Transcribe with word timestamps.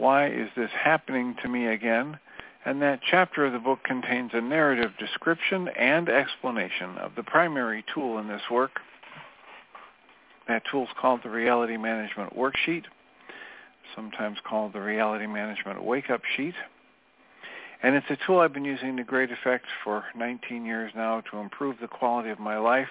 why 0.00 0.28
is 0.28 0.48
this 0.56 0.70
happening 0.72 1.36
to 1.42 1.48
me 1.48 1.66
again? 1.66 2.18
And 2.64 2.80
that 2.80 3.00
chapter 3.08 3.44
of 3.44 3.52
the 3.52 3.58
book 3.58 3.80
contains 3.84 4.30
a 4.32 4.40
narrative 4.40 4.92
description 4.98 5.68
and 5.68 6.08
explanation 6.08 6.96
of 6.96 7.14
the 7.16 7.22
primary 7.22 7.84
tool 7.94 8.18
in 8.18 8.26
this 8.26 8.40
work. 8.50 8.80
That 10.48 10.62
tool 10.70 10.84
is 10.84 10.88
called 10.98 11.20
the 11.22 11.28
Reality 11.28 11.76
Management 11.76 12.34
Worksheet, 12.34 12.84
sometimes 13.94 14.38
called 14.42 14.72
the 14.72 14.80
Reality 14.80 15.26
Management 15.26 15.84
Wake-Up 15.84 16.22
Sheet. 16.34 16.54
And 17.82 17.94
it's 17.94 18.06
a 18.08 18.16
tool 18.26 18.38
I've 18.38 18.54
been 18.54 18.64
using 18.64 18.96
to 18.96 19.04
great 19.04 19.30
effect 19.30 19.66
for 19.84 20.04
19 20.16 20.64
years 20.64 20.92
now 20.96 21.22
to 21.30 21.38
improve 21.38 21.76
the 21.78 21.88
quality 21.88 22.30
of 22.30 22.38
my 22.38 22.56
life 22.56 22.88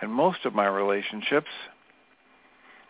and 0.00 0.10
most 0.10 0.46
of 0.46 0.54
my 0.54 0.66
relationships 0.66 1.50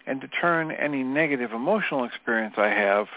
and 0.06 0.20
to 0.20 0.28
turn 0.28 0.70
any 0.70 1.02
negative 1.02 1.52
emotional 1.52 2.04
experience 2.04 2.54
I 2.56 2.68
have 2.68 3.08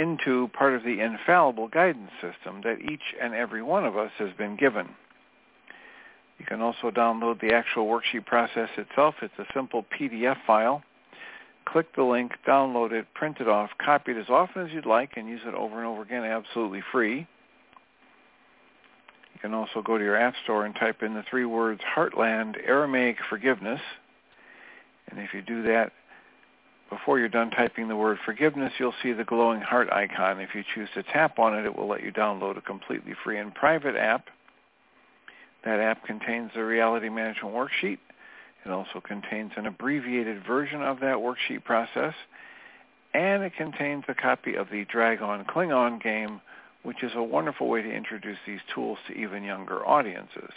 into 0.00 0.48
part 0.48 0.74
of 0.74 0.82
the 0.82 1.00
infallible 1.00 1.68
guidance 1.68 2.10
system 2.20 2.62
that 2.62 2.78
each 2.80 3.14
and 3.20 3.34
every 3.34 3.62
one 3.62 3.84
of 3.84 3.96
us 3.96 4.10
has 4.18 4.30
been 4.38 4.56
given. 4.56 4.88
You 6.38 6.46
can 6.46 6.62
also 6.62 6.90
download 6.90 7.40
the 7.40 7.52
actual 7.52 7.86
worksheet 7.86 8.24
process 8.24 8.70
itself. 8.78 9.16
It's 9.20 9.38
a 9.38 9.44
simple 9.52 9.84
PDF 9.98 10.36
file. 10.46 10.82
Click 11.66 11.94
the 11.94 12.02
link, 12.02 12.32
download 12.48 12.92
it, 12.92 13.06
print 13.14 13.36
it 13.40 13.48
off, 13.48 13.70
copy 13.78 14.12
it 14.12 14.16
as 14.16 14.30
often 14.30 14.66
as 14.66 14.72
you'd 14.72 14.86
like, 14.86 15.16
and 15.16 15.28
use 15.28 15.42
it 15.44 15.54
over 15.54 15.76
and 15.76 15.86
over 15.86 16.02
again 16.02 16.24
absolutely 16.24 16.82
free. 16.90 17.18
You 19.34 19.40
can 19.40 19.52
also 19.52 19.82
go 19.82 19.98
to 19.98 20.02
your 20.02 20.16
App 20.16 20.34
Store 20.44 20.64
and 20.64 20.74
type 20.74 21.02
in 21.02 21.12
the 21.12 21.24
three 21.28 21.44
words 21.44 21.82
Heartland 21.94 22.56
Aramaic 22.66 23.18
Forgiveness. 23.28 23.80
And 25.10 25.20
if 25.20 25.34
you 25.34 25.42
do 25.42 25.62
that, 25.64 25.92
before 26.90 27.18
you're 27.18 27.28
done 27.28 27.50
typing 27.50 27.88
the 27.88 27.96
word 27.96 28.18
forgiveness, 28.24 28.72
you'll 28.78 28.94
see 29.02 29.12
the 29.12 29.24
glowing 29.24 29.60
heart 29.60 29.90
icon. 29.92 30.40
If 30.40 30.54
you 30.54 30.64
choose 30.74 30.88
to 30.94 31.02
tap 31.04 31.38
on 31.38 31.56
it, 31.56 31.64
it 31.64 31.76
will 31.76 31.88
let 31.88 32.02
you 32.02 32.12
download 32.12 32.58
a 32.58 32.60
completely 32.60 33.14
free 33.24 33.38
and 33.38 33.54
private 33.54 33.96
app. 33.96 34.26
That 35.64 35.78
app 35.78 36.04
contains 36.04 36.50
the 36.54 36.64
reality 36.64 37.08
management 37.08 37.54
worksheet. 37.54 37.98
It 38.64 38.70
also 38.70 39.00
contains 39.00 39.52
an 39.56 39.66
abbreviated 39.66 40.44
version 40.44 40.82
of 40.82 41.00
that 41.00 41.16
worksheet 41.16 41.64
process. 41.64 42.14
And 43.14 43.42
it 43.42 43.54
contains 43.56 44.04
a 44.08 44.14
copy 44.14 44.54
of 44.54 44.68
the 44.70 44.84
Dragon 44.84 45.44
Klingon 45.44 46.02
game, 46.02 46.40
which 46.82 47.02
is 47.02 47.12
a 47.14 47.22
wonderful 47.22 47.68
way 47.68 47.82
to 47.82 47.90
introduce 47.90 48.38
these 48.46 48.60
tools 48.74 48.98
to 49.06 49.14
even 49.14 49.44
younger 49.44 49.86
audiences. 49.86 50.52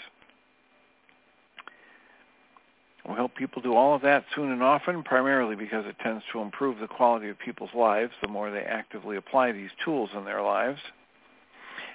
We'll 3.06 3.18
help 3.18 3.36
people 3.36 3.62
do 3.62 3.76
all 3.76 3.96
of 3.96 4.02
that 4.04 4.24
soon 4.34 4.52
and 4.52 4.64
often, 4.64 5.04
primarily 5.04 5.56
because 5.56 5.86
it 5.86 5.98
tends 6.02 6.24
to 6.32 6.40
improve 6.40 6.80
the 6.80 6.88
quality 6.88 7.30
of 7.30 7.38
people's 7.38 7.74
lives 7.76 8.14
the 8.22 8.30
more 8.30 8.50
they 8.50 8.62
actively 8.62 9.18
apply 9.18 9.52
these 9.52 9.72
tools 9.84 10.10
in 10.16 10.24
their 10.24 10.42
lives. 10.42 10.80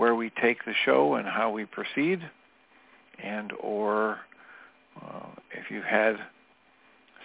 where 0.00 0.14
we 0.14 0.30
take 0.40 0.64
the 0.64 0.72
show 0.86 1.16
and 1.16 1.28
how 1.28 1.50
we 1.50 1.66
proceed, 1.66 2.20
and 3.22 3.52
or 3.60 4.16
uh, 4.96 5.26
if 5.52 5.70
you've 5.70 5.84
had 5.84 6.16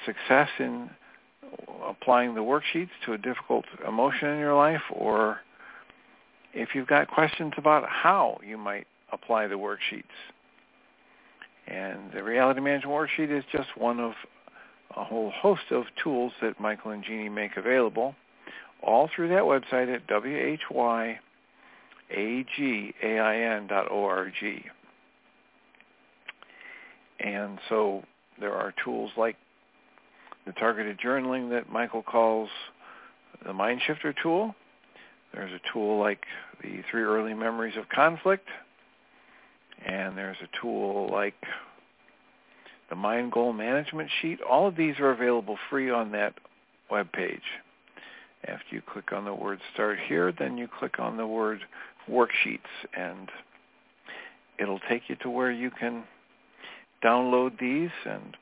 success 0.05 0.49
in 0.59 0.89
applying 1.87 2.35
the 2.35 2.41
worksheets 2.41 2.89
to 3.05 3.13
a 3.13 3.17
difficult 3.17 3.63
emotion 3.87 4.27
in 4.27 4.39
your 4.39 4.55
life 4.55 4.81
or 4.91 5.39
if 6.53 6.75
you've 6.75 6.87
got 6.87 7.07
questions 7.07 7.53
about 7.55 7.87
how 7.87 8.37
you 8.45 8.57
might 8.57 8.87
apply 9.13 9.47
the 9.47 9.55
worksheets. 9.55 10.03
And 11.67 12.11
the 12.13 12.23
reality 12.23 12.59
management 12.59 12.93
worksheet 12.93 13.31
is 13.31 13.45
just 13.53 13.69
one 13.77 14.01
of 14.01 14.11
a 14.97 15.03
whole 15.05 15.31
host 15.31 15.71
of 15.71 15.85
tools 16.03 16.33
that 16.41 16.59
Michael 16.59 16.91
and 16.91 17.05
Jeanie 17.05 17.29
make 17.29 17.55
available, 17.55 18.15
all 18.83 19.09
through 19.15 19.29
that 19.29 19.43
website 19.43 19.93
at 19.93 20.05
whyagain.org. 22.11 24.33
And 27.19 27.59
so 27.69 28.03
there 28.39 28.53
are 28.53 28.73
tools 28.83 29.11
like 29.17 29.35
the 30.45 30.53
targeted 30.53 30.99
journaling 30.99 31.49
that 31.51 31.71
Michael 31.71 32.03
calls 32.03 32.49
the 33.45 33.53
Mind 33.53 33.81
Shifter 33.85 34.13
tool. 34.21 34.55
There's 35.33 35.51
a 35.51 35.73
tool 35.73 35.99
like 35.99 36.23
the 36.61 36.81
three 36.89 37.03
early 37.03 37.33
memories 37.33 37.75
of 37.77 37.89
conflict. 37.89 38.47
And 39.85 40.17
there's 40.17 40.37
a 40.41 40.61
tool 40.61 41.09
like 41.11 41.35
the 42.89 42.95
Mind 42.95 43.31
Goal 43.31 43.53
Management 43.53 44.09
Sheet. 44.21 44.39
All 44.41 44.67
of 44.67 44.75
these 44.75 44.99
are 44.99 45.11
available 45.11 45.57
free 45.69 45.89
on 45.89 46.11
that 46.11 46.33
web 46.89 47.11
page. 47.11 47.41
After 48.47 48.75
you 48.75 48.81
click 48.81 49.11
on 49.11 49.25
the 49.25 49.33
word 49.33 49.59
Start 49.73 49.97
Here, 50.07 50.31
then 50.31 50.57
you 50.57 50.67
click 50.67 50.99
on 50.99 51.17
the 51.17 51.25
word 51.25 51.61
Worksheets, 52.09 52.59
and 52.95 53.29
it'll 54.59 54.79
take 54.89 55.03
you 55.09 55.15
to 55.17 55.29
where 55.29 55.51
you 55.51 55.71
can 55.71 56.03
download 57.03 57.59
these. 57.59 57.91
And 58.05 58.37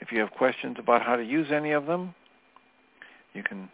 if 0.00 0.12
you 0.12 0.20
have 0.20 0.30
questions 0.30 0.76
about 0.78 1.02
how 1.02 1.16
to 1.16 1.24
use 1.24 1.48
any 1.52 1.72
of 1.72 1.86
them, 1.86 2.14
you 3.32 3.42
can 3.42 3.68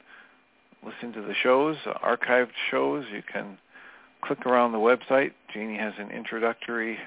listen 0.84 1.12
to 1.12 1.23
the 1.23 1.34
shows, 1.43 1.76
archived 2.05 2.52
shows. 2.70 3.05
You 3.12 3.23
can 3.31 3.58
click 4.23 4.46
around 4.46 4.73
the 4.73 4.78
website. 4.78 5.32
Jeanie 5.52 5.78
has 5.78 5.94
an 5.99 6.11
introductory 6.11 6.99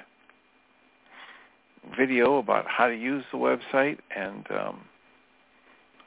video 1.98 2.38
about 2.38 2.66
how 2.68 2.88
to 2.88 2.96
use 2.96 3.24
the 3.32 3.38
website, 3.38 4.00
and 4.16 4.46
um, 4.52 4.82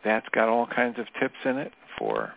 that's 0.05 0.29
got 0.31 0.49
all 0.49 0.67
kinds 0.67 0.99
of 0.99 1.07
tips 1.19 1.37
in 1.45 1.57
it 1.59 1.73
for 1.99 2.33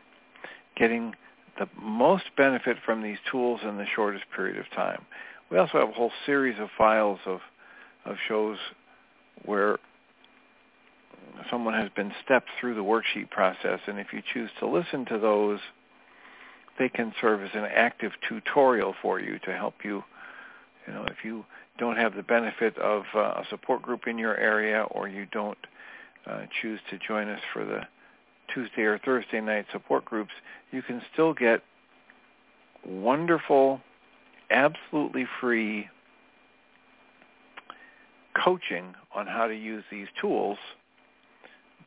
getting 0.76 1.14
the 1.58 1.68
most 1.82 2.26
benefit 2.36 2.78
from 2.86 3.02
these 3.02 3.18
tools 3.32 3.62
in 3.64 3.78
the 3.78 3.86
shortest 3.96 4.26
period 4.36 4.58
of 4.58 4.70
time. 4.76 5.06
We 5.50 5.58
also 5.58 5.80
have 5.80 5.90
a 5.90 5.94
whole 5.94 6.12
series 6.26 6.60
of 6.60 6.70
files 6.78 7.20
of, 7.26 7.40
of 8.06 8.16
shows 8.28 8.58
where 9.46 9.80
someone 11.50 11.74
has 11.74 11.90
been 11.96 12.12
stepped 12.24 12.50
through 12.60 12.76
the 12.76 12.84
worksheet 12.84 13.30
process, 13.30 13.80
and 13.88 14.00
if 14.00 14.08
you 14.14 14.22
choose 14.34 14.50
to 14.60 14.68
listen 14.68 15.06
to 15.06 15.20
those, 15.20 15.60
they 16.78 16.90
can 16.90 17.14
serve 17.22 17.42
as 17.42 17.52
an 17.54 17.66
active 17.66 18.12
tutorial 18.28 18.96
for 19.02 19.20
you 19.20 19.40
to 19.46 19.54
help 19.54 19.76
you. 19.84 20.04
You 20.88 20.94
know, 20.94 21.06
if 21.06 21.24
you 21.24 21.46
don't 21.78 21.98
have 21.98 22.16
the 22.16 22.24
benefit 22.24 22.78
of 22.78 23.04
uh, 23.14 23.20
a 23.20 23.44
support 23.50 23.82
group 23.82 24.08
in 24.08 24.18
your 24.18 24.38
area, 24.38 24.84
or 24.92 25.08
you 25.08 25.26
don't 25.32 25.58
uh, 26.28 26.46
choose 26.62 26.80
to 26.90 26.98
join 26.98 27.30
us 27.30 27.42
for 27.54 27.66
the 27.66 27.82
Tuesday 28.54 28.84
or 28.84 28.98
Thursday 28.98 29.42
night 29.42 29.66
support 29.72 30.06
groups, 30.06 30.32
you 30.72 30.82
can 30.82 31.02
still 31.14 31.34
get 31.34 31.62
wonderful, 32.86 33.82
absolutely 34.52 35.26
free 35.42 35.90
coaching 38.36 38.94
on 39.14 39.28
how 39.28 39.48
to 39.48 39.56
use 39.56 39.84
these 39.90 40.08
tools 40.20 40.58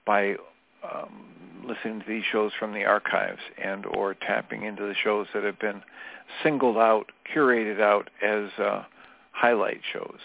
by 0.07 0.35
um, 0.83 1.25
listening 1.67 2.01
to 2.01 2.07
these 2.09 2.25
shows 2.31 2.53
from 2.59 2.73
the 2.73 2.85
archives 2.85 3.41
and 3.63 3.85
or 3.87 4.15
tapping 4.15 4.63
into 4.65 4.83
the 4.83 4.95
shows 4.95 5.27
that 5.35 5.45
have 5.45 5.59
been 5.59 5.83
singled 6.43 6.77
out, 6.77 7.13
curated 7.35 7.81
out 7.81 8.09
as 8.23 8.51
uh, 8.59 8.85
highlight 9.33 9.81
shows. 9.93 10.19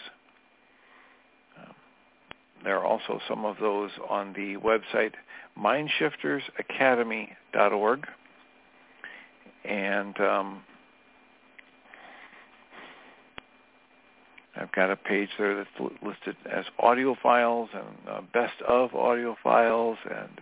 There 2.64 2.78
are 2.78 2.86
also 2.86 3.20
some 3.28 3.44
of 3.46 3.58
those 3.60 3.90
on 4.10 4.34
the 4.34 4.58
website 4.58 5.14
mindshiftersacademy.org. 5.60 8.08
And 9.66 10.20
um, 10.20 10.62
I've 14.56 14.72
got 14.72 14.92
a 14.92 14.96
page 14.96 15.30
there 15.38 15.56
that's 15.56 15.70
listed 16.02 16.38
as 16.52 16.66
audio 16.80 17.16
files 17.22 17.70
and 17.74 17.86
uh, 18.10 18.22
best 18.34 18.60
of 18.68 18.96
audio 18.96 19.36
files 19.44 19.98
and 20.10 20.42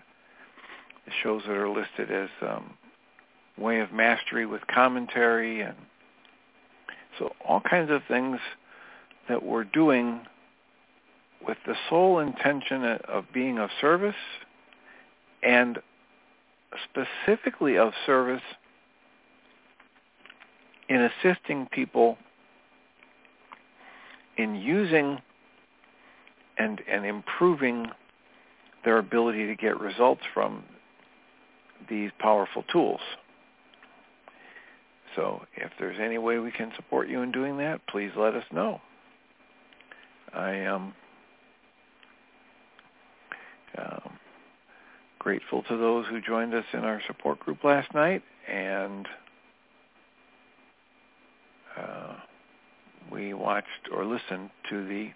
shows 1.23 1.41
that 1.47 1.56
are 1.56 1.69
listed 1.69 2.12
as 2.12 2.29
um, 2.41 2.75
way 3.57 3.79
of 3.79 3.91
mastery 3.91 4.45
with 4.45 4.62
commentary 4.68 5.62
and 5.62 5.75
so 7.19 7.33
all 7.47 7.62
kinds 7.62 7.91
of 7.91 8.01
things 8.07 8.39
that 9.27 9.44
we're 9.44 9.65
doing 9.65 10.21
with 11.46 11.58
the 11.66 11.76
sole 11.90 12.20
intention 12.20 12.84
of 13.08 13.26
being 13.34 13.58
of 13.58 13.70
service 13.80 14.16
and 15.44 15.80
specifically 16.90 17.78
of 17.78 17.94
service 18.06 18.42
in 20.90 21.02
assisting 21.02 21.68
people 21.72 22.18
in 24.38 24.56
using 24.56 25.20
and, 26.58 26.82
and 26.90 27.06
improving 27.06 27.88
their 28.84 28.98
ability 28.98 29.48
to 29.48 29.56
get 29.56 29.80
results 29.80 30.22
from 30.34 30.64
these 31.90 32.12
powerful 32.20 32.64
tools. 32.72 33.02
So 35.16 35.42
if 35.56 35.72
there's 35.80 35.98
any 36.00 36.18
way 36.18 36.40
we 36.40 36.52
can 36.52 36.72
support 36.76 37.10
you 37.10 37.22
in 37.22 37.32
doing 37.32 37.58
that, 37.58 37.82
please 37.88 38.12
let 38.16 38.34
us 38.34 38.46
know. 38.52 38.80
I 40.34 40.52
am 40.52 40.94
um, 43.77 44.12
grateful 45.19 45.63
to 45.63 45.77
those 45.77 46.06
who 46.07 46.19
joined 46.21 46.53
us 46.53 46.65
in 46.73 46.79
our 46.79 47.01
support 47.07 47.39
group 47.39 47.63
last 47.63 47.94
night, 47.94 48.23
and 48.51 49.07
uh, 51.77 52.15
we 53.12 53.33
watched 53.33 53.68
or 53.94 54.06
listened 54.06 54.50
to 54.69 54.88
the 54.88 55.09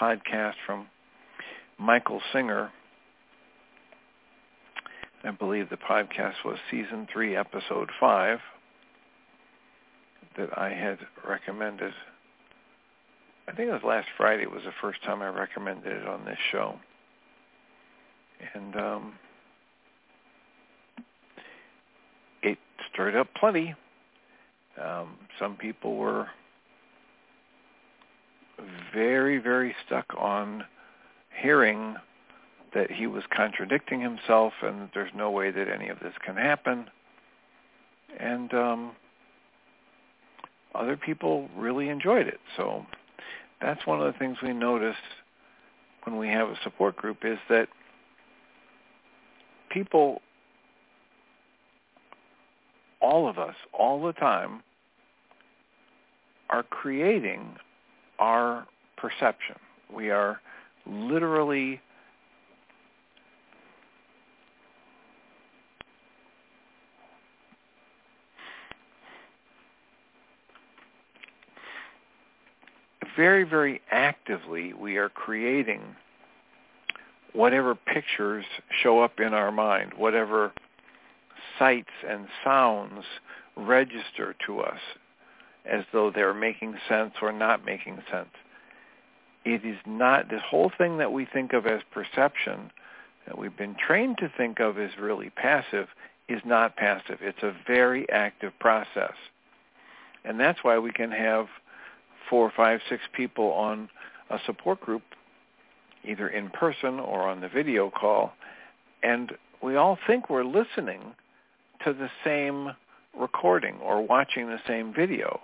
podcast 0.00 0.54
from 0.66 0.86
Michael 1.78 2.20
Singer. 2.32 2.70
I 5.24 5.30
believe 5.30 5.70
the 5.70 5.76
podcast 5.76 6.44
was 6.44 6.58
season 6.70 7.06
three, 7.12 7.36
episode 7.36 7.90
five, 8.00 8.40
that 10.36 10.58
I 10.58 10.70
had 10.70 10.98
recommended. 11.28 11.92
I 13.48 13.52
think 13.52 13.68
it 13.68 13.72
was 13.72 13.82
last 13.84 14.08
Friday. 14.16 14.46
Was 14.46 14.62
the 14.64 14.72
first 14.80 15.02
time 15.04 15.22
I 15.22 15.28
recommended 15.28 15.92
it 15.92 16.06
on 16.06 16.24
this 16.24 16.38
show. 16.50 16.76
And 18.54 18.76
um, 18.76 19.14
it 22.42 22.58
stirred 22.92 23.16
up 23.16 23.28
plenty 23.38 23.74
um, 24.80 25.16
some 25.38 25.56
people 25.56 25.96
were 25.96 26.28
very, 28.94 29.38
very 29.38 29.74
stuck 29.86 30.06
on 30.16 30.64
hearing 31.40 31.96
that 32.74 32.90
he 32.90 33.06
was 33.06 33.22
contradicting 33.34 34.00
himself 34.00 34.52
and 34.62 34.82
that 34.82 34.90
there's 34.94 35.10
no 35.14 35.30
way 35.30 35.50
that 35.50 35.68
any 35.68 35.88
of 35.88 35.98
this 36.00 36.14
can 36.24 36.36
happen. 36.36 36.86
And 38.18 38.52
um, 38.54 38.92
other 40.74 40.96
people 40.96 41.48
really 41.56 41.88
enjoyed 41.88 42.26
it. 42.26 42.40
So 42.56 42.86
that's 43.62 43.86
one 43.86 44.00
of 44.00 44.12
the 44.12 44.18
things 44.18 44.38
we 44.42 44.52
notice 44.52 44.96
when 46.04 46.16
we 46.16 46.28
have 46.28 46.48
a 46.48 46.56
support 46.64 46.96
group 46.96 47.18
is 47.24 47.38
that 47.48 47.68
people 49.70 50.20
all 53.00 53.28
of 53.28 53.38
us, 53.38 53.54
all 53.72 54.00
the 54.00 54.12
time, 54.12 54.62
are 56.50 56.62
creating 56.62 57.56
our 58.18 58.66
perception. 58.96 59.56
We 59.92 60.10
are 60.10 60.40
literally 60.86 61.80
very, 73.16 73.44
very 73.44 73.80
actively 73.90 74.72
we 74.72 74.96
are 74.96 75.08
creating 75.08 75.80
whatever 77.32 77.74
pictures 77.74 78.44
show 78.82 79.00
up 79.00 79.18
in 79.18 79.32
our 79.34 79.50
mind, 79.50 79.92
whatever 79.96 80.52
sights 81.58 81.90
and 82.08 82.26
sounds 82.44 83.04
register 83.56 84.34
to 84.46 84.60
us 84.60 84.80
as 85.64 85.84
though 85.92 86.10
they're 86.10 86.34
making 86.34 86.74
sense 86.88 87.12
or 87.22 87.32
not 87.32 87.64
making 87.64 87.98
sense. 88.10 88.30
It 89.44 89.64
is 89.64 89.78
not, 89.86 90.28
this 90.28 90.42
whole 90.48 90.70
thing 90.76 90.98
that 90.98 91.12
we 91.12 91.24
think 91.24 91.52
of 91.52 91.66
as 91.66 91.80
perception 91.92 92.70
that 93.26 93.38
we've 93.38 93.56
been 93.56 93.76
trained 93.76 94.18
to 94.18 94.32
think 94.36 94.60
of 94.60 94.78
as 94.78 94.90
really 95.00 95.30
passive 95.30 95.88
is 96.28 96.40
not 96.44 96.76
passive. 96.76 97.18
It's 97.20 97.42
a 97.42 97.54
very 97.66 98.08
active 98.10 98.52
process. 98.58 99.14
And 100.24 100.38
that's 100.38 100.62
why 100.62 100.78
we 100.78 100.92
can 100.92 101.10
have 101.10 101.46
four, 102.32 102.50
five, 102.56 102.80
six 102.88 103.02
people 103.14 103.52
on 103.52 103.90
a 104.30 104.38
support 104.46 104.80
group, 104.80 105.02
either 106.02 106.28
in 106.28 106.48
person 106.48 106.98
or 106.98 107.28
on 107.28 107.42
the 107.42 107.48
video 107.48 107.90
call, 107.90 108.32
and 109.02 109.32
we 109.62 109.76
all 109.76 109.98
think 110.06 110.30
we're 110.30 110.42
listening 110.42 111.02
to 111.84 111.92
the 111.92 112.08
same 112.24 112.70
recording 113.20 113.76
or 113.82 114.00
watching 114.00 114.46
the 114.46 114.60
same 114.66 114.94
video. 114.94 115.40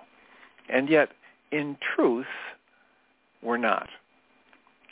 And 0.71 0.88
yet, 0.88 1.11
in 1.52 1.76
truth, 1.95 2.25
we're 3.42 3.59
not. 3.59 3.90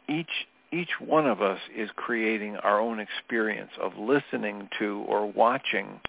Each 0.07 0.47
each 0.71 1.01
one 1.01 1.27
of 1.27 1.41
us 1.41 1.61
is 1.75 1.89
creating 1.97 2.57
our 2.57 2.79
own 2.79 3.01
experience 3.01 3.71
of 3.81 3.93
listening 3.97 4.69
to 4.79 5.03
or 5.09 5.33
watching 5.33 6.01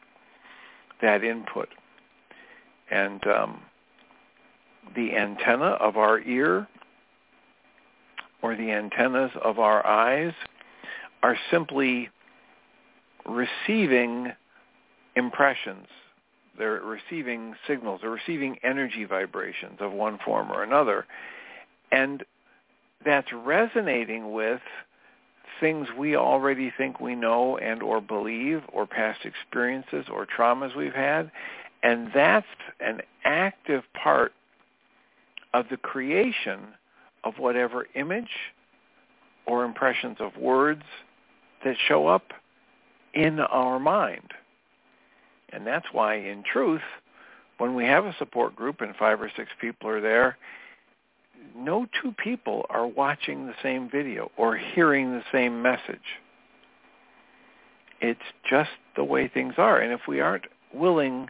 that 1.02 1.24
input. 1.24 1.70
And 2.92 3.26
um, 3.26 3.62
the 4.96 5.16
antenna 5.16 5.78
of 5.80 5.98
our 5.98 6.20
ear 6.22 6.68
or 8.42 8.56
the 8.56 8.72
antennas 8.72 9.32
of 9.44 9.60
our 9.60 9.86
eyes 9.86 10.34
are 11.24 11.38
simply 11.52 12.10
receiving 13.26 14.32
impressions. 15.16 15.88
They're 16.58 16.82
receiving 16.82 17.56
signals. 17.68 18.02
They're 18.02 18.10
receiving 18.10 18.58
energy 18.64 19.06
vibrations 19.06 19.78
of 19.80 19.92
one 19.92 20.20
form 20.24 20.52
or 20.52 20.64
another. 20.64 21.06
And 21.92 22.24
that's 23.06 23.28
resonating 23.34 24.32
with 24.32 24.62
things 25.60 25.88
we 25.98 26.16
already 26.16 26.72
think 26.78 27.00
we 27.00 27.16
know 27.16 27.58
and 27.58 27.82
or 27.82 28.02
believe 28.02 28.62
or 28.72 28.86
past 28.86 29.20
experiences 29.26 30.06
or 30.12 30.26
traumas 30.26 30.76
we've 30.76 30.94
had. 30.94 31.32
And 31.84 32.10
that's 32.14 32.46
an 32.80 33.02
active 33.24 33.84
part 34.02 34.34
of 35.54 35.66
the 35.70 35.78
creation 35.78 36.60
of 37.24 37.36
whatever 37.38 37.88
image 37.96 38.30
or 39.46 39.64
impressions 39.64 40.18
of 40.20 40.36
words 40.38 40.84
that 41.64 41.76
show 41.88 42.08
up 42.08 42.34
in 43.14 43.40
our 43.40 43.80
mind. 43.80 44.32
And 45.52 45.66
that's 45.66 45.88
why, 45.92 46.16
in 46.16 46.44
truth, 46.44 46.82
when 47.58 47.74
we 47.74 47.86
have 47.86 48.06
a 48.06 48.16
support 48.20 48.56
group 48.56 48.82
and 48.82 48.96
five 48.96 49.22
or 49.22 49.32
six 49.36 49.50
people 49.60 49.90
are 49.90 50.02
there, 50.02 50.38
no 51.56 51.88
two 52.02 52.14
people 52.24 52.66
are 52.70 52.86
watching 52.86 53.48
the 53.48 53.56
same 53.64 53.90
video 53.90 54.32
or 54.38 54.58
hearing 54.58 55.12
the 55.12 55.24
same 55.32 55.62
message. 55.62 56.00
It's 58.00 58.20
just 58.48 58.70
the 58.96 59.04
way 59.04 59.28
things 59.28 59.56
are. 59.58 59.80
And 59.80 59.92
if 59.92 60.02
we 60.08 60.20
aren't 60.20 60.46
willing 60.74 61.30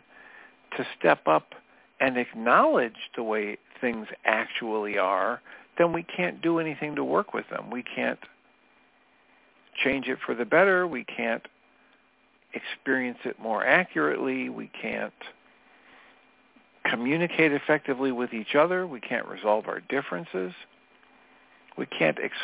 to 0.76 0.86
step 1.00 1.28
up 1.28 1.54
and 2.00 2.18
acknowledge 2.18 2.98
the 3.16 3.24
way 3.24 3.58
things 3.80 4.08
actually 4.26 4.98
are, 4.98 5.42
then 5.78 5.94
we 5.94 6.04
can't 6.04 6.42
do 6.42 6.60
anything 6.60 6.96
to 6.96 7.04
work 7.04 7.34
with 7.34 7.46
them. 7.50 7.70
We 7.70 7.84
can't 7.84 8.20
change 9.84 10.08
it 10.08 10.18
for 10.26 10.36
the 10.36 10.46
better. 10.46 10.88
We 10.88 11.04
can't 11.04 11.44
experience 12.54 13.20
it 13.26 13.40
more 13.40 13.66
accurately. 13.66 14.50
We 14.50 14.72
can't 14.82 15.14
communicate 16.90 17.52
effectively 17.52 18.12
with 18.12 18.34
each 18.34 18.56
other. 18.56 18.88
We 18.88 19.00
can't 19.00 19.28
resolve 19.28 19.68
our 19.68 19.82
differences. 19.82 20.54
We 21.78 21.86
can't 21.86 22.18
ex- 22.22 22.36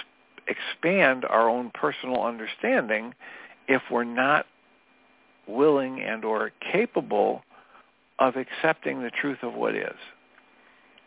expand 0.48 1.26
our 1.26 1.50
own 1.50 1.72
personal 1.74 2.22
understanding 2.22 3.16
if 3.68 3.82
we're 3.90 4.04
not 4.04 4.46
willing 5.48 6.02
and 6.02 6.24
or 6.24 6.52
capable 6.72 7.42
of 8.20 8.36
accepting 8.36 9.02
the 9.02 9.10
truth 9.10 9.40
of 9.42 9.54
what 9.54 9.76
is. 9.76 9.96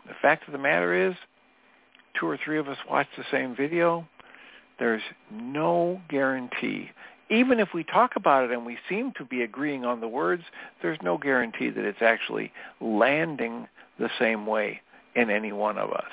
The 0.07 0.15
fact 0.23 0.47
of 0.47 0.53
the 0.53 0.59
matter 0.59 1.09
is, 1.09 1.15
two 2.19 2.27
or 2.27 2.39
three 2.43 2.59
of 2.59 2.69
us 2.69 2.79
watch 2.89 3.09
the 3.17 3.25
same 3.31 3.55
video, 3.55 4.07
there's 4.79 5.03
no 5.31 6.01
guarantee 6.09 6.91
even 7.29 7.59
if 7.59 7.69
we 7.75 7.83
talk 7.83 8.13
about 8.17 8.45
it 8.45 8.51
and 8.53 8.65
we 8.65 8.79
seem 8.89 9.13
to 9.19 9.25
be 9.25 9.43
agreeing 9.43 9.85
on 9.85 10.01
the 10.01 10.09
words, 10.09 10.45
there's 10.83 10.99
no 11.03 11.19
guarantee 11.19 11.71
that 11.71 11.85
it's 11.85 12.03
actually 12.03 12.53
landing 12.81 13.67
the 13.99 14.11
same 14.19 14.47
way 14.47 14.81
in 15.15 15.31
any 15.31 15.53
one 15.53 15.79
of 15.79 15.91
us. 15.91 16.05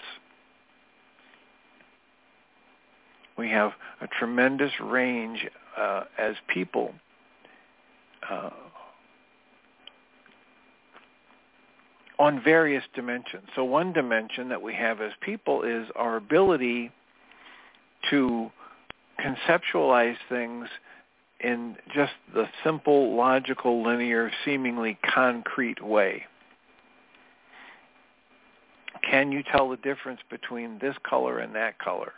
We 3.37 3.49
have 3.49 3.73
a 4.01 4.07
tremendous 4.07 4.71
range 4.81 5.47
uh, 5.77 6.03
as 6.17 6.35
people 6.47 6.93
uh, 8.29 8.51
on 12.19 12.41
various 12.43 12.83
dimensions. 12.93 13.43
So 13.55 13.63
one 13.63 13.93
dimension 13.93 14.49
that 14.49 14.61
we 14.61 14.73
have 14.75 15.01
as 15.01 15.11
people 15.21 15.63
is 15.63 15.87
our 15.95 16.15
ability 16.15 16.91
to 18.09 18.51
conceptualize 19.19 20.17
things 20.29 20.67
in 21.39 21.75
just 21.93 22.13
the 22.33 22.47
simple, 22.63 23.15
logical, 23.15 23.83
linear, 23.83 24.31
seemingly 24.45 24.97
concrete 25.13 25.83
way. 25.83 26.23
Can 29.09 29.31
you 29.31 29.43
tell 29.43 29.69
the 29.69 29.77
difference 29.77 30.21
between 30.29 30.79
this 30.79 30.95
color 31.07 31.39
and 31.39 31.53
that 31.55 31.77
color? 31.79 32.13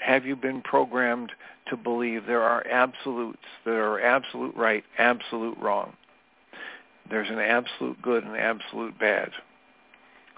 Have 0.00 0.24
you 0.24 0.34
been 0.34 0.62
programmed 0.62 1.30
to 1.68 1.76
believe 1.76 2.26
there 2.26 2.42
are 2.42 2.66
absolutes 2.66 3.38
there 3.64 3.92
are 3.92 4.00
absolute 4.00 4.56
right, 4.56 4.82
absolute 4.98 5.56
wrong? 5.58 5.92
There's 7.10 7.28
an 7.28 7.38
absolute 7.38 8.00
good 8.00 8.24
and 8.24 8.36
absolute 8.36 8.98
bad. 8.98 9.30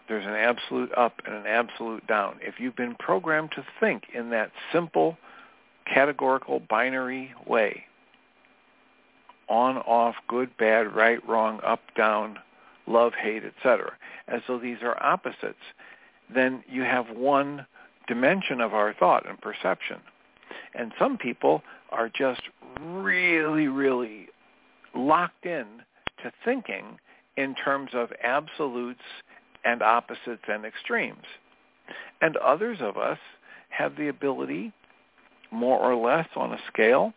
There's 0.09 0.27
an 0.27 0.35
absolute 0.35 0.91
up 0.97 1.21
and 1.27 1.35
an 1.35 1.47
absolute 1.47 2.07
down. 2.07 2.37
If 2.41 2.59
you've 2.59 2.77
been 2.77 2.97
programmed 2.99 3.53
to 3.53 3.65
think 3.79 4.05
in 4.15 4.31
that 4.31 4.51
simple, 4.73 5.17
categorical 5.93 6.61
binary 6.61 7.33
way. 7.47 7.85
On, 9.49 9.77
off, 9.79 10.15
good, 10.29 10.57
bad, 10.57 10.95
right, 10.95 11.27
wrong, 11.29 11.61
up, 11.65 11.81
down, 11.95 12.39
love, 12.87 13.13
hate, 13.15 13.43
etc. 13.45 13.93
As 14.29 14.41
though 14.49 14.59
these 14.59 14.79
are 14.83 15.01
opposites, 15.03 15.57
then 16.33 16.65
you 16.69 16.83
have 16.83 17.11
one 17.11 17.67
dimension 18.09 18.61
of 18.61 18.73
our 18.73 18.95
thought 18.95 19.29
and 19.29 19.41
perception. 19.41 19.99
And 20.75 20.93
some 20.99 21.19
people 21.19 21.63
are 21.91 22.09
just 22.09 22.43
really, 22.81 23.69
really 23.69 24.29
locked 24.95 25.45
in 25.45 25.67
to 26.23 26.33
thinking 26.45 26.99
in 27.37 27.55
terms 27.55 27.91
of 27.95 28.11
absolutes 28.23 29.01
and 29.65 29.83
opposites 29.83 30.43
and 30.49 30.65
extremes. 30.65 31.25
And 32.21 32.37
others 32.37 32.79
of 32.81 32.97
us 32.97 33.19
have 33.71 33.97
the 33.97 34.09
ability 34.09 34.73
more 35.51 35.79
or 35.79 35.95
less 35.95 36.29
on 36.37 36.53
a 36.53 36.59
scale 36.73 37.13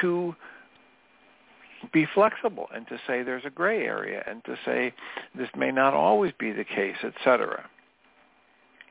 to 0.00 0.34
be 1.92 2.06
flexible 2.14 2.68
and 2.74 2.86
to 2.88 2.98
say 3.06 3.22
there's 3.22 3.44
a 3.44 3.50
gray 3.50 3.84
area 3.84 4.22
and 4.26 4.44
to 4.44 4.56
say 4.64 4.94
this 5.34 5.48
may 5.56 5.70
not 5.70 5.94
always 5.94 6.32
be 6.38 6.52
the 6.52 6.64
case, 6.64 6.96
etc. 7.02 7.68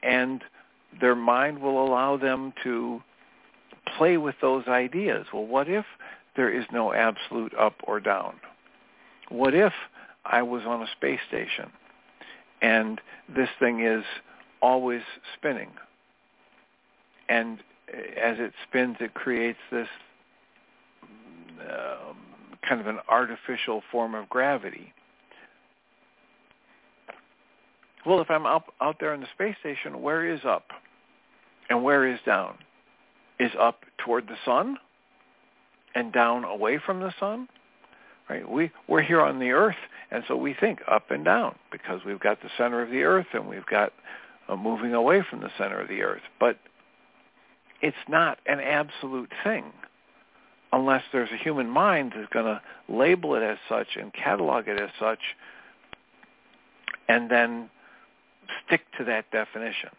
And 0.03 0.43
their 0.99 1.15
mind 1.15 1.59
will 1.59 1.83
allow 1.83 2.17
them 2.17 2.53
to 2.63 3.01
play 3.97 4.17
with 4.17 4.35
those 4.41 4.67
ideas. 4.67 5.25
Well, 5.33 5.45
what 5.45 5.69
if 5.69 5.85
there 6.35 6.51
is 6.51 6.65
no 6.71 6.93
absolute 6.93 7.53
up 7.55 7.75
or 7.85 7.99
down? 7.99 8.35
What 9.29 9.53
if 9.53 9.73
I 10.25 10.41
was 10.41 10.63
on 10.65 10.81
a 10.81 10.87
space 10.97 11.19
station 11.27 11.71
and 12.61 13.01
this 13.33 13.49
thing 13.59 13.83
is 13.83 14.03
always 14.61 15.01
spinning? 15.37 15.69
and 17.31 17.59
as 18.21 18.37
it 18.39 18.51
spins, 18.67 18.97
it 18.99 19.13
creates 19.13 19.59
this 19.71 19.87
um, 21.61 22.17
kind 22.67 22.81
of 22.81 22.87
an 22.87 22.99
artificial 23.07 23.81
form 23.91 24.15
of 24.15 24.27
gravity. 24.27 24.93
Well, 28.05 28.19
if 28.19 28.29
I'm 28.29 28.45
up 28.45 28.73
out 28.81 28.97
there 28.99 29.13
in 29.13 29.21
the 29.21 29.27
space 29.33 29.55
station, 29.59 30.01
where 30.01 30.27
is 30.27 30.41
up 30.45 30.65
and 31.69 31.83
where 31.83 32.05
is 32.05 32.19
down? 32.25 32.55
Is 33.39 33.51
up 33.59 33.85
toward 33.97 34.27
the 34.27 34.35
sun 34.43 34.77
and 35.95 36.11
down 36.11 36.43
away 36.43 36.79
from 36.83 36.99
the 36.99 37.13
sun? 37.19 37.47
Right? 38.29 38.49
We 38.49 38.71
we're 38.87 39.01
here 39.01 39.21
on 39.21 39.39
the 39.39 39.51
earth, 39.51 39.75
and 40.09 40.23
so 40.27 40.35
we 40.35 40.53
think 40.53 40.79
up 40.87 41.11
and 41.11 41.25
down 41.25 41.55
because 41.71 42.01
we've 42.05 42.19
got 42.19 42.41
the 42.41 42.49
center 42.57 42.81
of 42.81 42.89
the 42.89 43.03
earth 43.03 43.27
and 43.33 43.47
we've 43.47 43.65
got 43.65 43.93
uh, 44.47 44.55
moving 44.55 44.93
away 44.93 45.23
from 45.29 45.41
the 45.41 45.49
center 45.57 45.79
of 45.81 45.87
the 45.87 46.01
earth. 46.01 46.21
But 46.39 46.57
it's 47.81 47.97
not 48.07 48.37
an 48.45 48.59
absolute 48.59 49.31
thing 49.43 49.65
unless 50.71 51.03
there's 51.11 51.31
a 51.31 51.37
human 51.37 51.69
mind 51.69 52.13
that's 52.15 52.31
going 52.31 52.45
to 52.45 52.61
label 52.87 53.35
it 53.35 53.43
as 53.43 53.57
such 53.67 53.87
and 53.99 54.13
catalog 54.13 54.67
it 54.67 54.79
as 54.79 54.89
such 54.99 55.19
and 57.09 57.29
then 57.29 57.69
stick 58.65 58.81
to 58.97 59.03
that 59.03 59.29
definition. 59.31 59.89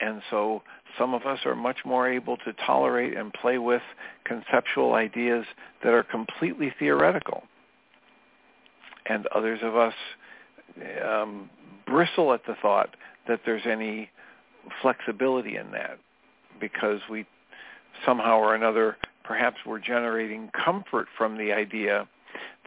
And 0.00 0.22
so 0.30 0.62
some 0.98 1.14
of 1.14 1.22
us 1.26 1.40
are 1.44 1.54
much 1.54 1.78
more 1.84 2.08
able 2.08 2.36
to 2.38 2.52
tolerate 2.66 3.16
and 3.16 3.32
play 3.32 3.58
with 3.58 3.82
conceptual 4.24 4.94
ideas 4.94 5.44
that 5.82 5.92
are 5.92 6.02
completely 6.02 6.72
theoretical. 6.78 7.42
And 9.06 9.26
others 9.28 9.60
of 9.62 9.76
us 9.76 9.94
um, 11.04 11.50
bristle 11.86 12.32
at 12.32 12.44
the 12.46 12.54
thought 12.60 12.96
that 13.28 13.40
there's 13.44 13.66
any 13.66 14.10
flexibility 14.82 15.56
in 15.56 15.70
that 15.72 15.98
because 16.60 17.00
we 17.10 17.26
somehow 18.04 18.38
or 18.38 18.54
another 18.54 18.96
perhaps 19.24 19.56
we're 19.66 19.78
generating 19.78 20.50
comfort 20.64 21.06
from 21.16 21.36
the 21.38 21.52
idea 21.52 22.06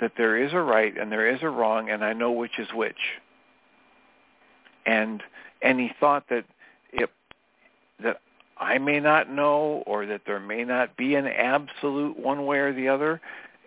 that 0.01 0.13
there 0.17 0.43
is 0.43 0.53
a 0.53 0.61
right 0.61 0.97
and 0.97 1.11
there 1.11 1.33
is 1.33 1.39
a 1.41 1.49
wrong 1.49 1.89
and 1.89 2.03
I 2.03 2.13
know 2.13 2.31
which 2.31 2.59
is 2.59 2.67
which. 2.73 2.95
And 4.85 5.21
any 5.61 5.93
thought 5.99 6.25
that 6.29 6.45
that 8.03 8.21
I 8.59 8.77
may 8.77 8.99
not 8.99 9.29
know 9.29 9.83
or 9.85 10.05
that 10.05 10.21
there 10.25 10.39
may 10.39 10.63
not 10.63 10.97
be 10.97 11.15
an 11.15 11.27
absolute 11.27 12.17
one 12.17 12.45
way 12.45 12.57
or 12.59 12.73
the 12.73 12.87
other 12.87 13.21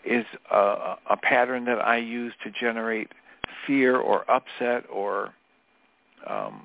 is 0.05 0.25
a, 0.51 0.97
a 1.11 1.17
pattern 1.17 1.65
that 1.67 1.79
I 1.79 1.99
use 1.99 2.33
to 2.45 2.51
generate 2.51 3.09
fear 3.67 3.97
or 3.97 4.29
upset 4.31 4.85
or 4.91 5.35
um, 6.27 6.63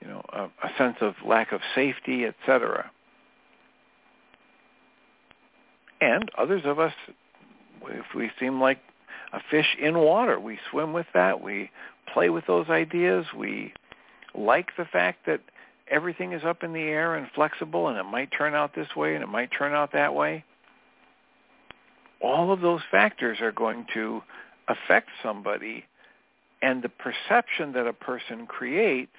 you 0.00 0.08
know 0.08 0.22
a, 0.32 0.44
a 0.44 0.70
sense 0.76 0.96
of 1.00 1.14
lack 1.24 1.52
of 1.52 1.60
safety, 1.74 2.24
etc. 2.24 2.90
And 6.00 6.28
others 6.36 6.62
of 6.64 6.78
us, 6.80 6.92
if 7.86 8.06
we 8.14 8.30
seem 8.40 8.60
like 8.60 8.80
a 9.32 9.40
fish 9.50 9.76
in 9.80 9.98
water, 9.98 10.38
we 10.40 10.58
swim 10.70 10.92
with 10.92 11.06
that. 11.14 11.40
We 11.40 11.70
play 12.12 12.28
with 12.28 12.46
those 12.46 12.68
ideas. 12.68 13.26
We 13.36 13.72
like 14.34 14.68
the 14.76 14.84
fact 14.84 15.26
that 15.26 15.40
everything 15.90 16.32
is 16.32 16.42
up 16.44 16.62
in 16.62 16.72
the 16.72 16.80
air 16.80 17.16
and 17.16 17.26
flexible 17.34 17.88
and 17.88 17.98
it 17.98 18.04
might 18.04 18.30
turn 18.36 18.54
out 18.54 18.74
this 18.74 18.88
way 18.96 19.14
and 19.14 19.22
it 19.22 19.28
might 19.28 19.50
turn 19.56 19.72
out 19.72 19.92
that 19.92 20.14
way. 20.14 20.44
All 22.20 22.52
of 22.52 22.60
those 22.60 22.80
factors 22.90 23.38
are 23.40 23.52
going 23.52 23.86
to 23.94 24.22
affect 24.68 25.08
somebody 25.22 25.84
and 26.62 26.82
the 26.82 26.88
perception 26.88 27.72
that 27.72 27.86
a 27.86 27.92
person 27.92 28.46
creates 28.46 29.10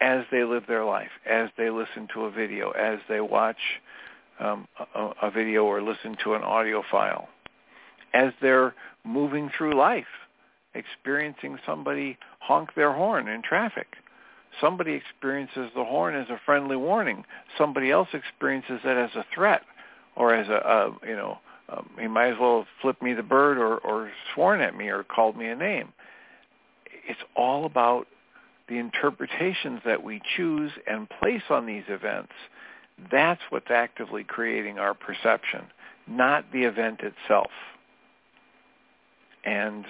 as 0.00 0.24
they 0.30 0.44
live 0.44 0.64
their 0.68 0.84
life, 0.84 1.10
as 1.24 1.48
they 1.56 1.70
listen 1.70 2.08
to 2.12 2.24
a 2.24 2.30
video, 2.30 2.70
as 2.72 2.98
they 3.08 3.20
watch 3.20 3.56
um, 4.40 4.66
a, 4.94 5.10
a 5.22 5.30
video 5.30 5.64
or 5.64 5.80
listen 5.80 6.16
to 6.24 6.34
an 6.34 6.42
audio 6.42 6.82
file, 6.90 7.28
as 8.12 8.32
they're 8.42 8.74
moving 9.04 9.50
through 9.56 9.74
life, 9.74 10.04
experiencing 10.76 11.58
somebody 11.66 12.18
honk 12.40 12.70
their 12.74 12.92
horn 12.92 13.28
in 13.28 13.42
traffic. 13.42 13.88
Somebody 14.60 14.92
experiences 14.92 15.70
the 15.74 15.84
horn 15.84 16.14
as 16.14 16.28
a 16.30 16.40
friendly 16.46 16.76
warning. 16.76 17.24
Somebody 17.58 17.90
else 17.90 18.08
experiences 18.12 18.80
it 18.84 18.96
as 18.96 19.10
a 19.14 19.24
threat 19.34 19.62
or 20.16 20.34
as 20.34 20.48
a, 20.48 20.52
a 20.52 21.06
you 21.06 21.16
know, 21.16 21.38
um, 21.68 21.90
he 22.00 22.06
might 22.06 22.32
as 22.32 22.38
well 22.40 22.58
have 22.58 22.66
flipped 22.80 23.02
me 23.02 23.12
the 23.12 23.22
bird 23.22 23.58
or, 23.58 23.78
or 23.78 24.10
sworn 24.34 24.60
at 24.60 24.76
me 24.76 24.88
or 24.88 25.02
called 25.02 25.36
me 25.36 25.48
a 25.48 25.56
name. 25.56 25.92
It's 27.08 27.20
all 27.36 27.66
about 27.66 28.06
the 28.68 28.78
interpretations 28.78 29.80
that 29.84 30.02
we 30.02 30.20
choose 30.36 30.72
and 30.86 31.08
place 31.20 31.42
on 31.50 31.66
these 31.66 31.84
events. 31.88 32.32
That's 33.10 33.40
what's 33.50 33.70
actively 33.70 34.24
creating 34.24 34.78
our 34.78 34.94
perception, 34.94 35.66
not 36.06 36.50
the 36.52 36.62
event 36.62 37.00
itself. 37.00 37.50
And 39.44 39.84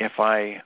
if 0.00 0.18
I 0.18 0.62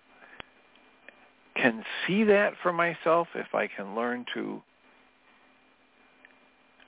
can 1.57 1.85
see 2.07 2.25
that 2.25 2.55
for 2.63 2.73
myself, 2.73 3.29
if 3.35 3.55
I 3.55 3.67
can 3.67 3.95
learn 3.95 4.25
to 4.35 4.63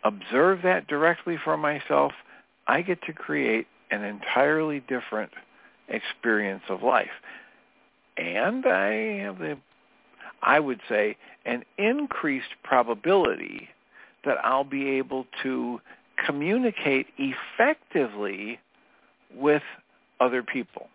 observe 0.05 0.63
that 0.63 0.87
directly 0.87 1.37
for 1.43 1.57
myself, 1.57 2.13
I 2.67 2.83
get 2.83 3.03
to 3.03 3.13
create 3.13 3.67
an 3.91 4.05
entirely 4.05 4.81
different 4.81 5.33
experience 5.89 6.63
of 6.69 6.83
life. 6.83 7.11
And 8.17 8.65
I 8.65 9.19
have 9.25 9.39
the, 9.39 9.59
I 10.43 10.61
would 10.61 10.81
say, 10.89 11.17
an 11.45 11.65
increased 11.79 12.55
probability 12.63 13.69
that 14.25 14.39
I'll 14.45 14.65
be 14.65 14.89
able 14.91 15.27
to 15.43 15.81
communicate 16.25 17.07
effectively 17.19 18.59
with 19.35 19.63
other 20.21 20.43
people. 20.43 20.89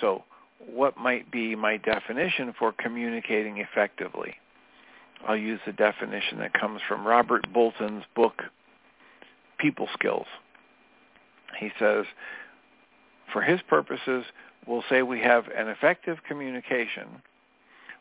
So 0.00 0.24
what 0.66 0.96
might 0.96 1.30
be 1.30 1.54
my 1.54 1.76
definition 1.76 2.54
for 2.58 2.72
communicating 2.72 3.58
effectively? 3.58 4.34
I'll 5.26 5.36
use 5.36 5.60
the 5.66 5.72
definition 5.72 6.38
that 6.38 6.52
comes 6.52 6.80
from 6.86 7.06
Robert 7.06 7.52
Bolton's 7.52 8.04
book, 8.14 8.42
People 9.58 9.88
Skills. 9.94 10.26
He 11.58 11.70
says, 11.78 12.04
for 13.32 13.42
his 13.42 13.60
purposes, 13.68 14.24
we'll 14.66 14.84
say 14.88 15.02
we 15.02 15.20
have 15.20 15.48
an 15.48 15.68
effective 15.68 16.18
communication 16.26 17.22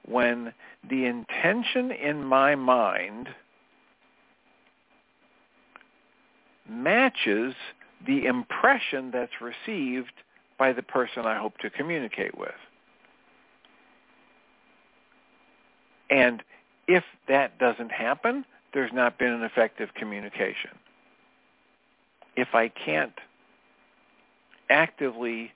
when 0.06 0.54
the 0.90 1.06
intention 1.06 1.92
in 1.92 2.24
my 2.24 2.56
mind 2.56 3.30
matches 6.70 7.56
the 8.06 8.26
impression 8.26 9.12
that's 9.12 9.42
received 9.42 10.14
by 10.58 10.74
the 10.74 10.84
person 10.84 11.26
I 11.26 11.38
hope 11.38 11.58
to 11.60 11.70
communicate 11.70 12.38
with. 12.38 12.56
And 16.10 16.44
if 16.88 17.04
that 17.28 17.60
doesn't 17.60 17.92
happen, 17.92 18.46
there's 18.74 18.94
not 18.94 19.18
been 19.18 19.34
an 19.34 19.44
effective 19.44 19.94
communication. 19.94 20.72
If 22.36 22.54
I 22.54 22.70
can't 22.70 23.14
actively 24.70 25.52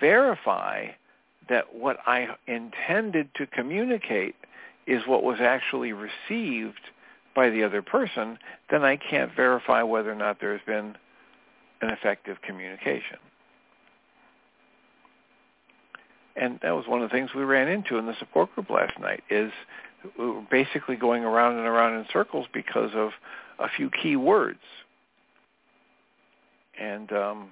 verify 0.00 0.88
that 1.48 1.74
what 1.74 1.98
I 2.06 2.28
intended 2.46 3.28
to 3.36 3.46
communicate 3.46 4.34
is 4.86 5.06
what 5.06 5.22
was 5.22 5.40
actually 5.40 5.92
received 5.92 6.80
by 7.34 7.50
the 7.50 7.62
other 7.62 7.82
person, 7.82 8.38
then 8.70 8.84
I 8.84 8.96
can't 8.96 9.34
verify 9.34 9.82
whether 9.82 10.10
or 10.10 10.16
not 10.16 10.40
there's 10.40 10.60
been 10.66 10.96
an 11.82 11.90
effective 11.90 12.40
communication. 12.42 13.18
And 16.38 16.58
that 16.62 16.72
was 16.72 16.86
one 16.86 17.02
of 17.02 17.08
the 17.08 17.14
things 17.14 17.30
we 17.34 17.44
ran 17.44 17.68
into 17.68 17.96
in 17.96 18.06
the 18.06 18.14
support 18.18 18.54
group 18.54 18.68
last 18.70 18.98
night 19.00 19.22
is 19.30 19.50
we 20.18 20.26
were 20.26 20.44
basically 20.50 20.96
going 20.96 21.24
around 21.24 21.56
and 21.56 21.66
around 21.66 21.98
in 21.98 22.06
circles 22.12 22.46
because 22.52 22.90
of 22.94 23.10
a 23.58 23.68
few 23.74 23.90
key 23.90 24.16
words. 24.16 24.60
And 26.78 27.10
um, 27.12 27.48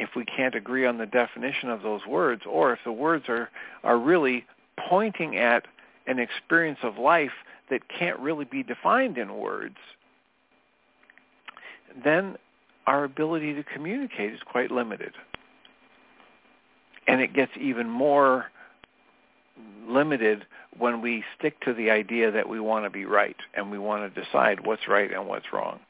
if 0.00 0.10
we 0.16 0.24
can't 0.24 0.54
agree 0.54 0.86
on 0.86 0.98
the 0.98 1.06
definition 1.06 1.70
of 1.70 1.82
those 1.82 2.04
words, 2.06 2.42
or 2.50 2.72
if 2.72 2.80
the 2.84 2.92
words 2.92 3.26
are, 3.28 3.48
are 3.84 3.98
really 3.98 4.44
pointing 4.88 5.36
at 5.36 5.66
an 6.06 6.18
experience 6.18 6.80
of 6.82 6.98
life 6.98 7.30
that 7.70 7.80
can't 7.88 8.18
really 8.18 8.44
be 8.44 8.62
defined 8.62 9.18
in 9.18 9.36
words, 9.36 9.76
then 12.02 12.36
our 12.86 13.04
ability 13.04 13.54
to 13.54 13.62
communicate 13.62 14.32
is 14.32 14.40
quite 14.44 14.70
limited. 14.70 15.12
And 17.06 17.20
it 17.20 17.34
gets 17.34 17.52
even 17.60 17.88
more 17.88 18.46
limited 19.86 20.46
when 20.78 21.00
we 21.00 21.22
stick 21.38 21.60
to 21.60 21.74
the 21.74 21.90
idea 21.90 22.30
that 22.30 22.48
we 22.48 22.58
want 22.58 22.84
to 22.84 22.90
be 22.90 23.04
right 23.04 23.36
and 23.54 23.70
we 23.70 23.78
want 23.78 24.14
to 24.14 24.22
decide 24.22 24.66
what's 24.66 24.88
right 24.88 25.12
and 25.12 25.26
what's 25.26 25.52
wrong. 25.52 25.80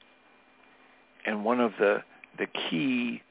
And 1.24 1.44
one 1.44 1.61
of 1.61 1.72
the 1.79 2.03
the 2.37 2.46
key 2.46 3.22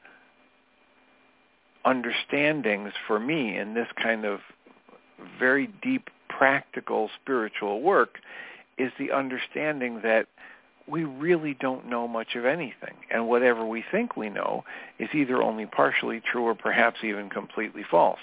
understandings 1.84 2.92
for 3.06 3.20
me 3.20 3.58
in 3.58 3.74
this 3.74 3.88
kind 4.02 4.24
of 4.24 4.40
very 5.38 5.68
deep 5.82 6.08
practical 6.28 7.10
spiritual 7.22 7.82
work 7.82 8.18
is 8.78 8.90
the 8.98 9.12
understanding 9.12 10.00
that 10.02 10.26
we 10.86 11.04
really 11.04 11.56
don't 11.60 11.88
know 11.88 12.06
much 12.06 12.34
of 12.34 12.44
anything. 12.44 12.94
And 13.10 13.28
whatever 13.28 13.64
we 13.64 13.84
think 13.90 14.16
we 14.16 14.28
know 14.28 14.64
is 14.98 15.08
either 15.14 15.42
only 15.42 15.66
partially 15.66 16.20
true 16.20 16.44
or 16.44 16.54
perhaps 16.54 16.98
even 17.02 17.30
completely 17.30 17.84
false. 17.90 18.18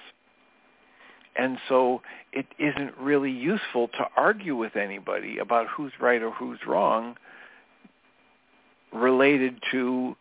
And 1.35 1.57
so 1.69 2.01
it 2.33 2.45
isn't 2.59 2.97
really 2.99 3.31
useful 3.31 3.87
to 3.87 4.05
argue 4.17 4.55
with 4.55 4.75
anybody 4.75 5.37
about 5.39 5.67
who's 5.67 5.93
right 5.99 6.21
or 6.21 6.31
who's 6.31 6.59
wrong 6.67 7.15
related 8.93 9.55
to 9.71 10.15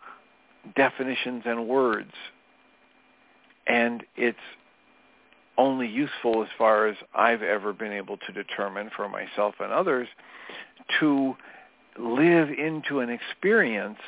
definitions 0.76 1.42
and 1.44 1.66
words 1.66 2.12
and 3.70 4.02
it's 4.16 4.38
only 5.56 5.86
useful 5.86 6.42
as 6.42 6.48
far 6.56 6.86
as 6.88 6.96
I've 7.14 7.42
ever 7.42 7.72
been 7.72 7.92
able 7.92 8.16
to 8.16 8.32
determine 8.32 8.90
for 8.96 9.08
myself 9.08 9.54
and 9.60 9.72
others 9.72 10.08
to 10.98 11.36
live 11.98 12.48
into 12.50 13.00
an 13.00 13.10
experience 13.10 13.98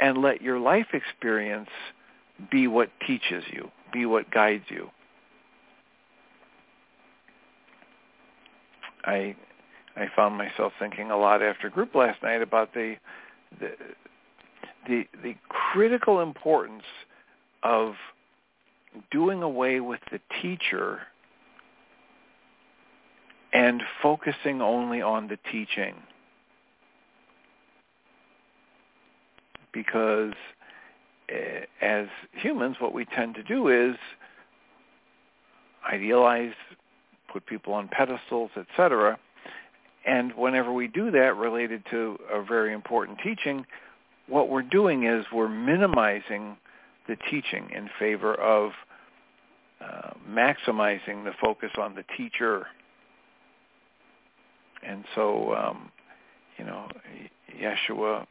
and 0.00 0.18
let 0.18 0.42
your 0.42 0.58
life 0.58 0.88
experience 0.92 1.70
be 2.50 2.66
what 2.66 2.90
teaches 3.06 3.44
you, 3.50 3.70
be 3.92 4.06
what 4.06 4.30
guides 4.30 4.64
you. 4.68 4.90
I 9.04 9.36
I 9.96 10.08
found 10.14 10.36
myself 10.36 10.72
thinking 10.78 11.10
a 11.10 11.16
lot 11.16 11.42
after 11.42 11.70
group 11.70 11.94
last 11.94 12.22
night 12.22 12.42
about 12.42 12.74
the 12.74 12.96
the 13.58 13.72
the, 14.86 15.06
the 15.22 15.34
critical 15.48 16.20
importance 16.20 16.84
of 17.62 17.94
doing 19.10 19.42
away 19.42 19.80
with 19.80 20.00
the 20.12 20.20
teacher 20.40 21.00
and 23.52 23.82
focusing 24.02 24.60
only 24.60 25.02
on 25.02 25.28
the 25.28 25.38
teaching. 25.50 25.94
Because 29.76 30.32
uh, 31.30 31.84
as 31.84 32.06
humans, 32.32 32.76
what 32.80 32.94
we 32.94 33.04
tend 33.04 33.34
to 33.34 33.42
do 33.42 33.68
is 33.68 33.94
idealize, 35.92 36.54
put 37.30 37.44
people 37.44 37.74
on 37.74 37.86
pedestals, 37.88 38.50
etc. 38.56 39.18
And 40.06 40.32
whenever 40.34 40.72
we 40.72 40.88
do 40.88 41.10
that 41.10 41.36
related 41.36 41.82
to 41.90 42.16
a 42.32 42.42
very 42.42 42.72
important 42.72 43.18
teaching, 43.22 43.66
what 44.28 44.48
we're 44.48 44.62
doing 44.62 45.04
is 45.04 45.26
we're 45.30 45.46
minimizing 45.46 46.56
the 47.06 47.16
teaching 47.30 47.68
in 47.74 47.90
favor 47.98 48.34
of 48.34 48.72
uh, 49.82 50.12
maximizing 50.26 51.24
the 51.24 51.32
focus 51.38 51.72
on 51.76 51.94
the 51.94 52.04
teacher. 52.16 52.66
And 54.82 55.04
so, 55.14 55.54
um, 55.54 55.90
you 56.56 56.64
know, 56.64 56.88
Yeshua 57.60 58.26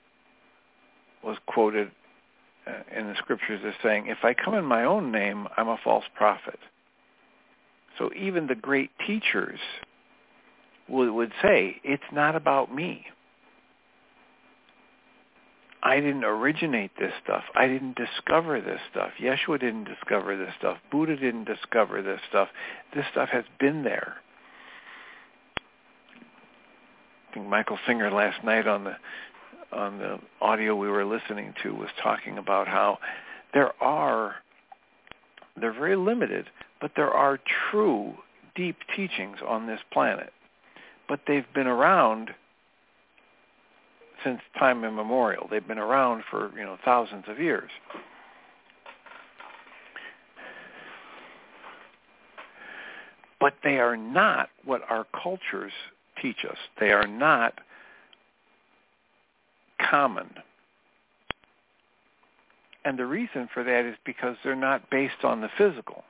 was 1.25 1.38
quoted 1.47 1.91
uh, 2.67 2.97
in 2.97 3.07
the 3.07 3.15
scriptures 3.17 3.61
as 3.65 3.73
saying, 3.83 4.07
if 4.07 4.19
I 4.23 4.33
come 4.33 4.53
in 4.53 4.65
my 4.65 4.83
own 4.83 5.11
name, 5.11 5.47
I'm 5.57 5.67
a 5.67 5.77
false 5.83 6.05
prophet. 6.15 6.59
So 7.97 8.11
even 8.15 8.47
the 8.47 8.55
great 8.55 8.91
teachers 9.05 9.59
would, 10.88 11.11
would 11.11 11.31
say, 11.41 11.77
it's 11.83 12.03
not 12.11 12.35
about 12.35 12.73
me. 12.73 13.05
I 15.81 15.99
didn't 15.99 16.23
originate 16.23 16.91
this 16.99 17.13
stuff. 17.23 17.43
I 17.55 17.67
didn't 17.67 17.95
discover 17.95 18.59
this 18.59 18.79
stuff. 18.91 19.11
Yeshua 19.21 19.59
didn't 19.59 19.83
discover 19.83 20.35
this 20.35 20.51
stuff. 20.57 20.77
Buddha 20.91 21.15
didn't 21.15 21.45
discover 21.45 22.01
this 22.01 22.19
stuff. 22.27 22.49
This 22.95 23.05
stuff 23.11 23.29
has 23.29 23.43
been 23.59 23.83
there. 23.83 24.15
I 27.29 27.33
think 27.35 27.47
Michael 27.47 27.77
Singer 27.85 28.09
last 28.09 28.43
night 28.43 28.65
on 28.65 28.85
the 28.85 28.95
on 29.75 29.97
the 29.99 30.19
audio 30.41 30.75
we 30.75 30.88
were 30.88 31.05
listening 31.05 31.53
to 31.63 31.75
was 31.75 31.89
talking 32.01 32.38
about 32.38 32.67
how 32.67 32.97
there 33.53 33.71
are 33.83 34.35
they're 35.59 35.73
very 35.73 35.95
limited, 35.95 36.47
but 36.81 36.91
there 36.95 37.11
are 37.11 37.39
true 37.71 38.13
deep 38.55 38.77
teachings 38.95 39.38
on 39.45 39.67
this 39.67 39.79
planet. 39.91 40.33
But 41.07 41.21
they've 41.27 41.45
been 41.53 41.67
around 41.67 42.31
since 44.23 44.41
time 44.57 44.83
immemorial. 44.83 45.47
They've 45.49 45.65
been 45.65 45.77
around 45.77 46.23
for, 46.29 46.51
you 46.57 46.63
know, 46.63 46.77
thousands 46.83 47.25
of 47.27 47.39
years. 47.39 47.69
But 53.39 53.53
they 53.63 53.77
are 53.77 53.95
not 53.95 54.49
what 54.63 54.81
our 54.89 55.05
cultures 55.21 55.73
teach 56.21 56.43
us. 56.49 56.57
They 56.79 56.91
are 56.91 57.07
not 57.07 57.53
common. 59.89 60.30
And 62.84 63.00
the 63.00 63.06
reason 63.06 63.50
for 63.54 63.63
that 63.63 63.86
is 63.86 63.95
because 64.06 64.38
they're 64.43 64.56
not 64.56 64.89
based 64.89 65.24
on 65.24 65.41
the 65.41 65.50
physical. 65.58 66.04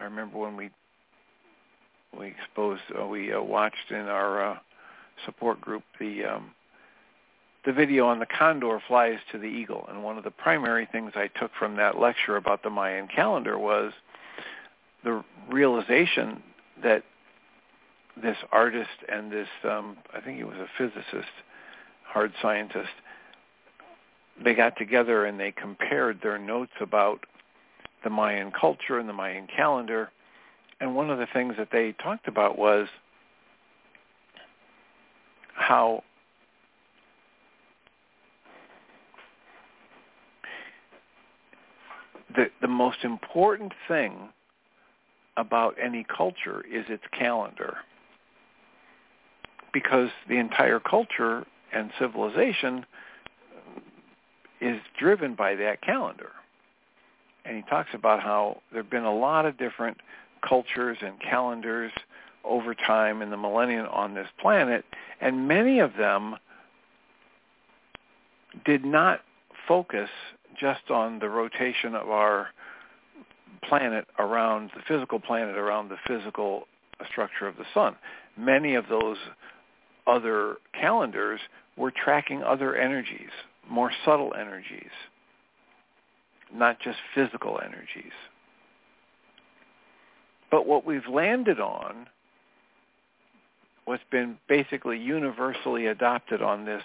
I 0.00 0.04
remember 0.04 0.38
when 0.38 0.56
we 0.56 0.70
we 2.18 2.28
exposed 2.28 2.82
uh, 2.98 3.06
we 3.06 3.32
uh, 3.32 3.42
watched 3.42 3.90
in 3.90 3.96
our 3.96 4.52
uh, 4.52 4.58
support 5.26 5.60
group 5.60 5.82
the 6.00 6.24
um, 6.24 6.50
the 7.66 7.72
video 7.72 8.06
on 8.06 8.20
the 8.20 8.26
condor 8.26 8.80
flies 8.86 9.18
to 9.32 9.38
the 9.38 9.46
eagle. 9.46 9.84
And 9.88 10.02
one 10.02 10.16
of 10.16 10.24
the 10.24 10.30
primary 10.30 10.88
things 10.90 11.12
I 11.16 11.26
took 11.26 11.50
from 11.58 11.76
that 11.76 11.98
lecture 11.98 12.36
about 12.36 12.62
the 12.62 12.70
Mayan 12.70 13.08
calendar 13.08 13.58
was 13.58 13.92
the 15.04 15.22
realization 15.50 16.42
that 16.82 17.02
this 18.22 18.36
artist 18.52 18.88
and 19.12 19.30
this, 19.30 19.48
um, 19.64 19.96
I 20.14 20.20
think 20.20 20.38
he 20.38 20.44
was 20.44 20.56
a 20.56 20.68
physicist, 20.78 21.32
hard 22.06 22.32
scientist, 22.40 22.90
they 24.42 24.54
got 24.54 24.76
together 24.76 25.24
and 25.24 25.38
they 25.38 25.52
compared 25.52 26.20
their 26.22 26.38
notes 26.38 26.72
about 26.80 27.24
the 28.04 28.10
Mayan 28.10 28.52
culture 28.52 28.98
and 28.98 29.08
the 29.08 29.12
Mayan 29.12 29.46
calendar. 29.46 30.10
And 30.80 30.94
one 30.94 31.10
of 31.10 31.18
the 31.18 31.26
things 31.32 31.54
that 31.58 31.68
they 31.72 31.92
talked 31.92 32.28
about 32.28 32.58
was 32.58 32.88
how 35.54 36.02
the 42.34 42.50
the 42.60 42.68
most 42.68 42.98
important 43.04 43.72
thing 43.88 44.28
about 45.36 45.74
any 45.82 46.04
culture 46.04 46.64
is 46.70 46.84
its 46.88 47.02
calendar 47.12 47.78
because 49.72 50.08
the 50.28 50.36
entire 50.36 50.80
culture 50.80 51.44
and 51.72 51.90
civilization 51.98 52.84
is 54.60 54.80
driven 54.98 55.34
by 55.34 55.54
that 55.54 55.82
calendar. 55.82 56.32
And 57.44 57.56
he 57.56 57.62
talks 57.62 57.90
about 57.94 58.22
how 58.22 58.60
there 58.72 58.82
have 58.82 58.90
been 58.90 59.04
a 59.04 59.14
lot 59.14 59.46
of 59.46 59.58
different 59.58 59.98
cultures 60.46 60.98
and 61.00 61.20
calendars 61.20 61.92
over 62.44 62.74
time 62.74 63.22
in 63.22 63.30
the 63.30 63.36
millennium 63.36 63.86
on 63.90 64.14
this 64.14 64.28
planet, 64.40 64.84
and 65.20 65.48
many 65.48 65.80
of 65.80 65.92
them 65.98 66.36
did 68.64 68.84
not 68.84 69.20
focus 69.68 70.08
just 70.58 70.90
on 70.90 71.18
the 71.18 71.28
rotation 71.28 71.94
of 71.94 72.08
our 72.08 72.48
planet 73.68 74.06
around 74.18 74.70
the 74.74 74.82
physical 74.86 75.18
planet 75.18 75.56
around 75.56 75.88
the 75.88 75.96
physical 76.06 76.66
structure 77.10 77.46
of 77.46 77.56
the 77.56 77.64
sun. 77.74 77.96
Many 78.38 78.74
of 78.74 78.86
those 78.88 79.16
other 80.06 80.56
calendars 80.78 81.40
were 81.76 81.90
tracking 81.90 82.42
other 82.42 82.76
energies, 82.76 83.30
more 83.68 83.90
subtle 84.04 84.34
energies, 84.38 84.90
not 86.54 86.78
just 86.80 86.98
physical 87.14 87.60
energies. 87.62 88.12
But 90.50 90.66
what 90.66 90.86
we've 90.86 91.08
landed 91.08 91.60
on, 91.60 92.06
what's 93.84 94.02
been 94.10 94.38
basically 94.48 94.98
universally 94.98 95.86
adopted 95.86 96.40
on 96.40 96.64
this 96.64 96.82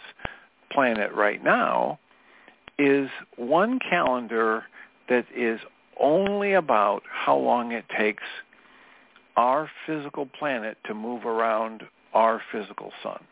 planet 0.72 1.12
right 1.14 1.44
now, 1.44 2.00
is 2.80 3.10
one 3.38 3.80
calendar 3.80 4.64
that 5.10 5.26
is 5.36 5.60
only 6.00 6.54
about 6.54 7.04
how 7.10 7.38
long 7.38 7.72
it 7.72 7.86
takes 7.98 8.24
our 9.38 9.70
physical 9.86 10.26
planet 10.26 10.78
to 10.86 10.94
move 10.94 11.26
around 11.26 11.84
our 12.13 12.41
physical 12.52 12.91
sun. 13.04 13.24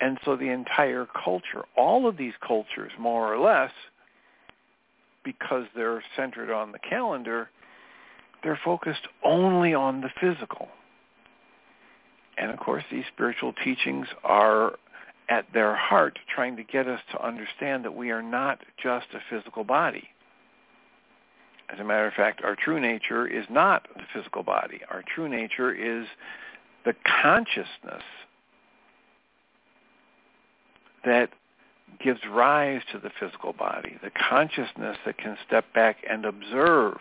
And 0.00 0.18
so 0.24 0.36
the 0.36 0.48
entire 0.48 1.06
culture, 1.06 1.64
all 1.76 2.08
of 2.08 2.16
these 2.16 2.32
cultures 2.46 2.90
more 2.98 3.32
or 3.32 3.38
less, 3.38 3.70
because 5.24 5.66
they're 5.76 6.02
centered 6.16 6.50
on 6.50 6.72
the 6.72 6.78
calendar, 6.78 7.48
they're 8.42 8.58
focused 8.64 9.06
only 9.24 9.74
on 9.74 10.00
the 10.00 10.10
physical. 10.20 10.68
And 12.36 12.50
of 12.50 12.58
course, 12.58 12.82
these 12.90 13.04
spiritual 13.12 13.52
teachings 13.64 14.08
are 14.24 14.74
at 15.28 15.46
their 15.54 15.76
heart 15.76 16.18
trying 16.34 16.56
to 16.56 16.64
get 16.64 16.88
us 16.88 17.00
to 17.12 17.24
understand 17.24 17.84
that 17.84 17.94
we 17.94 18.10
are 18.10 18.22
not 18.22 18.58
just 18.82 19.06
a 19.14 19.20
physical 19.30 19.62
body. 19.62 20.08
As 21.72 21.78
a 21.78 21.84
matter 21.84 22.06
of 22.06 22.14
fact, 22.14 22.42
our 22.42 22.56
true 22.56 22.80
nature 22.80 23.26
is 23.26 23.46
not 23.48 23.86
the 23.94 24.02
physical 24.12 24.42
body. 24.42 24.80
Our 24.90 25.02
true 25.14 25.28
nature 25.28 25.72
is 25.72 26.06
the 26.84 26.94
consciousness 27.22 28.02
that 31.04 31.30
gives 32.02 32.20
rise 32.30 32.82
to 32.92 32.98
the 32.98 33.10
physical 33.20 33.52
body, 33.52 33.96
the 34.02 34.10
consciousness 34.10 34.96
that 35.04 35.18
can 35.18 35.36
step 35.46 35.64
back 35.74 35.98
and 36.08 36.24
observe 36.24 36.98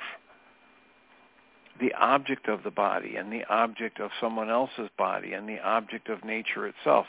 the 1.80 1.94
object 1.94 2.48
of 2.48 2.64
the 2.64 2.72
body 2.72 3.16
and 3.16 3.32
the 3.32 3.44
object 3.50 4.00
of 4.00 4.12
someone 4.20 4.50
else's 4.50 4.90
body 4.98 5.34
and 5.34 5.50
the 5.50 5.60
object 5.60 6.10
of 6.10 6.24
nature 6.24 6.68
itself. 6.68 7.08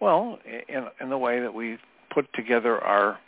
Well, 0.00 0.38
in, 0.68 0.86
in 1.00 1.10
the 1.10 1.18
way 1.18 1.40
that 1.40 1.54
we 1.54 1.78
put 2.12 2.32
together 2.32 2.78
our 2.78 3.18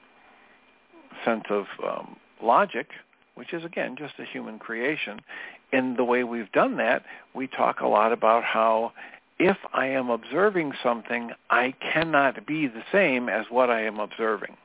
sense 1.24 1.44
of 1.50 1.66
um, 1.84 2.16
logic, 2.42 2.88
which 3.34 3.52
is 3.52 3.64
again 3.64 3.96
just 3.98 4.14
a 4.18 4.24
human 4.24 4.58
creation, 4.58 5.20
in 5.74 5.96
the 5.96 6.04
way 6.04 6.22
we've 6.22 6.52
done 6.52 6.76
that, 6.76 7.04
we 7.34 7.48
talk 7.48 7.80
a 7.80 7.88
lot 7.88 8.12
about 8.12 8.44
how 8.44 8.92
if 9.40 9.56
I 9.72 9.86
am 9.86 10.08
observing 10.08 10.72
something, 10.80 11.32
I 11.50 11.74
cannot 11.80 12.46
be 12.46 12.68
the 12.68 12.84
same 12.92 13.28
as 13.28 13.46
what 13.50 13.70
I 13.70 13.82
am 13.82 13.98
observing. 13.98 14.56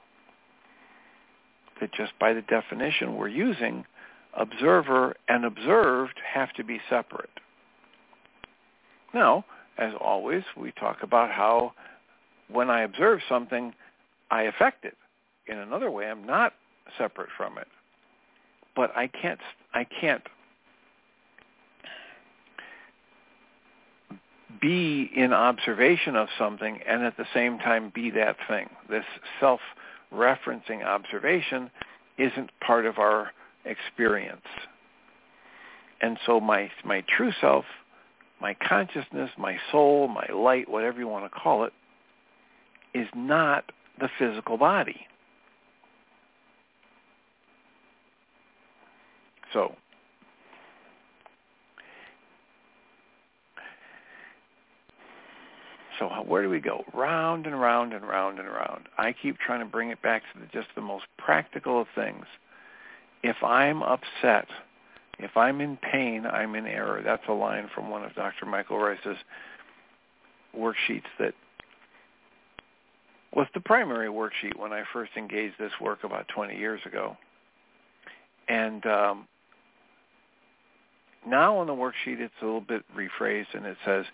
That 1.81 1.91
just 1.93 2.11
by 2.19 2.33
the 2.33 2.43
definition 2.43 3.15
we're 3.15 3.27
using, 3.27 3.85
observer 4.35 5.15
and 5.27 5.45
observed 5.45 6.19
have 6.31 6.53
to 6.53 6.63
be 6.63 6.79
separate. 6.87 7.31
Now, 9.11 9.45
as 9.79 9.93
always, 9.99 10.43
we 10.55 10.71
talk 10.73 11.01
about 11.01 11.31
how 11.31 11.73
when 12.51 12.69
I 12.69 12.81
observe 12.81 13.21
something, 13.27 13.73
I 14.29 14.43
affect 14.43 14.85
it. 14.85 14.95
In 15.47 15.57
another 15.57 15.89
way, 15.89 16.07
I'm 16.07 16.27
not 16.27 16.53
separate 16.99 17.29
from 17.35 17.57
it. 17.57 17.67
But 18.75 18.95
I 18.95 19.07
can't 19.07 19.39
I 19.73 19.85
can't 19.85 20.21
be 24.61 25.09
in 25.15 25.33
observation 25.33 26.15
of 26.15 26.27
something 26.37 26.79
and 26.87 27.03
at 27.03 27.17
the 27.17 27.25
same 27.33 27.59
time 27.59 27.91
be 27.93 28.11
that 28.11 28.35
thing. 28.47 28.69
This 28.89 29.05
self-referencing 29.39 30.83
observation 30.83 31.69
isn't 32.17 32.49
part 32.59 32.85
of 32.85 32.97
our 32.97 33.31
experience. 33.65 34.41
And 36.01 36.17
so 36.25 36.39
my 36.39 36.71
my 36.85 37.03
true 37.15 37.31
self, 37.41 37.65
my 38.41 38.55
consciousness, 38.55 39.29
my 39.37 39.57
soul, 39.71 40.07
my 40.07 40.27
light, 40.33 40.69
whatever 40.69 40.99
you 40.99 41.07
want 41.07 41.31
to 41.31 41.39
call 41.39 41.65
it, 41.65 41.73
is 42.93 43.07
not 43.15 43.71
the 43.99 44.09
physical 44.17 44.57
body. 44.57 45.07
So 49.53 49.75
So 55.99 56.07
where 56.25 56.41
do 56.41 56.49
we 56.49 56.61
go? 56.61 56.85
Round 56.93 57.45
and 57.45 57.59
round 57.59 57.93
and 57.93 58.07
round 58.07 58.39
and 58.39 58.47
round. 58.47 58.87
I 58.97 59.13
keep 59.13 59.37
trying 59.37 59.59
to 59.59 59.65
bring 59.65 59.89
it 59.89 60.01
back 60.01 60.23
to 60.33 60.39
the, 60.39 60.45
just 60.47 60.69
the 60.75 60.81
most 60.81 61.05
practical 61.17 61.81
of 61.81 61.87
things. 61.93 62.25
If 63.21 63.43
I'm 63.43 63.83
upset, 63.83 64.47
if 65.19 65.35
I'm 65.35 65.59
in 65.59 65.77
pain, 65.77 66.25
I'm 66.25 66.55
in 66.55 66.65
error. 66.65 67.01
That's 67.03 67.23
a 67.27 67.33
line 67.33 67.69
from 67.75 67.89
one 67.89 68.03
of 68.03 68.15
Dr. 68.15 68.45
Michael 68.45 68.79
Ryce's 68.79 69.17
worksheets 70.57 71.03
that 71.19 71.33
was 73.35 73.47
the 73.53 73.59
primary 73.59 74.07
worksheet 74.07 74.57
when 74.57 74.71
I 74.71 74.83
first 74.91 75.11
engaged 75.17 75.55
this 75.59 75.73
work 75.81 76.03
about 76.03 76.27
20 76.33 76.57
years 76.57 76.79
ago. 76.85 77.17
And 78.47 78.83
um, 78.85 79.27
now 81.27 81.57
on 81.57 81.67
the 81.67 81.73
worksheet, 81.73 82.19
it's 82.19 82.33
a 82.41 82.45
little 82.45 82.61
bit 82.61 82.83
rephrased, 82.97 83.53
and 83.53 83.65
it 83.65 83.77
says, 83.85 84.05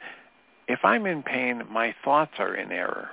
if 0.68 0.80
I'm 0.84 1.06
in 1.06 1.24
pain, 1.24 1.64
my 1.72 1.94
thoughts 2.04 2.34
are 2.40 2.56
in 2.56 2.72
error. 2.72 3.10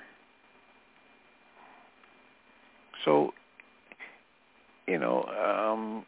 So, 3.04 3.34
you 4.86 4.98
know, 4.98 5.24
um, 5.24 6.04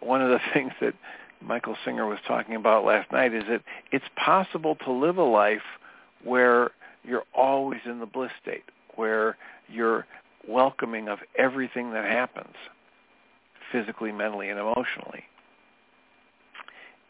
one 0.00 0.22
of 0.22 0.30
the 0.30 0.40
things 0.54 0.72
that 0.80 0.94
Michael 1.40 1.76
Singer 1.84 2.06
was 2.06 2.18
talking 2.26 2.54
about 2.54 2.84
last 2.84 3.10
night 3.12 3.32
is 3.32 3.44
that 3.48 3.62
it's 3.92 4.04
possible 4.16 4.76
to 4.84 4.92
live 4.92 5.18
a 5.18 5.24
life 5.24 5.62
where 6.24 6.70
you're 7.04 7.24
always 7.34 7.80
in 7.84 8.00
the 8.00 8.06
bliss 8.06 8.30
state, 8.42 8.64
where 8.96 9.36
you're 9.68 10.06
welcoming 10.46 11.08
of 11.08 11.18
everything 11.36 11.92
that 11.92 12.04
happens 12.04 12.54
physically, 13.70 14.12
mentally, 14.12 14.48
and 14.48 14.58
emotionally. 14.58 15.24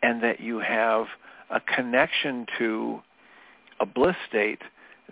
And 0.02 0.22
that 0.22 0.40
you 0.40 0.58
have 0.58 1.06
a 1.50 1.60
connection 1.60 2.46
to 2.58 3.00
a 3.80 3.86
bliss 3.86 4.16
state 4.28 4.60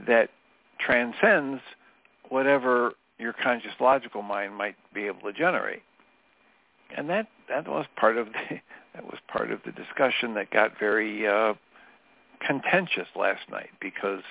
that 0.07 0.31
transcends 0.79 1.61
whatever 2.29 2.93
your 3.19 3.33
conscious 3.33 3.73
logical 3.81 4.23
mind 4.23 4.55
might 4.55 4.77
be 4.93 5.07
able 5.07 5.21
to 5.21 5.33
generate. 5.33 5.83
And 6.97 7.09
that 7.11 7.29
that 7.49 7.67
was 7.69 7.87
part 7.97 8.17
of 8.17 8.27
the 8.27 8.61
that 8.95 9.05
was 9.05 9.19
part 9.29 9.51
of 9.51 9.61
the 9.65 9.73
discussion 9.73 10.35
that 10.35 10.51
got 10.51 10.79
very 10.79 11.27
uh, 11.27 11.55
contentious 12.47 13.09
last 13.15 13.51
night 13.51 13.71
because 13.81 14.23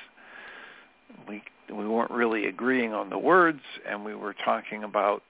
we 1.27 1.43
we 1.73 1.87
weren't 1.87 2.11
really 2.11 2.45
agreeing 2.45 2.93
on 2.93 3.09
the 3.09 3.17
words 3.17 3.61
and 3.87 4.05
we 4.05 4.13
were 4.13 4.33
talking 4.33 4.83
about 4.83 5.23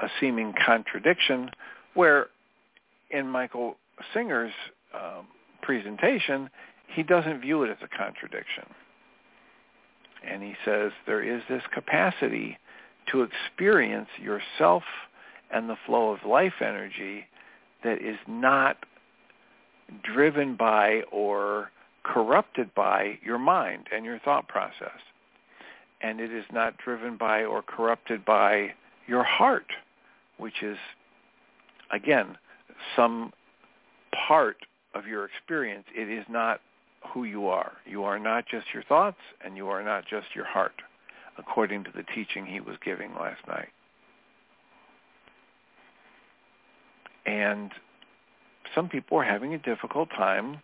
a 0.00 0.08
seeming 0.18 0.52
contradiction 0.64 1.50
where 1.94 2.28
in 3.10 3.28
Michael 3.28 3.76
Singer's 4.14 4.52
um, 4.94 5.26
presentation 5.62 6.50
he 6.94 7.02
doesn't 7.02 7.40
view 7.40 7.62
it 7.62 7.70
as 7.70 7.76
a 7.82 7.88
contradiction. 7.88 8.64
And 10.26 10.42
he 10.42 10.54
says 10.64 10.92
there 11.06 11.22
is 11.22 11.42
this 11.48 11.62
capacity 11.72 12.58
to 13.10 13.22
experience 13.22 14.08
yourself 14.20 14.82
and 15.50 15.68
the 15.68 15.76
flow 15.86 16.10
of 16.10 16.24
life 16.24 16.54
energy 16.60 17.26
that 17.82 18.02
is 18.02 18.18
not 18.28 18.76
driven 20.02 20.56
by 20.56 21.02
or 21.10 21.70
corrupted 22.02 22.74
by 22.74 23.18
your 23.24 23.38
mind 23.38 23.86
and 23.92 24.04
your 24.04 24.18
thought 24.20 24.48
process. 24.48 24.98
And 26.02 26.20
it 26.20 26.32
is 26.32 26.44
not 26.52 26.78
driven 26.78 27.16
by 27.16 27.44
or 27.44 27.62
corrupted 27.62 28.24
by 28.24 28.74
your 29.06 29.24
heart, 29.24 29.66
which 30.38 30.62
is, 30.62 30.78
again, 31.92 32.36
some 32.96 33.32
part 34.26 34.56
of 34.94 35.06
your 35.06 35.24
experience. 35.24 35.84
It 35.94 36.08
is 36.08 36.24
not 36.28 36.60
who 37.08 37.24
you 37.24 37.48
are. 37.48 37.72
You 37.86 38.04
are 38.04 38.18
not 38.18 38.46
just 38.46 38.66
your 38.72 38.82
thoughts 38.82 39.18
and 39.44 39.56
you 39.56 39.68
are 39.68 39.82
not 39.82 40.04
just 40.06 40.28
your 40.34 40.44
heart, 40.44 40.82
according 41.38 41.84
to 41.84 41.90
the 41.94 42.04
teaching 42.14 42.46
he 42.46 42.60
was 42.60 42.76
giving 42.84 43.14
last 43.14 43.46
night. 43.48 43.68
And 47.26 47.70
some 48.74 48.88
people 48.88 49.18
are 49.18 49.24
having 49.24 49.54
a 49.54 49.58
difficult 49.58 50.10
time 50.10 50.60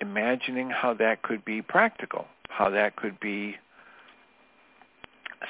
imagining 0.00 0.70
how 0.70 0.94
that 0.94 1.22
could 1.22 1.44
be 1.44 1.62
practical, 1.62 2.26
how 2.48 2.70
that 2.70 2.96
could 2.96 3.20
be 3.20 3.56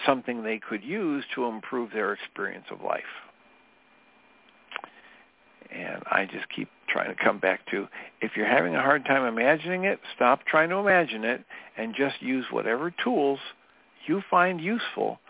something 0.07 0.43
they 0.43 0.59
could 0.59 0.83
use 0.85 1.25
to 1.35 1.45
improve 1.47 1.93
their 1.93 2.13
experience 2.13 2.67
of 2.71 2.81
life. 2.83 3.03
And 5.73 6.03
I 6.07 6.27
just 6.31 6.49
keep 6.55 6.69
trying 6.89 7.15
to 7.15 7.23
come 7.23 7.39
back 7.39 7.61
to 7.71 7.87
if 8.21 8.33
you're 8.37 8.47
having 8.47 8.75
a 8.75 8.83
hard 8.83 9.05
time 9.05 9.25
imagining 9.25 9.85
it, 9.85 10.01
stop 10.15 10.45
trying 10.47 10.69
to 10.71 10.77
imagine 10.77 11.25
it 11.25 11.45
and 11.77 11.95
just 11.95 12.21
use 12.21 12.47
whatever 12.51 12.93
tools 13.03 13.39
you 14.07 14.23
find 14.31 14.61
useful 14.61 15.21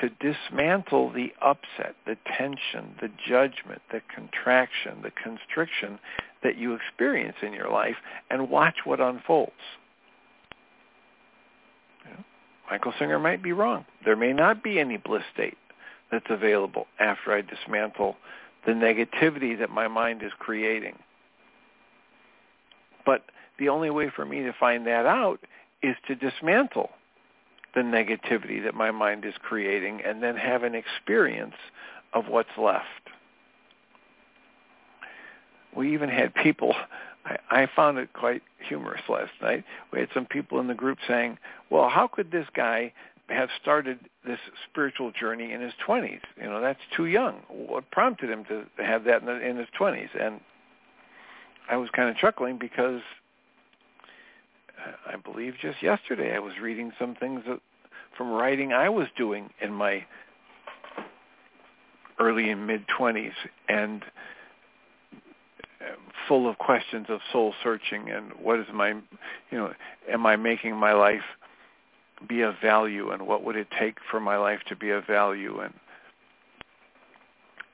to 0.00 0.10
dismantle 0.20 1.12
the 1.12 1.32
upset, 1.42 1.96
the 2.06 2.16
tension, 2.36 2.94
the 3.00 3.10
judgment, 3.26 3.82
the 3.90 4.00
contraction, 4.14 5.02
the 5.02 5.10
constriction 5.10 5.98
that 6.42 6.56
you 6.56 6.74
experience 6.74 7.36
in 7.42 7.52
your 7.52 7.70
life 7.70 7.96
and 8.30 8.48
watch 8.48 8.76
what 8.84 9.00
unfolds. 9.00 9.52
Michael 12.70 12.92
Singer 12.98 13.18
might 13.18 13.42
be 13.42 13.52
wrong. 13.52 13.86
There 14.04 14.16
may 14.16 14.32
not 14.32 14.62
be 14.62 14.78
any 14.78 14.98
bliss 14.98 15.22
state 15.32 15.56
that's 16.12 16.26
available 16.28 16.86
after 17.00 17.32
I 17.32 17.40
dismantle 17.40 18.16
the 18.66 18.72
negativity 18.72 19.58
that 19.58 19.70
my 19.70 19.88
mind 19.88 20.22
is 20.22 20.32
creating. 20.38 20.98
But 23.04 23.24
the 23.58 23.68
only 23.68 23.90
way 23.90 24.10
for 24.14 24.24
me 24.24 24.42
to 24.42 24.52
find 24.52 24.86
that 24.86 25.06
out 25.06 25.40
is 25.82 25.96
to 26.06 26.14
dismantle 26.14 26.90
the 27.74 27.80
negativity 27.80 28.62
that 28.64 28.74
my 28.74 28.90
mind 28.90 29.24
is 29.24 29.34
creating 29.40 30.02
and 30.04 30.22
then 30.22 30.36
have 30.36 30.62
an 30.62 30.74
experience 30.74 31.54
of 32.12 32.28
what's 32.28 32.56
left. 32.56 32.84
We 35.76 35.92
even 35.92 36.08
had 36.08 36.34
people, 36.34 36.74
I, 37.24 37.38
I 37.50 37.68
found 37.74 37.98
it 37.98 38.12
quite 38.12 38.42
humorous 38.66 39.02
last 39.08 39.32
night. 39.40 39.64
We 39.92 40.00
had 40.00 40.08
some 40.12 40.26
people 40.26 40.58
in 40.60 40.66
the 40.66 40.74
group 40.74 40.98
saying, 41.06 41.38
well, 41.70 41.88
how 41.88 42.08
could 42.08 42.30
this 42.30 42.46
guy 42.54 42.92
have 43.28 43.48
started 43.60 43.98
this 44.26 44.38
spiritual 44.68 45.12
journey 45.12 45.52
in 45.52 45.60
his 45.60 45.72
20s? 45.86 46.20
You 46.36 46.44
know, 46.44 46.60
that's 46.60 46.80
too 46.96 47.06
young. 47.06 47.40
What 47.48 47.90
prompted 47.90 48.30
him 48.30 48.44
to 48.46 48.64
have 48.78 49.04
that 49.04 49.22
in, 49.22 49.56
his 49.56 49.68
20s? 49.78 50.08
And 50.18 50.40
I 51.70 51.76
was 51.76 51.90
kind 51.90 52.08
of 52.08 52.16
chuckling 52.16 52.58
because 52.58 53.00
I 55.06 55.16
believe 55.16 55.54
just 55.60 55.82
yesterday 55.82 56.34
I 56.34 56.38
was 56.38 56.54
reading 56.60 56.92
some 56.98 57.14
things 57.14 57.42
that, 57.46 57.60
from 58.16 58.30
writing 58.30 58.72
I 58.72 58.88
was 58.88 59.08
doing 59.16 59.50
in 59.60 59.72
my 59.72 60.04
early 62.18 62.50
and 62.50 62.66
mid 62.66 62.84
20s 62.98 63.32
and 63.68 64.02
uh, 65.80 65.84
full 66.26 66.48
of 66.48 66.58
questions 66.58 67.06
of 67.08 67.20
soul 67.32 67.54
searching 67.62 68.10
and 68.10 68.32
what 68.42 68.58
is 68.58 68.66
my 68.74 68.88
you 68.88 69.02
know 69.52 69.72
am 70.10 70.26
I 70.26 70.34
making 70.34 70.74
my 70.74 70.92
life 70.92 71.22
be 72.26 72.42
of 72.42 72.54
value 72.62 73.10
and 73.10 73.26
what 73.26 73.44
would 73.44 73.56
it 73.56 73.68
take 73.78 73.96
for 74.10 74.20
my 74.20 74.36
life 74.36 74.60
to 74.68 74.76
be 74.76 74.90
of 74.90 75.06
value? 75.06 75.60
And 75.60 75.72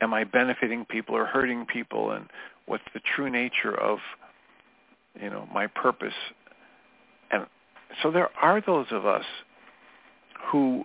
am 0.01 0.15
I 0.15 0.25
benefiting 0.25 0.85
people 0.85 1.15
or 1.15 1.25
hurting 1.25 1.67
people? 1.67 2.11
And 2.11 2.27
what's 2.67 2.85
the 2.93 3.01
true 3.15 3.31
nature 3.31 3.75
of 3.75 3.99
you 5.21 5.31
know 5.31 5.49
my 5.53 5.67
purpose? 5.67 6.15
And 7.31 7.47
so 8.03 8.11
there 8.11 8.31
are 8.41 8.61
those 8.61 8.87
of 8.91 9.07
us 9.07 9.25
who 10.51 10.85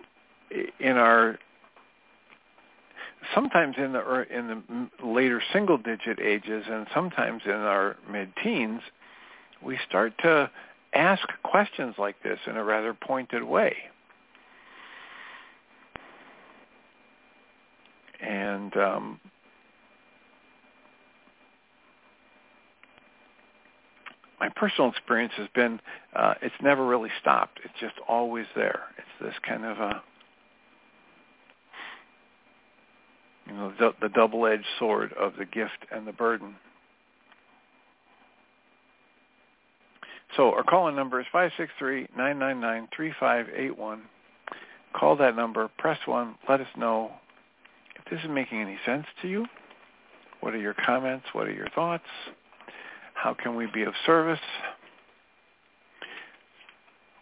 in 0.78 0.96
our 0.96 1.38
sometimes 3.34 3.76
in 3.78 3.92
the 3.92 4.26
in 4.30 4.48
the 4.48 5.06
later 5.06 5.42
single 5.52 5.78
digit 5.78 6.18
ages 6.20 6.64
and 6.68 6.86
sometimes 6.94 7.42
in 7.44 7.52
our 7.52 7.96
mid 8.10 8.32
teens 8.42 8.80
we 9.62 9.78
start 9.88 10.12
to 10.22 10.50
ask 10.94 11.22
questions 11.42 11.94
like 11.98 12.22
this 12.22 12.38
in 12.46 12.56
a 12.56 12.64
rather 12.64 12.94
pointed 12.94 13.42
way. 13.42 13.76
And 18.20 18.76
um, 18.76 19.20
my 24.38 24.48
personal 24.48 24.90
experience 24.90 25.32
has 25.36 25.48
been 25.54 25.80
uh, 26.14 26.34
it's 26.42 26.54
never 26.62 26.84
really 26.84 27.10
stopped. 27.20 27.60
It's 27.64 27.74
just 27.80 27.94
always 28.08 28.46
there. 28.56 28.80
It's 28.98 29.24
this 29.24 29.34
kind 29.46 29.64
of 29.64 29.78
a 29.78 30.02
you 33.46 33.52
know 33.54 33.72
the, 33.78 33.94
the 34.00 34.08
double-edged 34.08 34.66
sword 34.78 35.12
of 35.12 35.34
the 35.38 35.44
gift 35.44 35.86
and 35.90 36.06
the 36.06 36.12
burden. 36.12 36.56
So 40.36 40.52
our 40.52 40.62
call-in 40.62 40.94
number 40.94 41.20
is 41.20 41.26
563-999-3581. 41.34 44.00
Call 44.92 45.16
that 45.16 45.34
number, 45.36 45.68
press 45.78 45.98
1, 46.06 46.34
let 46.48 46.60
us 46.60 46.66
know 46.76 47.12
if 47.96 48.04
this 48.10 48.20
is 48.24 48.30
making 48.30 48.60
any 48.60 48.76
sense 48.84 49.06
to 49.22 49.28
you. 49.28 49.46
What 50.40 50.54
are 50.54 50.58
your 50.58 50.74
comments? 50.74 51.26
What 51.32 51.46
are 51.46 51.52
your 51.52 51.68
thoughts? 51.70 52.04
How 53.14 53.34
can 53.34 53.56
we 53.56 53.66
be 53.66 53.82
of 53.82 53.94
service? 54.06 54.40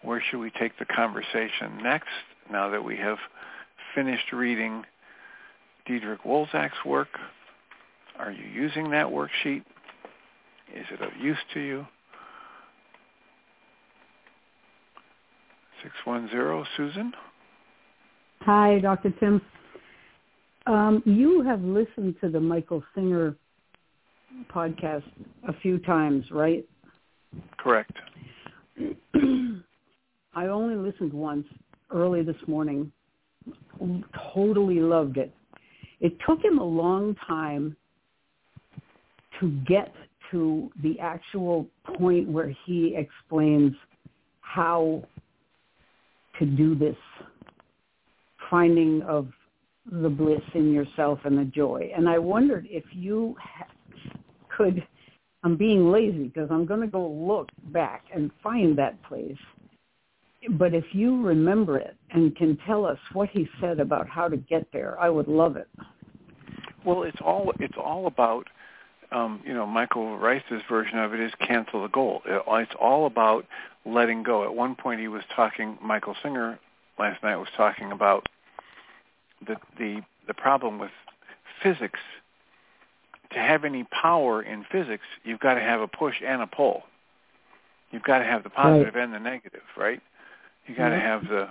Where 0.03 0.23
should 0.31 0.39
we 0.39 0.51
take 0.51 0.79
the 0.79 0.85
conversation 0.85 1.83
next 1.83 2.09
now 2.51 2.71
that 2.71 2.85
we 2.85 2.97
have 2.97 3.19
finished 3.95 4.33
reading 4.33 4.85
Diederik 5.89 6.25
Wolsak's 6.25 6.85
work? 6.87 7.09
Are 8.19 8.31
you 8.31 8.45
using 8.45 8.91
that 8.91 9.07
worksheet? 9.07 9.65
Is 10.75 10.87
it 10.91 11.03
of 11.03 11.11
use 11.21 11.39
to 11.55 11.61
you? 11.61 11.87
610, 15.83 16.65
Susan? 16.77 17.13
Hi, 18.41 18.79
Dr. 18.81 19.11
Tim. 19.21 19.41
Um, 20.67 21.03
you 21.07 21.43
have 21.43 21.61
listened 21.63 22.17
to 22.21 22.29
the 22.29 22.41
Michael 22.41 22.83
Singer 22.95 23.37
podcast 24.53 25.05
a 25.49 25.53
few 25.61 25.79
times, 25.79 26.25
right? 26.31 26.65
Correct. 27.59 27.93
I 30.35 30.47
only 30.47 30.77
listened 30.77 31.13
once 31.13 31.47
early 31.93 32.23
this 32.23 32.37
morning. 32.47 32.93
Totally 34.35 34.81
loved 34.81 35.17
it. 35.17 35.33
It 36.01 36.13
took 36.27 36.43
him 36.45 36.59
a 36.59 36.65
long 36.65 37.17
time 37.27 37.77
to 39.41 39.51
get 39.67 39.93
to 40.31 40.71
the 40.83 40.99
actual 41.01 41.67
point 41.97 42.29
where 42.29 42.55
he 42.67 42.97
explains 42.97 43.73
how 44.41 45.03
to 46.39 46.47
do 46.47 46.75
this 46.75 46.97
finding 48.51 49.03
of 49.03 49.29
the 49.91 50.09
bliss 50.09 50.41
in 50.55 50.73
yourself 50.73 51.19
and 51.25 51.39
the 51.39 51.45
joy. 51.45 51.91
And 51.97 52.09
I 52.09 52.19
wondered 52.19 52.67
if 52.71 52.85
you 52.93 53.37
could, 54.55 54.87
I'm 55.43 55.57
being 55.57 55.91
lazy 55.91 56.25
because 56.25 56.51
I'm 56.51 56.67
going 56.67 56.81
to 56.81 56.87
go 56.87 57.09
look 57.09 57.49
back 57.73 58.05
and 58.15 58.31
find 58.43 58.77
that 58.79 59.03
place. 59.05 59.37
But 60.51 60.75
if 60.75 60.85
you 60.93 61.23
remember 61.23 61.79
it 61.79 61.97
and 62.11 62.37
can 62.37 62.57
tell 62.67 62.87
us 62.87 62.99
what 63.13 63.29
he 63.31 63.49
said 63.61 63.81
about 63.81 64.09
how 64.09 64.29
to 64.29 64.37
get 64.37 64.67
there, 64.73 64.99
I 65.01 65.09
would 65.09 65.29
love 65.29 65.57
it. 65.57 65.69
Well, 66.85 67.03
it's 67.03 67.21
all 67.21 67.53
it's 67.59 67.77
all 67.77 68.07
about 68.07 68.47
um, 69.11 69.43
you 69.45 69.55
know, 69.55 69.67
Michael 69.67 70.19
Ryce's 70.19 70.63
version 70.69 70.99
of 70.99 71.15
it 71.15 71.21
is 71.21 71.33
cancel 71.41 71.83
the 71.83 71.89
goal. 71.89 72.23
It's 72.27 72.75
all 72.79 73.07
about 73.07 73.47
letting 73.89 74.23
go. 74.23 74.45
At 74.45 74.55
one 74.55 74.75
point, 74.75 75.01
he 75.01 75.09
was 75.09 75.23
talking. 75.35 75.79
Michael 75.83 76.17
Singer 76.23 76.59
last 76.99 77.23
night 77.23 77.37
was 77.37 77.49
talking 77.57 77.93
about 77.93 78.27
the 79.47 79.57
the 79.79 80.03
the 80.27 80.35
problem 80.35 80.79
with 80.79 80.91
physics 81.63 82.01
to 83.33 83.39
have 83.39 83.65
any 83.65 83.85
power 83.85 84.43
in 84.43 84.65
physics, 84.71 85.05
you've 85.25 85.41
got 85.41 85.55
to 85.55 85.61
have 85.61 85.81
a 85.81 85.89
push 85.89 86.17
and 86.27 86.41
a 86.41 86.47
pull. 86.47 86.83
You've 87.91 88.03
got 88.03 88.19
to 88.19 88.25
have 88.25 88.43
the 88.43 88.51
positive 88.51 88.95
right. 88.95 89.05
and 89.05 89.13
the 89.13 89.19
negative, 89.19 89.63
right? 89.77 90.01
You 90.67 90.75
got 90.75 90.91
to 90.91 91.01
have 91.01 91.29
the 91.29 91.49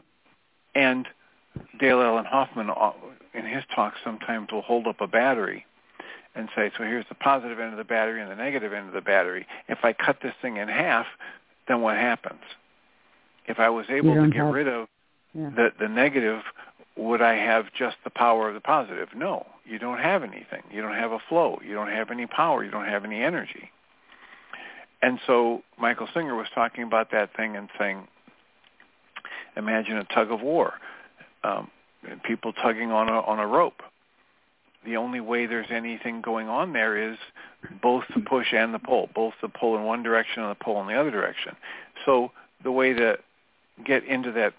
and 0.75 1.07
Dale 1.79 2.01
Allen 2.01 2.25
Hoffman 2.25 2.69
uh, 2.69 2.91
in 3.33 3.45
his 3.45 3.63
talk 3.73 3.93
sometimes 4.03 4.51
will 4.51 4.61
hold 4.61 4.85
up 4.87 5.01
a 5.01 5.07
battery 5.07 5.65
and 6.35 6.49
say, 6.55 6.71
so 6.77 6.83
here's 6.83 7.05
the 7.09 7.15
positive 7.15 7.59
end 7.59 7.71
of 7.71 7.77
the 7.77 7.83
battery 7.83 8.21
and 8.21 8.29
the 8.29 8.35
negative 8.35 8.73
end 8.73 8.87
of 8.87 8.93
the 8.93 9.01
battery. 9.01 9.47
If 9.67 9.79
I 9.83 9.93
cut 9.93 10.17
this 10.21 10.33
thing 10.39 10.57
in 10.57 10.67
half, 10.67 11.07
then 11.67 11.81
what 11.81 11.97
happens? 11.97 12.41
If 13.47 13.59
I 13.59 13.69
was 13.69 13.85
able 13.89 14.15
to 14.15 14.27
get 14.27 14.37
have, 14.37 14.53
rid 14.53 14.67
of 14.67 14.87
yeah. 15.33 15.49
the 15.55 15.69
the 15.79 15.87
negative, 15.87 16.41
would 16.95 17.21
I 17.21 17.35
have 17.35 17.65
just 17.73 17.97
the 18.03 18.09
power 18.09 18.49
of 18.49 18.53
the 18.55 18.61
positive? 18.61 19.09
No 19.15 19.45
you 19.67 19.79
don't 19.79 19.99
have 19.99 20.23
anything. 20.23 20.63
You 20.71 20.81
don't 20.81 20.95
have 20.95 21.11
a 21.11 21.19
flow. 21.27 21.59
You 21.63 21.73
don't 21.73 21.89
have 21.89 22.09
any 22.09 22.25
power. 22.25 22.63
You 22.63 22.71
don't 22.71 22.87
have 22.87 23.03
any 23.03 23.21
energy. 23.21 23.69
And 25.01 25.19
so 25.27 25.61
Michael 25.77 26.07
Singer 26.13 26.35
was 26.35 26.47
talking 26.55 26.83
about 26.83 27.11
that 27.11 27.35
thing 27.35 27.55
and 27.55 27.69
saying, 27.77 28.07
imagine 29.55 29.97
a 29.97 30.05
tug 30.05 30.31
of 30.31 30.41
war, 30.41 30.73
um, 31.43 31.69
people 32.23 32.53
tugging 32.53 32.91
on 32.91 33.09
a 33.09 33.19
on 33.19 33.39
a 33.39 33.45
rope. 33.45 33.81
The 34.87 34.95
only 34.95 35.19
way 35.19 35.45
there's 35.45 35.69
anything 35.69 36.21
going 36.21 36.47
on 36.47 36.71
there 36.71 37.11
is 37.11 37.17
both 37.83 38.05
the 38.15 38.21
push 38.21 38.53
and 38.53 38.73
the 38.73 38.79
pull, 38.79 39.09
both 39.13 39.33
the 39.41 39.49
pull 39.49 39.77
in 39.77 39.83
one 39.83 40.01
direction 40.01 40.43
and 40.43 40.51
the 40.51 40.63
pull 40.63 40.79
in 40.79 40.87
the 40.87 40.93
other 40.93 41.11
direction. 41.11 41.57
So 42.05 42.31
the 42.63 42.71
way 42.71 42.93
to 42.93 43.17
get 43.85 44.05
into 44.05 44.31
that, 44.31 44.53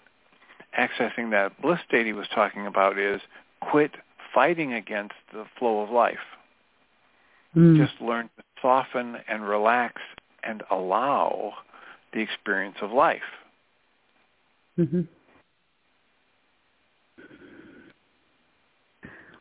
accessing 0.77 1.31
that 1.31 1.59
bliss 1.61 1.79
state 1.87 2.05
he 2.05 2.13
was 2.13 2.27
talking 2.33 2.67
about 2.67 2.99
is 2.99 3.19
quit 3.59 3.91
fighting 4.31 4.73
against 4.73 5.15
the 5.33 5.45
flow 5.57 5.81
of 5.81 5.89
life. 5.89 6.17
Mm. 7.55 7.77
Just 7.77 7.99
learn 7.99 8.29
to 8.37 8.43
soften 8.61 9.17
and 9.27 9.43
relax 9.43 9.99
and 10.43 10.61
allow 10.69 11.53
the 12.13 12.19
experience 12.19 12.77
of 12.83 12.91
life. 12.91 13.21
Mm-hmm. 14.77 15.01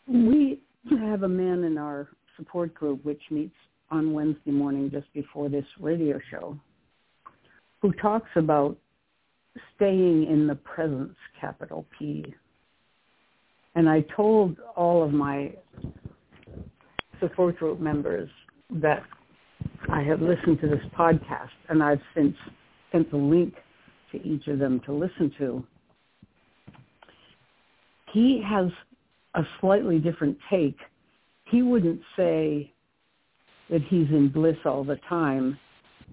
We 0.09 0.61
have 0.97 1.23
a 1.23 1.29
man 1.29 1.65
in 1.65 1.77
our 1.77 2.09
support 2.37 2.75
group 2.75 3.05
which 3.05 3.21
meets 3.31 3.55
on 3.91 4.13
Wednesday 4.13 4.51
morning 4.51 4.91
just 4.91 5.13
before 5.13 5.49
this 5.49 5.65
radio 5.81 6.19
show 6.31 6.59
who 7.81 7.93
talks 7.93 8.31
about 8.37 8.77
staying 9.77 10.27
in 10.27 10.47
the 10.47 10.55
presence, 10.55 11.15
capital 11.41 11.87
P, 11.99 12.25
and 13.75 13.89
I 13.89 14.05
told 14.17 14.57
all 14.77 15.03
of 15.03 15.13
my 15.13 15.53
support 17.21 17.59
group 17.59 17.81
members 17.81 18.29
that 18.71 19.03
I 19.89 20.03
have 20.03 20.21
listened 20.21 20.61
to 20.61 20.69
this 20.69 20.85
podcast, 20.97 21.51
and 21.69 21.83
I've 21.83 22.01
since 22.15 22.37
sent 22.93 23.11
the 23.11 23.17
link 23.17 23.55
to 24.13 24.23
each 24.23 24.47
of 24.49 24.59
them 24.59 24.81
to 24.87 24.93
listen 24.93 25.33
to. 25.39 25.65
He 28.13 28.43
has 28.45 28.71
a 29.35 29.43
slightly 29.61 29.99
different 29.99 30.37
take. 30.51 30.77
He 31.51 31.63
wouldn't 31.63 32.01
say 32.17 32.73
that 33.71 33.83
he's 33.89 34.09
in 34.11 34.31
bliss 34.33 34.57
all 34.65 34.85
the 34.85 34.99
time, 35.09 35.59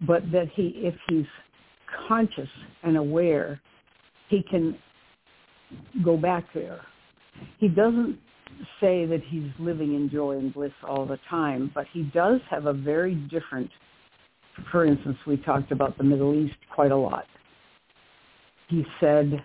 but 0.06 0.21
that 0.32 0.47
he, 0.54 0.73
if 0.75 0.95
he's 1.10 1.25
conscious 2.08 2.49
and 2.84 2.97
aware, 2.97 3.62
he 4.30 4.43
can 4.43 4.78
go 6.04 6.17
back 6.17 6.45
there 6.54 6.82
he 7.60 7.67
doesn't 7.67 8.17
say 8.80 9.06
that 9.06 9.21
he's 9.28 9.49
living 9.60 9.95
in 9.95 10.10
joy 10.10 10.38
and 10.38 10.54
bliss 10.54 10.71
all 10.88 11.06
the 11.06 11.19
time, 11.30 11.71
but 11.73 11.86
he 11.91 12.04
does 12.13 12.40
have 12.50 12.65
a 12.65 12.73
very 12.73 13.15
different, 13.15 13.69
for 14.71 14.85
instance, 14.85 15.17
we 15.27 15.37
talked 15.37 15.71
about 15.71 15.98
the 15.98 16.04
Middle 16.04 16.33
East 16.33 16.56
quite 16.73 16.92
a 16.92 16.98
lot. 16.98 17.25
He 18.69 18.85
said 19.00 19.44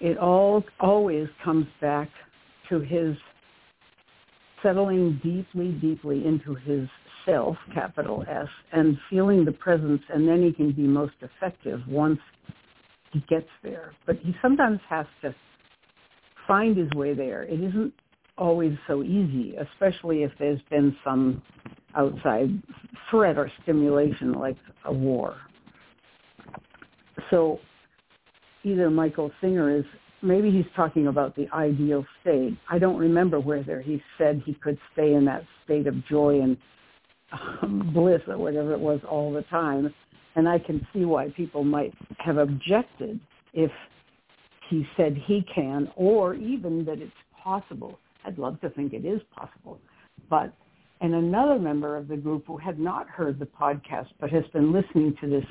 it 0.00 0.18
all 0.18 0.64
always 0.80 1.28
comes 1.44 1.66
back 1.80 2.08
to 2.70 2.80
his 2.80 3.16
settling 4.62 5.20
deeply, 5.22 5.72
deeply 5.72 6.26
into 6.26 6.54
his 6.54 6.88
self, 7.24 7.56
capital 7.74 8.24
S, 8.28 8.48
and 8.72 8.96
feeling 9.08 9.44
the 9.44 9.52
presence, 9.52 10.02
and 10.12 10.26
then 10.26 10.42
he 10.42 10.52
can 10.52 10.72
be 10.72 10.82
most 10.82 11.14
effective 11.20 11.80
once 11.88 12.18
he 13.12 13.22
gets 13.28 13.48
there. 13.62 13.92
But 14.06 14.16
he 14.22 14.34
sometimes 14.40 14.80
has 14.88 15.06
to 15.22 15.34
find 16.46 16.76
his 16.76 16.90
way 16.94 17.14
there. 17.14 17.42
It 17.42 17.60
isn't 17.60 17.92
always 18.38 18.72
so 18.86 19.02
easy, 19.02 19.56
especially 19.56 20.22
if 20.22 20.32
there's 20.38 20.60
been 20.70 20.96
some 21.04 21.42
outside 21.94 22.50
threat 23.10 23.36
or 23.36 23.50
stimulation 23.62 24.32
like 24.32 24.56
a 24.84 24.92
war. 24.92 25.36
So 27.30 27.58
either 28.64 28.90
Michael 28.90 29.30
Singer 29.40 29.76
is, 29.76 29.84
maybe 30.22 30.50
he's 30.50 30.66
talking 30.76 31.06
about 31.06 31.34
the 31.36 31.48
ideal 31.52 32.04
state. 32.20 32.56
I 32.68 32.78
don't 32.78 32.98
remember 32.98 33.40
whether 33.40 33.80
he 33.80 34.02
said 34.18 34.42
he 34.44 34.54
could 34.54 34.78
stay 34.92 35.14
in 35.14 35.24
that 35.26 35.44
state 35.64 35.86
of 35.86 36.06
joy 36.06 36.40
and 36.40 36.56
um, 37.32 37.90
bliss 37.94 38.20
or 38.26 38.38
whatever 38.38 38.72
it 38.72 38.80
was 38.80 39.00
all 39.08 39.32
the 39.32 39.42
time. 39.42 39.92
And 40.36 40.48
I 40.48 40.58
can 40.58 40.86
see 40.92 41.04
why 41.04 41.30
people 41.30 41.64
might 41.64 41.92
have 42.18 42.38
objected 42.38 43.20
if 43.52 43.70
he 44.68 44.86
said 44.96 45.16
he 45.26 45.44
can, 45.52 45.90
or 45.96 46.34
even 46.34 46.84
that 46.84 47.00
it's 47.00 47.12
possible. 47.42 47.98
I'd 48.24 48.38
love 48.38 48.60
to 48.60 48.70
think 48.70 48.92
it 48.92 49.04
is 49.04 49.20
possible. 49.34 49.80
But, 50.28 50.52
and 51.00 51.14
another 51.14 51.58
member 51.58 51.96
of 51.96 52.06
the 52.06 52.16
group 52.16 52.44
who 52.46 52.56
had 52.56 52.78
not 52.78 53.08
heard 53.08 53.40
the 53.40 53.46
podcast, 53.46 54.08
but 54.20 54.30
has 54.30 54.44
been 54.52 54.72
listening 54.72 55.16
to 55.20 55.28
this 55.28 55.46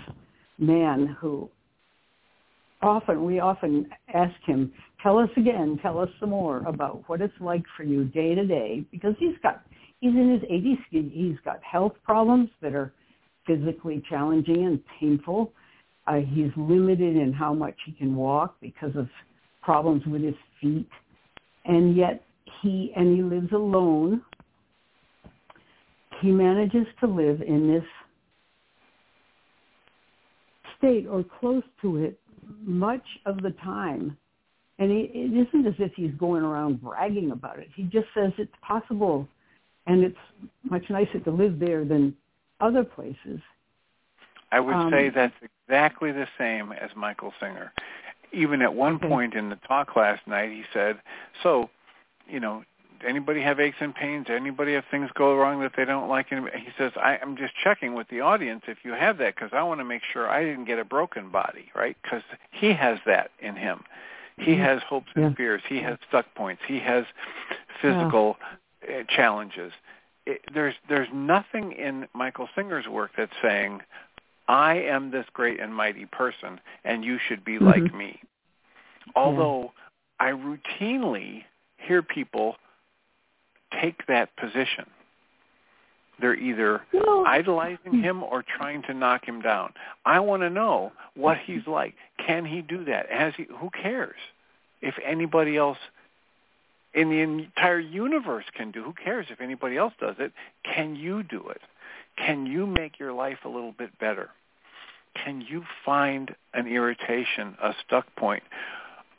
man 0.58 1.18
who 1.20 1.50
often, 2.82 3.26
we 3.26 3.40
often 3.40 3.90
ask 4.14 4.36
him, 4.46 4.72
tell 5.04 5.18
us 5.18 5.30
again, 5.38 5.80
tell 5.82 6.00
us 6.00 6.10
some 6.20 6.30
more 6.30 6.60
about 6.66 7.04
what 7.08 7.22
it's 7.22 7.34
like 7.40 7.64
for 7.76 7.84
you 7.84 8.06
day 8.06 8.36
to 8.36 8.46
day, 8.46 8.86
because 8.92 9.14
he's 9.20 9.36
got, 9.44 9.62
he's 10.00 10.14
in 10.14 10.40
his 10.40 10.50
80s, 10.50 11.12
he's 11.12 11.38
got 11.44 11.60
health 11.64 11.94
problems 12.04 12.50
that 12.62 12.74
are 12.74 12.94
physically 13.46 14.04
challenging 14.10 14.66
and 14.66 14.80
painful. 15.00 15.52
Uh, 16.08 16.18
he's 16.18 16.52
limited 16.56 17.16
in 17.16 17.34
how 17.34 17.54
much 17.54 17.76
he 17.86 17.92
can 17.92 18.16
walk 18.16 18.56
because 18.62 18.96
of 18.96 19.08
problems 19.62 20.04
with 20.06 20.24
his 20.24 20.36
feet. 20.62 20.88
And 21.66 21.96
yet 21.96 22.24
he, 22.62 22.92
and 22.96 23.16
he 23.16 23.24
lives 23.24 23.52
alone. 23.52 24.22
He 26.22 26.32
manages 26.32 26.88
to 27.02 27.08
live 27.08 27.42
in 27.42 27.72
this 27.72 27.84
state 30.78 31.06
or 31.08 31.24
close 31.40 31.64
to 31.82 31.98
it 31.98 32.20
much 32.62 33.04
of 33.26 33.42
the 33.42 33.52
time. 33.64 34.18
And 34.78 34.92
he, 34.92 35.12
it 35.14 35.48
isn't 35.48 35.68
as 35.68 35.74
if 35.80 35.92
he's 35.96 36.14
going 36.18 36.44
around 36.44 36.82
bragging 36.82 37.32
about 37.32 37.60
it. 37.60 37.68
He 37.76 37.84
just 37.84 38.08
says 38.14 38.32
it's 38.38 38.52
possible 38.62 39.28
and 39.88 40.04
it's 40.04 40.18
much 40.70 40.84
nicer 40.90 41.20
to 41.20 41.32
live 41.32 41.60
there 41.60 41.84
than 41.84 42.16
other 42.62 42.84
places. 42.84 43.40
I 44.52 44.60
would 44.60 44.76
Um, 44.76 44.92
say 44.92 45.10
that's 45.10 45.34
exactly 45.68 46.12
the 46.12 46.28
same 46.38 46.72
as 46.72 46.90
Michael 46.96 47.34
Singer. 47.40 47.72
Even 48.32 48.62
at 48.62 48.74
one 48.74 48.96
Okay. 48.96 49.08
point 49.08 49.34
in 49.34 49.50
the 49.50 49.56
talk 49.68 49.96
last 49.96 50.26
night, 50.28 50.52
he 50.52 50.64
said, 50.74 51.02
"So, 51.44 51.70
you 52.28 52.40
know, 52.40 52.64
anybody 53.06 53.42
have 53.42 53.60
aches 53.60 53.78
and 53.80 53.94
pains? 53.94 54.28
Anybody 54.30 54.74
have 54.74 54.86
things 54.92 55.10
go 55.16 55.36
wrong 55.36 55.60
that 55.62 55.74
they 55.76 55.86
don't 55.86 56.10
like?" 56.10 56.32
And 56.32 56.50
he 56.50 56.70
says, 56.78 56.92
I, 56.96 57.18
"I'm 57.22 57.36
just 57.38 57.54
checking 57.64 57.94
with 57.94 58.08
the 58.10 58.22
audience 58.22 58.64
if 58.68 58.80
you 58.84 58.94
have 58.94 59.18
that 59.18 59.36
because 59.36 59.52
I 59.54 59.64
want 59.64 59.80
to 59.80 59.86
make 59.86 60.04
sure 60.04 60.30
I 60.30 60.44
didn't 60.44 60.66
get 60.66 60.80
a 60.80 60.86
broken 60.86 61.30
body, 61.30 61.72
right? 61.76 61.98
Because 62.02 62.24
he 62.52 62.74
has 62.74 63.00
that 63.06 63.32
in 63.40 63.56
him. 63.56 63.84
He 64.38 64.56
has 64.56 64.82
hopes 64.84 65.12
and 65.16 65.26
Yeah. 65.26 65.34
fears. 65.36 65.62
He 65.68 65.80
has 65.82 65.98
stuck 66.08 66.34
points. 66.36 66.64
He 66.66 66.80
has 66.80 67.06
physical 67.82 68.38
uh, 68.88 69.04
challenges. 69.10 69.74
It, 70.26 70.42
there's 70.54 70.76
there's 70.88 71.10
nothing 71.14 71.74
in 71.74 72.08
Michael 72.14 72.48
Singer's 72.56 72.88
work 72.88 73.12
that's 73.18 73.36
saying, 73.42 73.82
"I 74.48 74.76
am 74.76 75.12
this 75.12 75.26
great 75.34 75.60
and 75.60 75.76
mighty 75.76 76.06
person, 76.06 76.62
and 76.86 77.04
you 77.04 77.18
should 77.18 77.44
be 77.44 77.60
like 77.60 77.84
Mhm. 77.84 77.94
me." 77.94 78.22
Although 79.16 79.74
I 80.20 80.32
routinely 80.32 81.46
hear 81.78 82.02
people 82.02 82.58
take 83.82 84.06
that 84.08 84.36
position. 84.38 84.86
They're 86.20 86.36
either 86.36 86.82
Well, 86.94 87.24
idolizing 87.26 87.92
hmm. 87.92 88.02
him 88.02 88.24
or 88.24 88.44
trying 88.44 88.82
to 88.84 88.94
knock 88.94 89.26
him 89.26 89.42
down. 89.42 89.74
I 90.06 90.20
want 90.20 90.42
to 90.42 90.50
know 90.50 90.92
what 91.16 91.38
he's 91.38 91.66
like. 91.66 91.96
Can 92.26 92.46
he 92.46 92.62
do 92.62 92.86
that? 92.86 93.10
Has 93.10 93.34
he? 93.38 93.48
Who 93.60 93.70
cares 93.70 94.20
if 94.82 94.96
anybody 95.06 95.56
else 95.58 95.78
in 96.94 97.10
the 97.10 97.20
entire 97.20 97.80
universe 97.80 98.46
can 98.56 98.72
do? 98.72 98.84
Who 98.84 98.94
cares 98.94 99.28
if 99.30 99.40
anybody 99.40 99.78
else 99.78 99.94
does 100.00 100.16
it? 100.20 100.34
Can 100.64 100.96
you 100.96 101.24
do 101.24 101.48
it? 101.50 101.62
Can 102.18 102.46
you 102.46 102.68
make 102.68 103.00
your 103.00 103.14
life 103.14 103.40
a 103.46 103.50
little 103.50 103.72
bit 103.72 103.98
better? 104.00 104.30
Can 105.24 105.42
you 105.42 105.64
find 105.86 106.36
an 106.54 106.68
irritation, 106.68 107.56
a 107.62 107.74
stuck 107.86 108.14
point, 108.16 108.44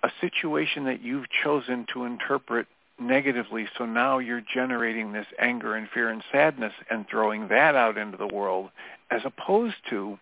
a 0.02 0.10
situation 0.20 0.84
that 0.84 1.02
you've 1.02 1.26
chosen 1.42 1.86
to 1.92 2.04
interpret 2.04 2.66
negatively 3.00 3.66
so 3.78 3.86
now 3.86 4.18
you're 4.18 4.42
generating 4.54 5.12
this 5.12 5.26
anger 5.38 5.74
and 5.74 5.88
fear 5.92 6.10
and 6.10 6.22
sadness 6.30 6.72
and 6.90 7.06
throwing 7.08 7.48
that 7.48 7.74
out 7.74 7.96
into 7.96 8.16
the 8.16 8.26
world 8.26 8.70
as 9.10 9.22
opposed 9.24 9.76
to 9.88 10.18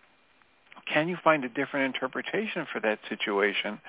can 0.91 1.07
you 1.07 1.17
find 1.23 1.45
a 1.45 1.49
different 1.49 1.93
interpretation 1.93 2.65
for 2.73 2.79
that 2.79 2.97
situation? 3.09 3.79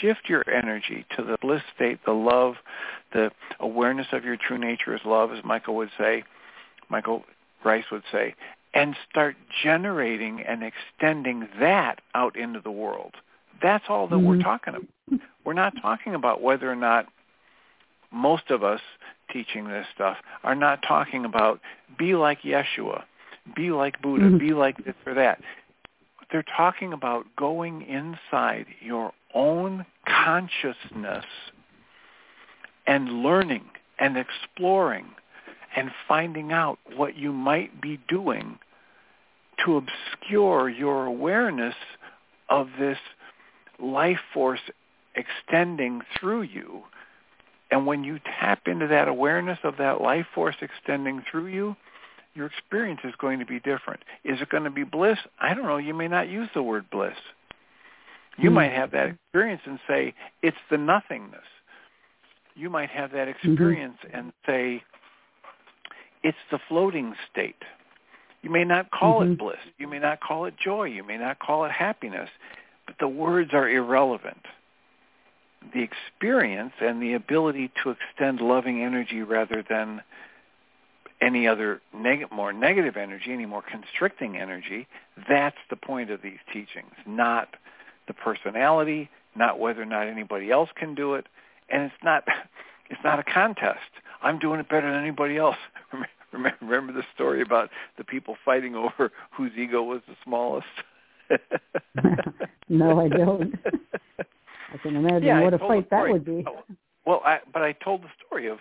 Shift 0.00 0.28
your 0.28 0.48
energy 0.48 1.04
to 1.16 1.24
the 1.24 1.36
bliss 1.40 1.62
state 1.74 1.98
the 2.04 2.12
love 2.12 2.54
the 3.12 3.32
awareness 3.58 4.06
of 4.12 4.24
your 4.24 4.36
true 4.36 4.58
nature 4.58 4.94
as 4.94 5.00
love 5.04 5.32
as 5.32 5.42
michael 5.44 5.74
would 5.76 5.90
say 5.98 6.22
michael 6.88 7.24
ryce 7.64 7.84
would 7.90 8.04
say 8.12 8.34
and 8.74 8.96
start 9.10 9.36
generating 9.62 10.40
and 10.42 10.62
extending 10.62 11.48
that 11.58 12.00
out 12.14 12.36
into 12.36 12.60
the 12.60 12.70
world. 12.70 13.14
That's 13.62 13.84
all 13.88 14.06
that 14.08 14.18
we're 14.18 14.36
Mhm. 14.36 14.42
talking 14.42 14.74
about. 14.74 15.20
We're 15.44 15.52
not 15.54 15.76
talking 15.76 16.14
about 16.14 16.40
whether 16.40 16.70
or 16.70 16.76
not 16.76 17.08
most 18.12 18.50
of 18.50 18.62
us 18.64 18.80
teaching 19.32 19.68
this 19.68 19.86
stuff 19.94 20.16
are 20.42 20.54
not 20.54 20.82
talking 20.86 21.24
about 21.24 21.60
be 21.98 22.14
like 22.14 22.42
Yeshua, 22.42 23.04
be 23.54 23.70
like 23.70 24.00
Buddha, 24.02 24.24
Mhm. 24.24 24.38
be 24.38 24.52
like 24.52 24.76
this 24.84 24.94
or 25.06 25.14
that. 25.14 25.40
They're 26.30 26.42
talking 26.42 26.92
about 26.92 27.26
going 27.36 27.82
inside 27.82 28.66
your 28.80 29.12
own 29.34 29.86
consciousness 30.06 31.24
and 32.86 33.22
learning 33.22 33.68
and 33.98 34.16
exploring 34.16 35.06
and 35.76 35.92
finding 36.08 36.52
out 36.52 36.78
what 36.96 37.16
you 37.16 37.32
might 37.32 37.80
be 37.80 37.96
doing 38.08 38.58
to 39.64 39.76
obscure 39.76 40.68
your 40.68 41.06
awareness 41.06 41.74
of 42.48 42.68
this 42.78 42.98
life 43.78 44.20
force 44.32 44.60
extending 45.14 46.02
through 46.18 46.42
you. 46.42 46.84
And 47.70 47.86
when 47.86 48.04
you 48.04 48.18
tap 48.40 48.66
into 48.66 48.86
that 48.88 49.08
awareness 49.08 49.58
of 49.62 49.76
that 49.78 50.00
life 50.00 50.26
force 50.34 50.56
extending 50.60 51.22
through 51.30 51.46
you, 51.46 51.76
your 52.34 52.46
experience 52.46 53.00
is 53.04 53.14
going 53.18 53.38
to 53.38 53.46
be 53.46 53.60
different. 53.60 54.00
Is 54.24 54.40
it 54.40 54.48
going 54.50 54.64
to 54.64 54.70
be 54.70 54.84
bliss? 54.84 55.18
I 55.40 55.54
don't 55.54 55.64
know. 55.64 55.78
You 55.78 55.94
may 55.94 56.08
not 56.08 56.28
use 56.28 56.48
the 56.54 56.62
word 56.62 56.88
bliss. 56.90 57.16
You 58.38 58.50
Hmm. 58.50 58.56
might 58.56 58.72
have 58.72 58.92
that 58.92 59.08
experience 59.08 59.62
and 59.66 59.78
say, 59.86 60.14
it's 60.42 60.56
the 60.70 60.78
nothingness. 60.78 61.46
You 62.54 62.70
might 62.70 62.90
have 62.90 63.12
that 63.12 63.28
experience 63.28 63.98
and 64.12 64.32
say, 64.46 64.82
it's 66.22 66.38
the 66.50 66.58
floating 66.68 67.14
state. 67.30 67.62
You 68.42 68.50
may 68.50 68.64
not 68.64 68.90
call 68.90 69.20
Mhm. 69.20 69.32
it 69.32 69.38
bliss. 69.38 69.60
You 69.78 69.88
may 69.88 69.98
not 69.98 70.20
call 70.20 70.46
it 70.46 70.56
joy. 70.56 70.84
You 70.84 71.04
may 71.04 71.18
not 71.18 71.38
call 71.38 71.64
it 71.64 71.72
happiness. 71.72 72.30
But 72.86 72.98
the 72.98 73.08
words 73.08 73.52
are 73.54 73.68
irrelevant. 73.68 74.46
The 75.74 75.82
experience 75.82 76.72
and 76.80 77.02
the 77.02 77.14
ability 77.14 77.70
to 77.82 77.90
extend 77.90 78.40
loving 78.40 78.82
energy 78.82 79.22
rather 79.22 79.64
than 79.68 80.02
any 81.20 81.46
other 81.46 81.80
neg- 81.94 82.30
more 82.32 82.52
negative 82.52 82.96
energy, 82.96 83.32
any 83.32 83.46
more 83.46 83.62
constricting 83.62 84.36
energy, 84.36 84.86
that's 85.28 85.56
the 85.68 85.76
point 85.76 86.10
of 86.10 86.22
these 86.22 86.38
teachings, 86.52 86.92
not 87.06 87.56
the 88.06 88.14
personality, 88.14 89.10
not 89.36 89.58
whether 89.58 89.82
or 89.82 89.86
not 89.86 90.06
anybody 90.06 90.50
else 90.50 90.70
can 90.74 90.94
do 90.94 91.14
it, 91.14 91.26
and 91.68 91.82
it's 91.82 92.02
not 92.02 92.24
it's 92.90 93.00
not 93.04 93.18
a 93.18 93.22
contest. 93.22 93.78
I'm 94.22 94.38
doing 94.38 94.60
it 94.60 94.68
better 94.68 94.90
than 94.90 95.00
anybody 95.00 95.36
else. 95.36 95.56
Remember, 96.32 96.56
remember 96.60 96.92
the 96.92 97.02
story 97.12 97.42
about 97.42 97.70
the 97.98 98.04
people 98.04 98.36
fighting 98.44 98.76
over 98.76 99.10
whose 99.32 99.50
ego 99.58 99.82
was 99.82 100.00
the 100.06 100.14
smallest? 100.24 100.66
No, 102.72 103.00
I 103.00 103.08
don't. 103.08 103.58
I 104.72 104.76
can 104.78 104.96
imagine 104.96 105.24
Yeah, 105.24 105.40
what 105.42 105.54
a 105.54 105.58
fight 105.58 105.90
that 105.90 106.08
would 106.10 106.24
be. 106.24 106.44
Well, 107.06 107.22
I, 107.24 107.40
but 107.52 107.62
I 107.62 107.72
told 107.72 108.02
the 108.02 108.08
story 108.26 108.46
of 108.48 108.58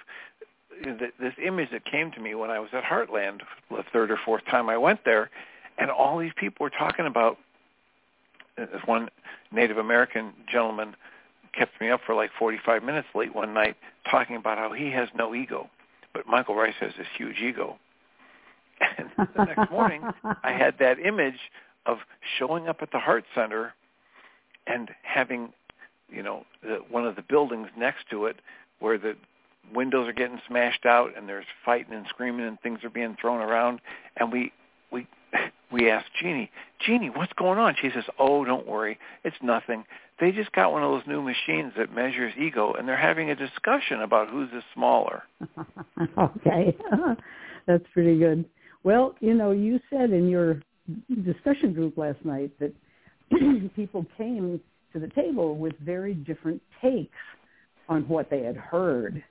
th- 0.84 1.14
this 1.20 1.34
image 1.43 1.70
that 1.72 1.86
came 1.86 2.12
to 2.12 2.20
me 2.20 2.36
when 2.36 2.49
I 2.49 2.60
was 2.60 2.70
at 2.74 2.84
Heartland 2.84 3.41
the 3.70 3.84
third 3.91 4.12
or 4.12 4.18
fourth 4.26 4.45
time 4.45 4.70
I 4.70 4.78
went 4.78 5.03
there, 5.05 5.30
and 5.78 5.91
all 5.91 6.18
these 6.18 6.32
people 6.36 6.64
were 6.64 6.70
talking 6.70 7.05
about. 7.05 7.38
uh, 8.57 8.66
This 8.72 8.82
one 8.86 9.10
Native 9.51 9.78
American 9.78 10.34
gentleman 10.51 10.95
kept 11.53 11.80
me 11.82 11.89
up 11.89 12.01
for 12.05 12.14
like 12.16 12.30
45 12.38 12.84
minutes 12.84 13.07
late 13.16 13.34
one 13.34 13.53
night 13.53 13.76
talking 14.10 14.36
about 14.36 14.57
how 14.57 14.72
he 14.72 14.91
has 14.91 15.10
no 15.16 15.34
ego, 15.36 15.70
but 16.14 16.28
Michael 16.28 16.55
Ryce 16.55 16.76
has 16.80 16.93
this 16.97 17.07
huge 17.18 17.38
ego. 17.41 17.78
And 18.97 19.10
the 19.36 19.43
next 19.43 19.72
morning, 19.72 20.01
I 20.43 20.51
had 20.53 20.76
that 20.80 20.99
image 20.99 21.39
of 21.86 21.97
showing 22.38 22.68
up 22.70 22.78
at 22.82 22.91
the 22.91 22.99
Heart 22.99 23.26
Center 23.36 23.74
and 24.68 24.89
having, 25.03 25.51
you 26.12 26.24
know, 26.24 26.45
the, 26.62 26.80
one 26.89 27.05
of 27.05 27.16
the 27.16 27.22
buildings 27.22 27.68
next 27.78 28.10
to 28.12 28.26
it 28.26 28.38
where 28.80 28.97
the 28.97 29.16
windows 29.74 30.07
are 30.07 30.14
getting 30.14 30.39
smashed 30.47 30.86
out 30.86 31.18
and 31.18 31.28
there's 31.28 31.45
fighting 31.66 31.93
and 31.93 32.05
screaming 32.10 32.47
and 32.47 32.60
things 32.62 32.80
are 32.84 32.89
being 32.89 33.16
thrown 33.20 33.41
around. 33.41 33.80
And 34.18 34.32
we 34.32 34.51
we 34.91 35.07
we 35.72 35.89
asked 35.89 36.10
Jeanie, 36.22 36.51
Jeanie, 36.80 37.10
what's 37.10 37.34
going 37.34 37.60
on? 37.60 37.76
She 37.82 37.89
says, 37.93 38.05
Oh, 38.18 38.45
don't 38.45 38.68
worry, 38.68 38.97
it's 39.24 39.38
nothing. 39.41 39.86
They 40.20 40.32
just 40.32 40.51
got 40.51 40.72
one 40.72 40.84
of 40.84 40.91
those 40.91 41.07
new 41.07 41.22
machines 41.22 41.72
that 41.78 41.93
measures 41.93 42.34
ego, 42.38 42.74
and 42.74 42.88
they're 42.88 42.97
having 42.97 43.30
a 43.32 43.36
discussion 43.36 44.01
about 44.01 44.30
who's 44.30 44.49
the 44.51 44.62
smaller. 44.74 45.24
okay. 46.18 46.76
That's 47.68 47.86
pretty 47.93 48.18
good. 48.20 48.43
Well, 48.84 49.16
you 49.22 49.34
know, 49.34 49.51
you 49.51 49.80
said 49.89 50.12
in 50.12 50.28
your 50.28 50.62
discussion 51.24 51.74
group 51.74 51.97
last 51.97 52.24
night 52.26 52.51
that 52.60 52.74
people 53.76 54.05
came 54.18 54.60
to 54.93 54.99
the 54.99 55.09
table 55.09 55.55
with 55.55 55.73
very 55.79 56.13
different 56.13 56.61
takes 56.81 57.17
on 57.87 58.07
what 58.07 58.29
they 58.29 58.43
had 58.43 58.57
heard. 58.57 59.23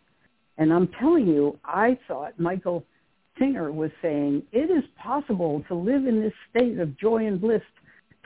And 0.58 0.72
I'm 0.72 0.88
telling 1.00 1.26
you, 1.26 1.58
I 1.64 1.98
thought 2.08 2.38
Michael 2.38 2.84
Singer 3.38 3.70
was 3.70 3.90
saying, 4.02 4.42
it 4.52 4.70
is 4.70 4.84
possible 5.00 5.64
to 5.68 5.74
live 5.74 6.06
in 6.06 6.20
this 6.20 6.32
state 6.50 6.78
of 6.78 6.98
joy 6.98 7.26
and 7.26 7.40
bliss 7.40 7.62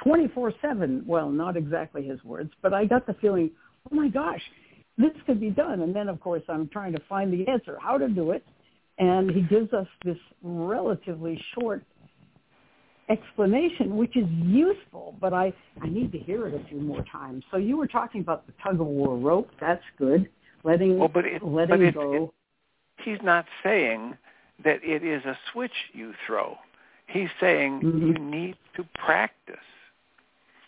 24-7. 0.04 1.04
Well, 1.06 1.30
not 1.30 1.56
exactly 1.56 2.02
his 2.02 2.22
words, 2.24 2.50
but 2.62 2.72
I 2.72 2.86
got 2.86 3.06
the 3.06 3.14
feeling, 3.14 3.50
oh 3.90 3.94
my 3.94 4.08
gosh, 4.08 4.40
this 4.96 5.12
could 5.26 5.40
be 5.40 5.50
done. 5.50 5.82
And 5.82 5.94
then, 5.94 6.08
of 6.08 6.20
course, 6.20 6.42
I'm 6.48 6.68
trying 6.68 6.92
to 6.92 7.02
find 7.08 7.32
the 7.32 7.46
answer, 7.48 7.78
how 7.80 7.98
to 7.98 8.08
do 8.08 8.30
it. 8.30 8.44
And 8.98 9.30
he 9.30 9.42
gives 9.42 9.72
us 9.72 9.86
this 10.04 10.18
relatively 10.42 11.42
short 11.54 11.82
explanation, 13.08 13.96
which 13.96 14.16
is 14.16 14.26
useful, 14.28 15.14
but 15.20 15.32
I, 15.32 15.52
I 15.80 15.88
need 15.88 16.12
to 16.12 16.18
hear 16.18 16.46
it 16.46 16.54
a 16.54 16.68
few 16.68 16.80
more 16.80 17.04
times. 17.10 17.44
So 17.50 17.56
you 17.56 17.76
were 17.76 17.86
talking 17.86 18.20
about 18.20 18.46
the 18.46 18.52
tug 18.62 18.80
of 18.80 18.86
war 18.86 19.16
rope. 19.16 19.50
That's 19.60 19.82
good. 19.98 20.28
Letting, 20.64 20.98
well, 20.98 21.08
but 21.08 21.24
it, 21.24 21.42
letting 21.42 21.76
but 21.76 21.80
it, 21.80 21.94
go. 21.94 22.24
It, 22.24 23.04
he's 23.04 23.18
not 23.22 23.46
saying 23.62 24.16
that 24.64 24.82
it 24.84 25.04
is 25.04 25.24
a 25.24 25.36
switch 25.52 25.72
you 25.92 26.14
throw. 26.26 26.56
He's 27.06 27.30
saying 27.40 27.80
mm-hmm. 27.80 28.06
you 28.06 28.14
need 28.14 28.56
to 28.76 28.84
practice. 28.94 29.56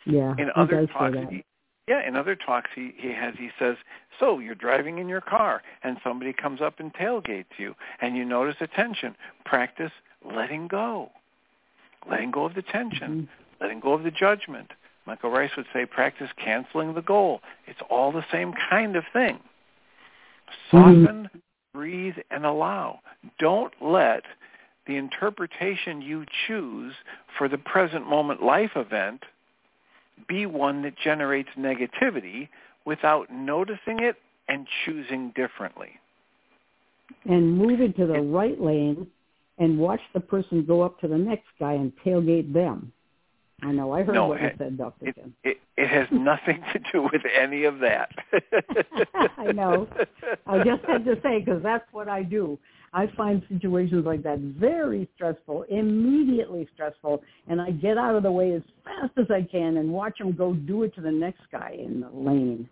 Yeah, 0.05 0.35
in 0.37 0.51
other 0.55 0.87
talks, 0.87 1.16
he, 1.30 1.45
yeah, 1.89 2.07
in 2.07 2.14
other 2.16 2.37
talks 2.37 2.70
he, 2.74 2.93
he 2.97 3.09
has 3.12 3.35
he 3.39 3.49
says, 3.59 3.76
so 4.20 4.39
you're 4.39 4.55
driving 4.55 4.99
in 4.99 5.09
your 5.09 5.22
car 5.22 5.62
and 5.82 5.97
somebody 6.05 6.35
comes 6.35 6.61
up 6.61 6.78
and 6.78 6.93
tailgates 6.93 7.57
you 7.57 7.74
and 8.03 8.14
you 8.14 8.24
notice 8.24 8.57
a 8.61 8.66
tension. 8.66 9.16
Practice 9.47 9.93
letting 10.22 10.68
go 10.68 11.11
letting 12.09 12.30
go 12.30 12.44
of 12.44 12.55
the 12.55 12.62
tension, 12.62 13.09
mm-hmm. 13.09 13.64
letting 13.64 13.80
go 13.80 13.92
of 13.92 14.02
the 14.02 14.11
judgment. 14.11 14.70
Michael 15.07 15.30
Ryce 15.30 15.50
would 15.57 15.66
say 15.72 15.84
practice 15.86 16.30
canceling 16.42 16.94
the 16.94 17.02
goal. 17.02 17.40
It's 17.66 17.80
all 17.90 18.11
the 18.11 18.24
same 18.32 18.55
kind 18.70 18.96
of 18.96 19.05
thing. 19.12 19.38
Soften, 20.70 21.05
mm-hmm. 21.07 21.38
breathe, 21.74 22.16
and 22.30 22.46
allow. 22.46 23.00
Don't 23.38 23.72
let 23.82 24.22
the 24.86 24.96
interpretation 24.96 26.02
you 26.02 26.24
choose 26.46 26.94
for 27.38 27.48
the 27.48 27.59
present 27.59 28.07
moment 28.09 28.42
life 28.42 28.72
event 28.76 29.22
be 30.28 30.46
one 30.46 30.82
that 30.82 30.96
generates 30.96 31.48
negativity 31.59 32.48
without 32.84 33.32
noticing 33.32 34.00
it 34.00 34.16
and 34.48 34.66
choosing 34.84 35.32
differently. 35.34 35.90
And 37.24 37.57
move 37.57 37.80
into 37.80 38.07
the 38.07 38.20
right 38.20 38.61
lane 38.61 39.07
and 39.59 39.78
watch 39.78 40.00
the 40.12 40.20
person 40.20 40.64
go 40.64 40.82
up 40.82 40.98
to 41.00 41.09
the 41.09 41.18
next 41.18 41.46
guy 41.59 41.74
and 41.74 41.92
tailgate 42.05 42.52
them. 42.52 42.92
I 43.62 43.72
know. 43.72 43.92
I 43.92 44.02
heard 44.02 44.14
no, 44.14 44.26
what 44.26 44.42
you 44.42 44.50
said, 44.59 44.76
Dr. 44.76 45.09
It, 45.09 45.16
it, 45.44 45.57
it 45.76 45.88
has 45.88 46.07
nothing 46.11 46.62
to 46.72 46.80
do 46.92 47.02
with 47.02 47.22
any 47.40 47.64
of 47.64 47.78
that. 47.78 48.11
I 49.38 49.52
know. 49.52 49.88
I 50.46 50.59
just 50.59 50.84
had 50.86 51.05
to 51.05 51.14
say 51.22 51.40
because 51.40 51.62
that's 51.62 51.84
what 51.92 52.09
I 52.09 52.22
do. 52.22 52.59
I 52.92 53.09
find 53.16 53.42
situations 53.48 54.07
like 54.07 54.22
that 54.22 54.38
very 54.38 55.09
stressful, 55.16 55.64
immediately 55.68 56.68
stressful, 56.74 57.22
and 57.48 57.61
I 57.61 57.72
get 57.72 57.98
out 57.98 58.14
of 58.14 58.22
the 58.22 58.30
way 58.30 58.52
as 58.52 58.62
fast 58.84 59.12
as 59.16 59.26
I 59.30 59.42
can 59.50 59.78
and 59.78 59.90
watch 59.90 60.18
them 60.18 60.32
go 60.32 60.52
do 60.52 60.84
it 60.84 60.94
to 60.94 61.00
the 61.00 61.11
next 61.11 61.42
guy 61.50 61.76
in 61.78 62.00
the 62.00 62.11
lane. 62.11 62.68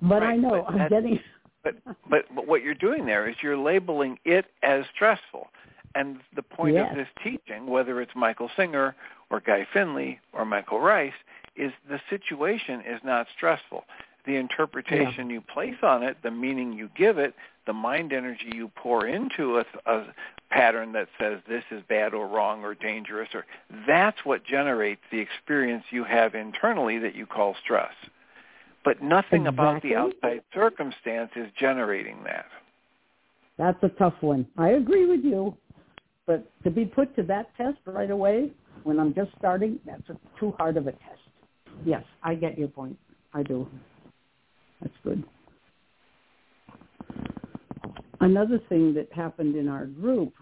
But 0.00 0.22
right, 0.22 0.32
I 0.32 0.36
know 0.36 0.64
but 0.66 0.74
I'm 0.74 0.88
getting. 0.88 1.20
But, 1.64 1.76
but 2.10 2.24
but 2.34 2.46
what 2.46 2.62
you're 2.62 2.74
doing 2.74 3.06
there 3.06 3.26
is 3.26 3.36
you're 3.42 3.56
labeling 3.56 4.18
it 4.26 4.44
as 4.62 4.84
stressful. 4.94 5.48
And 5.94 6.18
the 6.34 6.42
point 6.42 6.74
yes. 6.74 6.90
of 6.90 6.96
this 6.96 7.08
teaching, 7.22 7.66
whether 7.66 8.00
it's 8.00 8.12
Michael 8.16 8.50
Singer 8.56 8.94
or 9.30 9.40
Guy 9.40 9.66
Finley 9.72 10.20
or 10.32 10.44
Michael 10.44 10.80
Ryce, 10.80 11.12
is 11.56 11.72
the 11.88 12.00
situation 12.10 12.80
is 12.80 13.00
not 13.04 13.26
stressful. 13.36 13.84
The 14.26 14.36
interpretation 14.36 15.28
yeah. 15.28 15.34
you 15.34 15.40
place 15.40 15.76
on 15.82 16.02
it, 16.02 16.16
the 16.22 16.30
meaning 16.30 16.72
you 16.72 16.90
give 16.96 17.18
it, 17.18 17.34
the 17.66 17.72
mind 17.72 18.12
energy 18.12 18.50
you 18.54 18.70
pour 18.74 19.06
into 19.06 19.58
a, 19.58 19.64
a 19.86 20.06
pattern 20.50 20.92
that 20.92 21.08
says 21.18 21.40
this 21.48 21.64
is 21.70 21.82
bad 21.88 22.14
or 22.14 22.26
wrong 22.26 22.64
or 22.64 22.74
dangerous, 22.74 23.28
or 23.34 23.44
that's 23.86 24.18
what 24.24 24.44
generates 24.44 25.00
the 25.10 25.18
experience 25.18 25.84
you 25.90 26.04
have 26.04 26.34
internally 26.34 26.98
that 26.98 27.14
you 27.14 27.26
call 27.26 27.54
stress. 27.62 27.92
But 28.84 29.02
nothing 29.02 29.46
exactly. 29.46 29.48
about 29.48 29.82
the 29.82 29.96
outside 29.96 30.42
circumstance 30.52 31.30
is 31.36 31.48
generating 31.58 32.24
that. 32.24 32.46
That's 33.56 33.82
a 33.82 33.88
tough 33.90 34.14
one. 34.20 34.46
I 34.58 34.70
agree 34.70 35.06
with 35.06 35.24
you. 35.24 35.56
But 36.26 36.46
to 36.62 36.70
be 36.70 36.84
put 36.84 37.14
to 37.16 37.22
that 37.24 37.54
test 37.56 37.78
right 37.84 38.10
away 38.10 38.50
when 38.84 38.98
I'm 38.98 39.14
just 39.14 39.30
starting, 39.38 39.78
that's 39.86 40.02
too 40.38 40.54
hard 40.58 40.76
of 40.76 40.86
a 40.86 40.92
test. 40.92 41.20
Yes, 41.84 42.02
I 42.22 42.34
get 42.34 42.58
your 42.58 42.68
point. 42.68 42.98
I 43.32 43.42
do. 43.42 43.68
That's 44.80 44.94
good. 45.02 45.24
Another 48.20 48.58
thing 48.68 48.94
that 48.94 49.12
happened 49.12 49.56
in 49.56 49.68
our 49.68 49.86
group 49.86 50.32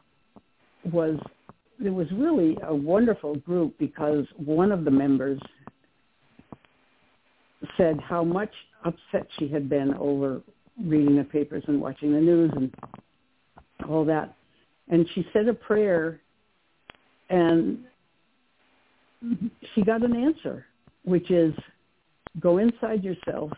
was 0.92 1.18
it 1.84 1.90
was 1.90 2.06
really 2.12 2.56
a 2.62 2.74
wonderful 2.74 3.36
group 3.36 3.76
because 3.78 4.24
one 4.36 4.70
of 4.70 4.84
the 4.84 4.90
members 4.90 5.40
said 7.76 7.98
how 8.00 8.22
much 8.22 8.50
upset 8.84 9.26
she 9.38 9.48
had 9.48 9.68
been 9.68 9.94
over 9.94 10.42
reading 10.84 11.16
the 11.16 11.24
papers 11.24 11.64
and 11.66 11.80
watching 11.80 12.12
the 12.12 12.20
news 12.20 12.52
and 12.54 12.72
all 13.88 14.04
that 14.04 14.36
and 14.88 15.06
she 15.14 15.26
said 15.32 15.48
a 15.48 15.54
prayer 15.54 16.20
and 17.30 17.78
she 19.74 19.82
got 19.82 20.02
an 20.02 20.16
answer, 20.16 20.66
which 21.04 21.30
is 21.30 21.54
go 22.40 22.58
inside 22.58 23.04
yourself, 23.04 23.50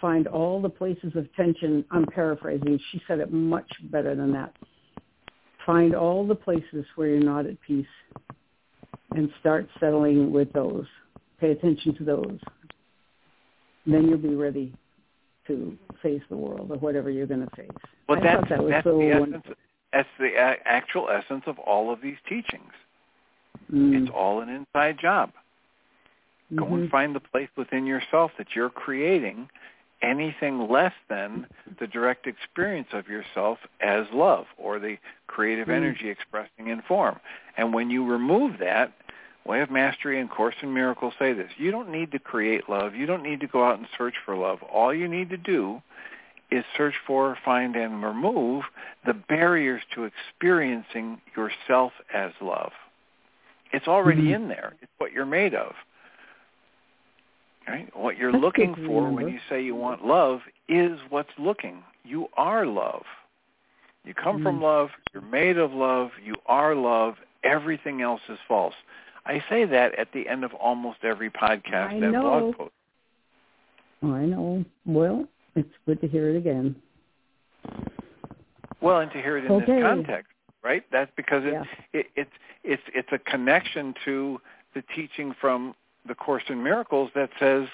find 0.00 0.26
all 0.26 0.60
the 0.60 0.68
places 0.68 1.12
of 1.16 1.32
tension. 1.34 1.84
I'm 1.90 2.06
paraphrasing. 2.06 2.78
She 2.92 3.02
said 3.08 3.18
it 3.20 3.32
much 3.32 3.70
better 3.84 4.14
than 4.14 4.32
that. 4.32 4.54
Find 5.66 5.94
all 5.94 6.26
the 6.26 6.34
places 6.34 6.84
where 6.94 7.08
you're 7.08 7.20
not 7.20 7.46
at 7.46 7.60
peace 7.60 7.86
and 9.14 9.30
start 9.40 9.68
settling 9.80 10.32
with 10.32 10.52
those. 10.52 10.86
Pay 11.40 11.50
attention 11.50 11.94
to 11.96 12.04
those. 12.04 12.38
Then 13.86 14.06
you'll 14.08 14.18
be 14.18 14.34
ready 14.34 14.74
to 15.46 15.76
face 16.02 16.22
the 16.28 16.36
world 16.36 16.70
or 16.70 16.76
whatever 16.76 17.10
you're 17.10 17.26
going 17.26 17.46
to 17.46 17.56
face. 17.56 17.70
Well, 18.08 18.18
I 18.18 18.22
that's, 18.22 18.48
that 18.50 18.62
was 18.62 18.74
so 18.84 18.98
wonderful. 18.98 19.52
essence. 19.52 19.56
That's 19.92 20.08
the 20.18 20.30
actual 20.36 21.08
essence 21.08 21.44
of 21.46 21.58
all 21.58 21.92
of 21.92 22.00
these 22.00 22.18
teachings. 22.28 22.72
Mm. 23.72 24.02
It's 24.02 24.10
all 24.14 24.40
an 24.40 24.48
inside 24.48 24.98
job. 25.00 25.30
Mm-hmm. 26.52 26.58
Go 26.58 26.74
and 26.74 26.90
find 26.90 27.14
the 27.14 27.20
place 27.20 27.48
within 27.56 27.86
yourself 27.86 28.32
that 28.38 28.48
you're 28.54 28.70
creating 28.70 29.48
anything 30.00 30.68
less 30.68 30.92
than 31.08 31.46
the 31.80 31.86
direct 31.86 32.26
experience 32.26 32.88
of 32.92 33.08
yourself 33.08 33.58
as 33.80 34.06
love 34.12 34.46
or 34.56 34.78
the 34.78 34.96
creative 35.26 35.68
mm. 35.68 35.76
energy 35.76 36.08
expressing 36.08 36.68
in 36.68 36.82
form. 36.82 37.18
And 37.56 37.74
when 37.74 37.90
you 37.90 38.04
remove 38.06 38.58
that, 38.60 38.92
Way 39.44 39.62
of 39.62 39.70
Mastery 39.70 40.20
and 40.20 40.30
Course 40.30 40.54
in 40.62 40.74
Miracles 40.74 41.14
say 41.18 41.32
this. 41.32 41.50
You 41.56 41.70
don't 41.70 41.90
need 41.90 42.12
to 42.12 42.18
create 42.18 42.68
love. 42.68 42.94
You 42.94 43.06
don't 43.06 43.22
need 43.22 43.40
to 43.40 43.46
go 43.46 43.64
out 43.64 43.78
and 43.78 43.88
search 43.96 44.14
for 44.24 44.36
love. 44.36 44.62
All 44.62 44.92
you 44.92 45.08
need 45.08 45.30
to 45.30 45.38
do 45.38 45.82
is 46.50 46.64
search 46.76 46.94
for, 47.06 47.36
find, 47.44 47.76
and 47.76 48.02
remove 48.02 48.64
the 49.06 49.14
barriers 49.14 49.82
to 49.94 50.04
experiencing 50.04 51.20
yourself 51.36 51.92
as 52.12 52.32
love. 52.40 52.72
It's 53.72 53.86
already 53.86 54.22
mm-hmm. 54.22 54.42
in 54.42 54.48
there. 54.48 54.74
It's 54.80 54.92
what 54.98 55.12
you're 55.12 55.26
made 55.26 55.54
of. 55.54 55.72
Right? 57.66 57.94
What 57.94 58.16
you're 58.16 58.32
That's 58.32 58.42
looking 58.42 58.74
for 58.86 59.10
when 59.10 59.28
you 59.28 59.38
say 59.50 59.62
you 59.62 59.74
want 59.74 60.04
love 60.04 60.40
is 60.70 60.98
what's 61.10 61.28
looking. 61.38 61.82
You 62.02 62.28
are 62.38 62.64
love. 62.64 63.02
You 64.04 64.14
come 64.14 64.36
mm-hmm. 64.36 64.44
from 64.44 64.62
love. 64.62 64.88
You're 65.12 65.22
made 65.22 65.58
of 65.58 65.72
love. 65.72 66.10
You 66.24 66.36
are 66.46 66.74
love. 66.74 67.16
Everything 67.44 68.00
else 68.00 68.22
is 68.30 68.38
false. 68.48 68.74
I 69.26 69.44
say 69.50 69.66
that 69.66 69.98
at 69.98 70.08
the 70.14 70.26
end 70.26 70.44
of 70.44 70.54
almost 70.54 71.00
every 71.02 71.28
podcast 71.30 71.90
I 71.90 71.94
and 71.94 72.12
know. 72.12 72.22
blog 72.22 72.56
post. 72.56 72.72
I 74.02 74.24
know. 74.24 74.64
Well, 74.86 75.28
it's 75.54 75.68
good 75.86 76.00
to 76.00 76.08
hear 76.08 76.30
it 76.30 76.36
again. 76.36 76.76
Well, 78.80 79.00
and 79.00 79.10
to 79.12 79.18
hear 79.20 79.36
it 79.38 79.44
in 79.44 79.52
okay. 79.52 79.72
this 79.72 79.82
context, 79.82 80.32
right? 80.62 80.84
That's 80.92 81.10
because 81.16 81.44
it, 81.44 81.52
yeah. 81.52 81.64
it, 81.92 82.06
it's 82.14 82.30
it's 82.64 82.82
it's 82.94 83.08
a 83.12 83.18
connection 83.18 83.94
to 84.04 84.40
the 84.74 84.82
teaching 84.94 85.34
from 85.40 85.74
the 86.06 86.14
Course 86.14 86.44
in 86.48 86.62
Miracles 86.62 87.10
that 87.14 87.30
says 87.40 87.66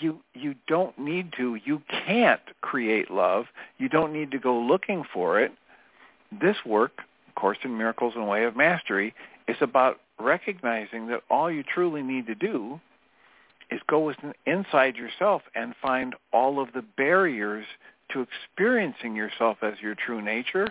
you 0.00 0.20
you 0.34 0.54
don't 0.66 0.98
need 0.98 1.32
to, 1.36 1.56
you 1.64 1.82
can't 2.06 2.40
create 2.60 3.10
love. 3.10 3.46
You 3.78 3.88
don't 3.88 4.12
need 4.12 4.30
to 4.32 4.38
go 4.38 4.58
looking 4.58 5.04
for 5.12 5.40
it. 5.40 5.52
This 6.40 6.56
work, 6.64 7.02
Course 7.34 7.58
in 7.64 7.76
Miracles 7.76 8.14
and 8.14 8.28
Way 8.28 8.44
of 8.44 8.56
Mastery, 8.56 9.14
is 9.46 9.56
about 9.60 10.00
recognizing 10.20 11.08
that 11.08 11.22
all 11.30 11.50
you 11.50 11.62
truly 11.62 12.02
need 12.02 12.26
to 12.26 12.34
do 12.34 12.80
is 13.70 13.80
go 13.88 14.12
inside 14.46 14.96
yourself 14.96 15.42
and 15.54 15.74
find 15.80 16.14
all 16.32 16.60
of 16.60 16.72
the 16.72 16.82
barriers 16.96 17.66
to 18.12 18.20
experiencing 18.20 19.14
yourself 19.14 19.58
as 19.62 19.74
your 19.80 19.94
true 19.94 20.22
nature 20.22 20.68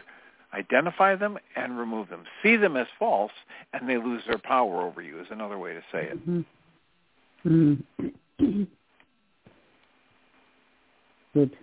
Identify 0.54 1.16
them 1.16 1.38
and 1.56 1.78
remove 1.78 2.10
them. 2.10 2.24
See 2.41 2.56
them 2.56 2.78
as 2.78 2.88
false, 2.98 3.32
and 3.74 3.88
they 3.88 3.98
lose 3.98 4.24
their 4.28 4.38
power 4.38 4.82
over 4.82 5.02
you. 5.02 5.20
Is 5.20 5.28
another 5.30 5.58
way 5.58 5.74
to 5.74 5.82
say 5.91 6.06
it. 6.06 6.28
Mm-hmm. 6.28 7.74
Mm-hmm. 8.39 8.64
Good. 11.34 11.58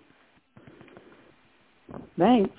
Thanks. 2.17 2.55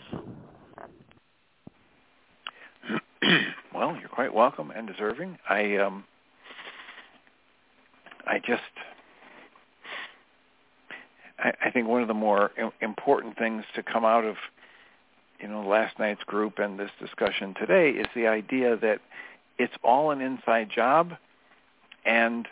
well, 3.74 3.96
you're 3.98 4.08
quite 4.08 4.34
welcome 4.34 4.72
and 4.72 4.86
deserving. 4.88 5.38
I 5.48 5.76
um, 5.76 6.04
I 8.26 8.38
just 8.38 8.62
I, 11.38 11.52
I 11.66 11.70
think 11.70 11.88
one 11.88 12.02
of 12.02 12.08
the 12.08 12.14
more 12.14 12.50
important 12.80 13.38
things 13.38 13.64
to 13.74 13.82
come 13.82 14.04
out 14.04 14.24
of 14.24 14.36
you 15.40 15.48
know 15.48 15.66
last 15.66 15.98
night's 15.98 16.24
group 16.24 16.58
and 16.58 16.78
this 16.78 16.90
discussion 17.00 17.54
today 17.54 17.90
is 17.90 18.06
the 18.14 18.26
idea 18.26 18.76
that 18.76 19.00
it's 19.58 19.74
all 19.82 20.10
an 20.10 20.20
inside 20.20 20.70
job 20.74 21.12
and 22.04 22.48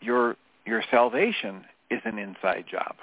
your 0.00 0.36
your 0.64 0.82
salvation 0.90 1.64
is 1.90 2.00
an 2.04 2.18
inside 2.18 2.64
job 2.70 2.96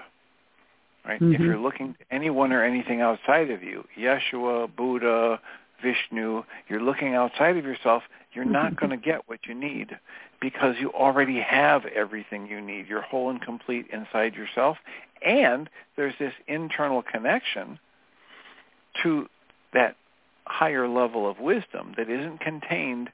right? 1.05 1.21
Mm-hmm. 1.21 1.33
if 1.33 1.41
you're 1.41 1.59
looking 1.59 1.93
to 1.93 1.99
anyone 2.11 2.51
or 2.51 2.63
anything 2.63 3.01
outside 3.01 3.49
of 3.51 3.61
you 3.63 3.83
yeshua 3.97 4.73
buddha 4.73 5.39
vishnu 5.83 6.43
you're 6.67 6.81
looking 6.81 7.13
outside 7.13 7.57
of 7.57 7.65
yourself 7.65 8.03
you're 8.33 8.45
not 8.45 8.75
going 8.75 8.91
to 8.91 8.97
get 8.97 9.27
what 9.27 9.39
you 9.47 9.55
need 9.55 9.97
because 10.41 10.75
you 10.79 10.91
already 10.93 11.39
have 11.39 11.85
everything 11.85 12.47
you 12.47 12.61
need 12.61 12.87
you're 12.87 13.01
whole 13.01 13.29
and 13.29 13.41
complete 13.41 13.87
inside 13.91 14.35
yourself 14.35 14.77
and 15.25 15.69
there's 15.95 16.13
this 16.19 16.33
internal 16.47 17.01
connection 17.01 17.79
to 19.03 19.27
that 19.73 19.95
higher 20.45 20.87
level 20.87 21.29
of 21.29 21.39
wisdom 21.39 21.93
that 21.97 22.09
isn't 22.09 22.39
contained 22.39 23.09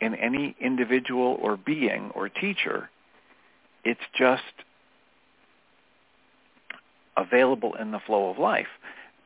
in 0.00 0.14
any 0.14 0.56
individual 0.60 1.38
or 1.40 1.56
being 1.56 2.10
or 2.14 2.28
teacher. 2.28 2.90
It's 3.84 4.00
just 4.18 4.42
available 7.16 7.74
in 7.74 7.92
the 7.92 8.00
flow 8.00 8.30
of 8.30 8.38
life. 8.38 8.66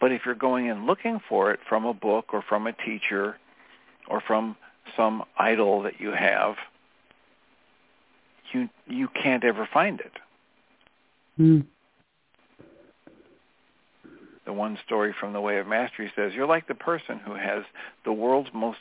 But 0.01 0.13
if 0.13 0.23
you're 0.27 0.35
going 0.35 0.71
and 0.71 0.87
looking 0.87 1.21
for 1.29 1.51
it 1.53 1.61
from 1.69 1.85
a 1.87 1.95
book 1.95 2.27
or 2.33 2.43
from 2.49 2.67
a 2.67 2.73
teacher 2.73 3.37
or 4.09 4.21
from 4.21 4.57
some 4.97 5.23
idol 5.39 5.83
that 5.83 6.01
you 6.01 6.11
have, 6.11 6.55
you 8.53 8.69
you 8.87 9.09
can't 9.09 9.45
ever 9.45 9.69
find 9.73 10.01
it. 10.01 10.13
Mm 11.39 11.65
the 14.49 14.53
one 14.55 14.79
story 14.87 15.15
from 15.21 15.35
the 15.35 15.41
Way 15.43 15.59
of 15.59 15.67
Mastery 15.67 16.11
says, 16.17 16.33
you're 16.35 16.47
like 16.47 16.67
the 16.69 16.75
person 16.75 17.19
who 17.19 17.35
has 17.35 17.65
the 18.07 18.13
world's 18.15 18.49
most 18.55 18.79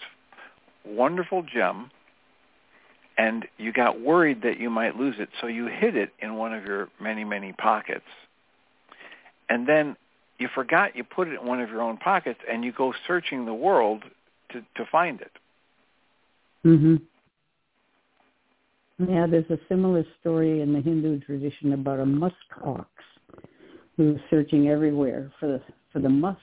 wonderful 0.86 1.44
gem 1.44 1.92
and 3.18 3.46
you 3.58 3.74
got 3.74 4.00
worried 4.00 4.44
that 4.44 4.62
you 4.62 4.70
might 4.70 4.96
lose 4.96 5.16
it, 5.20 5.28
so 5.42 5.48
you 5.48 5.66
hid 5.66 5.98
it 5.98 6.14
in 6.20 6.36
one 6.36 6.54
of 6.54 6.64
your 6.64 6.88
many, 7.02 7.26
many 7.26 7.52
pockets. 7.52 8.06
And 9.50 9.68
then 9.68 9.98
you 10.40 10.48
forgot 10.56 10.96
you 10.96 11.04
put 11.04 11.28
it 11.28 11.42
in 11.42 11.46
one 11.46 11.60
of 11.60 11.70
your 11.70 11.82
own 11.82 11.98
pockets 11.98 12.40
and 12.50 12.64
you 12.64 12.72
go 12.72 12.94
searching 13.06 13.46
the 13.46 13.54
world 13.54 14.04
to, 14.54 14.62
to 14.76 14.86
find 14.90 15.20
it. 15.20 15.32
Mhm. 16.66 17.02
Yeah, 19.00 19.28
there's 19.30 19.50
a 19.50 19.60
similar 19.70 20.04
story 20.20 20.62
in 20.62 20.74
the 20.74 20.82
Hindu 20.82 21.20
tradition 21.20 21.74
about 21.74 22.00
a 22.00 22.06
musk 22.06 22.36
ox 22.64 22.90
who 23.96 24.14
was 24.14 24.22
searching 24.30 24.70
everywhere 24.70 25.32
for 25.40 25.48
the 25.48 25.62
for 25.94 26.00
the 26.00 26.10
musk, 26.10 26.40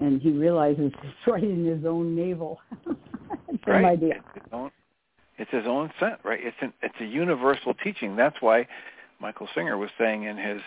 and 0.00 0.20
he 0.20 0.30
realizes 0.30 0.92
it's 1.02 1.26
right 1.26 1.42
in 1.42 1.64
his 1.64 1.84
own 1.86 2.14
navel. 2.14 2.58
Same 2.86 2.96
right. 3.66 3.84
idea. 3.84 4.16
It's 4.16 4.44
his 4.44 4.52
own, 4.52 4.70
it's 5.38 5.50
his 5.50 5.66
own 5.66 5.90
scent, 5.98 6.20
right? 6.22 6.40
It's 6.42 6.56
an, 6.60 6.72
it's 6.82 6.94
a 7.00 7.04
universal 7.04 7.74
teaching. 7.74 8.14
That's 8.14 8.36
why 8.40 8.66
Michael 9.20 9.48
Singer 9.54 9.76
was 9.78 9.90
saying 9.98 10.24
in 10.24 10.36
his 10.36 10.60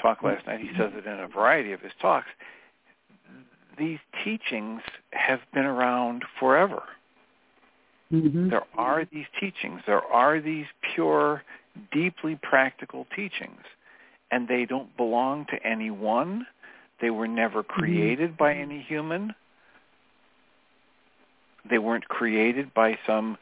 talk 0.00 0.22
last 0.22 0.46
night. 0.46 0.60
He 0.60 0.68
says 0.78 0.92
it 0.94 1.06
in 1.06 1.20
a 1.20 1.28
variety 1.28 1.72
of 1.72 1.80
his 1.80 1.92
talks. 2.00 2.28
These 3.78 3.98
teachings 4.24 4.82
have 5.12 5.40
been 5.52 5.64
around 5.64 6.24
forever. 6.38 6.82
Mm-hmm. 8.12 8.50
There 8.50 8.64
are 8.76 9.04
these 9.10 9.26
teachings. 9.40 9.80
There 9.86 10.02
are 10.02 10.40
these 10.40 10.66
pure, 10.94 11.42
deeply 11.92 12.38
practical 12.42 13.06
teachings 13.16 13.60
and 14.34 14.48
they 14.48 14.64
don't 14.64 14.96
belong 14.96 15.46
to 15.46 15.66
anyone. 15.66 16.44
They 17.00 17.10
were 17.10 17.28
never 17.28 17.62
mm-hmm. 17.62 17.80
created 17.80 18.30
mm-hmm. 18.30 18.36
by 18.36 18.54
any 18.54 18.82
human. 18.82 19.34
They 21.68 21.78
weren't 21.78 22.08
created 22.08 22.74
by 22.74 22.98
some 23.06 23.38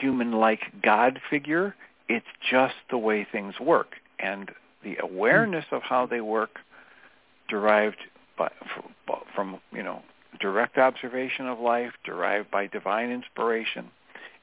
human-like 0.00 0.82
God 0.82 1.20
figure. 1.30 1.74
It's 2.08 2.26
just 2.50 2.74
the 2.90 2.98
way 2.98 3.26
things 3.30 3.54
work. 3.60 3.92
And 4.18 4.50
the 4.82 4.96
awareness 5.00 5.64
of 5.70 5.82
how 5.82 6.06
they 6.06 6.20
work 6.20 6.58
derived 7.48 7.96
by, 8.36 8.50
from, 9.34 9.60
you 9.72 9.82
know, 9.82 10.02
direct 10.38 10.78
observation 10.78 11.46
of 11.46 11.58
life, 11.58 11.92
derived 12.04 12.50
by 12.50 12.66
divine 12.66 13.10
inspiration, 13.10 13.90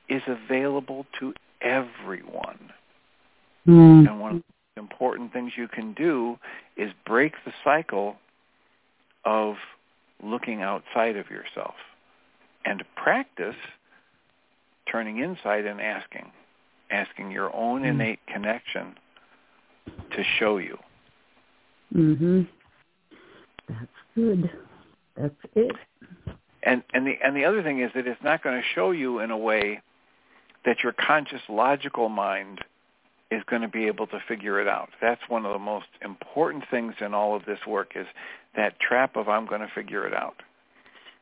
is 0.09 0.21
available 0.27 1.05
to 1.19 1.33
everyone. 1.61 2.71
Mm. 3.67 4.07
And 4.07 4.19
one 4.19 4.35
of 4.37 4.43
the 4.75 4.81
important 4.81 5.33
things 5.33 5.53
you 5.57 5.67
can 5.67 5.93
do 5.93 6.37
is 6.75 6.91
break 7.05 7.33
the 7.45 7.53
cycle 7.63 8.15
of 9.25 9.55
looking 10.23 10.61
outside 10.61 11.17
of 11.17 11.29
yourself 11.29 11.75
and 12.65 12.83
practice 12.95 13.55
turning 14.91 15.19
inside 15.19 15.65
and 15.65 15.81
asking, 15.81 16.31
asking 16.91 17.31
your 17.31 17.53
own 17.55 17.81
mm. 17.81 17.89
innate 17.89 18.19
connection 18.27 18.95
to 20.11 20.23
show 20.39 20.57
you. 20.57 20.77
Mhm. 21.93 22.47
That's 23.67 23.87
good. 24.15 24.49
That's 25.17 25.35
it. 25.55 25.75
And 26.63 26.83
and 26.93 27.07
the 27.07 27.15
and 27.23 27.35
the 27.35 27.45
other 27.45 27.63
thing 27.63 27.79
is 27.79 27.91
that 27.95 28.07
it's 28.07 28.21
not 28.23 28.43
going 28.43 28.59
to 28.59 28.67
show 28.75 28.91
you 28.91 29.19
in 29.19 29.31
a 29.31 29.37
way 29.37 29.81
that 30.65 30.83
your 30.83 30.91
conscious 30.91 31.41
logical 31.49 32.09
mind 32.09 32.61
is 33.29 33.43
going 33.49 33.61
to 33.61 33.67
be 33.67 33.87
able 33.87 34.07
to 34.07 34.19
figure 34.27 34.59
it 34.59 34.67
out. 34.67 34.89
That's 35.01 35.21
one 35.27 35.45
of 35.45 35.53
the 35.53 35.59
most 35.59 35.87
important 36.01 36.63
things 36.69 36.95
in 36.99 37.13
all 37.13 37.35
of 37.35 37.45
this 37.45 37.59
work 37.67 37.93
is 37.95 38.07
that 38.55 38.79
trap 38.79 39.15
of 39.15 39.27
I'm 39.27 39.45
going 39.45 39.61
to 39.61 39.71
figure 39.73 40.07
it 40.07 40.13
out. 40.13 40.41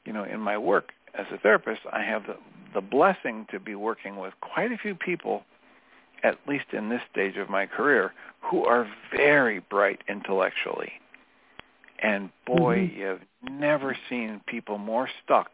You 0.05 0.13
know, 0.13 0.23
in 0.23 0.39
my 0.39 0.57
work 0.57 0.91
as 1.17 1.25
a 1.31 1.37
therapist, 1.37 1.81
I 1.91 2.03
have 2.03 2.27
the, 2.27 2.37
the 2.73 2.81
blessing 2.81 3.47
to 3.51 3.59
be 3.59 3.75
working 3.75 4.17
with 4.17 4.33
quite 4.41 4.71
a 4.71 4.77
few 4.77 4.93
people, 4.93 5.43
at 6.23 6.37
least 6.47 6.65
in 6.73 6.89
this 6.89 7.01
stage 7.11 7.37
of 7.37 7.49
my 7.49 7.65
career, 7.65 8.13
who 8.39 8.65
are 8.65 8.87
very 9.15 9.59
bright 9.59 10.01
intellectually. 10.07 10.93
And 11.99 12.29
boy, 12.45 12.77
mm-hmm. 12.77 12.99
you've 12.99 13.21
never 13.51 13.97
seen 14.09 14.41
people 14.47 14.77
more 14.77 15.09
stuck 15.23 15.49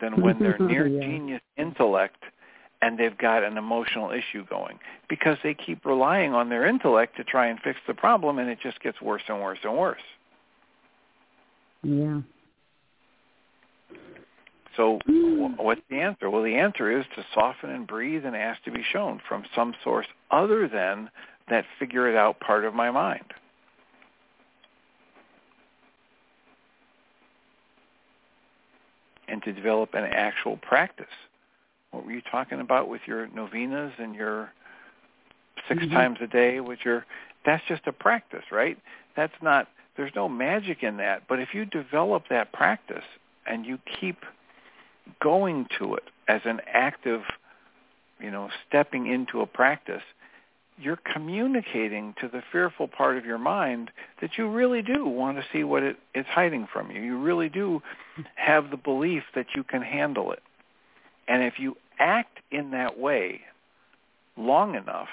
than 0.00 0.20
when 0.20 0.38
they're 0.38 0.58
near 0.60 0.86
yeah. 0.86 1.00
genius 1.00 1.42
intellect– 1.56 2.22
and 2.82 2.98
they've 2.98 3.16
got 3.18 3.42
an 3.42 3.58
emotional 3.58 4.10
issue 4.10 4.44
going 4.46 4.78
because 5.08 5.36
they 5.42 5.54
keep 5.54 5.84
relying 5.84 6.32
on 6.32 6.48
their 6.48 6.66
intellect 6.66 7.16
to 7.16 7.24
try 7.24 7.46
and 7.46 7.60
fix 7.60 7.78
the 7.86 7.94
problem 7.94 8.38
and 8.38 8.48
it 8.48 8.58
just 8.62 8.80
gets 8.80 9.00
worse 9.00 9.22
and 9.28 9.40
worse 9.40 9.58
and 9.62 9.76
worse. 9.76 10.00
Yeah. 11.82 12.20
So 14.76 14.98
hmm. 15.04 15.56
what's 15.56 15.82
the 15.90 16.00
answer? 16.00 16.30
Well, 16.30 16.42
the 16.42 16.56
answer 16.56 16.98
is 16.98 17.04
to 17.16 17.24
soften 17.34 17.70
and 17.70 17.86
breathe 17.86 18.24
and 18.24 18.36
ask 18.36 18.62
to 18.64 18.70
be 18.70 18.82
shown 18.82 19.20
from 19.28 19.44
some 19.54 19.74
source 19.84 20.06
other 20.30 20.68
than 20.68 21.10
that 21.48 21.64
figure 21.78 22.08
it 22.08 22.16
out 22.16 22.40
part 22.40 22.64
of 22.64 22.72
my 22.74 22.90
mind. 22.90 23.24
And 29.30 29.42
to 29.44 29.52
develop 29.52 29.94
an 29.94 30.04
actual 30.04 30.56
practice 30.56 31.06
what 31.90 32.04
were 32.04 32.12
you 32.12 32.22
talking 32.30 32.60
about 32.60 32.88
with 32.88 33.02
your 33.06 33.28
novenas 33.28 33.92
and 33.98 34.14
your 34.14 34.52
6 35.68 35.80
mm-hmm. 35.80 35.92
times 35.92 36.18
a 36.20 36.26
day 36.26 36.60
with 36.60 36.80
your 36.84 37.04
that's 37.44 37.64
just 37.66 37.86
a 37.86 37.92
practice, 37.92 38.44
right? 38.52 38.78
That's 39.16 39.34
not 39.42 39.68
there's 39.96 40.12
no 40.14 40.28
magic 40.28 40.82
in 40.82 40.98
that, 40.98 41.22
but 41.28 41.40
if 41.40 41.52
you 41.52 41.64
develop 41.64 42.24
that 42.30 42.52
practice 42.52 43.04
and 43.46 43.66
you 43.66 43.78
keep 44.00 44.18
going 45.20 45.66
to 45.78 45.94
it 45.94 46.04
as 46.28 46.42
an 46.44 46.60
active, 46.66 47.22
you 48.20 48.30
know, 48.30 48.50
stepping 48.68 49.06
into 49.06 49.40
a 49.40 49.46
practice, 49.46 50.02
you're 50.78 50.98
communicating 51.12 52.14
to 52.20 52.28
the 52.28 52.42
fearful 52.50 52.88
part 52.88 53.18
of 53.18 53.24
your 53.24 53.38
mind 53.38 53.90
that 54.20 54.38
you 54.38 54.48
really 54.48 54.82
do 54.82 55.06
want 55.06 55.36
to 55.36 55.44
see 55.52 55.64
what 55.64 55.82
it, 55.82 55.96
it's 56.14 56.28
hiding 56.28 56.66
from 56.72 56.90
you. 56.90 57.00
You 57.02 57.18
really 57.18 57.48
do 57.48 57.82
have 58.36 58.70
the 58.70 58.76
belief 58.76 59.24
that 59.34 59.46
you 59.54 59.62
can 59.62 59.82
handle 59.82 60.32
it. 60.32 60.42
And 61.28 61.42
if 61.42 61.58
you 61.58 61.76
act 61.98 62.38
in 62.50 62.70
that 62.70 62.98
way 62.98 63.42
long 64.36 64.74
enough, 64.74 65.08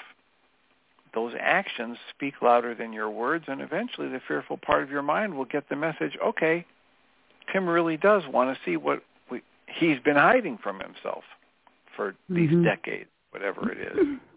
those 1.14 1.32
actions 1.38 1.98
speak 2.14 2.34
louder 2.42 2.74
than 2.74 2.92
your 2.92 3.10
words, 3.10 3.44
and 3.48 3.60
eventually 3.60 4.08
the 4.08 4.20
fearful 4.26 4.56
part 4.58 4.82
of 4.82 4.90
your 4.90 5.02
mind 5.02 5.34
will 5.36 5.44
get 5.44 5.68
the 5.68 5.76
message, 5.76 6.16
okay, 6.24 6.64
Tim 7.52 7.68
really 7.68 7.96
does 7.96 8.22
want 8.26 8.56
to 8.56 8.64
see 8.64 8.76
what 8.76 9.02
we, 9.30 9.42
he's 9.66 9.98
been 10.00 10.16
hiding 10.16 10.58
from 10.58 10.80
himself 10.80 11.24
for 11.96 12.14
these 12.28 12.50
Mhm. 12.50 12.64
decades, 12.64 13.10
whatever 13.30 13.70
it 13.70 13.78
is. 13.78 14.18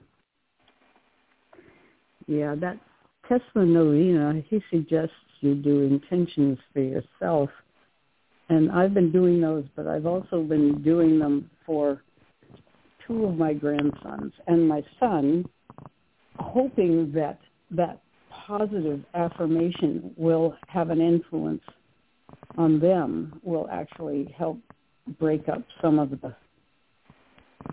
Yeah, 2.32 2.56
that 2.62 2.80
Tesla 3.28 3.66
Novena, 3.66 4.42
he 4.48 4.64
suggests 4.72 5.14
you 5.42 5.54
do 5.54 5.82
intentions 5.82 6.58
for 6.72 6.80
yourself. 6.80 7.50
And 8.48 8.72
I've 8.72 8.94
been 8.94 9.12
doing 9.12 9.42
those, 9.42 9.66
but 9.76 9.86
I've 9.86 10.06
also 10.06 10.42
been 10.42 10.82
doing 10.82 11.20
them 11.20 11.50
for 11.66 12.02
two 13.06 13.26
of 13.26 13.36
my 13.36 13.52
grandsons 13.52 14.32
and 14.48 14.66
my 14.66 14.82
son, 14.98 15.44
hoping 16.38 17.12
that 17.12 17.38
that 17.72 18.02
positive 18.30 19.04
affirmation 19.14 20.14
will 20.16 20.56
have 20.68 20.90
an 20.90 21.02
influence 21.02 21.64
on 22.58 22.80
them, 22.80 23.42
will 23.44 23.68
actually 23.70 24.34
help 24.38 24.58
break 25.20 25.50
up 25.50 25.64
some 25.82 26.00
of 26.00 26.12
the 26.12 26.34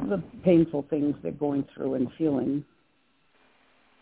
the 0.09 0.21
painful 0.45 0.85
things 0.91 1.15
they're 1.23 1.31
going 1.31 1.65
through 1.77 1.95
and 1.95 2.09
feeling. 2.19 2.65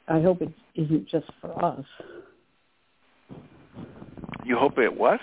I 0.08 0.20
hope 0.20 0.42
it 0.42 0.52
isn't 0.74 1.08
just 1.08 1.26
for 1.40 1.64
us. 1.64 1.84
You 4.44 4.56
hope 4.56 4.78
it 4.78 4.94
what? 4.94 5.20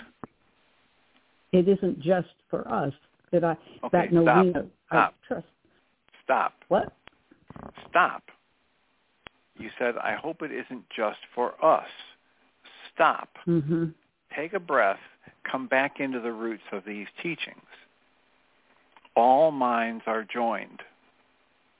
It 1.52 1.68
isn't 1.68 2.00
just 2.00 2.28
for 2.50 2.66
us 2.68 2.92
that 3.32 3.44
I 3.44 3.56
Okay, 3.84 3.88
that 3.92 4.08
stop. 4.08 4.12
novena 4.12 4.66
Stop. 4.88 5.14
I 5.22 5.26
trust. 5.26 5.46
Stop. 6.22 6.52
What? 6.68 6.92
Stop. 7.88 8.22
You 9.58 9.70
said, 9.78 9.94
I 9.96 10.14
hope 10.14 10.42
it 10.42 10.50
isn't 10.52 10.84
just 10.94 11.20
for 11.34 11.54
us. 11.64 11.88
Stop. 12.92 13.38
Mhm. 13.46 13.94
Take 14.34 14.52
a 14.52 14.60
breath. 14.60 15.00
Come 15.44 15.66
back 15.66 16.00
into 16.00 16.20
the 16.20 16.32
roots 16.32 16.64
of 16.72 16.84
these 16.84 17.06
teachings. 17.22 17.64
All 19.14 19.50
minds 19.50 20.04
are 20.06 20.24
joined. 20.24 20.82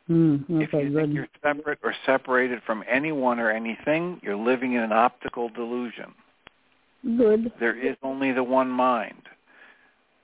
Mm, 0.09 0.45
if 0.63 0.69
okay, 0.75 0.85
you 0.85 0.91
good. 0.91 1.03
think 1.03 1.15
you're 1.15 1.29
separate 1.43 1.79
or 1.83 1.95
separated 2.05 2.61
from 2.67 2.85
anyone 2.89 3.39
or 3.41 3.51
anything, 3.51 4.21
you're 4.23 4.37
living 4.37 4.75
in 4.75 4.83
an 4.83 4.93
optical 4.93 5.49
delusion. 5.49 6.13
Good. 7.17 7.53
There 7.59 7.77
is 7.77 7.97
only 8.03 8.33
the 8.33 8.43
one 8.43 8.69
mind. 8.69 9.23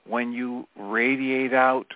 When 0.07 0.31
you 0.31 0.67
radiate 0.79 1.53
out 1.53 1.87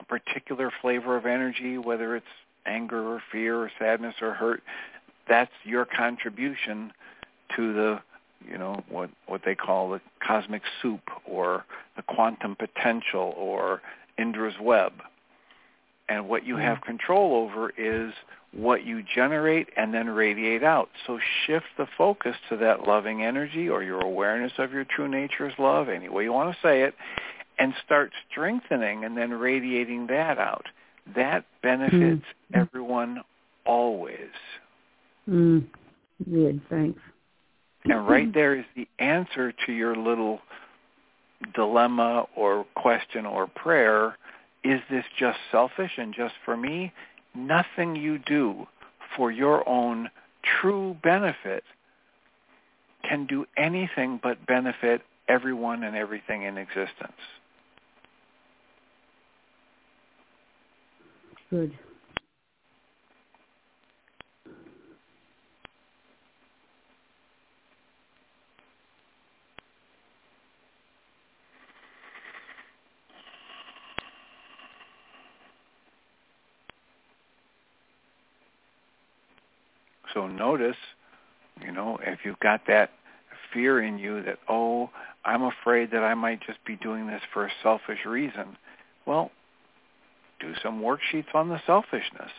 a 0.00 0.04
particular 0.04 0.72
flavor 0.82 1.16
of 1.16 1.26
energy, 1.26 1.78
whether 1.78 2.16
it's 2.16 2.26
anger 2.66 3.02
or 3.02 3.22
fear 3.30 3.56
or 3.56 3.70
sadness 3.78 4.14
or 4.20 4.32
hurt, 4.32 4.62
that's 5.28 5.52
your 5.64 5.84
contribution 5.84 6.92
to 7.56 7.72
the, 7.72 8.00
you 8.48 8.58
know, 8.58 8.82
what 8.88 9.10
what 9.26 9.42
they 9.44 9.54
call 9.54 9.90
the 9.90 10.00
cosmic 10.24 10.62
soup 10.82 11.02
or 11.24 11.64
the 11.96 12.02
quantum 12.02 12.56
potential 12.56 13.34
or 13.36 13.80
Indra's 14.18 14.58
web. 14.60 14.92
And 16.08 16.28
what 16.28 16.44
you 16.44 16.56
have 16.56 16.80
control 16.82 17.34
over 17.34 17.72
is 17.78 18.12
what 18.52 18.84
you 18.84 19.02
generate 19.14 19.68
and 19.76 19.92
then 19.92 20.08
radiate 20.08 20.62
out. 20.62 20.88
So 21.06 21.18
shift 21.46 21.66
the 21.76 21.86
focus 21.98 22.36
to 22.50 22.56
that 22.58 22.86
loving 22.86 23.22
energy 23.22 23.68
or 23.68 23.82
your 23.82 24.00
awareness 24.00 24.52
of 24.58 24.72
your 24.72 24.84
true 24.84 25.08
nature 25.08 25.44
nature's 25.46 25.58
love, 25.58 25.88
any 25.88 26.08
way 26.08 26.24
you 26.24 26.32
want 26.32 26.54
to 26.54 26.58
say 26.62 26.82
it, 26.82 26.94
and 27.58 27.72
start 27.84 28.12
strengthening 28.30 29.04
and 29.04 29.16
then 29.16 29.30
radiating 29.30 30.06
that 30.08 30.38
out. 30.38 30.66
That 31.14 31.44
benefits 31.62 32.24
everyone 32.52 33.22
always. 33.66 34.30
Mm, 35.28 35.66
good. 36.30 36.60
Thanks. 36.70 37.00
And 37.84 38.08
right 38.08 38.32
there 38.32 38.54
is 38.54 38.64
the 38.74 38.88
answer 38.98 39.52
to 39.66 39.72
your 39.72 39.94
little 39.94 40.40
dilemma 41.54 42.26
or 42.34 42.64
question 42.74 43.26
or 43.26 43.46
prayer. 43.46 44.16
Is 44.64 44.80
this 44.90 45.04
just 45.18 45.38
selfish 45.52 45.92
and 45.98 46.14
just 46.14 46.34
for 46.44 46.56
me? 46.56 46.92
Nothing 47.34 47.96
you 47.96 48.18
do 48.18 48.66
for 49.16 49.30
your 49.30 49.68
own 49.68 50.08
true 50.60 50.96
benefit 51.02 51.64
can 53.08 53.26
do 53.26 53.44
anything 53.56 54.18
but 54.22 54.44
benefit 54.46 55.02
everyone 55.28 55.84
and 55.84 55.96
everything 55.96 56.42
in 56.42 56.56
existence. 56.56 57.12
Good. 61.50 61.72
So 80.14 80.26
notice, 80.26 80.76
you 81.60 81.72
know, 81.72 81.98
if 82.02 82.20
you've 82.24 82.40
got 82.40 82.62
that 82.68 82.90
fear 83.52 83.82
in 83.82 83.98
you 83.98 84.22
that, 84.22 84.38
oh, 84.48 84.90
I'm 85.24 85.42
afraid 85.42 85.90
that 85.90 86.02
I 86.02 86.14
might 86.14 86.40
just 86.46 86.64
be 86.64 86.76
doing 86.76 87.06
this 87.06 87.22
for 87.32 87.46
a 87.46 87.50
selfish 87.62 88.04
reason. 88.06 88.56
Well, 89.06 89.30
do 90.40 90.54
some 90.62 90.80
worksheets 90.80 91.34
on 91.34 91.48
the 91.48 91.60
selfishness, 91.66 92.30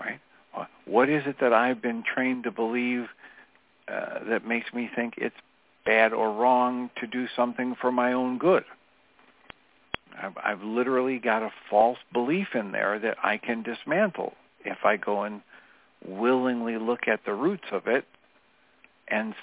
right? 0.00 0.20
What 0.84 1.08
is 1.08 1.24
it 1.26 1.36
that 1.40 1.52
I've 1.52 1.82
been 1.82 2.02
trained 2.02 2.44
to 2.44 2.52
believe 2.52 3.06
uh, 3.88 4.20
that 4.28 4.46
makes 4.46 4.72
me 4.72 4.88
think 4.94 5.14
it's 5.16 5.34
bad 5.84 6.12
or 6.12 6.32
wrong 6.32 6.90
to 7.00 7.06
do 7.06 7.26
something 7.34 7.74
for 7.80 7.90
my 7.90 8.12
own 8.12 8.38
good? 8.38 8.64
I've, 10.16 10.36
I've 10.42 10.62
literally 10.62 11.18
got 11.18 11.42
a 11.42 11.50
false 11.68 11.98
belief 12.12 12.48
in 12.54 12.70
there 12.70 12.98
that 13.00 13.16
I 13.22 13.38
can 13.38 13.62
dismantle 13.62 14.34
if 14.64 14.78
I 14.84 14.96
go 14.96 15.22
and 15.22 15.40
willingly 16.06 16.78
look 16.78 17.08
at 17.08 17.20
the 17.24 17.34
roots 17.34 17.64
of 17.72 17.86
it 17.86 18.04
and 19.08 19.34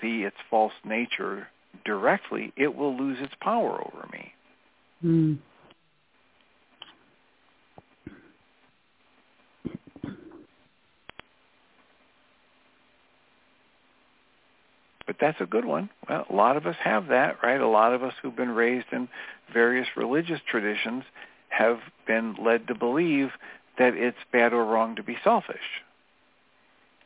see 0.00 0.22
its 0.22 0.36
false 0.48 0.72
nature 0.84 1.48
directly, 1.84 2.52
it 2.56 2.74
will 2.74 2.96
lose 2.96 3.18
its 3.20 3.34
power 3.40 3.80
over 3.80 4.08
me. 4.12 4.32
Mm. 5.04 5.38
But 15.06 15.16
that's 15.20 15.40
a 15.40 15.46
good 15.46 15.64
one. 15.64 15.90
Well, 16.08 16.24
a 16.30 16.32
lot 16.32 16.56
of 16.56 16.66
us 16.66 16.76
have 16.84 17.08
that, 17.08 17.38
right? 17.42 17.60
A 17.60 17.66
lot 17.66 17.92
of 17.92 18.04
us 18.04 18.14
who've 18.22 18.36
been 18.36 18.52
raised 18.52 18.86
in 18.92 19.08
various 19.52 19.88
religious 19.96 20.40
traditions 20.48 21.02
have 21.48 21.80
been 22.06 22.36
led 22.40 22.68
to 22.68 22.76
believe 22.76 23.30
that 23.76 23.94
it's 23.94 24.16
bad 24.32 24.52
or 24.52 24.64
wrong 24.64 24.94
to 24.96 25.02
be 25.02 25.16
selfish. 25.24 25.56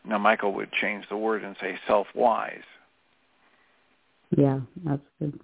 Now, 0.05 0.19
Michael 0.19 0.53
would 0.55 0.71
change 0.73 1.07
the 1.09 1.17
word 1.17 1.43
and 1.43 1.57
say 1.61 1.79
self-wise. 1.87 2.63
Yeah, 4.37 4.61
that's 4.85 5.03
good. 5.19 5.39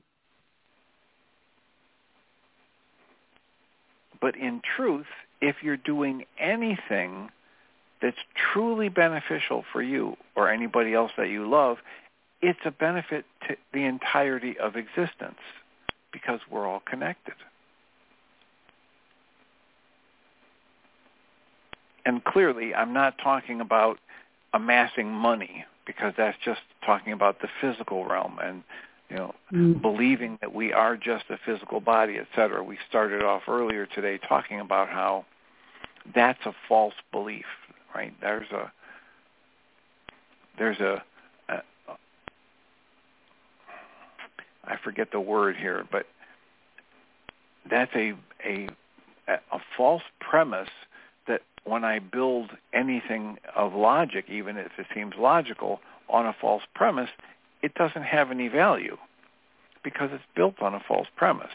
But 4.20 4.36
in 4.36 4.60
truth, 4.76 5.06
if 5.40 5.56
you're 5.62 5.78
doing 5.78 6.24
anything 6.38 7.30
that's 8.02 8.16
truly 8.52 8.88
beneficial 8.88 9.64
for 9.72 9.82
you 9.82 10.16
or 10.36 10.50
anybody 10.50 10.92
else 10.92 11.12
that 11.16 11.28
you 11.28 11.48
love, 11.48 11.78
it's 12.42 12.58
a 12.64 12.70
benefit 12.70 13.24
to 13.48 13.56
the 13.72 13.84
entirety 13.84 14.58
of 14.58 14.76
existence 14.76 15.38
because 16.12 16.40
we're 16.50 16.66
all 16.66 16.82
connected. 16.88 17.34
And 22.04 22.24
clearly, 22.24 22.74
I'm 22.74 22.92
not 22.92 23.18
talking 23.22 23.60
about 23.60 23.98
amassing 24.52 25.10
money 25.12 25.64
because 25.86 26.12
that's 26.16 26.38
just 26.44 26.60
talking 26.84 27.12
about 27.12 27.40
the 27.40 27.48
physical 27.60 28.04
realm 28.04 28.38
and 28.42 28.62
you 29.08 29.16
know 29.16 29.34
Mm. 29.52 29.82
believing 29.82 30.38
that 30.40 30.54
we 30.54 30.72
are 30.72 30.96
just 30.96 31.24
a 31.30 31.36
physical 31.44 31.80
body, 31.80 32.16
et 32.16 32.28
cetera. 32.36 32.62
We 32.62 32.78
started 32.88 33.24
off 33.24 33.48
earlier 33.48 33.84
today 33.86 34.16
talking 34.18 34.60
about 34.60 34.88
how 34.88 35.24
that's 36.14 36.38
a 36.46 36.52
false 36.68 36.94
belief, 37.10 37.46
right? 37.92 38.14
There's 38.20 38.50
a 38.52 38.70
there's 40.56 40.78
a, 40.78 41.02
a 41.48 41.62
I 44.64 44.76
forget 44.84 45.10
the 45.10 45.20
word 45.20 45.56
here, 45.56 45.84
but 45.90 46.06
that's 47.68 47.92
a 47.96 48.14
a 48.44 48.68
a 49.28 49.58
false 49.76 50.02
premise 50.20 50.68
when 51.64 51.84
I 51.84 51.98
build 51.98 52.50
anything 52.72 53.38
of 53.54 53.74
logic, 53.74 54.26
even 54.28 54.56
if 54.56 54.72
it 54.78 54.86
seems 54.94 55.14
logical, 55.18 55.80
on 56.08 56.26
a 56.26 56.34
false 56.40 56.62
premise, 56.74 57.10
it 57.62 57.74
doesn't 57.74 58.02
have 58.02 58.30
any 58.30 58.48
value 58.48 58.96
because 59.82 60.10
it's 60.12 60.24
built 60.34 60.60
on 60.60 60.74
a 60.74 60.80
false 60.80 61.06
premise. 61.16 61.52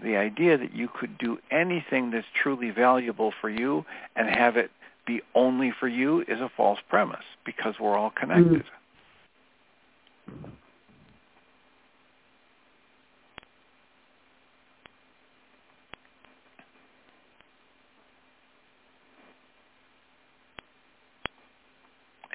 The 0.00 0.16
idea 0.16 0.56
that 0.58 0.74
you 0.74 0.88
could 0.88 1.18
do 1.18 1.38
anything 1.50 2.10
that's 2.10 2.26
truly 2.40 2.70
valuable 2.70 3.32
for 3.40 3.50
you 3.50 3.84
and 4.14 4.28
have 4.28 4.56
it 4.56 4.70
be 5.06 5.22
only 5.34 5.72
for 5.72 5.88
you 5.88 6.20
is 6.28 6.40
a 6.40 6.50
false 6.56 6.78
premise 6.88 7.24
because 7.44 7.74
we're 7.80 7.96
all 7.96 8.10
connected. 8.10 8.64
Mm. 8.64 8.77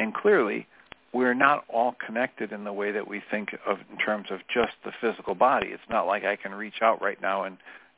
And 0.03 0.13
clearly, 0.13 0.67
we're 1.13 1.33
not 1.33 1.63
all 1.69 1.95
connected 2.05 2.51
in 2.51 2.65
the 2.65 2.73
way 2.73 2.91
that 2.91 3.07
we 3.07 3.21
think 3.31 3.55
of 3.65 3.77
in 3.89 3.97
terms 3.97 4.27
of 4.31 4.39
just 4.53 4.73
the 4.83 4.91
physical 4.99 5.33
body. 5.33 5.67
It's 5.67 5.89
not 5.89 6.05
like 6.05 6.25
I 6.25 6.35
can 6.35 6.53
reach 6.53 6.81
out 6.81 7.01
right 7.01 7.21
now 7.21 7.43
and 7.43 7.57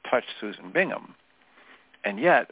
touch 0.09 0.23
Susan 0.39 0.71
Bingham. 0.71 1.15
And 2.03 2.19
yet, 2.19 2.51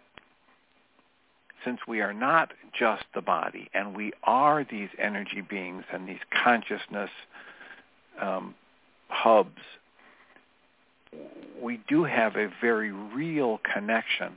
since 1.64 1.80
we 1.88 2.02
are 2.02 2.14
not 2.14 2.52
just 2.78 3.04
the 3.14 3.22
body 3.22 3.70
and 3.76 3.96
we 3.96 4.12
are 4.24 4.66
these 4.70 4.90
energy 4.98 5.42
beings 5.42 5.84
and 5.94 6.10
these 6.10 6.24
consciousness 6.44 7.12
um, 8.20 8.56
hubs, 9.10 9.62
we 11.62 11.80
do 11.88 12.06
have 12.06 12.36
a 12.38 12.48
very 12.60 12.92
real 12.92 13.60
connection 13.72 14.34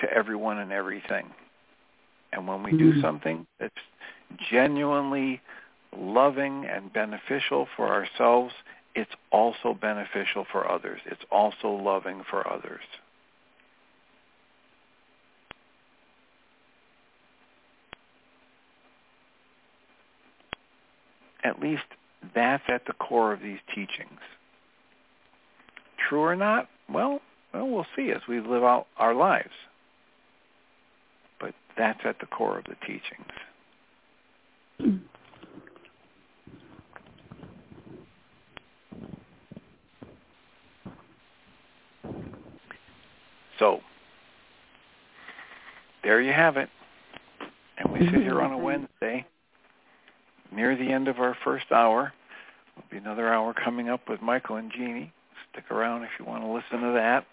to 0.00 0.10
everyone 0.10 0.58
and 0.58 0.72
everything. 0.72 1.26
And 2.32 2.46
when 2.46 2.62
we 2.62 2.72
mm-hmm. 2.72 2.92
do 2.92 3.00
something 3.00 3.46
that's 3.58 3.74
genuinely 4.50 5.40
loving 5.96 6.64
and 6.66 6.92
beneficial 6.92 7.66
for 7.76 7.88
ourselves, 7.88 8.52
it's 8.94 9.10
also 9.30 9.74
beneficial 9.74 10.46
for 10.50 10.70
others. 10.70 11.00
It's 11.06 11.22
also 11.30 11.68
loving 11.70 12.22
for 12.28 12.48
others. 12.48 12.82
At 21.42 21.60
least 21.60 21.82
that's 22.34 22.62
at 22.68 22.84
the 22.86 22.92
core 22.92 23.32
of 23.32 23.40
these 23.40 23.58
teachings. 23.74 24.20
True 26.08 26.20
or 26.20 26.36
not? 26.36 26.68
Well, 26.92 27.20
well, 27.54 27.68
we'll 27.68 27.86
see 27.96 28.10
as 28.10 28.20
we 28.28 28.40
live 28.40 28.62
out 28.62 28.86
our 28.98 29.14
lives. 29.14 29.50
That's 31.76 32.00
at 32.04 32.18
the 32.20 32.26
core 32.26 32.58
of 32.58 32.64
the 32.64 32.76
teachings. 32.86 33.30
So, 43.58 43.80
there 46.02 46.20
you 46.22 46.32
have 46.32 46.56
it. 46.56 46.68
And 47.76 47.92
we 47.92 48.00
sit 48.10 48.22
here 48.22 48.40
on 48.40 48.52
a 48.52 48.58
Wednesday 48.58 49.26
near 50.52 50.76
the 50.76 50.90
end 50.90 51.08
of 51.08 51.18
our 51.18 51.36
first 51.44 51.70
hour. 51.70 52.12
There'll 52.74 52.90
be 52.90 52.96
another 52.96 53.32
hour 53.32 53.52
coming 53.54 53.88
up 53.88 54.08
with 54.08 54.22
Michael 54.22 54.56
and 54.56 54.72
Jeanie. 54.72 55.12
Stick 55.52 55.70
around 55.70 56.02
if 56.02 56.10
you 56.18 56.24
want 56.24 56.42
to 56.42 56.48
listen 56.48 56.86
to 56.86 56.94
that. 56.94 57.26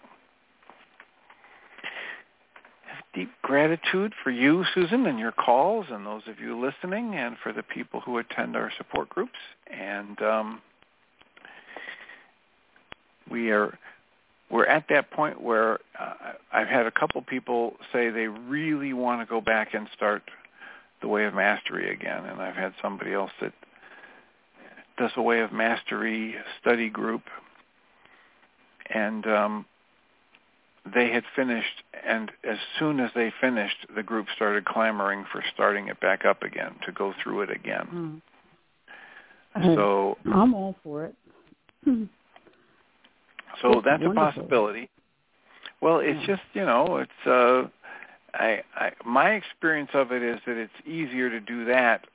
Deep 3.18 3.32
gratitude 3.42 4.12
for 4.22 4.30
you, 4.30 4.64
Susan, 4.76 5.04
and 5.06 5.18
your 5.18 5.32
calls, 5.32 5.86
and 5.90 6.06
those 6.06 6.22
of 6.28 6.38
you 6.38 6.56
listening, 6.56 7.16
and 7.16 7.36
for 7.42 7.52
the 7.52 7.64
people 7.64 8.00
who 8.00 8.16
attend 8.18 8.54
our 8.54 8.70
support 8.78 9.08
groups. 9.08 9.40
And 9.66 10.22
um, 10.22 10.62
we 13.28 13.50
are 13.50 13.76
we're 14.48 14.66
at 14.66 14.84
that 14.90 15.10
point 15.10 15.42
where 15.42 15.80
uh, 15.98 16.34
I've 16.52 16.68
had 16.68 16.86
a 16.86 16.92
couple 16.92 17.20
people 17.22 17.74
say 17.92 18.08
they 18.10 18.28
really 18.28 18.92
want 18.92 19.20
to 19.20 19.26
go 19.26 19.40
back 19.40 19.74
and 19.74 19.88
start 19.96 20.22
the 21.02 21.08
way 21.08 21.24
of 21.24 21.34
mastery 21.34 21.92
again, 21.92 22.24
and 22.24 22.40
I've 22.40 22.54
had 22.54 22.72
somebody 22.80 23.14
else 23.14 23.32
that 23.40 23.52
does 24.96 25.10
a 25.16 25.22
way 25.22 25.40
of 25.40 25.52
mastery 25.52 26.36
study 26.60 26.88
group, 26.88 27.22
and 28.88 29.26
um, 29.26 29.66
they 30.94 31.10
had 31.10 31.24
finished, 31.34 31.82
and 32.06 32.30
as 32.48 32.58
soon 32.78 33.00
as 33.00 33.10
they 33.14 33.32
finished, 33.40 33.86
the 33.94 34.02
group 34.02 34.26
started 34.34 34.64
clamoring 34.64 35.24
for 35.30 35.42
starting 35.54 35.88
it 35.88 36.00
back 36.00 36.24
up 36.24 36.42
again 36.42 36.76
to 36.86 36.92
go 36.92 37.14
through 37.22 37.42
it 37.42 37.50
again. 37.50 38.22
Mm. 39.56 39.74
So 39.74 40.18
I'm 40.32 40.54
all 40.54 40.76
for 40.84 41.04
it. 41.04 41.14
so 41.84 43.82
that's 43.84 44.02
wonderful. 44.02 44.10
a 44.10 44.14
possibility. 44.14 44.90
Well, 45.80 45.98
it's 45.98 46.20
yeah. 46.20 46.26
just 46.26 46.42
you 46.52 46.64
know, 46.64 46.98
it's 46.98 47.26
uh 47.26 47.68
I, 48.34 48.62
I 48.74 48.92
my 49.04 49.30
experience 49.30 49.90
of 49.94 50.12
it 50.12 50.22
is 50.22 50.38
that 50.46 50.56
it's 50.56 50.86
easier 50.86 51.30
to 51.30 51.40
do 51.40 51.64
that 51.66 52.06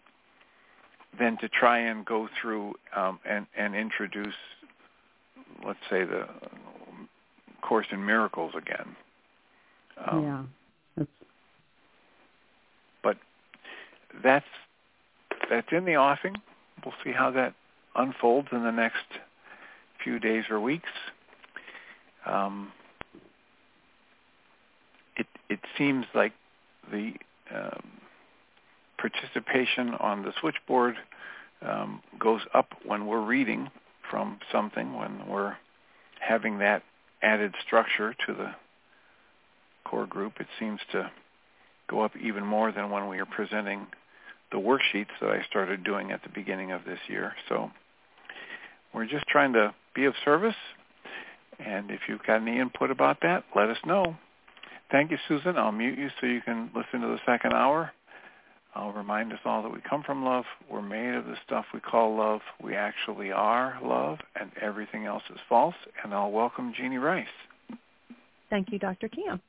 than 1.20 1.38
to 1.38 1.50
try 1.50 1.80
and 1.80 2.06
go 2.06 2.30
through 2.42 2.74
um, 2.96 3.20
and 3.26 3.46
and 3.58 3.76
introduce, 3.76 4.36
let's 5.66 5.80
say, 5.90 6.04
the 6.04 6.28
Course 7.74 7.88
in 7.92 8.06
Miracles 8.06 8.54
again. 8.56 8.96
Um, 10.06 10.24
yeah. 10.24 10.44
That's... 10.96 11.10
But 13.02 13.18
that's 14.24 14.46
that's 15.50 15.68
in 15.72 15.84
the 15.84 15.96
offing. 15.96 16.36
We'll 16.86 16.94
see 17.04 17.12
how 17.12 17.32
that 17.32 17.56
unfolds 17.96 18.50
in 18.52 18.62
the 18.62 18.72
next 18.72 19.08
few 20.04 20.20
days 20.20 20.44
or 20.52 20.60
weeks. 20.60 20.92
Um, 22.28 22.72
it 25.16 25.26
it 25.50 25.62
seems 25.76 26.06
like 26.14 26.34
the 26.92 27.14
um, 27.52 27.90
participation 29.00 29.96
on 29.96 30.22
the 30.22 30.32
switchboard 30.40 30.94
um, 31.64 32.04
goes 32.20 32.42
up 32.54 32.68
when 32.86 33.08
we're 33.08 33.26
reading 33.26 33.72
from 34.12 34.38
something, 34.52 34.94
when 34.94 35.28
we're 35.28 35.56
having 36.20 36.60
that 36.60 36.84
added 37.24 37.56
structure 37.66 38.14
to 38.28 38.34
the 38.34 38.52
core 39.86 40.06
group. 40.06 40.34
It 40.40 40.48
seems 40.60 40.80
to 40.92 41.12
go 41.90 42.02
up 42.02 42.12
even 42.22 42.46
more 42.46 42.72
than 42.72 42.90
when 42.90 43.08
we 43.08 43.20
are 43.20 43.26
presenting 43.26 43.88
the 44.52 44.58
worksheets 44.58 45.08
that 45.22 45.30
I 45.30 45.44
started 45.50 45.84
doing 45.84 46.12
at 46.12 46.22
the 46.24 46.30
beginning 46.30 46.72
of 46.72 46.86
this 46.86 47.00
year. 47.08 47.34
So 47.50 47.72
we're 48.94 49.08
just 49.08 49.26
trying 49.28 49.54
to 49.54 49.74
be 49.96 50.06
of 50.06 50.14
service. 50.24 50.56
And 51.60 51.92
if 51.92 52.02
you've 52.08 52.24
got 52.24 52.42
any 52.42 52.60
input 52.60 52.92
about 52.92 53.18
that, 53.22 53.44
let 53.56 53.70
us 53.70 53.78
know. 53.86 54.16
Thank 54.92 55.12
you, 55.12 55.18
Susan. 55.28 55.58
I'll 55.58 55.72
mute 55.72 55.98
you 55.98 56.10
so 56.20 56.28
you 56.28 56.42
can 56.42 56.70
listen 56.76 57.02
to 57.02 57.08
the 57.08 57.20
second 57.26 57.54
hour. 57.54 57.92
I'll 58.76 58.92
remind 58.92 59.32
us 59.34 59.40
all 59.46 59.62
that 59.64 59.72
we 59.72 59.80
come 59.88 60.04
from 60.04 60.26
love. 60.26 60.46
We're 60.70 60.82
made 60.82 61.14
of 61.14 61.26
the 61.26 61.38
stuff 61.46 61.66
we 61.74 61.80
call 61.80 62.16
love. 62.16 62.42
We 62.62 62.76
actually 62.76 63.32
are 63.32 63.78
love, 63.84 64.20
and 64.36 64.52
everything 64.60 65.06
else 65.06 65.24
is 65.30 65.40
false. 65.48 65.76
And 66.04 66.14
I'll 66.14 66.32
welcome 66.32 66.74
Jeanie 66.76 66.98
Ryce. 66.98 67.28
Thank 68.50 68.72
you, 68.72 68.80
Dr. 68.80 69.08
Tim. 69.08 69.42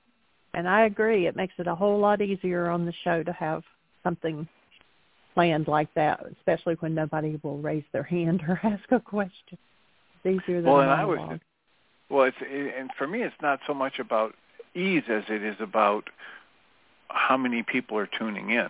And 0.53 0.69
I 0.69 0.83
agree. 0.85 1.27
It 1.27 1.37
makes 1.37 1.55
it 1.59 1.67
a 1.67 1.75
whole 1.75 1.99
lot 1.99 2.21
easier 2.21 2.69
on 2.69 2.85
the 2.85 2.93
show 3.03 3.23
to 3.23 3.33
have 3.33 3.63
something 4.03 4.47
planned 5.35 5.69
like 5.69 5.93
that, 5.95 6.25
especially 6.39 6.75
when 6.75 6.95
nobody 6.95 7.41
will 7.43 7.59
raise 7.59 7.85
their 7.93 8.03
hand 8.03 8.43
or 8.47 8.61
ask 8.63 8.91
a 8.93 9.01
question. 9.01 9.59
It's 10.23 10.43
easier 10.43 10.63
than 10.63 10.71
well, 10.71 10.81
and 10.81 10.91
I 10.91 11.05
was, 11.05 11.41
well, 12.09 12.25
it's 12.25 12.37
and 12.41 12.91
for 12.97 13.07
me, 13.07 13.23
it's 13.23 13.35
not 13.43 13.61
so 13.67 13.75
much 13.75 13.99
about 13.99 14.35
ease 14.75 15.03
as 15.09 15.25
it 15.29 15.43
is 15.43 15.57
about 15.61 16.09
how 17.09 17.37
many 17.37 17.63
people 17.63 17.99
are 17.99 18.07
tuning 18.19 18.51
in. 18.51 18.69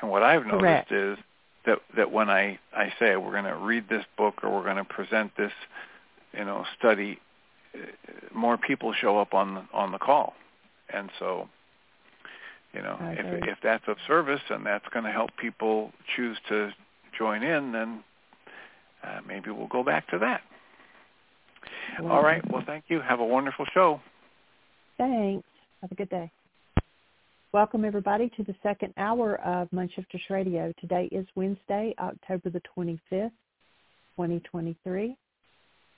And 0.00 0.10
what 0.10 0.22
I've 0.22 0.44
noticed 0.44 0.60
Correct. 0.60 0.92
is 0.92 1.18
that 1.64 1.78
that 1.96 2.12
when 2.12 2.30
I 2.30 2.58
I 2.74 2.92
say 2.98 3.16
we're 3.16 3.32
going 3.32 3.44
to 3.44 3.56
read 3.56 3.88
this 3.88 4.04
book 4.16 4.42
or 4.42 4.50
we're 4.50 4.64
going 4.64 4.76
to 4.76 4.84
present 4.84 5.36
this, 5.36 5.52
you 6.32 6.44
know, 6.44 6.64
study, 6.78 7.18
uh, 7.74 7.78
more 8.34 8.56
people 8.56 8.92
show 8.92 9.18
up 9.18 9.34
on 9.34 9.54
the, 9.54 9.64
on 9.72 9.92
the 9.92 9.98
call, 9.98 10.34
and 10.92 11.10
so, 11.18 11.48
you 12.72 12.82
know, 12.82 12.98
if 13.00 13.48
if 13.48 13.58
that's 13.62 13.84
of 13.88 13.96
service 14.06 14.42
and 14.50 14.64
that's 14.64 14.86
going 14.92 15.04
to 15.04 15.12
help 15.12 15.30
people 15.40 15.92
choose 16.14 16.38
to 16.48 16.72
join 17.16 17.42
in, 17.42 17.72
then 17.72 18.04
uh, 19.02 19.20
maybe 19.26 19.50
we'll 19.50 19.66
go 19.68 19.82
back 19.82 20.08
to 20.10 20.18
that. 20.18 20.42
All 22.02 22.22
right. 22.22 22.42
Well, 22.50 22.62
thank 22.64 22.84
you. 22.88 23.00
Have 23.00 23.20
a 23.20 23.24
wonderful 23.24 23.64
show. 23.72 24.00
Thanks. 24.98 25.46
Have 25.80 25.92
a 25.92 25.94
good 25.94 26.10
day. 26.10 26.30
Welcome 27.56 27.86
everybody 27.86 28.28
to 28.36 28.42
the 28.42 28.54
second 28.62 28.92
hour 28.98 29.40
of 29.40 29.70
Mindshifters 29.70 30.28
Radio. 30.28 30.74
Today 30.78 31.08
is 31.10 31.26
Wednesday, 31.36 31.94
October 31.98 32.50
the 32.50 32.60
25th, 32.76 33.30
2023, 34.14 35.16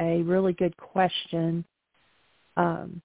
a 0.00 0.22
really 0.22 0.54
good 0.54 0.76
question 0.76 1.64
um, 2.56 3.00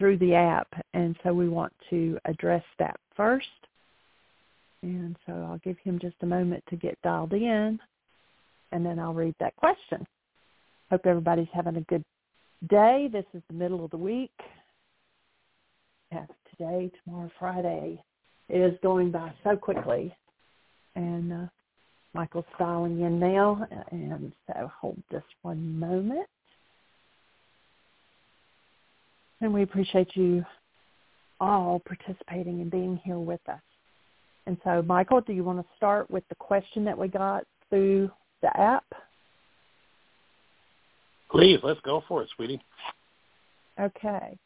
through 0.00 0.16
the 0.16 0.34
app, 0.34 0.66
and 0.94 1.14
so 1.22 1.32
we 1.32 1.48
want 1.48 1.72
to 1.90 2.18
address 2.24 2.64
that 2.78 2.98
first. 3.14 3.46
And 4.82 5.14
so 5.26 5.32
I'll 5.32 5.60
give 5.62 5.76
him 5.84 5.98
just 6.00 6.16
a 6.22 6.26
moment 6.26 6.64
to 6.70 6.76
get 6.76 7.00
dialed 7.02 7.34
in, 7.34 7.78
and 8.72 8.84
then 8.84 8.98
I'll 8.98 9.12
read 9.12 9.34
that 9.40 9.54
question. 9.56 10.06
Hope 10.90 11.02
everybody's 11.04 11.46
having 11.52 11.76
a 11.76 11.82
good 11.82 12.04
day. 12.68 13.10
This 13.12 13.26
is 13.34 13.42
the 13.48 13.54
middle 13.54 13.84
of 13.84 13.90
the 13.90 13.98
week. 13.98 14.32
Yeah, 16.10 16.24
today, 16.50 16.90
tomorrow, 17.04 17.30
Friday. 17.38 18.02
It 18.48 18.58
is 18.58 18.78
going 18.82 19.10
by 19.10 19.32
so 19.44 19.54
quickly. 19.54 20.16
And 20.96 21.32
uh, 21.32 21.46
Michael's 22.14 22.46
dialing 22.58 23.02
in 23.02 23.20
now, 23.20 23.66
and 23.92 24.32
so 24.46 24.72
hold 24.80 25.00
just 25.12 25.26
one 25.42 25.78
moment. 25.78 26.26
And 29.40 29.54
we 29.54 29.62
appreciate 29.62 30.14
you 30.16 30.44
all 31.40 31.80
participating 31.80 32.60
and 32.60 32.70
being 32.70 33.00
here 33.02 33.18
with 33.18 33.40
us. 33.48 33.60
And 34.46 34.56
so, 34.64 34.82
Michael, 34.82 35.20
do 35.20 35.32
you 35.32 35.44
want 35.44 35.58
to 35.58 35.66
start 35.76 36.10
with 36.10 36.24
the 36.28 36.34
question 36.34 36.84
that 36.84 36.98
we 36.98 37.08
got 37.08 37.44
through 37.68 38.10
the 38.42 38.54
app? 38.58 38.84
Please, 41.30 41.60
let's 41.62 41.80
go 41.80 42.02
for 42.08 42.22
it, 42.22 42.28
sweetie. 42.36 42.60
Okay. 43.80 44.36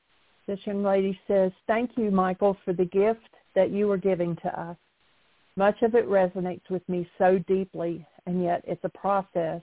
This 0.46 0.58
young 0.64 0.82
lady 0.82 1.18
says, 1.26 1.50
thank 1.66 1.92
you, 1.96 2.10
Michael, 2.10 2.56
for 2.64 2.72
the 2.72 2.84
gift 2.84 3.20
that 3.54 3.70
you 3.70 3.90
are 3.90 3.96
giving 3.96 4.36
to 4.36 4.60
us. 4.60 4.76
Much 5.56 5.80
of 5.82 5.94
it 5.94 6.08
resonates 6.08 6.68
with 6.68 6.86
me 6.88 7.08
so 7.16 7.38
deeply, 7.48 8.06
and 8.26 8.42
yet 8.42 8.62
it's 8.66 8.84
a 8.84 8.88
process 8.90 9.62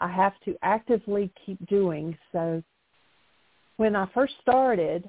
I 0.00 0.08
have 0.08 0.32
to 0.44 0.56
actively 0.62 1.30
keep 1.44 1.64
doing. 1.68 2.16
So 2.32 2.62
when 3.76 3.94
I 3.94 4.06
first 4.14 4.34
started, 4.40 5.08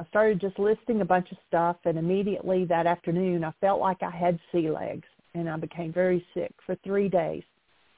I 0.00 0.04
started 0.06 0.40
just 0.40 0.58
listing 0.58 1.00
a 1.00 1.04
bunch 1.04 1.30
of 1.30 1.38
stuff, 1.46 1.76
and 1.84 1.98
immediately 1.98 2.64
that 2.66 2.86
afternoon 2.86 3.44
I 3.44 3.52
felt 3.60 3.80
like 3.80 4.02
I 4.02 4.10
had 4.10 4.38
sea 4.50 4.70
legs, 4.70 5.06
and 5.34 5.48
I 5.48 5.56
became 5.56 5.92
very 5.92 6.24
sick 6.34 6.52
for 6.66 6.76
three 6.84 7.08
days. 7.08 7.44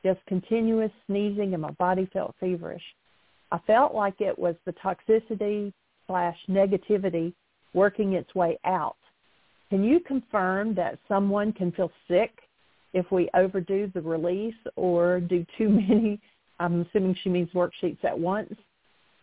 Just 0.05 0.21
continuous 0.27 0.91
sneezing, 1.07 1.55
and 1.55 1.63
my 1.63 1.71
body 1.73 2.09
felt 2.13 2.35
feverish. 2.39 2.83
I 3.51 3.59
felt 3.67 3.95
like 3.95 4.21
it 4.21 4.39
was 4.39 4.55
the 4.67 4.75
toxicity 4.75 5.73
slash 6.07 6.37
negativity 6.49 7.33
working 7.73 8.13
its 8.13 8.35
way 8.35 8.59
out. 8.65 8.97
Can 9.71 9.83
you 9.83 10.01
confirm 10.01 10.75
that 10.75 10.99
someone 11.09 11.53
can 11.53 11.73
feel 11.73 11.91
sick 12.07 12.31
if 12.93 13.11
we 13.11 13.31
overdo 13.35 13.91
the 13.95 14.01
release 14.01 14.55
or 14.77 15.21
do 15.21 15.47
too 15.57 15.69
many, 15.89 16.21
I'm 16.61 16.83
assuming 16.83 17.17
she 17.23 17.31
means 17.31 17.49
worksheets 17.55 18.05
at 18.05 18.19
once? 18.19 18.55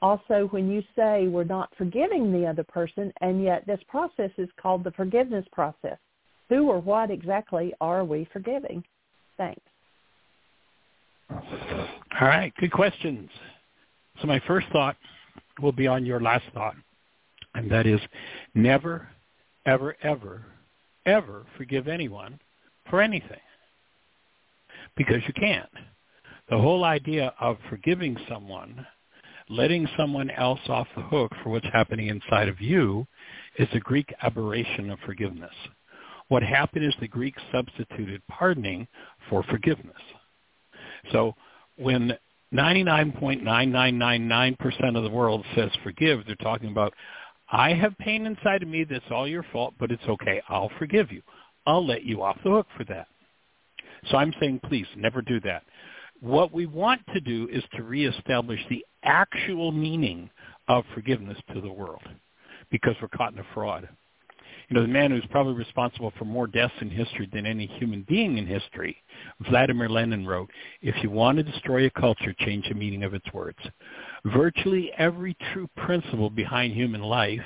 Also, 0.02 0.48
when 0.50 0.70
you 0.70 0.82
say 0.96 1.28
we're 1.28 1.44
not 1.44 1.70
forgiving 1.78 2.32
the 2.32 2.46
other 2.46 2.64
person, 2.64 3.14
and 3.22 3.44
yet 3.44 3.66
this 3.68 3.80
process 3.88 4.32
is 4.38 4.50
called 4.60 4.84
the 4.84 4.92
forgiveness 4.92 5.46
process, 5.52 5.98
who 6.50 6.70
or 6.70 6.80
what 6.80 7.12
exactly 7.12 7.74
are 7.80 8.04
we 8.04 8.28
forgiving? 8.34 8.84
Thanks. 9.38 9.62
All 11.30 12.28
right, 12.28 12.54
good 12.60 12.72
questions. 12.72 13.30
So 14.20 14.28
my 14.28 14.42
first 14.48 14.68
thought 14.74 14.98
will 15.62 15.72
be 15.72 15.88
on 15.88 16.06
your 16.06 16.20
last 16.20 16.46
thought, 16.54 16.76
and 17.56 17.70
that 17.72 17.86
is 17.86 18.00
never, 18.54 19.08
ever, 19.66 19.96
ever, 20.04 20.46
ever 21.06 21.46
forgive 21.58 21.88
anyone 21.88 22.40
for 22.90 23.02
anything 23.02 23.40
because 24.98 25.22
you 25.28 25.34
can't. 25.34 25.70
The 26.50 26.58
whole 26.58 26.84
idea 26.84 27.34
of 27.40 27.58
forgiving 27.70 28.18
someone 28.28 28.86
letting 29.52 29.88
someone 29.98 30.30
else 30.32 30.62
off 30.70 30.88
the 30.96 31.02
hook 31.02 31.34
for 31.44 31.50
what's 31.50 31.68
happening 31.74 32.08
inside 32.08 32.48
of 32.48 32.62
you 32.62 33.06
is 33.60 33.68
a 33.74 33.80
Greek 33.80 34.14
aberration 34.24 34.90
of 34.90 34.98
forgiveness. 35.06 35.52
What 36.30 36.42
happened 36.42 36.86
is 36.86 36.94
the 37.02 37.10
Greeks 37.10 37.42
substituted 37.52 38.22
pardoning 38.30 38.88
for 39.30 39.44
forgiveness. 39.44 40.02
So 41.12 41.36
when 41.76 42.18
99.9999% 42.54 44.98
of 44.98 45.04
the 45.04 45.10
world 45.10 45.44
says 45.54 45.70
forgive, 45.84 46.26
they're 46.26 46.38
talking 46.38 46.70
about, 46.70 46.94
I 47.52 47.74
have 47.74 47.98
pain 47.98 48.26
inside 48.26 48.64
of 48.64 48.70
me 48.70 48.86
that's 48.86 49.04
all 49.12 49.28
your 49.28 49.44
fault, 49.52 49.74
but 49.78 49.92
it's 49.92 50.08
okay. 50.08 50.42
I'll 50.48 50.72
forgive 50.80 51.12
you. 51.12 51.22
I'll 51.66 51.86
let 51.86 52.04
you 52.04 52.24
off 52.24 52.38
the 52.44 52.52
hook 52.52 52.68
for 52.78 52.86
that. 52.86 53.08
So 54.10 54.16
I'm 54.16 54.34
saying, 54.40 54.62
please, 54.64 54.88
never 54.96 55.22
do 55.22 55.42
that. 55.42 55.64
What 56.22 56.54
we 56.54 56.68
want 56.68 57.02
to 57.14 57.20
do 57.20 57.50
is 57.52 57.64
to 57.76 57.84
reestablish 57.84 58.60
the 58.70 58.86
actual 59.04 59.72
meaning 59.72 60.30
of 60.68 60.86
forgiveness 60.94 61.38
to 61.54 61.62
the 61.62 61.72
world 61.72 62.04
because 62.70 62.96
we're 63.02 63.08
caught 63.10 63.34
in 63.34 63.40
a 63.40 63.46
fraud. 63.54 63.90
You 64.70 64.76
know, 64.76 64.84
the 64.84 64.88
man 64.88 65.12
who's 65.12 65.26
probably 65.32 65.56
responsible 65.56 66.14
for 66.18 66.24
more 66.24 66.48
deaths 66.48 66.74
in 66.80 66.90
history 66.90 67.28
than 67.34 67.46
any 67.46 67.66
human 67.66 68.06
being 68.08 68.38
in 68.38 68.46
history, 68.46 68.96
Vladimir 69.50 69.90
Lenin 69.90 70.26
wrote, 70.26 70.50
if 70.82 70.96
you 71.04 71.10
want 71.10 71.38
to 71.40 71.44
destroy 71.44 71.88
a 71.88 71.90
culture, 71.90 72.34
change 72.40 72.70
the 72.70 72.76
meaning 72.76 73.04
of 73.04 73.14
its 73.14 73.26
words. 73.34 73.58
Virtually 74.26 74.92
every 74.98 75.36
true 75.52 75.68
principle 75.76 76.30
behind 76.30 76.74
human 76.74 77.02
life 77.02 77.42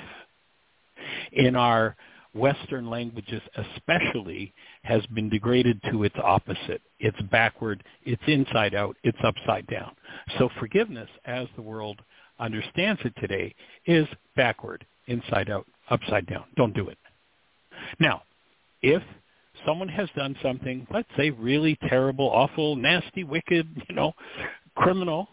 in 1.32 1.56
our 1.56 1.96
Western 2.36 2.88
languages 2.88 3.40
especially 3.56 4.52
has 4.82 5.04
been 5.06 5.28
degraded 5.28 5.80
to 5.90 6.04
its 6.04 6.14
opposite. 6.22 6.82
It's 7.00 7.20
backward, 7.30 7.82
it's 8.04 8.22
inside 8.26 8.74
out, 8.74 8.96
it's 9.02 9.18
upside 9.24 9.66
down. 9.66 9.92
So 10.38 10.48
forgiveness, 10.58 11.08
as 11.24 11.46
the 11.56 11.62
world 11.62 12.00
understands 12.38 13.00
it 13.04 13.14
today, 13.20 13.54
is 13.86 14.06
backward, 14.36 14.84
inside 15.06 15.50
out, 15.50 15.66
upside 15.90 16.26
down. 16.26 16.44
Don't 16.56 16.74
do 16.74 16.88
it. 16.88 16.98
Now, 17.98 18.22
if 18.82 19.02
someone 19.64 19.88
has 19.88 20.08
done 20.14 20.36
something, 20.42 20.86
let's 20.92 21.08
say 21.16 21.30
really 21.30 21.78
terrible, 21.88 22.26
awful, 22.26 22.76
nasty, 22.76 23.24
wicked, 23.24 23.66
you 23.88 23.94
know, 23.94 24.12
criminal, 24.74 25.28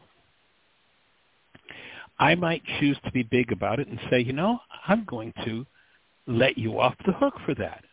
I 2.20 2.36
might 2.36 2.62
choose 2.80 2.97
to 3.04 3.12
be 3.12 3.24
big 3.24 3.51
about 3.51 3.80
it 3.80 3.88
and 3.88 3.99
say, 4.10 4.22
you 4.22 4.34
know, 4.34 4.60
I'm 4.88 5.04
going 5.06 5.34
to 5.43 5.66
let 6.28 6.57
you 6.57 6.80
off 6.80 6.95
the 7.05 7.13
hook 7.13 7.34
for 7.45 7.55
that. 7.55 7.84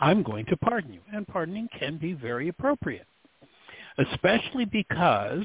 I'm 0.00 0.22
going 0.22 0.46
to 0.46 0.56
pardon 0.56 0.92
you. 0.92 1.00
And 1.12 1.26
pardoning 1.26 1.68
can 1.78 1.98
be 1.98 2.12
very 2.12 2.48
appropriate, 2.48 3.06
especially 3.98 4.64
because 4.64 5.44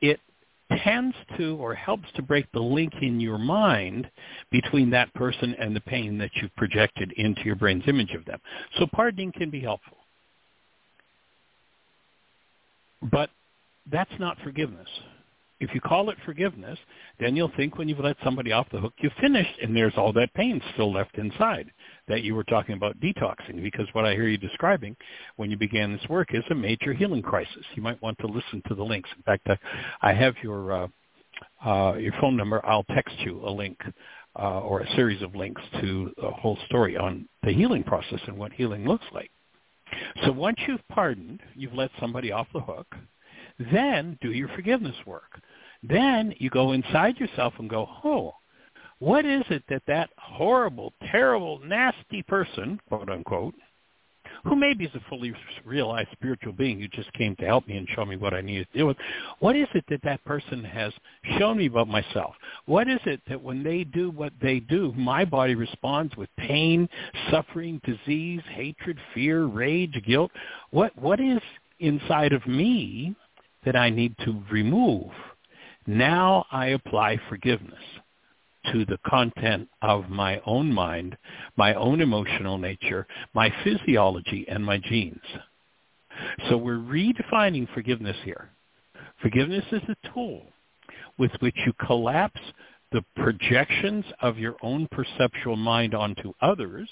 it 0.00 0.18
tends 0.82 1.14
to 1.36 1.56
or 1.56 1.74
helps 1.74 2.10
to 2.16 2.22
break 2.22 2.50
the 2.52 2.60
link 2.60 2.92
in 3.02 3.20
your 3.20 3.38
mind 3.38 4.10
between 4.50 4.90
that 4.90 5.12
person 5.14 5.54
and 5.58 5.76
the 5.76 5.80
pain 5.80 6.18
that 6.18 6.30
you've 6.36 6.54
projected 6.56 7.12
into 7.16 7.42
your 7.42 7.56
brain's 7.56 7.84
image 7.86 8.12
of 8.12 8.24
them. 8.24 8.40
So 8.78 8.86
pardoning 8.92 9.32
can 9.32 9.50
be 9.50 9.60
helpful. 9.60 9.98
But 13.10 13.30
that's 13.90 14.12
not 14.18 14.38
forgiveness. 14.44 14.88
If 15.62 15.74
you 15.74 15.80
call 15.80 16.10
it 16.10 16.18
forgiveness, 16.24 16.78
then 17.20 17.36
you'll 17.36 17.52
think 17.56 17.78
when 17.78 17.88
you've 17.88 18.00
let 18.00 18.16
somebody 18.24 18.52
off 18.52 18.66
the 18.72 18.80
hook, 18.80 18.94
you've 18.98 19.12
finished, 19.20 19.58
and 19.62 19.76
there's 19.76 19.94
all 19.96 20.12
that 20.14 20.34
pain 20.34 20.60
still 20.74 20.92
left 20.92 21.16
inside 21.18 21.70
that 22.08 22.22
you 22.22 22.34
were 22.34 22.44
talking 22.44 22.74
about 22.74 22.98
detoxing. 23.00 23.62
Because 23.62 23.86
what 23.92 24.04
I 24.04 24.12
hear 24.12 24.26
you 24.26 24.36
describing 24.36 24.96
when 25.36 25.50
you 25.50 25.56
began 25.56 25.92
this 25.92 26.08
work 26.08 26.34
is 26.34 26.44
a 26.50 26.54
major 26.54 26.92
healing 26.92 27.22
crisis. 27.22 27.64
You 27.74 27.82
might 27.82 28.02
want 28.02 28.18
to 28.18 28.26
listen 28.26 28.62
to 28.68 28.74
the 28.74 28.82
links. 28.82 29.08
In 29.16 29.22
fact, 29.22 29.48
I, 30.02 30.12
have 30.12 30.34
your 30.42 30.72
uh, 30.72 30.88
uh, 31.64 31.94
your 31.94 32.12
phone 32.20 32.36
number. 32.36 32.64
I'll 32.66 32.84
text 32.84 33.14
you 33.20 33.40
a 33.46 33.50
link 33.50 33.78
uh, 34.38 34.60
or 34.60 34.80
a 34.80 34.96
series 34.96 35.22
of 35.22 35.34
links 35.34 35.62
to 35.80 36.12
a 36.22 36.30
whole 36.30 36.58
story 36.66 36.96
on 36.96 37.28
the 37.44 37.52
healing 37.52 37.84
process 37.84 38.20
and 38.26 38.36
what 38.36 38.52
healing 38.52 38.84
looks 38.84 39.06
like. 39.12 39.30
So 40.24 40.32
once 40.32 40.58
you've 40.66 40.86
pardoned, 40.88 41.40
you've 41.54 41.74
let 41.74 41.90
somebody 42.00 42.32
off 42.32 42.46
the 42.52 42.60
hook, 42.60 42.86
then 43.72 44.18
do 44.20 44.32
your 44.32 44.48
forgiveness 44.48 44.96
work. 45.06 45.40
Then 45.82 46.34
you 46.38 46.50
go 46.50 46.72
inside 46.72 47.18
yourself 47.18 47.54
and 47.58 47.68
go, 47.68 47.88
oh, 48.04 48.34
what 48.98 49.24
is 49.24 49.42
it 49.50 49.64
that 49.68 49.82
that 49.88 50.10
horrible, 50.16 50.92
terrible, 51.10 51.60
nasty 51.64 52.22
person, 52.22 52.80
quote 52.88 53.10
unquote, 53.10 53.54
who 54.44 54.56
maybe 54.56 54.84
is 54.84 54.94
a 54.94 55.00
fully 55.08 55.34
realized 55.64 56.08
spiritual 56.12 56.52
being 56.52 56.80
who 56.80 56.88
just 56.88 57.12
came 57.12 57.36
to 57.36 57.44
help 57.44 57.66
me 57.66 57.76
and 57.76 57.88
show 57.94 58.04
me 58.04 58.16
what 58.16 58.34
I 58.34 58.40
needed 58.40 58.66
to 58.72 58.78
deal 58.78 58.86
with, 58.86 58.96
what 59.38 59.56
is 59.56 59.68
it 59.74 59.84
that 59.88 60.02
that 60.02 60.24
person 60.24 60.64
has 60.64 60.92
shown 61.38 61.58
me 61.58 61.66
about 61.66 61.88
myself? 61.88 62.34
What 62.66 62.88
is 62.88 63.00
it 63.04 63.20
that 63.28 63.40
when 63.40 63.62
they 63.62 63.84
do 63.84 64.10
what 64.10 64.32
they 64.40 64.60
do, 64.60 64.92
my 64.96 65.24
body 65.24 65.54
responds 65.54 66.16
with 66.16 66.28
pain, 66.38 66.88
suffering, 67.30 67.80
disease, 67.84 68.42
hatred, 68.50 68.98
fear, 69.14 69.44
rage, 69.44 70.00
guilt? 70.06 70.30
What 70.70 70.96
What 70.96 71.20
is 71.20 71.40
inside 71.80 72.32
of 72.32 72.46
me 72.46 73.14
that 73.64 73.76
I 73.76 73.90
need 73.90 74.16
to 74.24 74.42
remove? 74.50 75.10
Now 75.86 76.46
I 76.50 76.68
apply 76.68 77.18
forgiveness. 77.28 77.82
to 78.70 78.84
the 78.84 78.98
content 79.06 79.68
of 79.80 80.08
my 80.08 80.40
own 80.46 80.72
mind, 80.72 81.16
my 81.56 81.74
own 81.74 82.00
emotional 82.00 82.58
nature, 82.58 83.06
my 83.34 83.52
physiology, 83.64 84.46
and 84.48 84.64
my 84.64 84.78
genes. 84.78 85.20
So 86.48 86.56
we're 86.56 86.76
redefining 86.76 87.72
forgiveness 87.74 88.16
here. 88.24 88.50
Forgiveness 89.20 89.64
is 89.72 89.82
a 89.88 90.08
tool 90.12 90.42
with 91.18 91.32
which 91.40 91.56
you 91.66 91.72
collapse 91.86 92.40
the 92.92 93.04
projections 93.16 94.04
of 94.20 94.38
your 94.38 94.56
own 94.62 94.86
perceptual 94.90 95.56
mind 95.56 95.94
onto 95.94 96.32
others, 96.40 96.88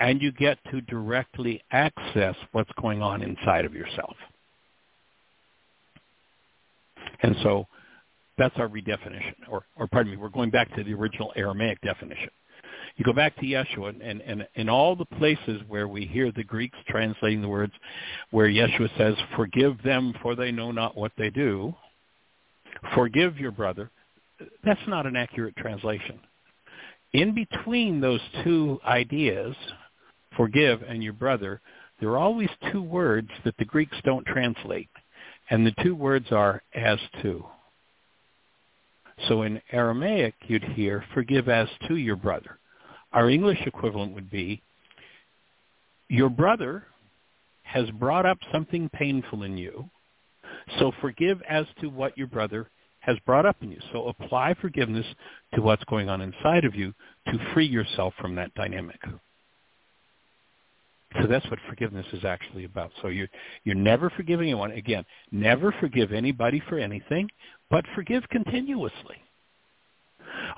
and 0.00 0.20
you 0.20 0.32
get 0.32 0.58
to 0.70 0.80
directly 0.82 1.62
access 1.70 2.34
what's 2.52 2.70
going 2.80 3.02
on 3.02 3.22
inside 3.22 3.64
of 3.64 3.74
yourself. 3.74 4.16
And 7.22 7.36
so 7.42 7.66
that's 8.36 8.56
our 8.58 8.68
redefinition, 8.68 9.34
or, 9.48 9.64
or 9.76 9.86
pardon 9.86 10.12
me, 10.12 10.18
we're 10.18 10.28
going 10.28 10.50
back 10.50 10.74
to 10.76 10.84
the 10.84 10.94
original 10.94 11.32
Aramaic 11.36 11.80
definition. 11.82 12.30
You 12.96 13.04
go 13.04 13.12
back 13.12 13.36
to 13.36 13.42
Yeshua, 13.42 13.94
and, 14.02 14.20
and 14.22 14.46
in 14.54 14.68
all 14.68 14.94
the 14.94 15.04
places 15.04 15.62
where 15.66 15.88
we 15.88 16.06
hear 16.06 16.30
the 16.30 16.44
Greeks 16.44 16.78
translating 16.88 17.42
the 17.42 17.48
words, 17.48 17.72
where 18.30 18.48
Yeshua 18.48 18.96
says, 18.96 19.14
forgive 19.36 19.82
them 19.82 20.14
for 20.22 20.36
they 20.36 20.52
know 20.52 20.70
not 20.70 20.96
what 20.96 21.12
they 21.18 21.30
do, 21.30 21.74
forgive 22.94 23.38
your 23.38 23.50
brother, 23.50 23.90
that's 24.64 24.80
not 24.86 25.06
an 25.06 25.16
accurate 25.16 25.56
translation. 25.56 26.20
In 27.12 27.34
between 27.34 28.00
those 28.00 28.20
two 28.42 28.80
ideas, 28.84 29.54
forgive 30.36 30.82
and 30.82 31.02
your 31.02 31.12
brother, 31.12 31.60
there 32.00 32.10
are 32.10 32.18
always 32.18 32.50
two 32.72 32.82
words 32.82 33.30
that 33.44 33.56
the 33.56 33.64
Greeks 33.64 33.96
don't 34.04 34.26
translate. 34.26 34.88
And 35.50 35.66
the 35.66 35.74
two 35.82 35.94
words 35.94 36.26
are 36.32 36.62
as 36.74 36.98
to. 37.22 37.44
So 39.28 39.42
in 39.42 39.60
Aramaic, 39.72 40.34
you'd 40.46 40.64
hear, 40.64 41.04
forgive 41.14 41.48
as 41.48 41.68
to 41.88 41.96
your 41.96 42.16
brother. 42.16 42.58
Our 43.12 43.30
English 43.30 43.60
equivalent 43.66 44.14
would 44.14 44.30
be, 44.30 44.62
your 46.08 46.28
brother 46.28 46.84
has 47.62 47.90
brought 47.92 48.26
up 48.26 48.38
something 48.52 48.88
painful 48.90 49.42
in 49.42 49.56
you, 49.56 49.88
so 50.78 50.92
forgive 51.00 51.40
as 51.48 51.66
to 51.80 51.88
what 51.88 52.16
your 52.18 52.26
brother 52.26 52.68
has 53.00 53.16
brought 53.26 53.46
up 53.46 53.56
in 53.60 53.70
you. 53.70 53.80
So 53.92 54.08
apply 54.08 54.54
forgiveness 54.60 55.06
to 55.54 55.62
what's 55.62 55.84
going 55.84 56.08
on 56.08 56.20
inside 56.20 56.64
of 56.64 56.74
you 56.74 56.92
to 57.26 57.52
free 57.52 57.66
yourself 57.66 58.14
from 58.20 58.34
that 58.36 58.54
dynamic. 58.54 59.00
So 61.20 61.28
that's 61.28 61.48
what 61.50 61.58
forgiveness 61.68 62.06
is 62.12 62.24
actually 62.24 62.64
about. 62.64 62.90
So 63.00 63.08
you're, 63.08 63.28
you're 63.64 63.74
never 63.74 64.10
forgiving 64.10 64.48
anyone. 64.48 64.72
Again, 64.72 65.04
never 65.30 65.72
forgive 65.80 66.12
anybody 66.12 66.62
for 66.68 66.78
anything, 66.78 67.28
but 67.70 67.84
forgive 67.94 68.28
continuously. 68.30 69.16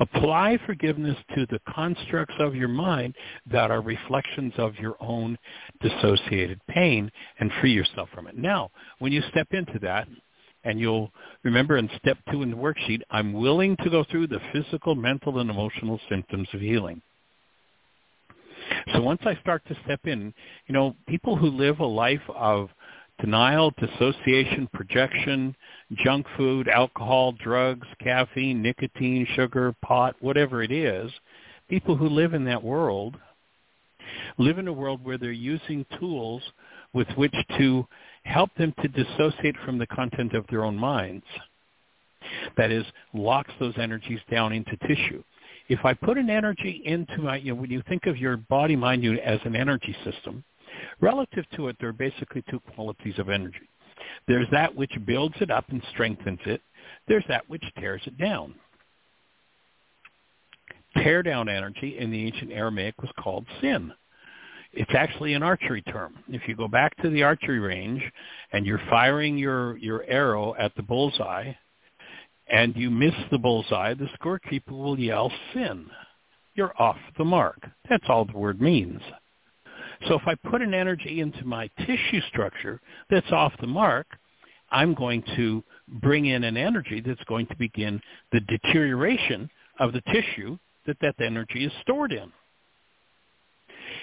Apply 0.01 0.59
forgiveness 0.67 1.17
to 1.35 1.47
the 1.47 1.61
constructs 1.75 2.35
of 2.39 2.55
your 2.55 2.69
mind 2.69 3.15
that 3.51 3.71
are 3.71 3.81
reflections 3.81 4.53
of 4.57 4.75
your 4.77 4.97
own 5.01 5.37
dissociated 5.83 6.61
pain 6.69 7.11
and 7.39 7.51
free 7.61 7.73
yourself 7.73 8.09
from 8.15 8.27
it. 8.27 8.37
Now, 8.37 8.71
when 8.99 9.13
you 9.13 9.23
step 9.31 9.49
into 9.53 9.79
that, 9.81 10.09
and 10.65 10.81
you'll 10.81 11.13
remember 11.45 11.77
in 11.77 11.89
step 11.99 12.19
two 12.31 12.43
in 12.43 12.51
the 12.51 12.57
worksheet, 12.57 13.01
I'm 13.11 13.33
willing 13.33 13.77
to 13.85 13.91
go 13.91 14.05
through 14.11 14.27
the 14.27 14.41
physical, 14.53 14.95
mental, 14.97 15.39
and 15.39 15.49
emotional 15.49 16.01
symptoms 16.09 16.49
of 16.53 16.61
healing. 16.61 17.01
So 18.93 19.01
once 19.01 19.21
I 19.25 19.39
start 19.41 19.63
to 19.69 19.77
step 19.85 20.01
in, 20.05 20.33
you 20.67 20.73
know, 20.73 20.95
people 21.07 21.37
who 21.37 21.49
live 21.49 21.81
a 21.81 21.87
life 21.87 22.23
of 22.35 22.69
denial, 23.21 23.73
dissociation, 23.79 24.69
projection, 24.73 25.55
junk 26.05 26.27
food, 26.37 26.69
alcohol, 26.69 27.33
drugs, 27.33 27.87
caffeine, 28.01 28.63
nicotine, 28.63 29.27
sugar, 29.35 29.75
pot, 29.83 30.17
whatever 30.21 30.63
it 30.63 30.71
is, 30.71 31.11
people 31.69 31.97
who 31.97 32.09
live 32.09 32.35
in 32.35 32.45
that 32.45 32.63
world 32.63 33.17
live 34.39 34.59
in 34.59 34.69
a 34.69 34.73
world 34.73 35.05
where 35.05 35.19
they're 35.19 35.33
using 35.33 35.85
tools 35.99 36.43
with 36.93 37.09
which 37.17 37.35
to 37.59 37.87
help 38.25 38.51
them 38.57 38.73
to 38.83 38.89
dissociate 38.89 39.57
from 39.65 39.79
the 39.79 39.87
content 39.87 40.35
of 40.35 40.47
their 40.49 40.65
own 40.65 40.77
minds. 40.77 41.25
That 42.57 42.71
is, 42.71 42.85
locks 43.13 43.53
those 43.61 43.75
energies 43.79 44.21
down 44.31 44.53
into 44.53 44.77
tissue. 44.79 45.23
If 45.69 45.85
I 45.85 45.95
put 45.95 46.19
an 46.19 46.31
energy 46.31 46.83
into 46.85 47.19
my, 47.23 47.37
you 47.37 47.55
know, 47.55 47.61
when 47.61 47.71
you 47.71 47.83
think 47.89 48.07
of 48.07 48.17
your 48.17 48.37
body-mind 48.37 49.03
unit 49.03 49.23
as 49.25 49.41
an 49.45 49.57
energy 49.57 49.97
system, 50.05 50.45
relative 51.01 51.45
to 51.57 51.69
it, 51.69 51.77
there 51.81 51.89
are 51.89 51.95
basically 51.95 52.45
two 52.49 52.61
qualities 52.75 53.19
of 53.19 53.29
energy. 53.29 53.69
There's 54.29 54.49
that 54.53 54.75
which 54.75 54.93
builds 55.05 55.35
it 55.41 55.51
up 55.51 55.65
and 55.71 55.83
strengthens 55.93 56.41
it. 56.47 56.61
There's 57.09 57.25
that 57.29 57.49
which 57.49 57.65
tears 57.79 58.03
it 58.07 58.17
down. 58.19 58.55
Tear 60.97 61.23
down 61.23 61.49
energy 61.49 61.99
in 61.99 62.11
the 62.11 62.25
ancient 62.25 62.53
Aramaic 62.53 63.01
was 63.03 63.11
called 63.19 63.45
sin. 63.61 63.93
It's 64.73 64.95
actually 64.95 65.35
an 65.35 65.43
archery 65.43 65.83
term. 65.83 66.15
If 66.29 66.43
you 66.47 66.55
go 66.55 66.69
back 66.69 66.97
to 66.99 67.11
the 67.11 67.23
archery 67.23 67.59
range 67.59 68.03
and 68.53 68.67
you're 68.67 68.81
firing 68.91 69.39
your, 69.39 69.77
your 69.79 70.05
arrow 70.05 70.55
at 70.59 70.75
the 70.77 70.83
bullseye 70.83 71.53
and 72.49 72.77
you 72.77 72.91
miss 72.91 73.15
the 73.31 73.39
bullseye, 73.39 73.95
the 73.95 74.09
scorekeeper 74.21 74.71
will 74.71 74.99
yell 74.99 75.33
sin. 75.53 75.87
You're 76.55 76.75
off 76.81 76.97
the 77.19 77.25
mark. 77.25 77.59
That's 77.89 78.05
all 78.09 78.25
the 78.25 78.39
word 78.39 78.61
means. 78.61 79.01
So 80.09 80.15
if 80.15 80.23
I 80.27 80.35
put 80.49 80.63
an 80.63 80.75
energy 80.75 81.21
into 81.21 81.45
my 81.45 81.69
tissue 81.79 82.21
structure 82.29 82.81
that's 83.11 83.31
off 83.33 83.53
the 83.61 83.67
mark, 83.67 84.07
I'm 84.71 84.95
going 84.95 85.23
to 85.37 85.63
bring 85.89 86.27
in 86.27 86.45
an 86.45 86.57
energy 86.57 87.01
that's 87.05 87.23
going 87.25 87.47
to 87.47 87.57
begin 87.57 88.01
the 88.33 88.41
deterioration 88.41 89.49
of 89.79 89.93
the 89.93 90.03
tissue 90.13 90.59
that 90.87 90.97
that 91.01 91.15
energy 91.21 91.65
is 91.65 91.73
stored 91.83 92.13
in. 92.13 92.33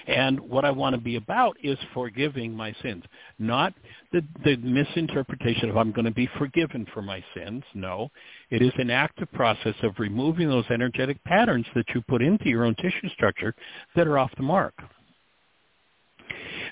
And 0.06 0.38
what 0.40 0.64
I 0.64 0.70
want 0.70 0.94
to 0.94 1.00
be 1.00 1.16
about 1.16 1.56
is 1.62 1.78
forgiving 1.94 2.54
my 2.54 2.74
sins, 2.82 3.04
not 3.38 3.72
the, 4.12 4.22
the 4.44 4.56
misinterpretation 4.56 5.70
of 5.70 5.76
I'm 5.76 5.92
going 5.92 6.04
to 6.04 6.10
be 6.10 6.28
forgiven 6.38 6.86
for 6.92 7.00
my 7.00 7.24
sins. 7.34 7.62
No, 7.74 8.10
it 8.50 8.60
is 8.60 8.72
an 8.76 8.90
active 8.90 9.30
process 9.32 9.74
of 9.82 9.98
removing 9.98 10.48
those 10.48 10.66
energetic 10.70 11.22
patterns 11.24 11.66
that 11.74 11.86
you 11.94 12.02
put 12.02 12.22
into 12.22 12.48
your 12.48 12.64
own 12.64 12.74
tissue 12.76 13.08
structure 13.14 13.54
that 13.96 14.06
are 14.06 14.18
off 14.18 14.30
the 14.36 14.42
mark. 14.42 14.74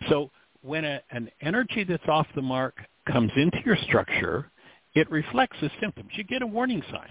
So 0.08 0.30
when 0.62 0.84
a, 0.84 1.00
an 1.10 1.30
energy 1.40 1.84
that's 1.84 2.06
off 2.08 2.26
the 2.34 2.42
mark 2.42 2.76
comes 3.10 3.32
into 3.36 3.58
your 3.64 3.76
structure, 3.84 4.50
it 4.94 5.10
reflects 5.10 5.56
the 5.60 5.70
symptoms. 5.80 6.10
You 6.14 6.24
get 6.24 6.42
a 6.42 6.46
warning 6.46 6.82
sign. 6.90 7.10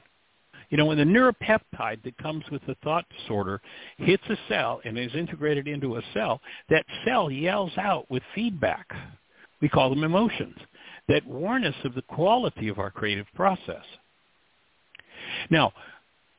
You 0.72 0.78
know, 0.78 0.86
when 0.86 0.98
the 0.98 1.04
neuropeptide 1.04 2.02
that 2.04 2.18
comes 2.18 2.44
with 2.50 2.66
the 2.66 2.76
thought 2.84 3.06
disorder 3.20 3.62
hits 3.98 4.24
a 4.30 4.38
cell 4.48 4.82
and 4.86 4.98
is 4.98 5.14
integrated 5.14 5.68
into 5.68 5.98
a 5.98 6.02
cell, 6.14 6.42
that 6.70 6.86
cell 7.06 7.30
yells 7.30 7.74
out 7.78 8.10
with 8.10 8.24
feedback. 8.34 8.88
We 9.62 9.70
call 9.70 9.90
them 9.90 10.04
emotions 10.04 10.56
that 11.10 11.28
warn 11.28 11.66
us 11.66 11.76
of 11.84 11.94
the 11.94 12.02
quality 12.04 12.70
of 12.70 12.80
our 12.80 12.90
creative 12.90 13.28
process. 13.36 13.84
Now, 15.50 15.74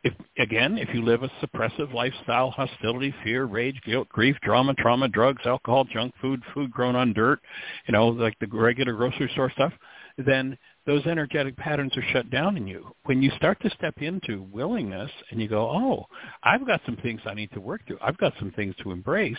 if, 0.03 0.15
again, 0.39 0.79
if 0.79 0.89
you 0.95 1.05
live 1.05 1.23
a 1.23 1.31
suppressive 1.45 1.93
lifestyle, 1.93 2.51
hostility, 2.51 3.15
fear, 3.23 3.45
rage, 3.45 3.81
guilt, 3.85 4.09
grief, 4.09 4.37
drama, 4.43 4.75
trauma, 4.75 5.09
drugs, 5.09 5.43
alcohol, 5.45 5.85
junk 5.85 6.15
food, 6.21 6.43
food 6.55 6.73
grown 6.73 6.97
on 6.97 7.13
dirt, 7.13 7.41
you 7.87 7.93
know, 7.93 8.09
like 8.09 8.37
the 8.41 8.47
regular 8.47 8.95
grocery 8.95 9.31
store 9.33 9.51
stuff, 9.51 9.73
then 10.19 10.57
those 10.87 11.07
energetic 11.07 11.57
patterns 11.57 11.97
are 11.97 12.05
shut 12.13 12.31
down 12.31 12.57
in 12.57 12.67
you. 12.67 12.93
When 13.05 13.23
you 13.23 13.31
start 13.37 13.61
to 13.63 13.71
step 13.71 13.95
into 13.99 14.49
willingness 14.53 15.11
and 15.31 15.41
you 15.41 15.49
go, 15.49 15.71
oh, 15.71 16.07
I've 16.43 16.67
got 16.67 16.81
some 16.85 16.97
things 16.97 17.21
I 17.25 17.35
need 17.35 17.53
to 17.53 17.61
work 17.61 17.87
through. 17.87 17.99
I've 18.03 18.19
got 18.19 18.33
some 18.39 18.51
things 18.53 18.75
to 18.83 18.91
embrace. 18.91 19.39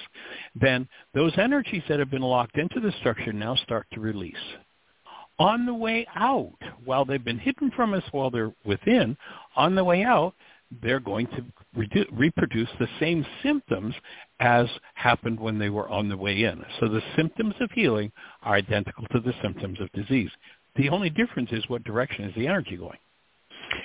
Then 0.56 0.88
those 1.14 1.34
energies 1.38 1.84
that 1.90 2.00
have 2.00 2.12
been 2.12 2.22
locked 2.22 2.58
into 2.58 2.80
the 2.80 2.94
structure 3.00 3.34
now 3.34 3.56
start 3.56 3.88
to 3.94 4.00
release. 4.00 4.36
On 5.40 5.66
the 5.66 5.74
way 5.74 6.08
out, 6.16 6.58
while 6.86 7.04
they've 7.04 7.24
been 7.24 7.40
hidden 7.40 7.72
from 7.76 7.94
us 7.94 8.04
while 8.12 8.30
they're 8.30 8.54
within, 8.66 9.18
on 9.56 9.76
the 9.76 9.84
way 9.84 10.04
out, 10.04 10.36
they're 10.82 11.00
going 11.00 11.28
to 11.28 11.44
re- 11.76 12.08
reproduce 12.12 12.70
the 12.80 12.88
same 13.00 13.26
symptoms 13.42 13.94
as 14.40 14.68
happened 14.94 15.40
when 15.40 15.60
they 15.60 15.70
were 15.70 15.90
on 15.90 16.10
the 16.10 16.18
way 16.18 16.44
in. 16.44 16.64
So 16.80 16.88
the 16.88 17.02
symptoms 17.16 17.56
of 17.60 17.70
healing 17.72 18.12
are 18.44 18.56
identical 18.56 19.06
to 19.12 19.20
the 19.20 19.34
symptoms 19.42 19.80
of 19.82 19.92
disease. 19.92 20.32
The 20.76 20.90
only 20.90 21.10
difference 21.10 21.50
is 21.52 21.64
what 21.68 21.84
direction 21.84 22.26
is 22.26 22.36
the 22.36 22.48
energy 22.48 22.78
going. 22.78 22.98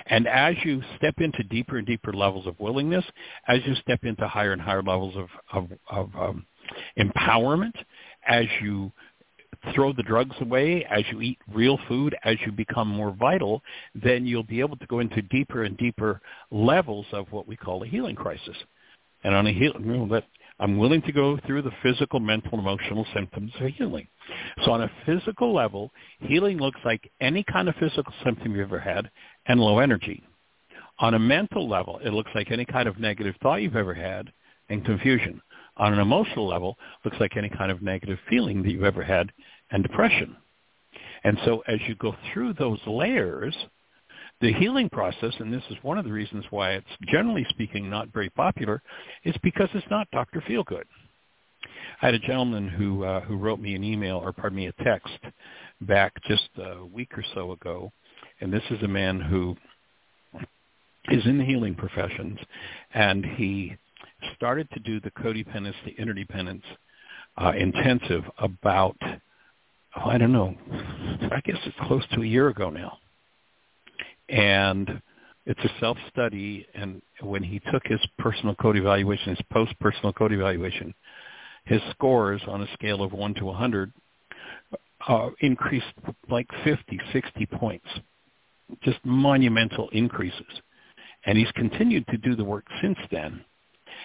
And 0.07 0.27
as 0.27 0.55
you 0.63 0.81
step 0.97 1.15
into 1.19 1.43
deeper 1.43 1.77
and 1.77 1.87
deeper 1.87 2.13
levels 2.13 2.47
of 2.47 2.59
willingness, 2.59 3.05
as 3.47 3.59
you 3.65 3.75
step 3.75 4.03
into 4.03 4.27
higher 4.27 4.53
and 4.53 4.61
higher 4.61 4.83
levels 4.83 5.15
of, 5.15 5.27
of, 5.53 5.69
of 5.89 6.09
um, 6.15 6.45
empowerment, 6.97 7.73
as 8.27 8.45
you 8.61 8.91
throw 9.73 9.91
the 9.93 10.03
drugs 10.03 10.35
away, 10.41 10.85
as 10.89 11.03
you 11.11 11.21
eat 11.21 11.37
real 11.53 11.79
food, 11.87 12.15
as 12.23 12.37
you 12.45 12.51
become 12.51 12.87
more 12.87 13.11
vital, 13.11 13.61
then 13.95 14.25
you'll 14.25 14.43
be 14.43 14.59
able 14.59 14.77
to 14.77 14.85
go 14.87 14.99
into 14.99 15.21
deeper 15.23 15.63
and 15.63 15.77
deeper 15.77 16.21
levels 16.51 17.05
of 17.11 17.31
what 17.31 17.47
we 17.47 17.55
call 17.55 17.83
a 17.83 17.87
healing 17.87 18.15
crisis. 18.15 18.55
And 19.23 19.35
on 19.35 19.47
a 19.47 19.51
healing, 19.51 20.07
that 20.09 20.25
I'm 20.59 20.77
willing 20.77 21.01
to 21.03 21.11
go 21.11 21.37
through 21.45 21.63
the 21.63 21.71
physical, 21.83 22.19
mental, 22.19 22.57
emotional 22.57 23.05
symptoms 23.13 23.51
of 23.59 23.67
healing. 23.67 24.07
So 24.63 24.71
on 24.71 24.83
a 24.83 24.91
physical 25.05 25.53
level, 25.53 25.91
healing 26.19 26.57
looks 26.57 26.79
like 26.83 27.11
any 27.21 27.43
kind 27.43 27.69
of 27.69 27.75
physical 27.75 28.13
symptom 28.23 28.55
you've 28.55 28.67
ever 28.67 28.79
had 28.79 29.09
and 29.45 29.59
low 29.59 29.79
energy. 29.79 30.23
On 30.99 31.13
a 31.13 31.19
mental 31.19 31.67
level, 31.67 31.99
it 32.03 32.11
looks 32.11 32.31
like 32.35 32.51
any 32.51 32.65
kind 32.65 32.87
of 32.87 32.99
negative 32.99 33.35
thought 33.41 33.61
you've 33.61 33.75
ever 33.75 33.93
had 33.93 34.31
and 34.69 34.85
confusion. 34.85 35.41
On 35.77 35.93
an 35.93 35.99
emotional 35.99 36.47
level, 36.47 36.77
it 36.99 37.07
looks 37.07 37.19
like 37.21 37.37
any 37.37 37.49
kind 37.49 37.71
of 37.71 37.81
negative 37.81 38.17
feeling 38.29 38.61
that 38.61 38.71
you've 38.71 38.83
ever 38.83 39.03
had 39.03 39.31
and 39.71 39.81
depression. 39.81 40.35
And 41.23 41.37
so 41.45 41.63
as 41.67 41.79
you 41.87 41.95
go 41.95 42.15
through 42.31 42.53
those 42.53 42.79
layers, 42.85 43.55
the 44.41 44.53
healing 44.53 44.89
process, 44.89 45.33
and 45.39 45.53
this 45.53 45.63
is 45.69 45.77
one 45.81 45.97
of 45.97 46.05
the 46.05 46.11
reasons 46.11 46.45
why 46.49 46.71
it's 46.71 46.87
generally 47.11 47.45
speaking 47.49 47.89
not 47.89 48.13
very 48.13 48.29
popular, 48.29 48.81
is 49.23 49.35
because 49.43 49.69
it's 49.73 49.89
not 49.89 50.09
Dr. 50.11 50.41
Feelgood. 50.41 50.85
I 52.01 52.05
had 52.05 52.15
a 52.15 52.19
gentleman 52.19 52.67
who 52.69 53.03
uh, 53.03 53.21
who 53.21 53.35
wrote 53.35 53.59
me 53.59 53.75
an 53.75 53.83
email, 53.83 54.17
or 54.17 54.31
pardon 54.31 54.57
me, 54.57 54.67
a 54.67 54.83
text 54.83 55.19
back 55.81 56.13
just 56.27 56.49
a 56.57 56.85
week 56.85 57.17
or 57.17 57.23
so 57.33 57.51
ago, 57.51 57.91
and 58.41 58.51
this 58.51 58.63
is 58.69 58.81
a 58.83 58.87
man 58.87 59.19
who 59.19 59.55
is 61.09 61.25
in 61.25 61.37
the 61.37 61.45
healing 61.45 61.75
professions, 61.75 62.37
and 62.93 63.25
he 63.25 63.75
started 64.35 64.69
to 64.71 64.79
do 64.79 64.99
the 64.99 65.11
codependence, 65.11 65.75
the 65.85 65.95
interdependence 65.97 66.63
uh, 67.37 67.53
intensive 67.57 68.23
about, 68.37 68.97
oh, 69.01 70.09
I 70.09 70.17
don't 70.17 70.31
know, 70.31 70.55
I 71.31 71.41
guess 71.43 71.57
it's 71.65 71.77
close 71.87 72.03
to 72.13 72.21
a 72.21 72.25
year 72.25 72.49
ago 72.49 72.69
now. 72.69 72.97
And 74.27 75.01
it's 75.45 75.59
a 75.63 75.79
self-study. 75.79 76.67
And 76.75 77.01
when 77.21 77.43
he 77.43 77.59
took 77.71 77.81
his 77.85 77.99
personal 78.19 78.55
code 78.55 78.77
evaluation, 78.77 79.29
his 79.29 79.45
post-personal 79.51 80.13
code 80.13 80.33
evaluation, 80.33 80.93
his 81.69 81.81
scores 81.91 82.41
on 82.47 82.63
a 82.63 82.73
scale 82.73 83.03
of 83.03 83.13
1 83.13 83.35
to 83.35 83.45
100 83.45 83.93
uh, 85.07 85.29
increased 85.41 85.85
like 86.29 86.47
50, 86.63 86.99
60 87.13 87.45
points, 87.45 87.85
just 88.83 88.97
monumental 89.05 89.87
increases. 89.89 90.61
And 91.25 91.37
he's 91.37 91.51
continued 91.51 92.07
to 92.07 92.17
do 92.17 92.35
the 92.35 92.43
work 92.43 92.65
since 92.81 92.97
then. 93.11 93.45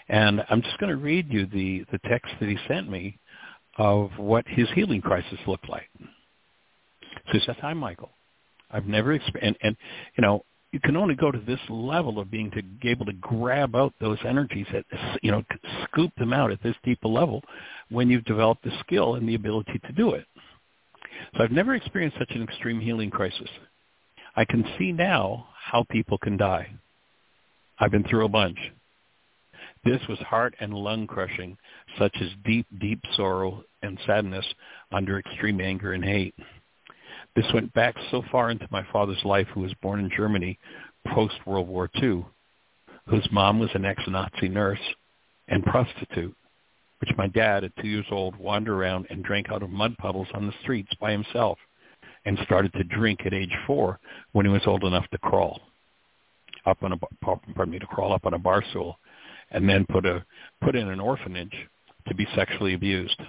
And 0.09 0.45
I'm 0.51 0.61
just 0.61 0.79
going 0.79 0.91
to 0.91 1.03
read 1.03 1.33
you 1.33 1.47
the, 1.47 1.87
the 1.91 1.99
text 2.07 2.33
that 2.39 2.49
he 2.51 2.59
sent 2.69 2.91
me 2.91 3.19
of 3.79 4.11
what 4.19 4.45
his 4.47 4.69
healing 4.75 5.01
crisis 5.01 5.39
looked 5.47 5.69
like. 5.69 5.89
So 5.99 7.33
he 7.33 7.41
says, 7.41 7.57
hi, 7.61 7.73
Michael. 7.73 8.11
I've 8.71 8.87
never 8.87 9.15
experienced, 9.15 9.59
and, 9.63 9.69
and 9.69 9.77
you 10.19 10.23
know, 10.23 10.45
you 10.75 10.81
can 10.81 10.97
only 10.97 11.15
go 11.15 11.31
to 11.31 11.39
this 11.39 11.61
level 11.69 12.19
of 12.19 12.33
being 12.33 12.51
to 12.51 12.61
be 12.61 12.91
able 12.91 13.07
to 13.07 13.13
grab 13.13 13.77
out 13.77 13.95
those 14.01 14.19
energies 14.27 14.67
at, 14.75 14.85
you 15.23 15.31
know, 15.31 15.41
scoop 15.85 16.11
them 16.17 16.33
out 16.33 16.51
at 16.51 16.61
this 16.65 16.75
deeper 16.83 17.07
level 17.07 17.45
when 17.91 18.11
you've 18.11 18.25
developed 18.25 18.65
the 18.65 18.73
skill 18.81 19.15
and 19.15 19.29
the 19.29 19.37
ability 19.37 19.81
to 19.87 19.93
do 19.93 20.15
it. 20.15 20.27
So 21.37 21.45
I've 21.45 21.53
never 21.53 21.77
experienced 21.77 22.19
such 22.19 22.33
an 22.33 22.43
extreme 22.43 22.81
healing 22.81 23.09
crisis. 23.09 23.49
I 24.35 24.45
can 24.45 24.65
see 24.77 24.91
now 24.91 25.47
how 25.55 25.87
people 25.91 26.19
can 26.19 26.37
die. 26.37 26.69
I've 27.79 27.93
been 27.93 28.03
through 28.03 28.25
a 28.25 28.29
bunch. 28.29 28.59
This 29.85 30.01
was 30.09 30.19
heart 30.19 30.57
and 30.59 30.75
lung 30.75 31.07
crushing, 31.07 31.57
such 32.01 32.17
as 32.21 32.31
deep, 32.45 32.67
deep 32.81 33.01
sorrow 33.15 33.63
and 33.83 33.97
sadness 34.07 34.45
under 34.91 35.21
extreme 35.21 35.61
anger 35.61 35.93
and 35.93 36.05
hate. 36.05 36.35
This 37.37 37.47
went 37.53 37.73
back 37.75 37.97
so 38.11 38.23
far 38.31 38.51
into 38.51 38.69
my 38.71 38.85
father's 38.93 39.25
life, 39.25 39.49
who 39.53 39.61
was 39.61 39.75
born 39.83 40.01
in 40.01 40.11
Germany 40.17 40.59
post-World 41.09 41.69
War 41.69 41.91
II, 42.01 42.25
whose 43.09 43.29
mom 43.33 43.59
was 43.59 43.71
an 43.75 43.85
ex-Nazi 43.85 44.49
nurse 44.49 44.79
and 45.49 45.65
prostitute, 45.65 46.35
which 47.01 47.11
my 47.17 47.27
dad, 47.27 47.65
at 47.65 47.77
two 47.77 47.89
years 47.89 48.07
old, 48.11 48.37
wandered 48.37 48.75
around 48.75 49.07
and 49.11 49.25
drank 49.25 49.51
out 49.51 49.63
of 49.63 49.71
mud 49.71 49.97
puddles 49.99 50.29
on 50.33 50.47
the 50.47 50.55
streets 50.63 50.93
by 51.01 51.11
himself 51.11 51.59
and 52.25 52.39
started 52.45 52.73
to 52.75 52.85
drink 52.85 53.21
at 53.27 53.35
age 53.35 53.55
four 53.67 53.99
when 54.33 54.47
he 54.47 54.53
was 54.53 54.63
old 54.67 54.85
enough 54.85 55.09
to 55.11 55.19
crawl 55.19 55.61
up 56.67 56.83
on 56.83 56.93
a 56.93 56.97
pardon 57.21 57.71
me 57.71 57.79
to 57.79 57.87
crawl 57.87 58.13
up 58.13 58.25
on 58.25 58.35
a 58.35 58.39
bar 58.39 58.63
stool 58.71 58.99
and 59.51 59.69
then 59.69 59.85
put 59.87 60.07
a 60.07 60.25
put 60.63 60.75
in 60.75 60.89
an 60.89 61.01
orphanage 61.01 61.55
to 62.09 62.15
be 62.15 62.27
sexually 62.35 62.75
abused. 62.75 63.21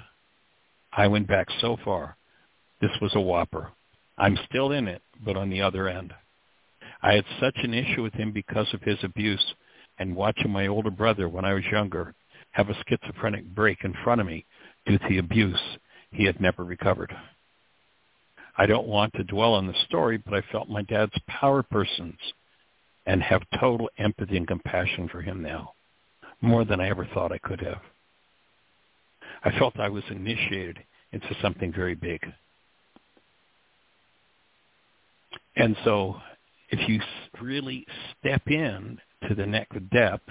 I 0.94 1.08
went 1.08 1.28
back 1.28 1.48
so 1.60 1.78
far. 1.84 2.16
This 2.82 2.92
was 3.02 3.14
a 3.16 3.20
whopper. 3.20 3.72
I'm 4.18 4.38
still 4.50 4.72
in 4.72 4.88
it, 4.88 5.02
but 5.24 5.38
on 5.38 5.50
the 5.50 5.62
other 5.62 5.88
end. 5.88 6.14
I 7.02 7.14
had 7.14 7.26
such 7.40 7.58
an 7.58 7.74
issue 7.74 8.02
with 8.04 8.14
him 8.14 8.32
because 8.32 8.74
of 8.74 8.82
his 8.82 8.98
abuse 9.04 9.54
and 10.00 10.16
watching 10.16 10.52
my 10.52 10.68
older 10.68 10.90
brother 10.92 11.30
when 11.30 11.46
I 11.46 11.54
was 11.54 11.64
younger 11.72 12.14
have 12.52 12.70
a 12.70 12.84
schizophrenic 12.88 13.46
break 13.54 13.84
in 13.84 13.94
front 14.04 14.22
of 14.22 14.28
me 14.28 14.46
due 14.86 14.98
to 14.98 15.10
the 15.10 15.18
abuse 15.18 15.60
he 16.12 16.24
had 16.24 16.40
never 16.40 16.64
recovered. 16.64 17.16
I 18.58 18.66
don't 18.66 18.88
want 18.88 19.14
to 19.16 19.24
dwell 19.24 19.54
on 19.54 19.68
the 19.68 19.74
story, 19.88 20.18
but 20.18 20.34
I 20.34 20.42
felt 20.52 20.70
my 20.70 20.82
dad's 20.84 21.18
power 21.28 21.62
persons 21.62 22.18
and 23.06 23.22
have 23.22 23.44
total 23.60 23.90
empathy 23.98 24.38
and 24.38 24.48
compassion 24.48 25.10
for 25.10 25.22
him 25.22 25.42
now, 25.42 25.74
more 26.42 26.64
than 26.64 26.80
I 26.80 26.90
ever 26.90 27.06
thought 27.14 27.34
I 27.34 27.38
could 27.38 27.60
have. 27.62 27.82
I 29.44 29.52
felt 29.60 29.80
I 29.80 29.90
was 29.90 30.04
initiated 30.10 30.80
into 31.12 31.36
something 31.42 31.74
very 31.74 31.96
big. 31.96 32.22
And 35.56 35.76
so 35.84 36.16
if 36.70 36.88
you 36.90 37.00
really 37.42 37.86
step 38.20 38.42
in 38.48 39.00
to 39.28 39.36
the 39.36 39.46
next 39.46 39.78
depth, 39.92 40.30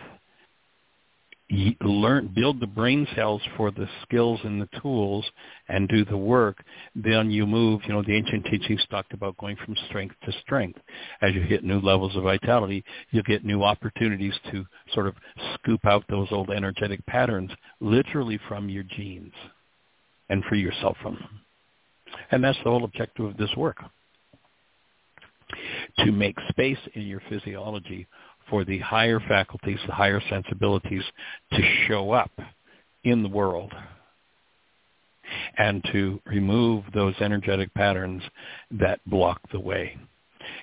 learn, 1.82 2.32
build 2.34 2.60
the 2.60 2.66
brain 2.66 3.06
cells 3.14 3.42
for 3.56 3.70
the 3.70 3.86
skills 4.02 4.40
and 4.44 4.60
the 4.60 4.68
tools 4.80 5.24
and 5.68 5.88
do 5.88 6.04
the 6.04 6.16
work, 6.16 6.64
then 6.94 7.30
you 7.30 7.46
move, 7.46 7.82
you 7.86 7.92
know, 7.92 8.02
the 8.02 8.16
ancient 8.16 8.46
teachings 8.46 8.84
talked 8.90 9.12
about 9.12 9.36
going 9.36 9.56
from 9.64 9.76
strength 9.88 10.14
to 10.24 10.32
strength. 10.40 10.78
As 11.22 11.34
you 11.34 11.42
hit 11.42 11.62
new 11.62 11.80
levels 11.80 12.16
of 12.16 12.24
vitality, 12.24 12.84
you'll 13.10 13.22
get 13.24 13.44
new 13.44 13.62
opportunities 13.62 14.34
to 14.50 14.64
sort 14.92 15.06
of 15.06 15.14
scoop 15.54 15.84
out 15.84 16.04
those 16.08 16.28
old 16.30 16.50
energetic 16.50 17.04
patterns 17.06 17.50
literally 17.80 18.38
from 18.48 18.68
your 18.68 18.84
genes 18.84 19.34
and 20.30 20.42
free 20.44 20.60
yourself 20.60 20.96
from 21.02 21.14
them. 21.14 21.40
And 22.30 22.42
that's 22.42 22.58
the 22.64 22.70
whole 22.70 22.84
objective 22.84 23.26
of 23.26 23.36
this 23.36 23.54
work 23.56 23.78
to 25.98 26.12
make 26.12 26.36
space 26.48 26.78
in 26.94 27.02
your 27.02 27.22
physiology 27.28 28.06
for 28.48 28.64
the 28.64 28.78
higher 28.80 29.20
faculties, 29.20 29.78
the 29.86 29.92
higher 29.94 30.20
sensibilities 30.28 31.02
to 31.52 31.62
show 31.86 32.12
up 32.12 32.30
in 33.04 33.22
the 33.22 33.28
world 33.28 33.72
and 35.56 35.82
to 35.92 36.20
remove 36.26 36.84
those 36.92 37.14
energetic 37.20 37.72
patterns 37.74 38.22
that 38.70 39.00
block 39.06 39.40
the 39.52 39.60
way. 39.60 39.96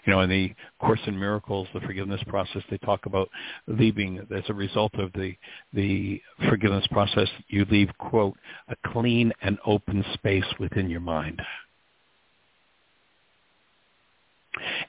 You 0.05 0.13
know, 0.13 0.21
in 0.21 0.29
the 0.29 0.53
Course 0.79 0.99
in 1.07 1.17
Miracles, 1.17 1.67
the 1.73 1.79
forgiveness 1.81 2.21
process, 2.27 2.61
they 2.69 2.77
talk 2.79 3.07
about 3.07 3.29
leaving, 3.67 4.19
as 4.35 4.43
a 4.47 4.53
result 4.53 4.93
of 4.95 5.11
the, 5.13 5.35
the 5.73 6.21
forgiveness 6.49 6.85
process, 6.91 7.27
you 7.47 7.65
leave, 7.65 7.89
quote, 7.97 8.37
a 8.69 8.75
clean 8.91 9.31
and 9.41 9.57
open 9.65 10.05
space 10.13 10.45
within 10.59 10.89
your 10.89 10.99
mind. 10.99 11.41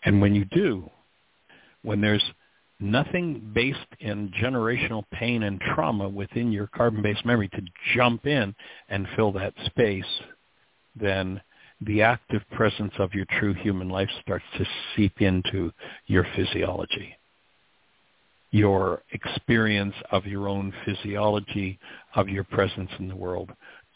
And 0.04 0.20
when 0.20 0.34
you 0.34 0.44
do, 0.46 0.90
when 1.82 2.00
there's 2.00 2.24
nothing 2.80 3.52
based 3.54 3.78
in 4.00 4.30
generational 4.42 5.04
pain 5.12 5.44
and 5.44 5.60
trauma 5.60 6.08
within 6.08 6.50
your 6.50 6.66
carbon-based 6.68 7.24
memory 7.24 7.48
to 7.48 7.62
jump 7.94 8.26
in 8.26 8.54
and 8.88 9.06
fill 9.14 9.32
that 9.32 9.54
space, 9.66 10.04
then 10.96 11.40
the 11.80 12.02
active 12.02 12.42
presence 12.52 12.92
of 12.98 13.14
your 13.14 13.26
true 13.38 13.54
human 13.54 13.88
life 13.88 14.10
starts 14.20 14.44
to 14.58 14.64
seep 14.94 15.20
into 15.20 15.72
your 16.06 16.26
physiology. 16.36 17.16
Your 18.50 19.02
experience 19.12 19.94
of 20.10 20.26
your 20.26 20.48
own 20.48 20.72
physiology, 20.84 21.78
of 22.14 22.28
your 22.28 22.44
presence 22.44 22.90
in 22.98 23.08
the 23.08 23.16
world, 23.16 23.50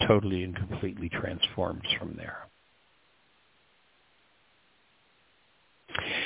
totally 0.06 0.44
and 0.44 0.56
completely 0.56 1.08
transforms 1.08 1.84
from 1.98 2.14
there. 2.16 2.38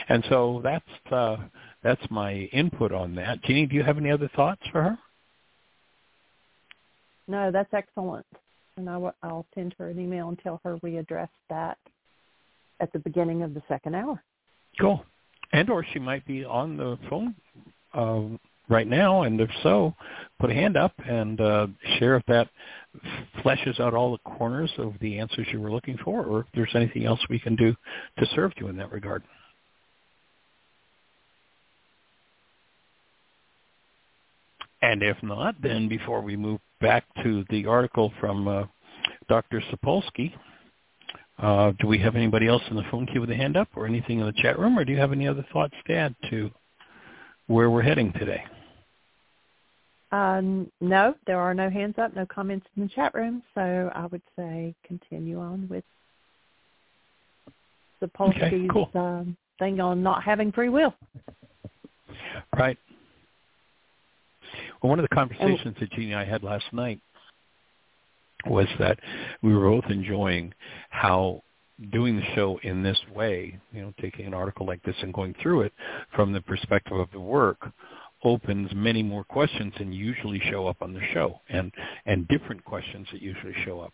And 0.09 0.24
so 0.28 0.60
that's 0.62 1.12
uh, 1.12 1.36
that's 1.82 2.02
my 2.10 2.32
input 2.52 2.92
on 2.92 3.14
that. 3.16 3.42
Jeanie, 3.42 3.66
do 3.66 3.74
you 3.74 3.82
have 3.82 3.98
any 3.98 4.10
other 4.10 4.30
thoughts 4.34 4.62
for 4.72 4.82
her? 4.82 4.98
No, 7.28 7.51
that's 7.51 7.72
excellent. 7.72 8.26
And 8.76 8.88
I 8.88 8.94
w- 8.94 9.12
I'll 9.22 9.47
send 9.55 9.74
her 9.78 9.88
an 9.88 10.01
email 10.01 10.28
and 10.28 10.38
tell 10.38 10.60
her 10.64 10.78
we 10.82 10.97
addressed 10.97 11.32
that 11.48 11.78
at 12.80 12.92
the 12.92 12.98
beginning 12.98 13.42
of 13.42 13.55
the 13.55 13.62
second 13.68 13.94
hour. 13.94 14.22
Cool. 14.80 15.05
And 15.52 15.70
or 15.70 15.84
she 15.92 15.98
might 15.98 16.26
be 16.26 16.44
on 16.44 16.76
the 16.76 16.98
phone 17.09 17.34
uh, 17.94 18.36
right 18.68 18.86
now, 18.86 19.22
and 19.22 19.40
if 19.40 19.51
so, 19.62 19.94
put 20.38 20.51
a 20.51 20.55
hand 20.55 20.76
up 20.76 20.92
and 21.06 21.40
uh, 21.40 21.66
share 21.98 22.16
if 22.16 22.24
that 22.26 22.48
fleshes 23.44 23.78
out 23.80 23.94
all 23.94 24.12
the 24.12 24.30
corners 24.36 24.72
of 24.78 24.94
the 25.01 25.18
answers 25.18 25.47
you 25.52 25.60
were 25.60 25.72
looking 25.72 25.98
for, 26.05 26.24
or 26.24 26.40
if 26.40 26.47
there's 26.55 26.74
anything 26.74 27.05
else 27.05 27.20
we 27.28 27.38
can 27.38 27.56
do 27.56 27.74
to 28.18 28.26
serve 28.34 28.52
you 28.59 28.68
in 28.68 28.76
that 28.76 28.92
regard. 28.92 29.22
And 34.82 35.02
if 35.02 35.16
not, 35.23 35.55
then 35.62 35.89
before 35.89 36.20
we 36.23 36.36
move 36.36 36.61
back 36.81 37.05
to 37.23 37.44
the 37.51 37.66
article 37.66 38.12
from 38.19 38.48
uh, 38.48 38.65
Dr. 39.28 39.62
Sapolsky, 39.70 40.32
uh, 41.39 41.73
do 41.78 41.86
we 41.86 41.98
have 41.98 42.16
anybody 42.16 42.47
else 42.47 42.62
in 42.70 42.77
the 42.77 42.85
phone 42.90 43.07
queue 43.07 43.20
with 43.20 43.31
a 43.31 43.36
hand 43.36 43.57
up 43.57 43.69
or 43.77 43.86
anything 43.86 44.20
in 44.20 44.27
the 44.27 44.32
chat 44.43 44.59
room, 44.59 44.78
or 44.78 44.85
do 44.85 44.93
you 44.93 44.98
have 44.98 45.12
any 45.12 45.28
other 45.28 45.44
thoughts 45.52 45.74
to 45.86 45.94
add 45.94 46.15
to 46.31 46.51
where 47.51 47.69
we're 47.69 47.82
heading 47.82 48.12
today. 48.12 48.44
Um, 50.12 50.70
no, 50.81 51.15
there 51.27 51.40
are 51.40 51.52
no 51.52 51.69
hands 51.69 51.97
up, 51.98 52.15
no 52.15 52.24
comments 52.27 52.66
in 52.77 52.85
the 52.85 52.89
chat 52.89 53.12
room. 53.12 53.43
So 53.55 53.90
I 53.93 54.07
would 54.07 54.23
say 54.36 54.74
continue 54.86 55.40
on 55.40 55.69
with 55.69 55.85
Sapolsky's 58.01 58.43
okay, 58.44 58.69
cool. 58.73 58.89
um, 58.94 59.36
thing 59.59 59.81
on 59.81 60.01
not 60.02 60.23
having 60.23 60.52
free 60.52 60.69
will. 60.69 60.94
Right. 62.57 62.78
Well, 64.82 64.90
one 64.90 64.98
of 64.98 65.07
the 65.09 65.15
conversations 65.15 65.77
that 65.81 65.90
Jeanie 65.93 66.12
and 66.12 66.20
I 66.20 66.24
had 66.24 66.43
last 66.43 66.65
night 66.73 67.01
was 68.47 68.66
that 68.78 68.98
we 69.43 69.55
were 69.55 69.69
both 69.69 69.90
enjoying 69.90 70.55
how 70.89 71.43
doing 71.93 72.16
the 72.16 72.35
show 72.35 72.59
in 72.62 72.82
this 72.82 72.98
way, 73.15 73.59
you 73.73 73.82
know, 73.82 73.93
taking 74.01 74.27
an 74.27 74.35
article 74.35 74.66
like 74.66 74.82
this 74.82 74.97
and 75.02 75.12
going 75.12 75.35
through 75.43 75.62
it 75.62 75.73
from 76.15 76.32
the 76.32 76.40
perspective 76.43 76.98
of 76.98 77.11
the 77.12 77.20
work 77.20 77.70
opens 78.23 78.70
many 78.74 79.02
more 79.02 79.24
questions 79.24 79.73
than 79.78 79.93
usually 79.93 80.40
show 80.51 80.66
up 80.66 80.82
on 80.82 80.93
the 80.93 81.01
show 81.15 81.40
and 81.48 81.73
and 82.05 82.28
different 82.28 82.62
questions 82.65 83.07
that 83.12 83.23
usually 83.23 83.55
show 83.65 83.81
up. 83.81 83.93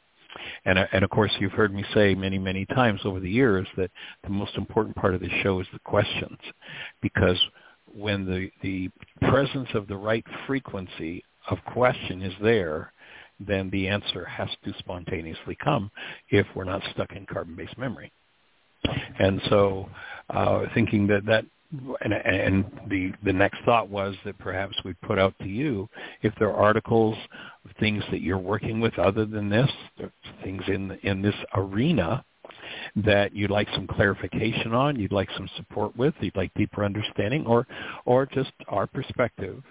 And, 0.65 0.79
and 0.93 1.03
of 1.03 1.11
course, 1.11 1.33
you've 1.39 1.53
heard 1.53 1.73
me 1.73 1.85
say 1.95 2.15
many, 2.15 2.39
many 2.39 2.67
times 2.67 3.01
over 3.05 3.21
the 3.21 3.31
years 3.31 3.67
that 3.77 3.91
the 4.23 4.31
most 4.31 4.55
important 4.57 4.95
part 4.95 5.15
of 5.15 5.21
the 5.21 5.31
show 5.43 5.61
is 5.61 5.67
the 5.73 5.79
questions, 5.79 6.39
because 7.01 7.39
when 7.97 8.27
the 8.27 8.51
the 8.63 8.91
presence 9.29 9.69
of 9.75 9.89
the 9.89 9.97
right 9.97 10.25
frequency 10.47 11.25
of 11.51 11.59
question 11.73 12.23
is 12.23 12.35
there, 12.43 12.93
then 13.41 13.71
the 13.71 13.89
answer 13.89 14.25
has 14.25 14.49
to 14.65 14.73
spontaneously 14.79 15.57
come 15.63 15.91
if 16.31 16.47
we're 16.55 16.65
not 16.65 16.83
stuck 16.93 17.13
in 17.13 17.27
carbon-based 17.27 17.79
memory. 17.79 18.13
And 19.19 19.41
so 19.49 19.89
uh, 20.31 20.65
thinking 20.75 21.07
that 21.09 21.25
that 21.27 21.45
and, 22.03 22.13
and 22.13 22.65
the 22.89 23.13
the 23.25 23.33
next 23.33 23.59
thought 23.65 23.89
was 23.89 24.15
that 24.25 24.39
perhaps 24.39 24.77
we 24.85 24.93
put 24.95 25.19
out 25.19 25.35
to 25.41 25.49
you 25.49 25.89
if 26.23 26.33
there 26.39 26.51
are 26.51 26.65
articles, 26.65 27.17
things 27.81 28.05
that 28.11 28.21
you're 28.21 28.39
working 28.39 28.81
with 28.81 28.97
other 28.99 29.25
than 29.25 29.49
this, 29.49 29.71
things 30.45 30.63
in 30.69 30.93
in 31.03 31.23
this 31.23 31.35
arena 31.55 32.25
that 32.97 33.35
you'd 33.35 33.51
like 33.51 33.69
some 33.75 33.87
clarification 33.87 34.73
on, 34.73 34.99
you'd 34.99 35.13
like 35.13 35.29
some 35.37 35.49
support 35.57 35.97
with, 35.97 36.15
you'd 36.21 36.37
like 36.37 36.53
deeper 36.55 36.85
understanding, 36.85 37.47
or 37.47 37.67
or 38.05 38.27
just 38.27 38.53
our 38.69 38.87
perspective 38.87 39.63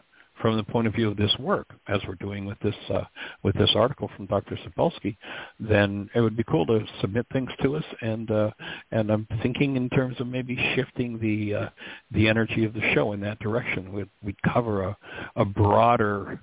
from 0.41 0.57
the 0.57 0.63
point 0.63 0.85
of 0.85 0.93
view 0.93 1.09
of 1.09 1.17
this 1.17 1.33
work, 1.39 1.67
as 1.87 1.99
we're 2.07 2.15
doing 2.15 2.45
with 2.45 2.59
this 2.59 2.75
uh, 2.89 3.03
with 3.43 3.55
this 3.55 3.71
article 3.75 4.09
from 4.15 4.25
Dr. 4.25 4.57
Sapolsky, 4.57 5.15
then 5.59 6.09
it 6.13 6.21
would 6.21 6.35
be 6.35 6.43
cool 6.43 6.65
to 6.65 6.85
submit 7.01 7.25
things 7.31 7.49
to 7.63 7.75
us. 7.75 7.83
And 8.01 8.29
uh, 8.31 8.51
and 8.91 9.09
I'm 9.11 9.27
thinking 9.41 9.77
in 9.77 9.89
terms 9.89 10.19
of 10.19 10.27
maybe 10.27 10.57
shifting 10.75 11.19
the 11.19 11.55
uh, 11.55 11.69
the 12.11 12.27
energy 12.27 12.65
of 12.65 12.73
the 12.73 12.93
show 12.93 13.13
in 13.13 13.21
that 13.21 13.39
direction. 13.39 13.93
We'd, 13.93 14.09
we'd 14.21 14.41
cover 14.41 14.83
a, 14.83 14.97
a 15.35 15.45
broader 15.45 16.41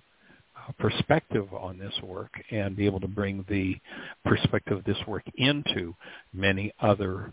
perspective 0.78 1.52
on 1.52 1.78
this 1.78 1.94
work 2.02 2.30
and 2.50 2.76
be 2.76 2.86
able 2.86 3.00
to 3.00 3.08
bring 3.08 3.44
the 3.48 3.76
perspective 4.24 4.78
of 4.78 4.84
this 4.84 4.98
work 5.06 5.24
into 5.36 5.94
many 6.32 6.72
other 6.80 7.32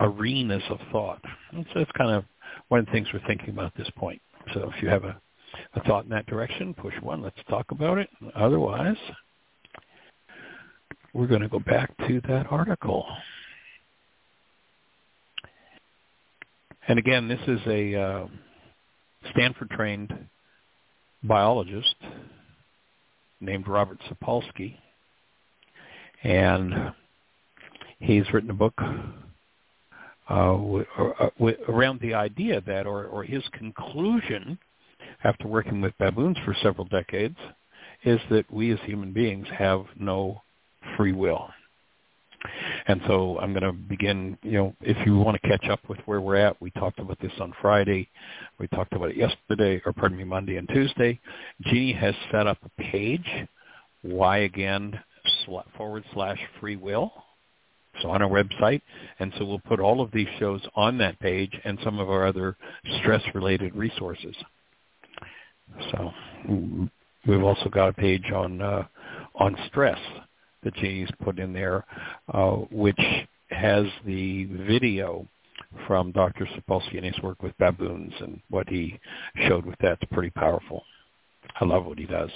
arenas 0.00 0.62
of 0.70 0.78
thought. 0.90 1.22
And 1.52 1.64
so 1.72 1.80
that's 1.80 1.92
kind 1.92 2.10
of 2.10 2.24
one 2.68 2.80
of 2.80 2.86
the 2.86 2.92
things 2.92 3.08
we're 3.12 3.26
thinking 3.26 3.50
about 3.50 3.66
at 3.66 3.76
this 3.76 3.90
point. 3.96 4.20
So 4.54 4.70
if 4.74 4.82
you 4.82 4.88
have 4.88 5.04
a 5.04 5.20
a 5.74 5.82
thought 5.84 6.04
in 6.04 6.10
that 6.10 6.26
direction, 6.26 6.74
push 6.74 6.94
one. 7.02 7.22
Let's 7.22 7.36
talk 7.48 7.70
about 7.70 7.98
it. 7.98 8.08
Otherwise, 8.34 8.96
we're 11.12 11.26
going 11.26 11.42
to 11.42 11.48
go 11.48 11.58
back 11.58 11.94
to 12.08 12.20
that 12.28 12.46
article. 12.50 13.06
And 16.88 16.98
again, 16.98 17.28
this 17.28 17.40
is 17.46 17.60
a 17.66 17.94
uh, 17.94 18.26
Stanford-trained 19.32 20.26
biologist 21.22 21.94
named 23.42 23.66
Robert 23.68 23.98
Sapolsky, 24.08 24.76
and 26.22 26.92
he's 27.98 28.24
written 28.32 28.50
a 28.50 28.54
book 28.54 28.74
uh, 30.28 30.52
w- 30.52 30.86
uh, 30.98 31.28
w- 31.38 31.56
around 31.68 32.00
the 32.00 32.14
idea 32.14 32.60
that, 32.62 32.86
or, 32.86 33.06
or 33.06 33.24
his 33.24 33.42
conclusion 33.52 34.58
after 35.24 35.46
working 35.46 35.80
with 35.80 35.96
baboons 35.98 36.36
for 36.44 36.54
several 36.62 36.86
decades 36.86 37.36
is 38.04 38.20
that 38.30 38.50
we 38.50 38.72
as 38.72 38.78
human 38.84 39.12
beings 39.12 39.46
have 39.56 39.84
no 39.98 40.42
free 40.96 41.12
will. 41.12 41.48
And 42.86 43.00
so 43.06 43.38
I'm 43.38 43.52
going 43.52 43.62
to 43.62 43.72
begin, 43.72 44.36
you 44.42 44.52
know, 44.52 44.74
if 44.80 44.96
you 45.06 45.16
want 45.16 45.40
to 45.40 45.48
catch 45.48 45.68
up 45.68 45.80
with 45.88 45.98
where 46.06 46.20
we're 46.20 46.36
at, 46.36 46.60
we 46.60 46.70
talked 46.72 46.98
about 46.98 47.20
this 47.20 47.32
on 47.40 47.52
Friday. 47.60 48.08
We 48.58 48.66
talked 48.68 48.92
about 48.92 49.10
it 49.10 49.16
yesterday, 49.16 49.80
or 49.86 49.92
pardon 49.92 50.18
me, 50.18 50.24
Monday 50.24 50.56
and 50.56 50.68
Tuesday. 50.68 51.20
Jeanie 51.62 51.92
has 51.92 52.14
set 52.30 52.46
up 52.46 52.58
a 52.64 52.82
page, 52.82 53.26
why 54.02 54.38
again, 54.38 54.98
forward 55.76 56.04
slash 56.12 56.38
free 56.60 56.76
will. 56.76 57.12
So 58.00 58.10
on 58.10 58.22
our 58.22 58.28
website. 58.28 58.80
And 59.20 59.32
so 59.38 59.44
we'll 59.44 59.58
put 59.60 59.78
all 59.78 60.00
of 60.00 60.10
these 60.12 60.28
shows 60.38 60.62
on 60.74 60.96
that 60.98 61.20
page 61.20 61.52
and 61.64 61.78
some 61.84 61.98
of 61.98 62.08
our 62.08 62.26
other 62.26 62.56
stress-related 63.00 63.74
resources. 63.74 64.34
So 65.90 66.10
we've 67.26 67.42
also 67.42 67.68
got 67.68 67.88
a 67.88 67.92
page 67.92 68.30
on 68.34 68.60
uh, 68.60 68.86
on 69.34 69.56
stress 69.68 69.98
that 70.62 70.74
Jeanie's 70.74 71.10
put 71.22 71.38
in 71.38 71.52
there, 71.52 71.84
uh, 72.32 72.56
which 72.70 73.00
has 73.50 73.86
the 74.04 74.44
video 74.44 75.26
from 75.86 76.12
Dr. 76.12 76.46
Sapolsky 76.46 76.96
and 76.96 77.06
his 77.06 77.22
work 77.22 77.42
with 77.42 77.56
baboons 77.58 78.12
and 78.20 78.40
what 78.50 78.68
he 78.68 78.98
showed 79.48 79.64
with 79.64 79.76
that's 79.80 80.02
pretty 80.10 80.30
powerful. 80.30 80.84
I 81.60 81.64
love 81.64 81.84
what 81.86 81.98
he 81.98 82.06
does. 82.06 82.30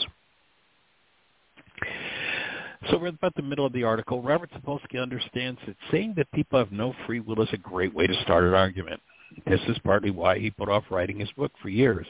So 2.90 2.98
we're 2.98 3.08
about 3.08 3.34
the 3.34 3.42
middle 3.42 3.66
of 3.66 3.72
the 3.72 3.82
article. 3.82 4.22
Robert 4.22 4.50
Sapolsky 4.52 5.00
understands 5.00 5.58
that 5.66 5.76
saying 5.90 6.14
that 6.16 6.30
people 6.32 6.58
have 6.58 6.70
no 6.70 6.94
free 7.06 7.20
will 7.20 7.42
is 7.42 7.48
a 7.52 7.58
great 7.58 7.94
way 7.94 8.06
to 8.06 8.22
start 8.22 8.44
an 8.44 8.54
argument. 8.54 9.00
This 9.46 9.60
is 9.68 9.78
partly 9.84 10.10
why 10.10 10.38
he 10.38 10.50
put 10.50 10.68
off 10.68 10.84
writing 10.90 11.18
his 11.18 11.30
book 11.32 11.52
for 11.60 11.68
years. 11.68 12.06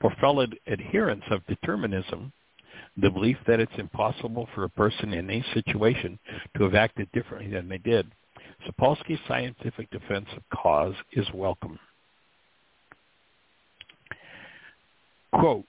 For 0.00 0.10
fellow 0.20 0.46
adherents 0.66 1.24
of 1.30 1.46
determinism, 1.46 2.32
the 2.96 3.10
belief 3.10 3.36
that 3.46 3.60
it's 3.60 3.72
impossible 3.78 4.48
for 4.54 4.64
a 4.64 4.68
person 4.70 5.12
in 5.12 5.28
any 5.30 5.44
situation 5.52 6.18
to 6.56 6.64
have 6.64 6.74
acted 6.74 7.08
differently 7.12 7.50
than 7.50 7.68
they 7.68 7.78
did, 7.78 8.10
Sapolsky's 8.66 9.20
scientific 9.26 9.90
defense 9.90 10.26
of 10.36 10.42
cause 10.56 10.94
is 11.12 11.26
welcome. 11.34 11.78
Quote, 15.32 15.64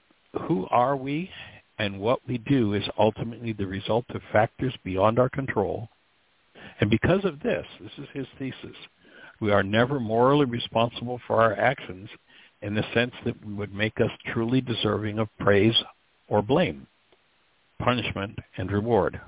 who 0.47 0.68
are 0.69 0.95
we 0.95 1.30
and 1.80 1.99
what 1.99 2.19
we 2.27 2.38
do 2.38 2.73
is 2.73 2.84
ultimately 2.97 3.53
the 3.53 3.65
result 3.65 4.06
of 4.10 4.22
factors 4.31 4.73
beyond 4.84 5.19
our 5.19 5.30
control. 5.30 5.89
And 6.80 6.89
because 6.89 7.26
of 7.26 7.39
this, 7.41 7.65
this 7.81 7.91
is 7.97 8.07
his 8.14 8.27
thesis, 8.38 8.77
we 9.41 9.52
are 9.52 9.64
never 9.64 9.99
morally 9.99 10.45
responsible 10.45 11.19
for 11.27 11.41
our 11.41 11.53
actions 11.53 12.10
in 12.61 12.76
the 12.76 12.85
sense 12.93 13.11
that 13.26 13.45
would 13.45 13.73
make 13.73 13.99
us 13.99 14.11
truly 14.34 14.61
deserving 14.61 15.19
of 15.19 15.27
praise 15.39 15.76
or 16.27 16.41
blame, 16.41 16.88
punishment 17.80 18.38
and 18.57 18.72
reward. 18.72 19.19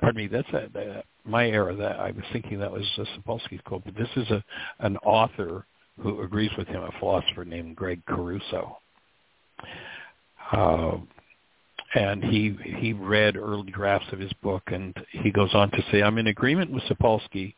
Pardon 0.00 0.22
me, 0.22 0.28
that's 0.28 0.48
a, 0.52 0.78
a, 0.78 1.02
my 1.24 1.46
error. 1.48 1.74
That 1.74 2.00
I 2.00 2.10
was 2.10 2.24
thinking 2.32 2.58
that 2.58 2.72
was 2.72 2.86
a 2.98 3.04
Sapolsky's 3.18 3.60
quote, 3.64 3.84
but 3.84 3.94
this 3.94 4.08
is 4.16 4.30
a 4.30 4.42
an 4.80 4.96
author 4.98 5.64
who 6.00 6.22
agrees 6.22 6.50
with 6.56 6.68
him, 6.68 6.82
a 6.82 6.90
philosopher 6.98 7.44
named 7.44 7.76
Gregg 7.76 8.04
Caruso. 8.06 8.78
Uh, 10.50 10.96
and 11.94 12.24
he 12.24 12.56
he 12.78 12.92
read 12.92 13.36
early 13.36 13.70
drafts 13.70 14.08
of 14.12 14.18
his 14.18 14.32
book, 14.42 14.62
and 14.66 14.94
he 15.10 15.30
goes 15.30 15.54
on 15.54 15.70
to 15.70 15.84
say, 15.90 16.02
"I'm 16.02 16.18
in 16.18 16.28
agreement 16.28 16.70
with 16.70 16.82
Sapolsky 16.84 17.54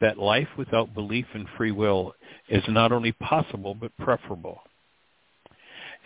that 0.00 0.18
life 0.18 0.48
without 0.58 0.94
belief 0.94 1.26
in 1.34 1.46
free 1.56 1.72
will 1.72 2.14
is 2.48 2.62
not 2.68 2.92
only 2.92 3.12
possible 3.12 3.74
but 3.74 3.96
preferable. 3.98 4.60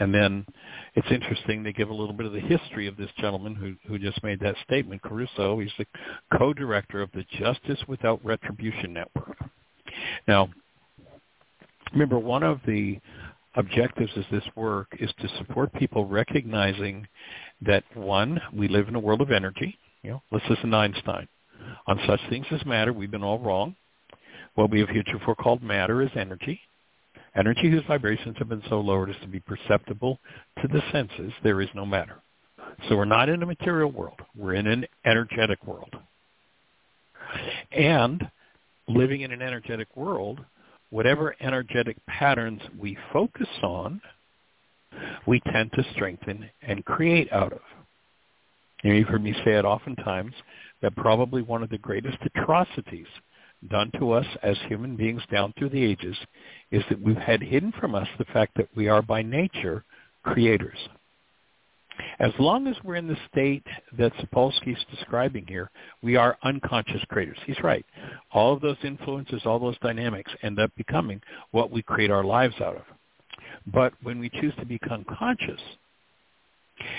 And 0.00 0.14
then 0.14 0.46
it's 0.94 1.06
interesting 1.10 1.62
they 1.62 1.72
give 1.72 1.90
a 1.90 1.94
little 1.94 2.14
bit 2.14 2.26
of 2.26 2.32
the 2.32 2.40
history 2.40 2.86
of 2.86 2.96
this 2.96 3.10
gentleman 3.18 3.54
who, 3.54 3.74
who 3.86 3.98
just 3.98 4.22
made 4.24 4.40
that 4.40 4.56
statement, 4.64 5.02
Caruso. 5.02 5.60
He's 5.60 5.70
the 5.78 5.86
co-director 6.36 7.02
of 7.02 7.10
the 7.12 7.24
Justice 7.38 7.78
Without 7.86 8.24
Retribution 8.24 8.94
Network. 8.94 9.36
Now, 10.26 10.48
remember, 11.92 12.18
one 12.18 12.42
of 12.42 12.60
the 12.66 12.98
objectives 13.56 14.10
of 14.16 14.24
this 14.32 14.44
work 14.56 14.88
is 14.98 15.10
to 15.20 15.28
support 15.36 15.72
people 15.74 16.06
recognizing 16.06 17.06
that, 17.60 17.84
one, 17.94 18.40
we 18.54 18.68
live 18.68 18.88
in 18.88 18.94
a 18.94 19.00
world 19.00 19.20
of 19.20 19.30
energy. 19.30 19.78
You 20.02 20.12
know, 20.12 20.22
let's 20.32 20.46
listen 20.48 20.70
to 20.70 20.76
Einstein. 20.78 21.28
On 21.86 22.00
such 22.06 22.20
things 22.30 22.46
as 22.52 22.64
matter, 22.64 22.92
we've 22.94 23.10
been 23.10 23.22
all 23.22 23.38
wrong. 23.38 23.76
What 24.54 24.70
we 24.70 24.80
have 24.80 24.88
heretofore 24.88 25.34
called 25.34 25.62
matter 25.62 26.00
is 26.00 26.10
energy. 26.16 26.60
Energy 27.36 27.70
whose 27.70 27.84
vibrations 27.86 28.36
have 28.38 28.48
been 28.48 28.62
so 28.68 28.80
lowered 28.80 29.10
as 29.10 29.16
to 29.22 29.28
be 29.28 29.40
perceptible 29.40 30.18
to 30.60 30.68
the 30.68 30.82
senses, 30.90 31.32
there 31.42 31.60
is 31.60 31.68
no 31.74 31.86
matter. 31.86 32.16
So 32.88 32.96
we're 32.96 33.04
not 33.04 33.28
in 33.28 33.42
a 33.42 33.46
material 33.46 33.90
world. 33.90 34.20
We're 34.36 34.54
in 34.54 34.66
an 34.66 34.86
energetic 35.04 35.64
world. 35.66 35.94
And 37.70 38.28
living 38.88 39.20
in 39.20 39.32
an 39.32 39.42
energetic 39.42 39.88
world, 39.96 40.40
whatever 40.90 41.36
energetic 41.40 41.96
patterns 42.06 42.60
we 42.78 42.98
focus 43.12 43.48
on, 43.62 44.00
we 45.26 45.40
tend 45.52 45.72
to 45.72 45.84
strengthen 45.92 46.50
and 46.62 46.84
create 46.84 47.32
out 47.32 47.52
of. 47.52 47.60
And 48.82 48.96
you've 48.96 49.08
heard 49.08 49.22
me 49.22 49.34
say 49.44 49.52
it 49.52 49.64
oftentimes 49.64 50.34
that 50.82 50.96
probably 50.96 51.42
one 51.42 51.62
of 51.62 51.70
the 51.70 51.78
greatest 51.78 52.18
atrocities 52.24 53.06
done 53.68 53.90
to 53.98 54.12
us 54.12 54.26
as 54.42 54.56
human 54.68 54.96
beings 54.96 55.22
down 55.30 55.52
through 55.58 55.68
the 55.68 55.84
ages 55.84 56.16
is 56.70 56.82
that 56.88 57.00
we've 57.00 57.16
had 57.16 57.42
hidden 57.42 57.72
from 57.78 57.94
us 57.94 58.08
the 58.18 58.24
fact 58.26 58.56
that 58.56 58.68
we 58.74 58.88
are 58.88 59.02
by 59.02 59.22
nature 59.22 59.84
creators. 60.22 60.78
As 62.18 62.32
long 62.38 62.66
as 62.66 62.76
we're 62.82 62.96
in 62.96 63.08
the 63.08 63.16
state 63.30 63.66
that 63.98 64.14
Sapolsky's 64.14 64.82
describing 64.90 65.46
here, 65.46 65.70
we 66.02 66.16
are 66.16 66.38
unconscious 66.42 67.02
creators. 67.08 67.36
He's 67.46 67.62
right. 67.62 67.84
All 68.32 68.54
of 68.54 68.62
those 68.62 68.78
influences, 68.82 69.42
all 69.44 69.58
those 69.58 69.78
dynamics 69.80 70.32
end 70.42 70.58
up 70.58 70.70
becoming 70.76 71.20
what 71.50 71.70
we 71.70 71.82
create 71.82 72.10
our 72.10 72.24
lives 72.24 72.54
out 72.60 72.76
of. 72.76 72.82
But 73.66 73.92
when 74.02 74.18
we 74.18 74.30
choose 74.30 74.54
to 74.58 74.64
become 74.64 75.04
conscious 75.04 75.60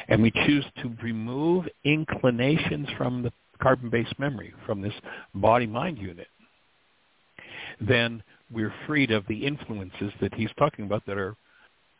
and 0.07 0.21
we 0.21 0.31
choose 0.45 0.65
to 0.83 0.95
remove 1.01 1.67
inclinations 1.83 2.87
from 2.97 3.23
the 3.23 3.33
carbon-based 3.59 4.19
memory, 4.19 4.53
from 4.65 4.81
this 4.81 4.93
body-mind 5.33 5.97
unit, 5.97 6.27
then 7.87 8.23
we're 8.51 8.73
freed 8.85 9.11
of 9.11 9.25
the 9.27 9.45
influences 9.45 10.11
that 10.21 10.33
he's 10.33 10.49
talking 10.57 10.85
about 10.85 11.05
that 11.05 11.17
are 11.17 11.35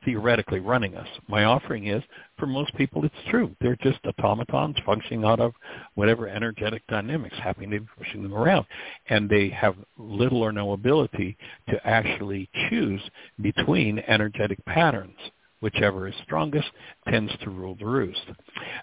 theoretically 0.03 0.59
running 0.59 0.95
us. 0.95 1.07
My 1.27 1.43
offering 1.43 1.87
is, 1.87 2.03
for 2.37 2.47
most 2.47 2.73
people, 2.75 3.05
it's 3.05 3.13
true. 3.29 3.55
They're 3.61 3.77
just 3.77 3.99
automatons 4.23 4.77
functioning 4.85 5.23
out 5.23 5.39
of 5.39 5.53
whatever 5.95 6.27
energetic 6.27 6.81
dynamics 6.87 7.37
happen 7.37 7.69
to 7.69 7.79
be 7.79 7.87
pushing 7.97 8.23
them 8.23 8.33
around. 8.33 8.65
And 9.09 9.29
they 9.29 9.49
have 9.49 9.75
little 9.97 10.41
or 10.41 10.51
no 10.51 10.73
ability 10.73 11.37
to 11.69 11.87
actually 11.87 12.49
choose 12.69 13.01
between 13.41 13.99
energetic 14.07 14.63
patterns. 14.65 15.17
Whichever 15.61 16.07
is 16.07 16.15
strongest 16.23 16.67
tends 17.07 17.31
to 17.43 17.51
rule 17.51 17.75
the 17.79 17.85
roost. 17.85 18.25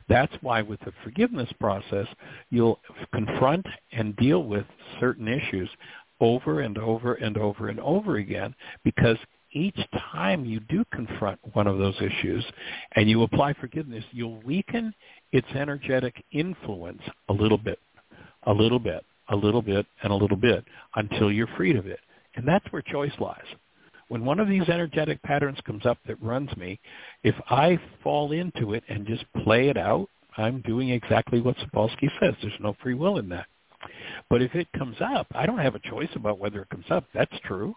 That's 0.09 0.33
why 0.43 0.63
with 0.63 0.79
the 0.81 0.93
forgiveness 1.03 1.53
process, 1.59 2.07
you'll 2.51 2.79
confront 3.13 3.67
and 3.91 4.15
deal 4.15 4.45
with 4.45 4.65
certain 5.01 5.27
issues 5.27 5.69
over 6.21 6.61
and 6.61 6.79
over 6.79 7.15
and 7.15 7.37
over 7.37 7.69
and 7.69 7.81
over 7.81 8.17
again 8.17 8.55
because 8.85 9.17
each 9.53 9.79
time 10.13 10.45
you 10.45 10.61
do 10.61 10.85
confront 10.93 11.39
one 11.55 11.67
of 11.67 11.79
those 11.79 11.97
issues 11.97 12.45
and 12.97 13.09
you 13.09 13.23
apply 13.23 13.55
forgiveness, 13.55 14.05
you'll 14.13 14.41
weaken 14.43 14.93
its 15.33 15.47
energetic 15.55 16.23
influence 16.33 17.03
a 17.29 17.33
little 17.33 17.59
bit, 17.59 17.79
a 18.45 18.53
little 18.53 18.79
bit, 18.79 19.05
a 19.31 19.37
little 19.37 19.63
bit, 19.63 19.87
and 20.03 20.13
a 20.13 20.17
little 20.17 20.37
bit 20.37 20.65
until 20.97 21.33
you're 21.33 21.49
freed 21.57 21.77
of 21.77 21.87
it. 21.87 22.01
And 22.35 22.47
that's 22.47 22.67
where 22.71 22.83
choice 22.83 23.13
lies. 23.19 23.45
When 24.09 24.25
one 24.25 24.41
of 24.41 24.49
these 24.49 24.69
energetic 24.69 25.23
patterns 25.23 25.59
comes 25.67 25.85
up 25.85 25.99
that 26.07 26.23
runs 26.23 26.55
me, 26.57 26.81
if 27.25 27.35
I 27.51 27.79
fall 28.03 28.33
into 28.33 28.73
it 28.75 28.83
and 28.89 29.07
just 29.07 29.25
play 29.45 29.69
it 29.69 29.77
out, 29.77 30.09
I'm 30.37 30.63
doing 30.63 30.91
exactly 30.91 31.41
what 31.41 31.57
Sapolsky 31.57 32.09
says. 32.21 32.35
There's 32.41 32.55
no 32.61 32.77
free 32.83 32.95
will 32.95 33.19
in 33.19 33.29
that. 33.31 33.47
But 34.31 34.43
if 34.43 34.55
it 34.55 34.69
comes 34.77 34.97
up, 35.01 35.27
I 35.35 35.47
don't 35.47 35.59
have 35.59 35.75
a 35.75 35.91
choice 35.91 36.11
about 36.15 36.39
whether 36.39 36.63
it 36.63 36.71
comes 36.71 36.87
up. 36.91 37.05
That's 37.15 37.39
true. 37.45 37.75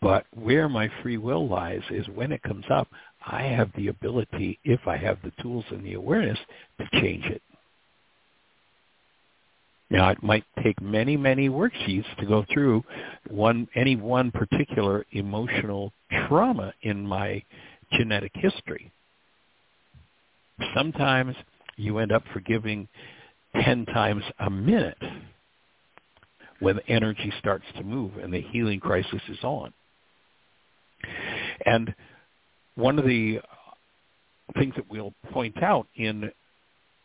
But 0.00 0.26
where 0.34 0.68
my 0.68 0.90
free 1.02 1.16
will 1.16 1.48
lies 1.48 1.82
is 1.90 2.06
when 2.08 2.32
it 2.32 2.42
comes 2.42 2.64
up, 2.70 2.88
I 3.26 3.42
have 3.42 3.70
the 3.76 3.88
ability, 3.88 4.58
if 4.64 4.86
I 4.86 4.96
have 4.96 5.18
the 5.22 5.32
tools 5.42 5.64
and 5.70 5.84
the 5.84 5.94
awareness, 5.94 6.38
to 6.78 7.00
change 7.00 7.24
it. 7.24 7.42
Now, 9.90 10.10
it 10.10 10.22
might 10.22 10.44
take 10.62 10.80
many, 10.82 11.16
many 11.16 11.48
worksheets 11.48 12.14
to 12.18 12.26
go 12.26 12.44
through 12.52 12.84
one 13.30 13.68
any 13.74 13.96
one 13.96 14.30
particular 14.30 15.06
emotional 15.12 15.92
trauma 16.28 16.74
in 16.82 17.06
my 17.06 17.42
genetic 17.92 18.32
history. 18.34 18.92
Sometimes 20.74 21.34
you 21.76 21.98
end 21.98 22.12
up 22.12 22.22
forgiving 22.32 22.86
10 23.62 23.86
times 23.86 24.22
a 24.38 24.50
minute 24.50 24.98
when 26.60 26.78
energy 26.88 27.32
starts 27.38 27.64
to 27.76 27.82
move 27.82 28.16
and 28.18 28.32
the 28.32 28.40
healing 28.40 28.80
crisis 28.80 29.22
is 29.28 29.38
on. 29.42 29.72
And 31.64 31.94
one 32.74 32.98
of 32.98 33.04
the 33.04 33.40
things 34.58 34.74
that 34.76 34.90
we'll 34.90 35.14
point 35.32 35.62
out 35.62 35.86
in 35.96 36.30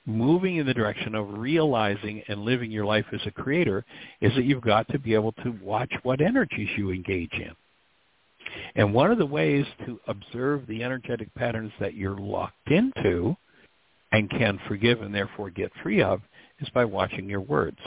moving 0.06 0.58
in 0.58 0.66
the 0.66 0.74
direction 0.74 1.16
of 1.16 1.38
realizing 1.38 2.22
and 2.28 2.42
living 2.42 2.72
your 2.72 2.86
life 2.86 3.06
as 3.14 3.22
a 3.26 3.32
creator 3.32 3.86
is 4.22 4.34
that 4.36 4.44
you've 4.44 4.62
got 4.62 4.88
to 4.90 5.00
be 5.00 5.14
able 5.14 5.32
to 5.32 5.52
watch 5.62 5.92
what 6.04 6.22
energies 6.22 6.70
you 6.78 6.92
engage 6.92 7.34
in. 7.34 7.52
And 8.76 8.94
one 8.94 9.12
of 9.12 9.18
the 9.18 9.26
ways 9.26 9.66
to 9.86 10.00
observe 10.08 10.68
the 10.68 10.84
energetic 10.84 11.34
patterns 11.36 11.72
that 11.80 11.94
you're 11.94 12.18
locked 12.18 12.70
into 12.70 13.36
and 14.12 14.30
can 14.30 14.60
forgive 14.68 15.02
and 15.02 15.16
therefore 15.16 15.50
get 15.50 15.72
free 15.82 16.02
of 16.02 16.22
is 16.60 16.70
by 16.74 16.86
watching 16.86 17.30
your 17.30 17.42
words. 17.42 17.80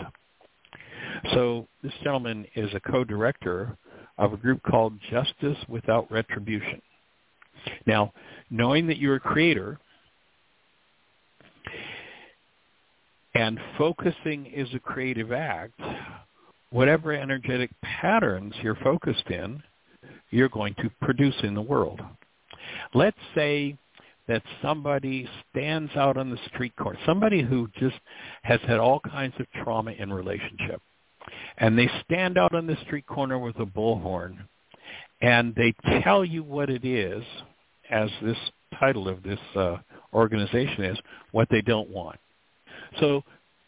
So 1.33 1.67
this 1.83 1.93
gentleman 2.03 2.47
is 2.55 2.71
a 2.75 2.81
co-director 2.81 3.77
of 4.19 4.33
a 4.33 4.37
group 4.37 4.63
called 4.63 4.95
Justice 5.11 5.59
Without 5.69 6.11
Retribution. 6.11 6.81
Now, 7.87 8.13
knowing 8.51 8.87
that 8.87 8.99
you're 8.99 9.17
a 9.17 9.21
creator 9.21 9.79
and 13.35 13.59
focusing 13.77 14.47
is 14.47 14.69
a 14.75 14.79
creative 14.79 15.33
act, 15.33 15.81
whatever 16.71 17.13
energetic 17.13 17.71
patterns 17.83 18.55
you're 18.63 18.77
focused 18.77 19.29
in, 19.29 19.63
you're 20.31 20.49
going 20.49 20.75
to 20.77 20.91
produce 21.03 21.37
in 21.43 21.55
the 21.55 21.63
world. 21.63 22.01
Let's 22.95 23.19
say 23.35 23.77
that 24.29 24.43
somebody 24.61 25.29
stands 25.51 25.91
out 25.97 26.17
on 26.17 26.31
the 26.31 26.39
street 26.53 26.75
corner, 26.77 26.99
somebody 27.07 27.43
who 27.43 27.69
just 27.79 27.97
has 28.43 28.61
had 28.67 28.79
all 28.79 29.01
kinds 29.01 29.35
of 29.39 29.47
trauma 29.63 29.93
in 29.93 30.13
relationship 30.13 30.81
and 31.59 31.79
they 31.79 31.89
stand 32.05 32.39
out 32.39 32.55
on 32.55 32.67
the 32.67 32.77
street 32.85 33.07
corner 33.07 33.39
with 33.39 33.57
a 33.57 33.67
bullhorn 33.67 34.37
and 35.21 35.55
they 35.55 35.75
tell 36.03 36.25
you 36.25 36.43
what 36.43 36.71
it 36.71 36.85
is 36.85 37.23
as 37.91 38.11
this 38.23 38.37
title 38.79 39.09
of 39.09 39.23
this 39.23 39.39
uh, 39.55 39.77
organization 40.13 40.85
is 40.85 40.99
what 41.33 41.49
they 41.51 41.63
don't 41.63 41.89
want. 41.89 42.19
So 43.01 43.23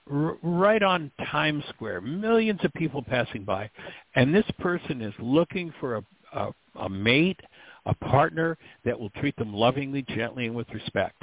right 0.07 0.83
on 0.83 1.11
times 1.31 1.65
square 1.69 2.01
millions 2.01 2.61
of 2.65 2.73
people 2.75 3.03
passing 3.03 3.45
by 3.45 3.71
and 4.15 4.35
this 4.35 4.47
person 4.59 5.03
is 5.03 5.13
looking 5.19 5.73
for 5.81 5.97
a, 5.97 6.03
a, 6.33 6.51
a 6.81 6.89
mate 6.89 7.41
a 7.89 7.95
partner 7.95 8.57
that 8.85 8.99
will 8.99 9.11
treat 9.11 9.35
them 9.37 9.53
lovingly 9.53 10.03
gently 10.03 10.47
and 10.47 10.55
with 10.55 10.69
respect 10.73 11.23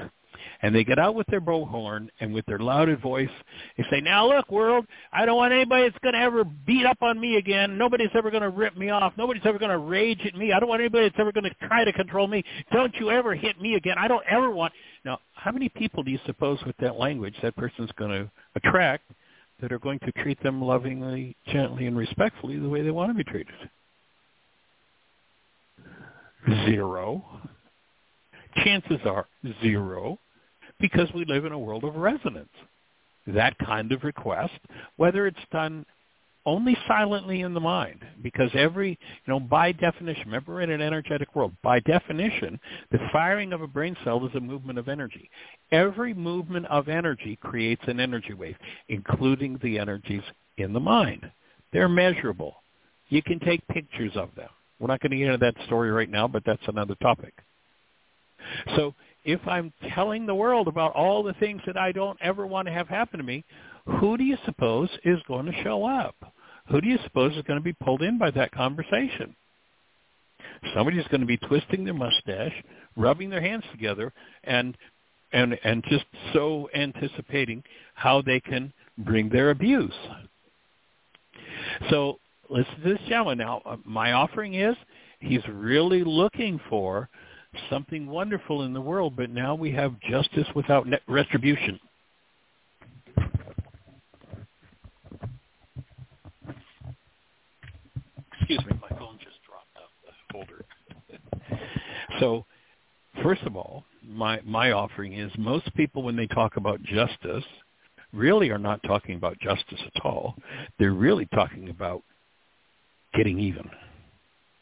and 0.62 0.74
they 0.74 0.84
get 0.84 1.00
out 1.00 1.16
with 1.16 1.28
their 1.28 1.42
bullhorn 1.42 2.10
and 2.20 2.34
with 2.34 2.46
their 2.46 2.60
louded 2.60 3.02
voice, 3.02 3.30
they 3.78 3.86
say, 3.90 4.02
now 4.02 4.28
look, 4.28 4.50
world, 4.52 4.86
I 5.12 5.26
don't 5.26 5.38
want 5.38 5.54
anybody 5.54 5.84
that's 5.84 6.02
going 6.02 6.14
to 6.14 6.20
ever 6.20 6.44
beat 6.44 6.86
up 6.86 6.98
on 7.02 7.20
me 7.20 7.38
again. 7.38 7.78
Nobody's 7.78 8.10
ever 8.16 8.32
going 8.32 8.44
to 8.44 8.50
rip 8.50 8.78
me 8.78 8.90
off. 8.90 9.14
Nobody's 9.18 9.44
ever 9.46 9.60
going 9.60 9.72
to 9.72 9.78
rage 9.78 10.22
at 10.26 10.36
me. 10.36 10.54
I 10.54 10.60
don't 10.60 10.70
want 10.70 10.82
anybody 10.82 11.10
that's 11.10 11.20
ever 11.20 11.32
going 11.32 11.46
to 11.46 11.68
try 11.68 11.84
to 11.84 11.94
control 11.94 12.28
me. 12.28 12.44
Don't 12.72 12.94
you 12.96 13.12
ever 13.12 13.36
hit 13.36 13.60
me 13.62 13.76
again. 13.76 13.96
I 13.98 14.08
don't 14.08 14.26
ever 14.30 14.50
want. 14.50 14.74
Now, 15.04 15.20
how 15.34 15.52
many 15.52 15.70
people 15.70 16.04
do 16.04 16.12
you 16.12 16.20
suppose 16.26 16.60
with 16.66 16.78
that 16.78 16.98
language 16.98 17.36
that 17.42 17.56
person's 17.56 17.92
going 17.98 18.12
to 18.12 18.32
attract 18.56 19.04
that 19.62 19.72
are 19.72 19.80
going 19.80 20.00
to 20.00 20.12
treat 20.24 20.42
them 20.44 20.62
lovingly, 20.62 21.36
gently, 21.48 21.86
and 21.86 21.98
respectfully 21.98 22.60
the 22.60 22.68
way 22.68 22.82
they 22.82 22.92
want 22.92 23.10
to 23.10 23.14
be 23.14 23.24
treated? 23.24 23.54
Zero. 26.66 27.24
Chances 28.64 29.00
are 29.06 29.28
zero 29.62 30.20
because 30.80 31.10
we 31.14 31.26
live 31.26 31.46
in 31.46 31.52
a 31.52 31.60
world 31.60 31.84
of 31.84 31.96
resonance. 31.96 32.50
That 33.28 33.58
kind 33.58 33.92
of 33.92 34.04
request, 34.04 34.54
whether 34.98 35.28
it's 35.28 35.38
done 35.52 35.86
only 36.46 36.78
silently 36.88 37.42
in 37.42 37.56
the 37.56 37.60
mind, 37.60 38.06
because 38.22 38.52
every, 38.54 38.90
you 38.90 39.34
know, 39.34 39.40
by 39.40 39.72
definition, 39.72 40.26
remember 40.26 40.54
we're 40.54 40.62
in 40.62 40.70
an 40.70 40.82
energetic 40.82 41.36
world, 41.36 41.52
by 41.64 41.80
definition, 41.80 42.60
the 42.92 43.00
firing 43.12 43.52
of 43.52 43.62
a 43.62 43.68
brain 43.68 43.98
cell 44.04 44.24
is 44.26 44.36
a 44.36 44.40
movement 44.40 44.78
of 44.78 44.88
energy. 44.88 45.30
Every 45.72 46.14
movement 46.14 46.68
of 46.68 46.88
energy 46.88 47.38
creates 47.42 47.82
an 47.88 48.00
energy 48.00 48.34
wave, 48.34 48.58
including 48.90 49.60
the 49.64 49.80
energies 49.80 50.22
in 50.58 50.72
the 50.72 50.80
mind. 50.80 51.30
They're 51.74 51.90
measurable. 51.90 52.58
You 53.10 53.24
can 53.24 53.40
take 53.40 53.68
pictures 53.68 54.14
of 54.16 54.30
them. 54.36 54.50
We're 54.80 54.88
not 54.88 55.00
going 55.00 55.12
to 55.12 55.18
get 55.18 55.28
into 55.28 55.38
that 55.38 55.56
story 55.66 55.92
right 55.92 56.10
now, 56.10 56.28
but 56.28 56.44
that's 56.46 56.62
another 56.68 56.96
topic. 56.96 57.34
So 58.76 58.94
if 59.24 59.40
I'm 59.48 59.74
telling 59.94 60.26
the 60.26 60.36
world 60.36 60.68
about 60.68 60.94
all 60.94 61.24
the 61.24 61.34
things 61.34 61.62
that 61.66 61.78
I 61.78 61.92
don't 61.92 62.18
ever 62.22 62.46
want 62.46 62.68
to 62.68 62.74
have 62.74 62.88
happen 62.88 63.20
to 63.20 63.26
me, 63.26 63.44
who 64.00 64.18
do 64.18 64.24
you 64.24 64.38
suppose 64.46 64.90
is 65.04 65.20
going 65.28 65.46
to 65.46 65.64
show 65.64 65.86
up? 65.86 66.16
Who 66.70 66.82
do 66.82 66.88
you 66.88 66.98
suppose 67.04 67.36
is 67.36 67.44
going 67.44 67.60
to 67.60 67.64
be 67.64 67.74
pulled 67.74 68.02
in 68.02 68.18
by 68.18 68.32
that 68.32 68.52
conversation? 68.52 69.36
Somebody's 70.74 71.08
going 71.08 71.22
to 71.22 71.28
be 71.28 71.38
twisting 71.38 71.84
their 71.84 71.94
mustache, 71.94 72.54
rubbing 72.96 73.30
their 73.30 73.42
hands 73.42 73.64
together, 73.72 74.12
and 74.44 74.76
and 75.32 75.58
and 75.64 75.84
just 75.90 76.06
so 76.34 76.70
anticipating 76.74 77.64
how 77.94 78.22
they 78.22 78.40
can 78.40 78.74
bring 78.98 79.30
their 79.30 79.52
abuse. 79.52 79.94
So 81.90 82.20
listen 82.50 82.76
to 82.84 82.90
this 82.90 83.00
gentleman 83.08 83.38
now. 83.38 83.62
Uh, 83.66 83.78
my 83.86 84.14
offering 84.14 84.56
is 84.56 84.76
he's 85.20 85.42
really 85.50 86.04
looking 86.04 86.60
for 86.70 87.10
something 87.70 88.08
wonderful 88.08 88.64
in 88.64 88.74
the 88.74 88.82
world, 88.82 89.16
but 89.16 89.30
now 89.30 89.56
we 89.56 89.72
have 89.72 90.00
justice 90.02 90.48
without 90.56 90.88
retribution. 91.08 91.80
Excuse 98.40 98.60
me, 98.66 98.80
my 98.82 98.98
phone 98.98 99.18
just 99.24 99.38
dropped 99.44 99.76
out 99.78 99.90
the 100.06 100.12
folder. 100.32 100.66
so, 102.20 102.46
first 103.24 103.42
of 103.44 103.56
all, 103.56 103.84
my 104.08 104.40
my 104.46 104.72
offering 104.72 105.14
is 105.14 105.32
most 105.38 105.74
people 105.76 106.04
when 106.04 106.16
they 106.16 106.28
talk 106.28 106.58
about 106.58 106.82
justice 106.84 107.44
really 108.14 108.50
are 108.50 108.60
not 108.60 108.82
talking 108.84 109.16
about 109.16 109.40
justice 109.40 109.80
at 109.96 110.06
all. 110.06 110.36
They're 110.78 110.94
really 110.94 111.26
talking 111.34 111.70
about 111.70 112.04
getting 113.16 113.40
even. 113.40 113.70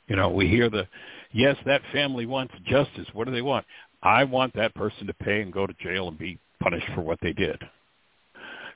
You 0.08 0.16
know, 0.16 0.30
we 0.30 0.48
hear 0.48 0.70
the 0.70 0.88
yes, 1.32 1.56
that 1.66 1.82
family 1.92 2.26
wants 2.26 2.54
justice. 2.66 3.08
What 3.14 3.26
do 3.26 3.34
they 3.34 3.42
want? 3.42 3.66
I 4.02 4.24
want 4.26 4.54
that 4.56 4.76
person 4.76 5.08
to 5.08 5.14
pay 5.14 5.42
and 5.42 5.52
go 5.52 5.66
to 5.66 5.74
jail 5.82 6.08
and 6.08 6.18
be 6.18 6.40
punished 6.62 6.88
for 6.94 7.02
what 7.02 7.20
they 7.22 7.34
did. 7.34 7.58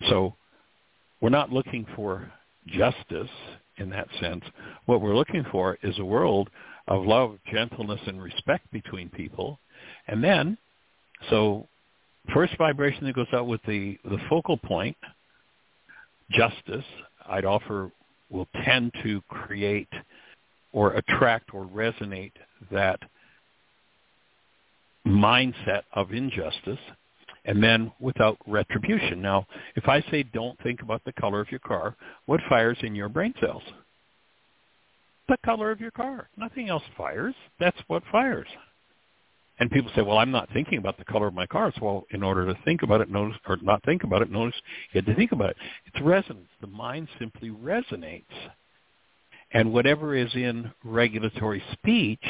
So 0.09 0.35
we're 1.21 1.29
not 1.29 1.51
looking 1.51 1.85
for 1.95 2.31
justice 2.67 3.29
in 3.77 3.89
that 3.89 4.07
sense. 4.19 4.43
What 4.85 5.01
we're 5.01 5.15
looking 5.15 5.45
for 5.51 5.77
is 5.83 5.97
a 5.99 6.05
world 6.05 6.49
of 6.87 7.05
love, 7.05 7.37
gentleness, 7.51 7.99
and 8.07 8.21
respect 8.21 8.71
between 8.71 9.09
people. 9.09 9.59
And 10.07 10.23
then, 10.23 10.57
so 11.29 11.67
first 12.33 12.57
vibration 12.57 13.05
that 13.05 13.15
goes 13.15 13.27
out 13.33 13.47
with 13.47 13.61
the, 13.67 13.97
the 14.05 14.17
focal 14.29 14.57
point, 14.57 14.95
justice, 16.31 16.85
I'd 17.27 17.45
offer 17.45 17.91
will 18.29 18.47
tend 18.65 18.91
to 19.03 19.21
create 19.29 19.89
or 20.71 20.93
attract 20.93 21.53
or 21.53 21.65
resonate 21.65 22.33
that 22.71 22.99
mindset 25.05 25.83
of 25.93 26.11
injustice 26.11 26.79
and 27.45 27.63
then 27.63 27.91
without 27.99 28.37
retribution. 28.45 29.21
Now, 29.21 29.47
if 29.75 29.87
I 29.87 30.01
say 30.11 30.23
don't 30.23 30.59
think 30.61 30.81
about 30.81 31.01
the 31.05 31.13
color 31.13 31.39
of 31.39 31.49
your 31.49 31.61
car, 31.61 31.95
what 32.25 32.41
fires 32.49 32.77
in 32.81 32.93
your 32.93 33.09
brain 33.09 33.33
cells? 33.39 33.63
The 35.29 35.37
color 35.45 35.71
of 35.71 35.79
your 35.79 35.91
car. 35.91 36.29
Nothing 36.37 36.69
else 36.69 36.83
fires. 36.97 37.35
That's 37.59 37.77
what 37.87 38.03
fires. 38.11 38.47
And 39.59 39.71
people 39.71 39.91
say, 39.95 40.01
well, 40.03 40.19
I'm 40.19 40.31
not 40.31 40.49
thinking 40.53 40.77
about 40.77 40.97
the 40.97 41.05
color 41.05 41.27
of 41.27 41.33
my 41.33 41.47
car. 41.47 41.71
So, 41.75 41.85
well, 41.85 42.05
in 42.11 42.21
order 42.21 42.45
to 42.45 42.59
think 42.63 42.83
about 42.83 43.01
it, 43.01 43.09
notice, 43.09 43.37
or 43.47 43.57
not 43.61 43.83
think 43.83 44.03
about 44.03 44.21
it, 44.21 44.31
notice 44.31 44.55
you 44.91 44.99
had 44.99 45.05
to 45.07 45.15
think 45.15 45.31
about 45.31 45.51
it. 45.51 45.57
It's 45.85 46.01
resonance. 46.01 46.49
The 46.61 46.67
mind 46.67 47.07
simply 47.17 47.49
resonates. 47.49 48.23
And 49.51 49.73
whatever 49.73 50.15
is 50.15 50.33
in 50.35 50.71
regulatory 50.83 51.63
speech, 51.71 52.23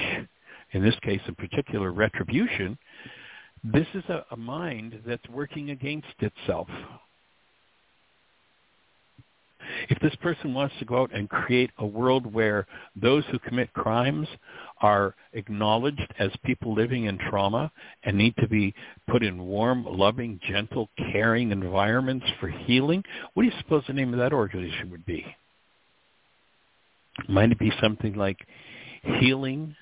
in 0.72 0.84
this 0.84 0.96
case 1.02 1.22
in 1.28 1.36
particular 1.36 1.92
retribution, 1.92 2.78
this 3.64 3.88
is 3.94 4.04
a, 4.08 4.26
a 4.32 4.38
mind 4.38 5.02
that's 5.06 5.28
working 5.30 5.72
against 5.72 6.08
itself. 6.20 6.68
If 9.90 10.00
this 10.00 10.16
person 10.16 10.54
wants 10.54 10.76
to 10.80 10.86
go 10.86 11.02
out 11.02 11.14
and 11.14 11.30
create 11.30 11.72
a 11.78 11.86
world 11.86 12.32
where 12.32 12.68
those 12.96 13.24
who 13.32 13.40
commit 13.40 13.74
crimes 13.74 14.28
are 14.82 15.16
acknowledged 15.34 16.14
as 16.20 16.32
people 16.44 16.74
living 16.74 17.06
in 17.06 17.18
trauma 17.18 17.72
and 18.04 18.18
need 18.18 18.36
to 18.38 18.48
be 18.48 18.74
put 19.08 19.24
in 19.24 19.42
warm, 19.46 19.86
loving, 19.86 20.40
gentle, 20.48 20.90
caring 21.12 21.52
environments 21.52 22.26
for 22.40 22.48
healing, 22.48 23.04
what 23.34 23.44
do 23.44 23.50
you 23.50 23.56
suppose 23.60 23.84
the 23.88 23.94
name 23.94 24.14
of 24.14 24.20
that 24.20 24.34
organization 24.34 24.92
would 24.92 25.06
be? 25.06 25.26
Might 27.28 27.52
it 27.52 27.60
be 27.60 27.72
something 27.82 28.14
like 28.14 28.38
healing 29.20 29.76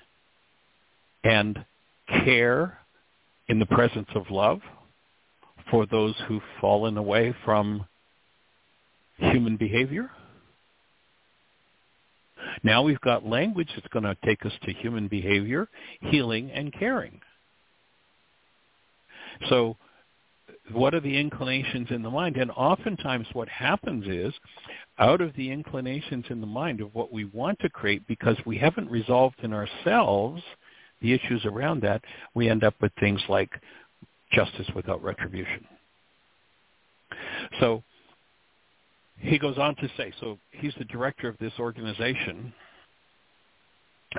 and 1.24 1.64
care 2.24 2.78
in 3.48 3.58
the 3.58 3.66
presence 3.66 4.08
of 4.14 4.30
love 4.30 4.60
for 5.70 5.86
those 5.86 6.14
who've 6.26 6.42
fallen 6.60 6.96
away 6.96 7.34
from 7.44 7.84
human 9.18 9.56
behavior? 9.56 10.10
Now 12.62 12.82
we've 12.82 13.00
got 13.00 13.26
language 13.26 13.68
that's 13.74 13.88
going 13.88 14.04
to 14.04 14.16
take 14.24 14.44
us 14.46 14.52
to 14.64 14.72
human 14.72 15.08
behavior, 15.08 15.68
healing, 16.00 16.50
and 16.52 16.72
caring. 16.72 17.20
So 19.48 19.76
what 20.72 20.94
are 20.94 21.00
the 21.00 21.18
inclinations 21.18 21.88
in 21.90 22.02
the 22.02 22.10
mind? 22.10 22.36
And 22.36 22.50
oftentimes 22.50 23.26
what 23.32 23.48
happens 23.48 24.06
is 24.06 24.34
out 24.98 25.20
of 25.20 25.34
the 25.36 25.50
inclinations 25.50 26.24
in 26.30 26.40
the 26.40 26.46
mind 26.46 26.80
of 26.80 26.94
what 26.94 27.12
we 27.12 27.24
want 27.26 27.58
to 27.60 27.68
create, 27.68 28.06
because 28.06 28.36
we 28.46 28.58
haven't 28.58 28.90
resolved 28.90 29.36
in 29.42 29.52
ourselves 29.52 30.42
the 31.02 31.12
issues 31.12 31.44
around 31.44 31.82
that, 31.82 32.02
we 32.34 32.48
end 32.48 32.64
up 32.64 32.74
with 32.80 32.92
things 32.98 33.20
like 33.28 33.50
justice 34.32 34.66
without 34.74 35.02
retribution. 35.02 35.64
So 37.60 37.82
he 39.18 39.38
goes 39.38 39.58
on 39.58 39.74
to 39.76 39.88
say, 39.96 40.12
so 40.20 40.38
he's 40.50 40.74
the 40.78 40.84
director 40.84 41.28
of 41.28 41.36
this 41.38 41.52
organization, 41.58 42.52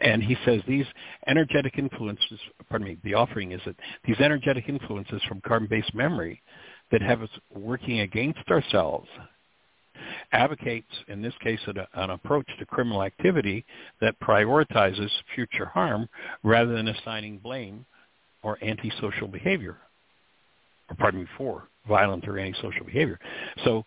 and 0.02 0.22
he 0.22 0.36
says 0.46 0.62
these 0.68 0.86
energetic 1.28 1.78
influences, 1.78 2.40
pardon 2.70 2.88
me, 2.88 2.98
the 3.04 3.14
offering 3.14 3.52
is 3.52 3.62
that 3.66 3.76
these 4.06 4.20
energetic 4.20 4.66
influences 4.68 5.22
from 5.28 5.42
carbon-based 5.42 5.94
memory 5.94 6.42
that 6.92 7.02
have 7.02 7.22
us 7.22 7.30
working 7.56 8.02
against 8.02 8.48
ourselves 8.50 9.08
advocates, 10.32 10.92
in 11.08 11.22
this 11.22 11.34
case, 11.44 11.60
an 11.94 12.10
approach 12.12 12.48
to 12.60 12.66
criminal 12.66 13.04
activity 13.04 13.66
that 14.02 14.20
prioritizes 14.20 15.10
future 15.34 15.66
harm 15.66 16.08
rather 16.44 16.76
than 16.76 16.88
assigning 16.90 17.38
blame 17.38 17.86
or 18.44 18.58
antisocial 18.64 19.28
behavior, 19.28 19.78
or 20.90 20.96
pardon 20.98 21.22
me, 21.22 21.28
for 21.38 21.68
violent 21.88 22.28
or 22.28 22.38
antisocial 22.38 22.86
behavior. 22.86 23.20
So 23.66 23.84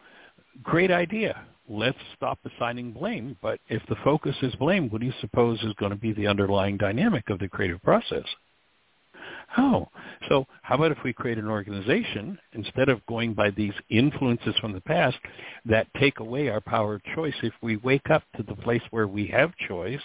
great 0.62 0.90
idea. 0.90 1.44
Let's 1.68 1.98
stop 2.16 2.38
assigning 2.44 2.92
blame. 2.92 3.36
But 3.40 3.60
if 3.68 3.82
the 3.88 3.96
focus 4.02 4.36
is 4.42 4.54
blame, 4.56 4.90
what 4.90 5.00
do 5.00 5.06
you 5.06 5.12
suppose 5.20 5.60
is 5.62 5.72
going 5.74 5.92
to 5.92 5.98
be 5.98 6.12
the 6.12 6.26
underlying 6.26 6.76
dynamic 6.76 7.30
of 7.30 7.38
the 7.38 7.48
creative 7.48 7.82
process? 7.82 8.24
Oh, 9.58 9.88
so 10.28 10.46
how 10.62 10.76
about 10.76 10.92
if 10.92 10.98
we 11.04 11.12
create 11.12 11.38
an 11.38 11.48
organization 11.48 12.38
instead 12.52 12.88
of 12.88 13.04
going 13.06 13.34
by 13.34 13.50
these 13.50 13.72
influences 13.88 14.54
from 14.60 14.72
the 14.72 14.80
past 14.80 15.16
that 15.64 15.88
take 15.98 16.20
away 16.20 16.48
our 16.48 16.60
power 16.60 16.94
of 16.94 17.02
choice? 17.14 17.34
If 17.42 17.52
we 17.60 17.76
wake 17.78 18.10
up 18.10 18.22
to 18.36 18.44
the 18.44 18.54
place 18.54 18.82
where 18.90 19.08
we 19.08 19.26
have 19.28 19.52
choice, 19.68 20.00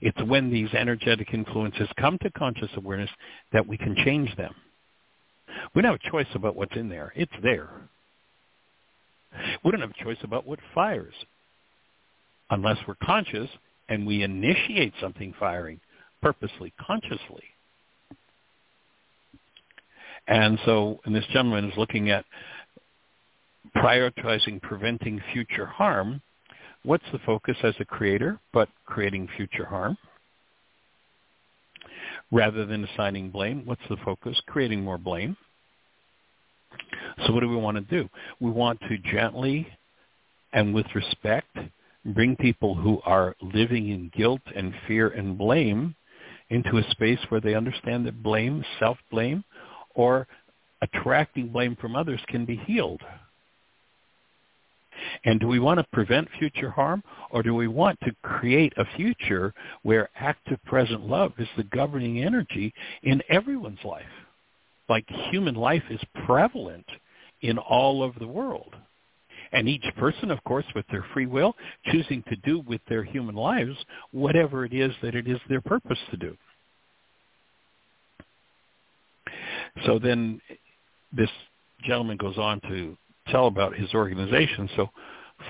it's 0.00 0.22
when 0.22 0.50
these 0.50 0.72
energetic 0.72 1.32
influences 1.32 1.88
come 1.98 2.18
to 2.22 2.30
conscious 2.30 2.70
awareness 2.76 3.10
that 3.52 3.66
we 3.66 3.76
can 3.76 3.96
change 4.04 4.34
them. 4.36 4.54
We 5.74 5.82
don't 5.82 5.92
have 5.92 6.00
a 6.04 6.10
choice 6.10 6.32
about 6.34 6.56
what's 6.56 6.76
in 6.76 6.88
there. 6.88 7.12
It's 7.16 7.32
there. 7.42 7.68
We 9.64 9.70
don't 9.70 9.80
have 9.80 9.90
a 9.90 10.04
choice 10.04 10.18
about 10.22 10.46
what 10.46 10.58
fires 10.74 11.14
unless 12.50 12.78
we're 12.86 12.96
conscious 13.02 13.48
and 13.88 14.06
we 14.06 14.22
initiate 14.22 14.92
something 15.00 15.34
firing 15.38 15.80
purposely, 16.20 16.72
consciously. 16.80 17.44
And 20.26 20.58
so, 20.64 21.00
and 21.04 21.14
this 21.14 21.24
gentleman 21.32 21.66
is 21.66 21.76
looking 21.76 22.10
at 22.10 22.24
prioritizing 23.76 24.60
preventing 24.60 25.20
future 25.32 25.66
harm. 25.66 26.20
What's 26.84 27.04
the 27.12 27.18
focus 27.20 27.56
as 27.62 27.74
a 27.80 27.84
creator 27.84 28.38
but 28.52 28.68
creating 28.84 29.28
future 29.36 29.64
harm? 29.64 29.96
Rather 32.30 32.66
than 32.66 32.84
assigning 32.84 33.30
blame, 33.30 33.62
what's 33.64 33.80
the 33.88 33.96
focus? 34.04 34.38
Creating 34.46 34.82
more 34.82 34.98
blame. 34.98 35.36
So 37.26 37.32
what 37.32 37.40
do 37.40 37.48
we 37.48 37.56
want 37.56 37.76
to 37.76 37.82
do? 37.82 38.08
We 38.40 38.50
want 38.50 38.80
to 38.82 38.98
gently 38.98 39.66
and 40.52 40.74
with 40.74 40.86
respect 40.94 41.56
bring 42.04 42.36
people 42.36 42.74
who 42.74 43.00
are 43.04 43.36
living 43.40 43.88
in 43.90 44.10
guilt 44.16 44.40
and 44.54 44.72
fear 44.86 45.08
and 45.08 45.36
blame 45.36 45.94
into 46.50 46.78
a 46.78 46.90
space 46.90 47.18
where 47.28 47.40
they 47.40 47.54
understand 47.54 48.06
that 48.06 48.22
blame, 48.22 48.64
self-blame, 48.78 49.44
or 49.94 50.26
attracting 50.80 51.48
blame 51.48 51.76
from 51.76 51.96
others 51.96 52.20
can 52.28 52.44
be 52.44 52.56
healed. 52.56 53.02
And 55.24 55.38
do 55.38 55.46
we 55.46 55.58
want 55.58 55.78
to 55.78 55.86
prevent 55.92 56.28
future 56.38 56.70
harm 56.70 57.02
or 57.30 57.42
do 57.42 57.54
we 57.54 57.68
want 57.68 57.98
to 58.00 58.12
create 58.22 58.72
a 58.76 58.84
future 58.96 59.52
where 59.82 60.08
active 60.16 60.62
present 60.64 61.06
love 61.06 61.32
is 61.38 61.48
the 61.56 61.64
governing 61.64 62.22
energy 62.24 62.72
in 63.02 63.22
everyone's 63.28 63.84
life? 63.84 64.06
Like 64.88 65.08
human 65.30 65.54
life 65.54 65.82
is 65.90 66.00
prevalent 66.26 66.86
in 67.42 67.58
all 67.58 68.02
of 68.02 68.14
the 68.18 68.26
world. 68.26 68.74
And 69.52 69.68
each 69.68 69.84
person, 69.96 70.30
of 70.30 70.42
course, 70.44 70.66
with 70.74 70.86
their 70.90 71.04
free 71.14 71.26
will, 71.26 71.54
choosing 71.86 72.22
to 72.28 72.36
do 72.36 72.60
with 72.60 72.80
their 72.88 73.02
human 73.02 73.34
lives 73.34 73.76
whatever 74.10 74.64
it 74.64 74.74
is 74.74 74.92
that 75.02 75.14
it 75.14 75.26
is 75.26 75.38
their 75.48 75.62
purpose 75.62 75.98
to 76.10 76.16
do. 76.16 76.36
So 79.86 79.98
then 79.98 80.40
this 81.12 81.30
gentleman 81.84 82.16
goes 82.16 82.36
on 82.36 82.60
to 82.62 82.96
tell 83.28 83.46
about 83.46 83.74
his 83.74 83.92
organization. 83.94 84.68
So 84.76 84.90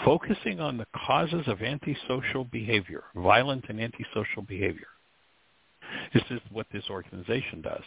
focusing 0.04 0.60
on 0.60 0.76
the 0.76 0.86
causes 1.06 1.42
of 1.46 1.62
antisocial 1.62 2.44
behavior, 2.44 3.04
violent 3.16 3.64
and 3.68 3.80
antisocial 3.80 4.42
behavior. 4.46 4.86
This 6.12 6.24
is 6.30 6.40
what 6.52 6.66
this 6.72 6.84
organization 6.90 7.62
does. 7.62 7.82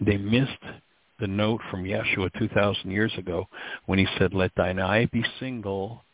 They 0.00 0.16
missed 0.16 0.50
the 1.20 1.26
note 1.26 1.60
from 1.70 1.84
Yeshua 1.84 2.30
2,000 2.38 2.90
years 2.90 3.12
ago 3.18 3.46
when 3.86 3.98
he 3.98 4.06
said, 4.18 4.34
let 4.34 4.52
thine 4.56 4.78
eye 4.78 5.06
be 5.06 5.24
single 5.40 6.04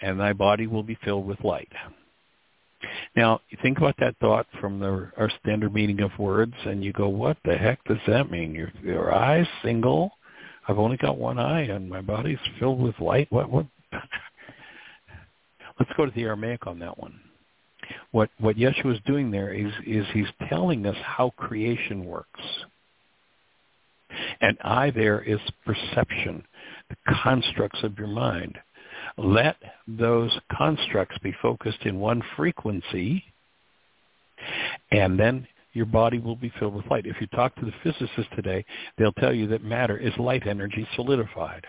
and 0.00 0.18
thy 0.18 0.32
body 0.32 0.66
will 0.66 0.82
be 0.82 0.98
filled 1.04 1.26
with 1.26 1.42
light. 1.44 1.70
Now, 3.16 3.40
you 3.48 3.58
think 3.62 3.78
about 3.78 3.96
that 3.98 4.16
thought 4.20 4.46
from 4.60 4.78
the, 4.78 5.10
our 5.16 5.30
standard 5.40 5.72
meaning 5.72 6.00
of 6.00 6.10
words, 6.18 6.54
and 6.66 6.84
you 6.84 6.92
go, 6.92 7.08
what 7.08 7.38
the 7.44 7.56
heck 7.56 7.82
does 7.84 7.98
that 8.06 8.30
mean? 8.30 8.54
Your, 8.54 8.70
your 8.82 9.14
eye's 9.14 9.46
single. 9.62 10.12
I've 10.68 10.78
only 10.78 10.96
got 10.96 11.16
one 11.18 11.38
eye, 11.38 11.62
and 11.62 11.88
my 11.88 12.00
body's 12.00 12.38
filled 12.58 12.80
with 12.80 12.98
light. 13.00 13.28
What? 13.30 13.50
What? 13.50 13.66
Let's 15.78 15.90
go 15.96 16.06
to 16.06 16.12
the 16.14 16.24
Aramaic 16.24 16.66
on 16.66 16.78
that 16.80 16.98
one. 16.98 17.20
What 18.12 18.30
what 18.38 18.56
Yeshua 18.56 18.94
is 18.94 19.00
doing 19.06 19.30
there 19.30 19.52
is 19.52 19.72
is 19.86 20.06
he's 20.14 20.28
telling 20.48 20.86
us 20.86 20.96
how 21.02 21.30
creation 21.36 22.04
works. 22.04 22.40
And 24.40 24.56
I 24.62 24.90
there 24.90 25.20
is 25.22 25.40
perception, 25.64 26.44
the 26.88 26.96
constructs 27.22 27.82
of 27.82 27.98
your 27.98 28.08
mind. 28.08 28.58
Let 29.16 29.56
those 29.86 30.36
constructs 30.56 31.16
be 31.22 31.34
focused 31.40 31.82
in 31.82 32.00
one 32.00 32.22
frequency, 32.36 33.24
and 34.90 35.18
then 35.18 35.46
your 35.72 35.86
body 35.86 36.18
will 36.18 36.36
be 36.36 36.52
filled 36.58 36.74
with 36.74 36.86
light. 36.86 37.06
If 37.06 37.20
you 37.20 37.26
talk 37.28 37.54
to 37.56 37.64
the 37.64 37.72
physicists 37.82 38.32
today, 38.34 38.64
they'll 38.96 39.12
tell 39.12 39.34
you 39.34 39.46
that 39.48 39.62
matter 39.62 39.96
is 39.96 40.12
light 40.18 40.46
energy 40.46 40.86
solidified. 40.94 41.66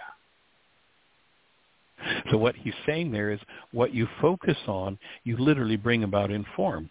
So 2.32 2.38
what 2.38 2.56
he's 2.56 2.74
saying 2.86 3.12
there 3.12 3.32
is 3.32 3.40
what 3.72 3.94
you 3.94 4.08
focus 4.22 4.58
on, 4.68 4.98
you 5.24 5.38
literally 5.38 5.78
bring 5.78 6.04
about 6.04 6.32
in 6.32 6.46
form. 6.56 6.90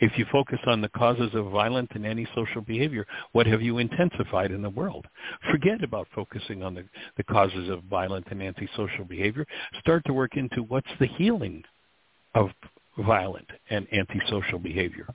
If 0.00 0.18
you 0.18 0.26
focus 0.30 0.58
on 0.66 0.80
the 0.80 0.88
causes 0.90 1.30
of 1.34 1.50
violent 1.50 1.90
and 1.94 2.06
antisocial 2.06 2.62
behavior, 2.62 3.06
what 3.32 3.46
have 3.46 3.62
you 3.62 3.78
intensified 3.78 4.50
in 4.50 4.62
the 4.62 4.70
world? 4.70 5.06
Forget 5.50 5.82
about 5.82 6.08
focusing 6.14 6.62
on 6.62 6.74
the, 6.74 6.84
the 7.16 7.24
causes 7.24 7.68
of 7.68 7.84
violent 7.84 8.26
and 8.30 8.42
antisocial 8.42 9.04
behavior. 9.04 9.46
Start 9.80 10.04
to 10.06 10.12
work 10.12 10.36
into 10.36 10.62
what's 10.62 10.90
the 10.98 11.06
healing 11.06 11.62
of 12.34 12.50
violent 12.98 13.46
and 13.70 13.86
antisocial 13.92 14.58
behavior. 14.58 15.06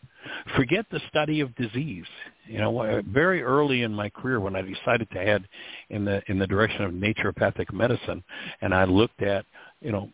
Forget 0.56 0.86
the 0.92 1.02
study 1.10 1.42
of 1.42 1.54
disease. 1.56 2.06
You 2.48 2.60
know, 2.60 3.02
very 3.08 3.44
early 3.44 3.84
in 3.84 3.94
my 3.94 4.10
career 4.10 4.40
when 4.40 4.56
I 4.56 4.62
decided 4.62 5.10
to 5.12 5.20
head 5.20 5.48
in 5.90 6.06
the 6.06 6.22
in 6.28 6.40
the 6.40 6.48
direction 6.48 6.84
of 6.84 6.92
naturopathic 6.92 7.72
medicine 7.74 8.24
and 8.62 8.74
I 8.74 8.86
looked 8.86 9.22
at, 9.22 9.46
you 9.82 9.92
know, 9.92 10.10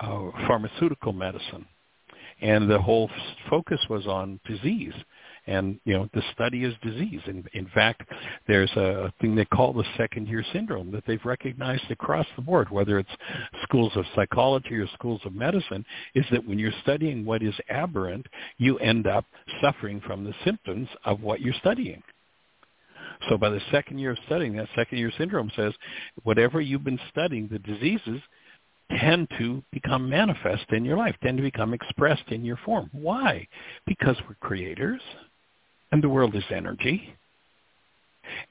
uh, 0.00 0.30
pharmaceutical 0.46 1.12
medicine 1.12 1.66
and 2.40 2.70
the 2.70 2.80
whole 2.80 3.10
focus 3.48 3.80
was 3.88 4.06
on 4.06 4.40
disease. 4.46 4.94
And 5.48 5.78
you 5.84 5.94
know 5.94 6.08
the 6.12 6.22
study 6.32 6.64
is 6.64 6.74
disease. 6.82 7.20
And 7.26 7.48
in 7.52 7.68
fact 7.68 8.02
there's 8.48 8.70
a 8.72 9.12
thing 9.20 9.36
they 9.36 9.44
call 9.44 9.72
the 9.72 9.84
second 9.96 10.26
year 10.26 10.44
syndrome 10.52 10.90
that 10.90 11.04
they've 11.06 11.24
recognized 11.24 11.88
across 11.90 12.26
the 12.34 12.42
board 12.42 12.68
whether 12.70 12.98
it's 12.98 13.08
schools 13.62 13.92
of 13.94 14.04
psychology 14.16 14.74
or 14.74 14.88
schools 14.94 15.20
of 15.24 15.34
medicine 15.34 15.84
is 16.14 16.24
that 16.32 16.46
when 16.46 16.58
you're 16.58 16.72
studying 16.82 17.24
what 17.24 17.42
is 17.42 17.54
aberrant 17.70 18.26
you 18.58 18.76
end 18.78 19.06
up 19.06 19.24
suffering 19.60 20.00
from 20.00 20.24
the 20.24 20.34
symptoms 20.44 20.88
of 21.04 21.22
what 21.22 21.40
you're 21.40 21.54
studying. 21.60 22.02
So 23.28 23.38
by 23.38 23.50
the 23.50 23.60
second 23.70 23.98
year 23.98 24.12
of 24.12 24.18
studying 24.26 24.56
that 24.56 24.68
second 24.74 24.98
year 24.98 25.12
syndrome 25.16 25.50
says 25.56 25.72
whatever 26.24 26.60
you've 26.60 26.84
been 26.84 27.00
studying 27.10 27.48
the 27.48 27.58
diseases 27.60 28.20
tend 28.90 29.28
to 29.38 29.62
become 29.72 30.08
manifest 30.08 30.70
in 30.70 30.84
your 30.84 30.96
life, 30.96 31.16
tend 31.22 31.36
to 31.36 31.42
become 31.42 31.74
expressed 31.74 32.28
in 32.28 32.44
your 32.44 32.58
form. 32.64 32.88
Why? 32.92 33.46
Because 33.86 34.16
we're 34.28 34.36
creators 34.40 35.00
and 35.92 36.02
the 36.02 36.08
world 36.08 36.34
is 36.34 36.44
energy. 36.50 37.14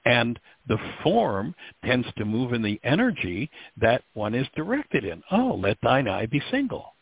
And 0.05 0.39
the 0.67 0.77
form 1.03 1.53
tends 1.83 2.07
to 2.17 2.25
move 2.25 2.53
in 2.53 2.61
the 2.61 2.79
energy 2.83 3.49
that 3.77 4.03
one 4.13 4.33
is 4.33 4.47
directed 4.55 5.03
in. 5.03 5.21
Oh, 5.31 5.59
let 5.61 5.77
thine 5.81 6.07
eye 6.07 6.27
be 6.27 6.41
single. 6.49 6.93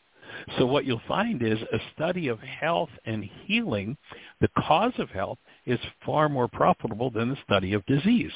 So 0.58 0.66
what 0.66 0.86
you'll 0.86 1.02
find 1.08 1.44
is 1.44 1.60
a 1.62 1.78
study 1.94 2.28
of 2.28 2.40
health 2.40 2.90
and 3.06 3.24
healing, 3.46 3.96
the 4.42 4.50
cause 4.58 4.94
of 4.98 5.10
health, 5.10 5.38
is 5.66 5.80
far 6.06 6.28
more 6.28 6.48
profitable 6.48 7.12
than 7.12 7.30
the 7.30 7.38
study 7.46 7.74
of 7.74 7.86
disease. 7.86 8.34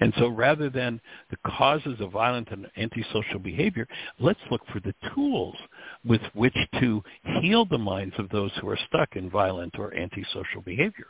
And 0.00 0.12
so 0.18 0.28
rather 0.28 0.70
than 0.70 1.00
the 1.30 1.36
causes 1.46 2.00
of 2.00 2.12
violent 2.12 2.48
and 2.50 2.66
antisocial 2.76 3.38
behavior, 3.38 3.86
let's 4.18 4.40
look 4.50 4.62
for 4.72 4.80
the 4.80 4.94
tools 5.14 5.56
with 6.04 6.22
which 6.34 6.56
to 6.80 7.02
heal 7.40 7.64
the 7.64 7.78
minds 7.78 8.14
of 8.18 8.28
those 8.30 8.50
who 8.60 8.68
are 8.68 8.78
stuck 8.88 9.16
in 9.16 9.30
violent 9.30 9.78
or 9.78 9.94
antisocial 9.94 10.62
behavior. 10.64 11.06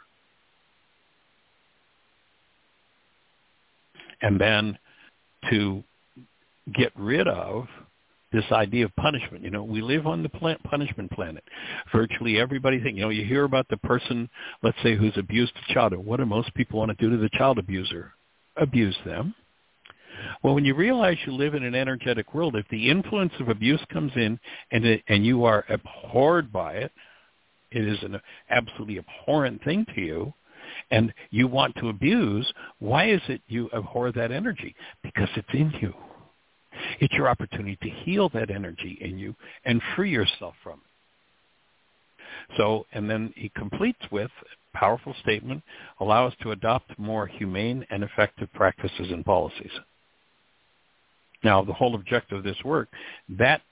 And 4.23 4.41
then 4.41 4.79
to 5.49 5.83
get 6.75 6.93
rid 6.95 7.27
of 7.27 7.67
this 8.33 8.45
idea 8.53 8.85
of 8.85 8.95
punishment. 8.97 9.43
You 9.43 9.51
know, 9.51 9.65
we 9.65 9.81
live 9.81 10.07
on 10.07 10.23
the 10.23 10.29
plant 10.29 10.63
punishment 10.63 11.11
planet. 11.11 11.43
Virtually 11.93 12.39
everybody 12.39 12.81
thinks, 12.81 12.97
you 12.97 13.03
know, 13.03 13.11
you 13.11 13.25
hear 13.25 13.45
about 13.45 13.67
the 13.69 13.77
person, 13.79 14.29
let's 14.63 14.77
say, 14.83 14.97
who's 14.97 15.17
abused 15.17 15.53
a 15.69 15.75
child. 15.75 15.95
What 15.95 16.19
do 16.19 16.27
most 16.27 16.55
people 16.55 16.79
want 16.79 16.97
to 16.97 17.05
do 17.05 17.11
to 17.11 17.17
the 17.17 17.31
child 17.31 17.59
abuser? 17.59 18.13
Abuse 18.61 18.97
them. 19.05 19.35
Well, 20.43 20.55
when 20.55 20.65
you 20.65 20.75
realize 20.75 21.17
you 21.27 21.33
live 21.33 21.55
in 21.55 21.65
an 21.65 21.75
energetic 21.75 22.35
world, 22.35 22.55
if 22.55 22.69
the 22.69 22.91
influence 22.91 23.33
of 23.41 23.49
abuse 23.49 23.81
comes 23.93 24.13
in 24.17 24.39
and 24.71 24.85
it, 24.85 25.03
and 25.09 25.25
you 25.25 25.45
are 25.45 25.65
abhorred 25.69 26.53
by 26.53 26.75
it, 26.75 26.93
it 27.71 27.87
is 27.87 27.99
an 28.03 28.21
absolutely 28.51 28.99
abhorrent 28.99 29.63
thing 29.65 29.87
to 29.95 30.01
you, 30.01 30.35
and 30.91 31.13
you 31.31 31.47
want 31.47 31.75
to 31.77 31.89
abuse, 31.89 32.53
why 32.79 33.11
is 33.11 33.21
it 33.29 33.41
you 33.49 33.71
abhor 33.75 34.13
that 34.13 34.33
energy? 34.33 34.75
Because 35.03 35.29
it's 35.37 35.49
in 35.53 35.73
you. 35.81 35.95
It's 37.01 37.15
your 37.15 37.29
opportunity 37.29 37.79
to 37.83 37.91
heal 37.91 38.29
that 38.31 38.51
energy 38.51 38.99
in 39.01 39.19
you 39.19 39.35
and 39.65 39.81
free 39.95 40.11
yourself 40.11 40.55
from 40.63 40.75
it. 40.75 42.57
So, 42.57 42.87
and 42.93 43.09
then 43.09 43.33
he 43.37 43.51
completes 43.51 44.01
with 44.11 44.31
powerful 44.75 45.15
statement, 45.23 45.63
allow 46.01 46.27
us 46.27 46.35
to 46.43 46.53
adopt 46.53 46.99
more 46.99 47.27
humane 47.27 47.87
and 47.91 48.03
effective 48.03 48.49
practices 48.55 49.09
and 49.11 49.25
policies. 49.25 49.73
Now, 51.43 51.63
the 51.65 51.73
whole 51.73 51.95
objective 51.95 52.39
of 52.39 52.45
this 52.45 52.63
work, 52.65 52.89
that 53.31 53.63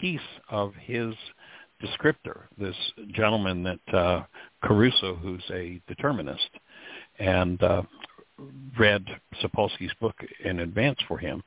piece 0.00 0.20
of 0.48 0.72
his 0.74 1.14
descriptor, 1.82 2.42
this 2.58 2.76
gentleman 3.12 3.62
that 3.62 3.94
uh, 3.94 4.24
Caruso, 4.62 5.14
who's 5.14 5.44
a 5.52 5.80
determinist, 5.86 6.48
and 7.18 7.62
uh, 7.62 7.82
read 8.78 9.04
Sapolsky's 9.42 9.92
book 10.00 10.14
in 10.44 10.60
advance 10.60 10.98
for 11.06 11.18
him, 11.18 11.42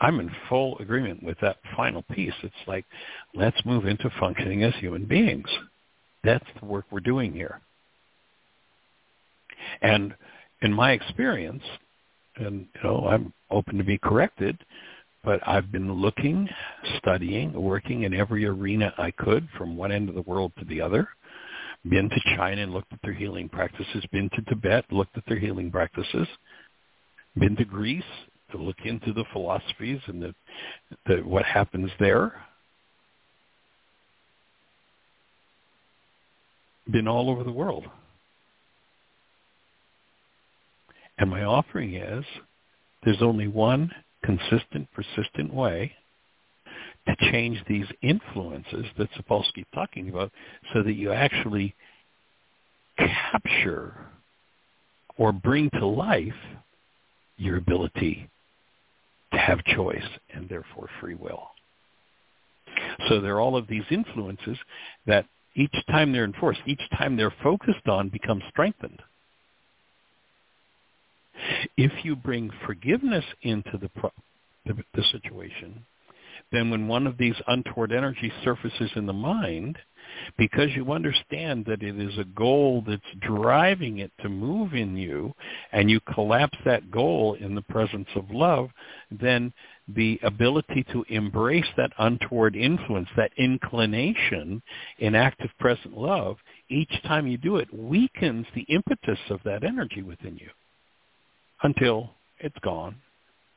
I'm 0.00 0.20
in 0.20 0.30
full 0.48 0.78
agreement 0.78 1.22
with 1.22 1.38
that 1.40 1.56
final 1.76 2.02
piece. 2.02 2.34
It's 2.42 2.54
like, 2.66 2.84
let's 3.34 3.64
move 3.64 3.86
into 3.86 4.10
functioning 4.20 4.62
as 4.64 4.74
human 4.76 5.04
beings. 5.04 5.48
That's 6.24 6.44
the 6.60 6.66
work 6.66 6.84
we're 6.90 7.00
doing 7.00 7.32
here. 7.32 7.60
And 9.80 10.14
in 10.62 10.72
my 10.72 10.92
experience, 10.92 11.62
and 12.36 12.66
you 12.74 12.82
know, 12.82 13.06
I'm 13.08 13.32
open 13.50 13.78
to 13.78 13.84
be 13.84 13.98
corrected, 13.98 14.58
but 15.24 15.40
I've 15.46 15.70
been 15.70 15.92
looking, 15.92 16.48
studying, 16.98 17.52
working 17.52 18.02
in 18.02 18.14
every 18.14 18.46
arena 18.46 18.92
I 18.98 19.10
could 19.12 19.48
from 19.56 19.76
one 19.76 19.92
end 19.92 20.08
of 20.08 20.14
the 20.14 20.22
world 20.22 20.52
to 20.58 20.64
the 20.64 20.80
other. 20.80 21.08
Been 21.88 22.08
to 22.08 22.36
China 22.36 22.62
and 22.62 22.72
looked 22.72 22.92
at 22.92 23.00
their 23.02 23.12
healing 23.12 23.48
practices. 23.48 24.04
Been 24.12 24.30
to 24.30 24.42
Tibet, 24.42 24.84
looked 24.90 25.16
at 25.16 25.24
their 25.26 25.38
healing 25.38 25.70
practices. 25.70 26.28
Been 27.36 27.56
to 27.56 27.64
Greece 27.64 28.04
to 28.52 28.58
look 28.58 28.76
into 28.84 29.12
the 29.12 29.24
philosophies 29.32 30.00
and 30.06 30.22
the, 30.22 30.34
the 31.06 31.16
what 31.22 31.44
happens 31.44 31.90
there. 31.98 32.34
Been 36.90 37.08
all 37.08 37.30
over 37.30 37.42
the 37.42 37.52
world. 37.52 37.84
And 41.22 41.30
my 41.30 41.44
offering 41.44 41.94
is 41.94 42.24
there's 43.04 43.22
only 43.22 43.46
one 43.46 43.92
consistent, 44.24 44.88
persistent 44.92 45.54
way 45.54 45.92
to 47.06 47.30
change 47.30 47.62
these 47.68 47.86
influences 48.02 48.86
that 48.98 49.08
Sapolsky's 49.12 49.68
talking 49.72 50.08
about 50.08 50.32
so 50.74 50.82
that 50.82 50.94
you 50.94 51.12
actually 51.12 51.76
capture 52.98 53.94
or 55.16 55.30
bring 55.30 55.70
to 55.70 55.86
life 55.86 56.34
your 57.36 57.56
ability 57.56 58.28
to 59.32 59.38
have 59.38 59.62
choice 59.62 60.02
and 60.34 60.48
therefore 60.48 60.88
free 61.00 61.14
will. 61.14 61.50
So 63.08 63.20
there 63.20 63.36
are 63.36 63.40
all 63.40 63.56
of 63.56 63.68
these 63.68 63.84
influences 63.92 64.58
that 65.06 65.26
each 65.54 65.86
time 65.88 66.10
they're 66.10 66.24
enforced, 66.24 66.62
each 66.66 66.82
time 66.98 67.16
they're 67.16 67.34
focused 67.44 67.86
on 67.86 68.08
become 68.08 68.42
strengthened. 68.50 69.00
If 71.76 72.04
you 72.04 72.16
bring 72.16 72.50
forgiveness 72.66 73.24
into 73.42 73.78
the 73.80 73.88
pro- 73.88 74.12
the, 74.66 74.74
the 74.94 75.02
situation, 75.10 75.84
then 76.52 76.70
when 76.70 76.86
one 76.86 77.06
of 77.06 77.18
these 77.18 77.34
untoward 77.46 77.92
energies 77.92 78.32
surfaces 78.44 78.90
in 78.94 79.06
the 79.06 79.12
mind, 79.12 79.78
because 80.36 80.68
you 80.76 80.92
understand 80.92 81.64
that 81.64 81.82
it 81.82 81.98
is 81.98 82.16
a 82.18 82.24
goal 82.24 82.84
that's 82.86 83.02
driving 83.20 83.98
it 83.98 84.12
to 84.20 84.28
move 84.28 84.74
in 84.74 84.96
you, 84.96 85.34
and 85.72 85.90
you 85.90 86.00
collapse 86.00 86.58
that 86.64 86.90
goal 86.90 87.34
in 87.34 87.54
the 87.54 87.62
presence 87.62 88.08
of 88.14 88.30
love, 88.30 88.70
then 89.10 89.52
the 89.88 90.20
ability 90.22 90.84
to 90.92 91.04
embrace 91.08 91.66
that 91.76 91.92
untoward 91.98 92.54
influence, 92.54 93.08
that 93.16 93.32
inclination 93.36 94.62
in 94.98 95.14
active 95.14 95.50
present 95.58 95.96
love, 95.96 96.36
each 96.68 97.02
time 97.04 97.26
you 97.26 97.38
do 97.38 97.56
it 97.56 97.72
weakens 97.72 98.46
the 98.54 98.66
impetus 98.68 99.18
of 99.30 99.40
that 99.44 99.64
energy 99.64 100.02
within 100.02 100.36
you 100.36 100.50
until 101.62 102.10
it's 102.38 102.58
gone. 102.62 102.96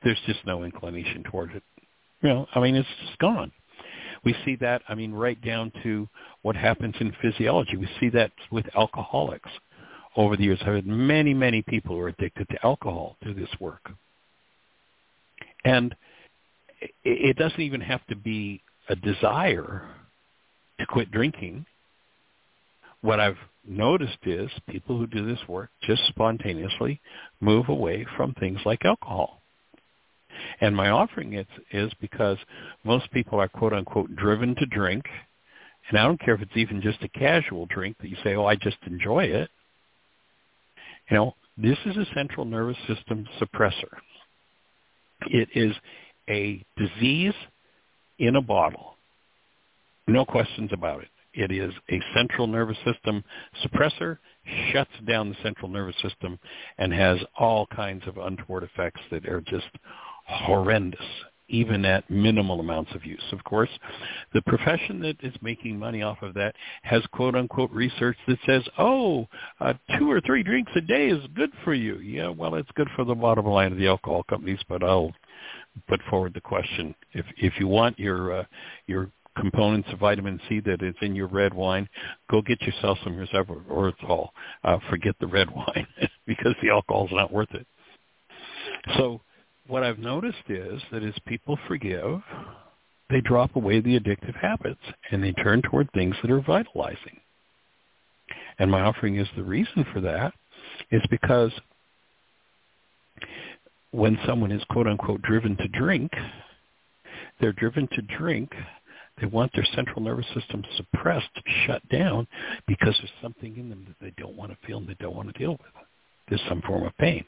There's 0.04 0.20
just 0.26 0.46
no 0.46 0.64
inclination 0.64 1.24
toward 1.24 1.56
it. 1.56 1.64
You 2.22 2.30
know, 2.30 2.48
I 2.54 2.60
mean, 2.60 2.76
it's 2.76 2.88
just 3.06 3.18
gone. 3.20 3.52
We 4.24 4.36
see 4.46 4.56
that, 4.58 4.82
I 4.88 4.96
mean, 4.96 5.12
right 5.12 5.40
down 5.42 5.72
to 5.84 6.08
what 6.42 6.56
happens 6.56 6.96
in 7.00 7.14
physiology. 7.22 7.78
We 7.78 7.90
see 8.00 8.10
that 8.10 8.32
with 8.52 8.66
alcoholics 8.76 9.50
over 10.16 10.36
the 10.36 10.44
years. 10.44 10.60
I've 10.62 10.76
had 10.76 10.88
many, 10.88 11.34
many 11.34 11.62
people 11.62 11.96
who 11.96 12.02
are 12.02 12.08
addicted 12.08 12.50
to 12.50 12.66
alcohol 12.66 13.18
do 13.24 13.34
this 13.34 13.50
work. 13.60 13.92
And 15.64 15.96
it 17.04 17.38
doesn't 17.38 17.60
even 17.60 17.82
have 17.82 18.06
to 18.08 18.16
be 18.16 18.62
a 18.90 18.96
desire 18.96 19.84
to 20.80 20.86
quit 20.86 21.12
drinking. 21.12 21.66
What 23.06 23.20
I've 23.20 23.38
noticed 23.68 24.18
is 24.24 24.50
people 24.68 24.98
who 24.98 25.06
do 25.06 25.28
this 25.28 25.48
work 25.48 25.70
just 25.84 26.02
spontaneously 26.08 27.00
move 27.40 27.70
away 27.70 28.04
from 28.18 28.34
things 28.34 28.58
like 28.66 28.84
alcohol. 28.84 29.44
And 30.60 30.76
my 30.76 30.90
offering 30.90 31.34
is, 31.34 31.46
is 31.72 31.92
because 32.02 32.40
most 32.84 33.12
people 33.12 33.40
are 33.40 33.48
quote 33.48 33.74
unquote 33.74 34.16
driven 34.16 34.56
to 34.56 34.66
drink. 34.66 35.06
And 35.88 36.00
I 36.00 36.04
don't 36.04 36.20
care 36.20 36.34
if 36.34 36.42
it's 36.42 36.58
even 36.58 36.82
just 36.82 37.04
a 37.04 37.08
casual 37.08 37.68
drink 37.68 37.96
that 38.00 38.10
you 38.10 38.18
say, 38.24 38.34
oh, 38.34 38.48
I 38.48 38.56
just 38.56 38.78
enjoy 38.88 39.26
it. 39.26 39.52
You 41.12 41.18
know, 41.18 41.36
this 41.58 41.78
is 41.86 41.98
a 41.98 42.08
central 42.16 42.44
nervous 42.44 42.78
system 42.88 43.28
suppressor. 43.40 44.00
It 45.28 45.50
is 45.54 45.76
a 46.28 46.66
disease 46.76 47.36
in 48.18 48.36
a 48.36 48.42
bottle. 48.42 48.96
No 50.08 50.26
questions 50.26 50.72
about 50.74 51.04
it. 51.04 51.10
It 51.36 51.52
is 51.52 51.74
a 51.92 52.02
central 52.16 52.48
nervous 52.48 52.78
system 52.86 53.24
suppressor, 53.64 54.18
shuts 54.72 54.92
down 55.06 55.30
the 55.30 55.36
central 55.44 55.70
nervous 55.70 55.96
system, 56.02 56.40
and 56.78 56.94
has 56.94 57.20
all 57.38 57.68
kinds 57.68 58.08
of 58.08 58.18
untoward 58.18 58.64
effects 58.64 59.02
that 59.12 59.28
are 59.28 59.42
just 59.42 59.70
horrendous, 60.28 61.06
even 61.50 61.86
at 61.86 62.10
minimal 62.10 62.60
amounts 62.60 62.96
of 62.96 63.06
use. 63.06 63.24
Of 63.32 63.44
course, 63.44 63.70
the 64.34 64.42
profession 64.44 65.00
that 65.02 65.18
is 65.22 65.34
making 65.42 65.78
money 65.78 66.02
off 66.02 66.22
of 66.22 66.34
that 66.36 66.56
has 66.84 67.04
quote-unquote 67.12 67.72
research 67.72 68.18
that 68.28 68.40
says, 68.46 68.64
oh, 68.78 69.28
uh, 69.60 69.74
two 69.98 70.10
or 70.10 70.22
three 70.22 70.42
drinks 70.42 70.72
a 70.76 70.82
day 70.82 71.10
is 71.10 71.24
good 71.36 71.52
for 71.64 71.74
you. 71.74 71.98
Yeah, 72.00 72.30
well, 72.30 72.56
it's 72.56 72.72
good 72.76 72.90
for 72.96 73.04
the 73.04 73.14
bottom 73.14 73.46
line 73.46 73.72
of 73.72 73.78
the 73.78 73.88
alcohol 73.88 74.24
companies, 74.24 74.60
but 74.70 74.84
I'll 74.84 75.14
put 75.88 76.02
forward 76.10 76.34
the 76.34 76.42
question. 76.42 76.96
If 77.14 77.26
if 77.38 77.54
you 77.60 77.68
want 77.68 78.00
your 78.00 78.40
uh, 78.40 78.46
your 78.88 79.12
components 79.40 79.90
of 79.92 80.00
vitamin 80.00 80.40
C 80.48 80.60
that 80.62 80.82
is 80.82 80.96
in 81.02 81.16
your 81.16 81.28
red 81.28 81.54
wine, 81.54 81.88
go 82.30 82.42
get 82.42 82.62
yourself 82.62 82.98
some 83.04 83.14
resveratrol. 83.16 83.70
Or 83.70 83.90
it's 83.90 83.98
all 84.08 84.32
uh, 84.64 84.78
forget 84.90 85.16
the 85.20 85.28
red 85.28 85.50
wine 85.56 85.88
because 86.26 86.56
the 86.62 86.70
alcohol 86.70 87.06
is 87.06 87.14
not 87.14 87.32
worth 87.32 87.54
it. 87.54 87.68
So 88.98 89.22
what 89.68 89.84
I've 89.84 90.00
noticed 90.00 90.50
is 90.50 90.82
that 90.92 91.04
as 91.04 91.14
people 91.26 91.58
forgive, 91.68 92.22
they 93.10 93.22
drop 93.22 93.56
away 93.56 93.82
the 93.82 94.00
addictive 94.00 94.36
habits 94.40 94.82
and 95.12 95.24
they 95.24 95.32
turn 95.34 95.62
toward 95.62 95.92
things 95.92 96.16
that 96.22 96.32
are 96.32 96.42
vitalizing. 96.42 97.20
And 98.58 98.72
my 98.72 98.82
offering 98.82 99.18
is 99.18 99.28
the 99.36 99.44
reason 99.44 99.86
for 99.94 100.02
that 100.02 100.34
is 100.92 101.02
because 101.10 101.52
when 103.92 104.18
someone 104.26 104.52
is 104.52 104.64
quote 104.70 104.88
unquote 104.88 105.22
driven 105.22 105.56
to 105.58 105.68
drink, 105.68 106.12
they're 107.40 107.54
driven 107.54 107.88
to 107.94 108.02
drink. 108.18 108.52
They 109.20 109.28
want 109.28 109.52
their 109.54 109.66
central 109.76 110.02
nervous 110.02 110.26
system 110.34 110.64
suppressed, 110.76 111.30
shut 111.66 111.88
down, 111.90 112.28
because 112.68 112.96
there's 113.00 113.12
something 113.22 113.56
in 113.58 113.70
them 113.70 113.86
that 113.88 114.04
they 114.04 114.14
don't 114.22 114.36
want 114.36 114.52
to 114.52 114.68
feel 114.68 114.80
and 114.80 114.88
they 114.88 114.98
don't 115.00 115.16
want 115.16 115.34
to 115.34 115.40
deal 115.40 115.52
with. 115.52 115.86
There's 116.28 116.42
some 116.50 116.62
form 116.62 116.84
of 116.84 116.98
pain. 116.98 117.24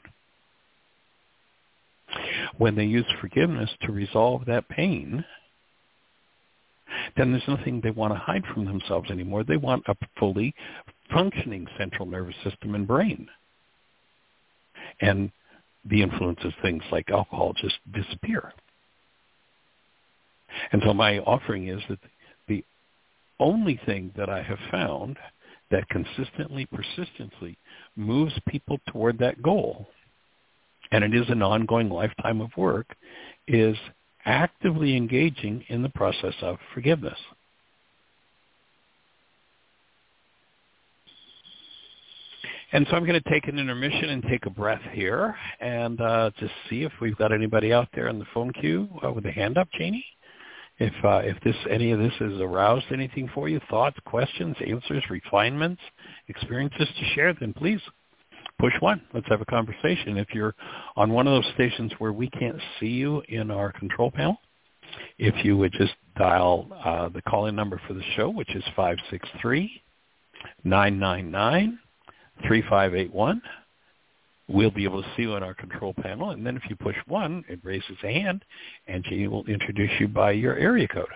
When 2.58 2.74
they 2.74 2.84
use 2.84 3.06
forgiveness 3.20 3.70
to 3.82 3.92
resolve 3.92 4.44
that 4.46 4.68
pain, 4.68 5.24
then 7.16 7.32
there's 7.32 7.48
nothing 7.48 7.80
they 7.80 7.90
want 7.90 8.12
to 8.12 8.18
hide 8.18 8.44
from 8.52 8.64
themselves 8.64 9.10
anymore. 9.10 9.44
They 9.44 9.56
want 9.56 9.84
a 9.88 9.96
fully 10.18 10.54
functioning 11.10 11.66
central 11.78 12.06
nervous 12.06 12.34
system 12.44 12.74
and 12.74 12.86
brain. 12.86 13.28
And 15.00 15.30
the 15.84 16.02
influence 16.02 16.40
of 16.44 16.52
things 16.60 16.82
like 16.90 17.10
alcohol 17.10 17.54
just 17.60 17.76
disappear. 17.92 18.52
And 20.72 20.82
so 20.84 20.94
my 20.94 21.18
offering 21.20 21.68
is 21.68 21.80
that 21.88 21.98
the 22.48 22.64
only 23.40 23.80
thing 23.86 24.12
that 24.16 24.28
I 24.28 24.42
have 24.42 24.58
found 24.70 25.16
that 25.70 25.88
consistently, 25.88 26.66
persistently 26.66 27.56
moves 27.96 28.32
people 28.48 28.78
toward 28.88 29.18
that 29.18 29.42
goal, 29.42 29.86
and 30.90 31.04
it 31.04 31.14
is 31.14 31.28
an 31.28 31.42
ongoing 31.42 31.90
lifetime 31.90 32.40
of 32.40 32.50
work, 32.56 32.86
is 33.46 33.76
actively 34.24 34.96
engaging 34.96 35.64
in 35.68 35.82
the 35.82 35.88
process 35.90 36.34
of 36.42 36.58
forgiveness. 36.74 37.18
And 42.70 42.86
so 42.90 42.96
I'm 42.96 43.06
going 43.06 43.20
to 43.20 43.30
take 43.30 43.48
an 43.48 43.58
intermission 43.58 44.10
and 44.10 44.22
take 44.24 44.44
a 44.44 44.50
breath 44.50 44.82
here 44.92 45.34
and 45.60 45.98
uh, 46.00 46.30
just 46.38 46.52
see 46.68 46.82
if 46.82 46.92
we've 47.00 47.16
got 47.16 47.32
anybody 47.32 47.72
out 47.72 47.88
there 47.94 48.08
in 48.08 48.18
the 48.18 48.26
phone 48.34 48.52
queue 48.52 48.88
uh, 49.02 49.10
with 49.10 49.24
a 49.24 49.32
hand 49.32 49.56
up, 49.56 49.68
Jeanie. 49.78 50.04
If 50.78 50.92
uh, 51.04 51.22
if 51.24 51.38
this 51.42 51.56
any 51.68 51.90
of 51.90 51.98
this 51.98 52.12
has 52.20 52.40
aroused 52.40 52.86
anything 52.92 53.28
for 53.34 53.48
you, 53.48 53.60
thoughts, 53.68 53.96
questions, 54.04 54.56
answers, 54.64 55.02
refinements, 55.10 55.82
experiences 56.28 56.88
to 56.98 57.04
share, 57.14 57.34
then 57.34 57.52
please 57.52 57.80
push 58.60 58.74
one. 58.80 59.02
Let's 59.12 59.26
have 59.28 59.40
a 59.40 59.46
conversation. 59.46 60.16
If 60.16 60.28
you're 60.32 60.54
on 60.96 61.12
one 61.12 61.26
of 61.26 61.32
those 61.32 61.52
stations 61.54 61.92
where 61.98 62.12
we 62.12 62.30
can't 62.30 62.60
see 62.78 62.86
you 62.86 63.22
in 63.28 63.50
our 63.50 63.72
control 63.72 64.10
panel, 64.12 64.38
if 65.18 65.44
you 65.44 65.56
would 65.56 65.72
just 65.72 65.94
dial 66.16 66.68
uh, 66.84 67.08
the 67.08 67.22
calling 67.22 67.56
number 67.56 67.80
for 67.86 67.94
the 67.94 68.02
show, 68.16 68.28
which 68.30 68.54
is 68.54 68.62
five 68.76 68.96
six 69.10 69.28
three 69.40 69.82
nine 70.62 70.98
nine 70.98 71.30
nine 71.30 71.78
three 72.46 72.62
five 72.68 72.94
eight 72.94 73.12
one 73.12 73.42
We'll 74.48 74.70
be 74.70 74.84
able 74.84 75.02
to 75.02 75.08
see 75.16 75.22
you 75.22 75.34
on 75.34 75.42
our 75.42 75.54
control 75.54 75.94
panel. 75.94 76.30
And 76.30 76.44
then 76.44 76.56
if 76.56 76.62
you 76.68 76.76
push 76.76 76.96
1, 77.06 77.44
it 77.48 77.60
raises 77.62 77.96
a 78.02 78.12
hand, 78.12 78.44
and 78.86 79.04
Jeanie 79.04 79.28
will 79.28 79.44
introduce 79.46 79.90
you 80.00 80.08
by 80.08 80.32
your 80.32 80.56
area 80.56 80.88
code. 80.88 81.06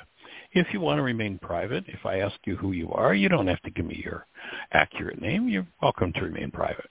If 0.52 0.66
you 0.72 0.80
want 0.80 0.98
to 0.98 1.02
remain 1.02 1.38
private, 1.38 1.84
if 1.88 2.04
I 2.04 2.18
ask 2.18 2.34
you 2.44 2.56
who 2.56 2.72
you 2.72 2.92
are, 2.92 3.14
you 3.14 3.30
don't 3.30 3.46
have 3.46 3.62
to 3.62 3.70
give 3.70 3.86
me 3.86 4.02
your 4.04 4.26
accurate 4.72 5.20
name. 5.20 5.48
You're 5.48 5.66
welcome 5.80 6.12
to 6.12 6.20
remain 6.20 6.50
private. 6.50 6.90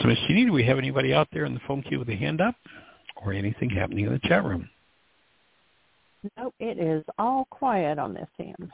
So, 0.00 0.08
Ms. 0.08 0.16
Jeanie, 0.26 0.46
do 0.46 0.52
we 0.52 0.64
have 0.64 0.78
anybody 0.78 1.12
out 1.12 1.28
there 1.32 1.44
in 1.44 1.52
the 1.52 1.60
phone 1.66 1.82
queue 1.82 1.98
with 1.98 2.08
a 2.08 2.16
hand 2.16 2.40
up 2.40 2.54
or 3.22 3.34
anything 3.34 3.68
happening 3.68 4.06
in 4.06 4.12
the 4.12 4.20
chat 4.20 4.44
room? 4.44 4.70
No, 6.38 6.52
it 6.58 6.78
is 6.78 7.04
all 7.18 7.46
quiet 7.50 7.98
on 7.98 8.14
this 8.14 8.28
end. 8.38 8.70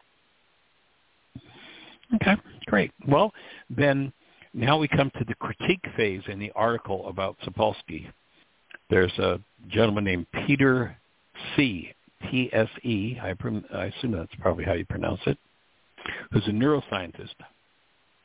Okay, 2.17 2.37
great. 2.67 2.93
Well, 3.09 3.33
then 3.71 4.13
now 4.57 4.79
we 4.79 4.89
come 4.89 5.11
to 5.19 5.25
the 5.25 5.35
critique 5.35 5.85
phase 5.97 6.23
in 6.29 6.39
the 6.39 6.51
article 6.57 7.09
about 7.09 7.37
Sapolsky. 7.45 8.07
There's 8.89 9.13
a 9.19 9.39
gentleman 9.69 10.05
named 10.05 10.27
Peter 10.47 10.97
Tse. 11.55 11.93
T-S-E, 12.31 13.19
I, 13.23 13.35
I 13.75 13.85
assume 13.85 14.13
that's 14.13 14.35
probably 14.41 14.65
how 14.65 14.73
you 14.73 14.87
pronounce 14.87 15.21
it, 15.27 15.39
who's 16.33 16.47
a 16.47 16.51
neuroscientist. 16.51 17.35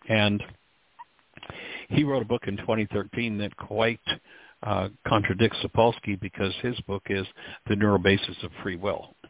And 0.08 0.41
he 1.90 2.03
wrote 2.03 2.22
a 2.22 2.26
book 2.26 2.48
in 2.48 2.58
2013 2.58 3.38
that 3.40 3.56
quite 3.58 3.99
uh, 4.64 4.88
contradicts 5.08 5.58
Sapolsky 5.64 6.20
because 6.20 6.53
his 6.62 6.80
book 6.82 7.03
is 7.10 7.28
The 7.68 7.76
Neural 7.76 7.99
Basis 7.99 8.38
of 8.44 8.52
Free 8.64 8.78
Will. 8.78 9.14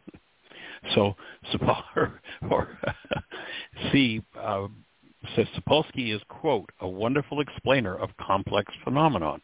So 0.95 1.15
Sapolsky 1.53 2.11
or 2.49 2.69
Tse 3.91 4.19
uh, 4.35 4.67
says 5.35 5.47
Sapolsky 5.55 6.15
is, 6.15 6.21
quote, 6.27 6.69
a 6.79 6.87
wonderful 6.87 7.41
explainer 7.41 7.95
of 7.95 8.09
complex 8.17 8.73
phenomenon. 8.83 9.41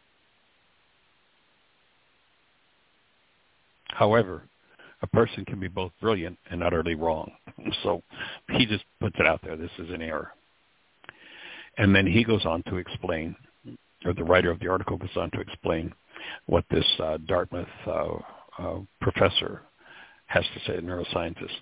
However, 3.88 4.42
a 5.02 5.06
person 5.06 5.44
can 5.44 5.60
be 5.60 5.68
both 5.68 5.92
brilliant 6.00 6.38
and 6.50 6.62
utterly 6.62 6.94
wrong. 6.94 7.30
So 7.82 8.02
he 8.50 8.64
just 8.64 8.84
puts 8.98 9.16
it 9.18 9.26
out 9.26 9.40
there. 9.42 9.56
This 9.56 9.70
is 9.78 9.90
an 9.90 10.00
error. 10.00 10.32
And 11.76 11.94
then 11.94 12.06
he 12.06 12.24
goes 12.24 12.46
on 12.46 12.62
to 12.68 12.76
explain, 12.76 13.36
or 14.04 14.14
the 14.14 14.24
writer 14.24 14.50
of 14.50 14.58
the 14.58 14.68
article 14.68 14.96
goes 14.96 15.16
on 15.16 15.30
to 15.32 15.40
explain, 15.40 15.92
what 16.46 16.64
this 16.70 16.86
uh, 16.98 17.18
Dartmouth 17.26 17.66
uh, 17.86 18.14
uh, 18.58 18.78
professor 19.00 19.62
has 20.26 20.44
to 20.54 20.60
say, 20.66 20.78
a 20.78 20.80
neuroscientist. 20.80 21.60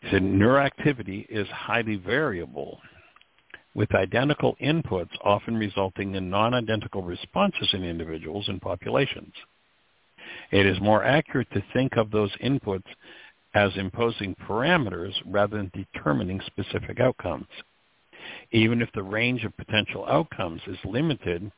He 0.00 0.10
said 0.10 0.22
neuroactivity 0.22 1.26
is 1.28 1.48
highly 1.48 1.96
variable, 1.96 2.80
with 3.74 3.94
identical 3.94 4.56
inputs 4.60 5.10
often 5.22 5.56
resulting 5.56 6.14
in 6.14 6.30
non-identical 6.30 7.02
responses 7.02 7.68
in 7.72 7.84
individuals 7.84 8.48
and 8.48 8.60
populations. 8.60 9.32
It 10.50 10.66
is 10.66 10.80
more 10.80 11.04
accurate 11.04 11.50
to 11.52 11.64
think 11.72 11.96
of 11.96 12.10
those 12.10 12.34
inputs 12.42 12.86
as 13.54 13.76
imposing 13.76 14.34
parameters 14.46 15.14
rather 15.26 15.56
than 15.56 15.70
determining 15.74 16.40
specific 16.46 17.00
outcomes. 17.00 17.48
Even 18.52 18.82
if 18.82 18.90
the 18.92 19.02
range 19.02 19.44
of 19.44 19.56
potential 19.56 20.06
outcomes 20.06 20.60
is 20.66 20.78
limited, 20.84 21.50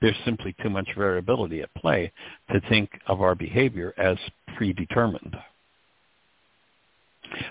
there's 0.00 0.16
simply 0.24 0.54
too 0.62 0.70
much 0.70 0.88
variability 0.96 1.62
at 1.62 1.74
play 1.74 2.12
to 2.52 2.60
think 2.68 2.90
of 3.06 3.20
our 3.20 3.34
behavior 3.34 3.94
as 3.96 4.16
predetermined. 4.56 5.36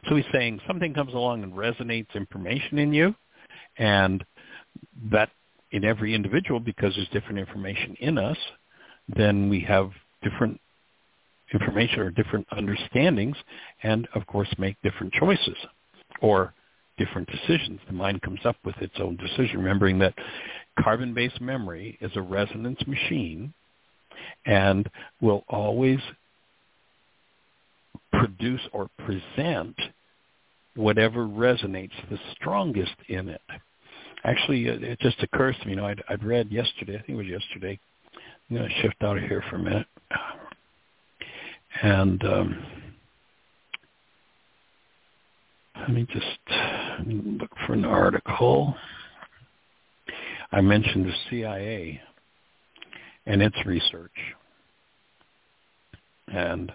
So 0.07 0.15
he's 0.15 0.25
saying 0.31 0.59
something 0.67 0.93
comes 0.93 1.13
along 1.13 1.43
and 1.43 1.53
resonates 1.53 2.13
information 2.15 2.79
in 2.79 2.93
you, 2.93 3.15
and 3.77 4.23
that 5.11 5.29
in 5.71 5.83
every 5.85 6.13
individual, 6.15 6.59
because 6.59 6.95
there's 6.95 7.09
different 7.09 7.39
information 7.39 7.95
in 7.99 8.17
us, 8.17 8.37
then 9.15 9.49
we 9.49 9.59
have 9.61 9.91
different 10.23 10.59
information 11.53 11.99
or 11.99 12.11
different 12.11 12.47
understandings 12.51 13.35
and 13.83 14.07
of 14.13 14.25
course 14.27 14.47
make 14.59 14.75
different 14.83 15.11
choices 15.13 15.57
or 16.21 16.53
different 16.97 17.27
decisions. 17.29 17.79
The 17.87 17.93
mind 17.93 18.21
comes 18.21 18.41
up 18.45 18.57
with 18.63 18.75
its 18.81 18.93
own 18.99 19.15
decision, 19.15 19.57
remembering 19.59 19.97
that 19.99 20.13
carbon-based 20.79 21.41
memory 21.41 21.97
is 22.01 22.11
a 22.15 22.21
resonance 22.21 22.79
machine 22.85 23.53
and 24.45 24.89
will 25.21 25.43
always 25.47 25.99
produce 28.19 28.61
or 28.73 28.89
present 29.05 29.75
whatever 30.75 31.25
resonates 31.25 31.91
the 32.09 32.19
strongest 32.33 32.95
in 33.07 33.29
it. 33.29 33.41
Actually, 34.23 34.67
it 34.67 34.99
just 34.99 35.21
occurs 35.23 35.55
to 35.61 35.65
me, 35.65 35.71
you 35.71 35.77
know, 35.77 35.85
I'd, 35.85 36.03
I'd 36.09 36.23
read 36.23 36.51
yesterday, 36.51 36.95
I 36.95 37.01
think 37.01 37.09
it 37.09 37.15
was 37.15 37.27
yesterday, 37.27 37.79
I'm 38.49 38.57
going 38.57 38.69
to 38.69 38.81
shift 38.81 39.01
out 39.01 39.17
of 39.17 39.23
here 39.23 39.43
for 39.49 39.57
a 39.57 39.59
minute. 39.59 39.87
And 41.81 42.23
um, 42.25 42.65
let 45.79 45.91
me 45.91 46.05
just 46.11 46.25
look 47.07 47.51
for 47.65 47.73
an 47.73 47.85
article. 47.85 48.75
I 50.51 50.61
mentioned 50.61 51.05
the 51.05 51.13
CIA 51.29 52.01
and 53.25 53.41
its 53.41 53.55
research. 53.65 54.11
And 56.27 56.71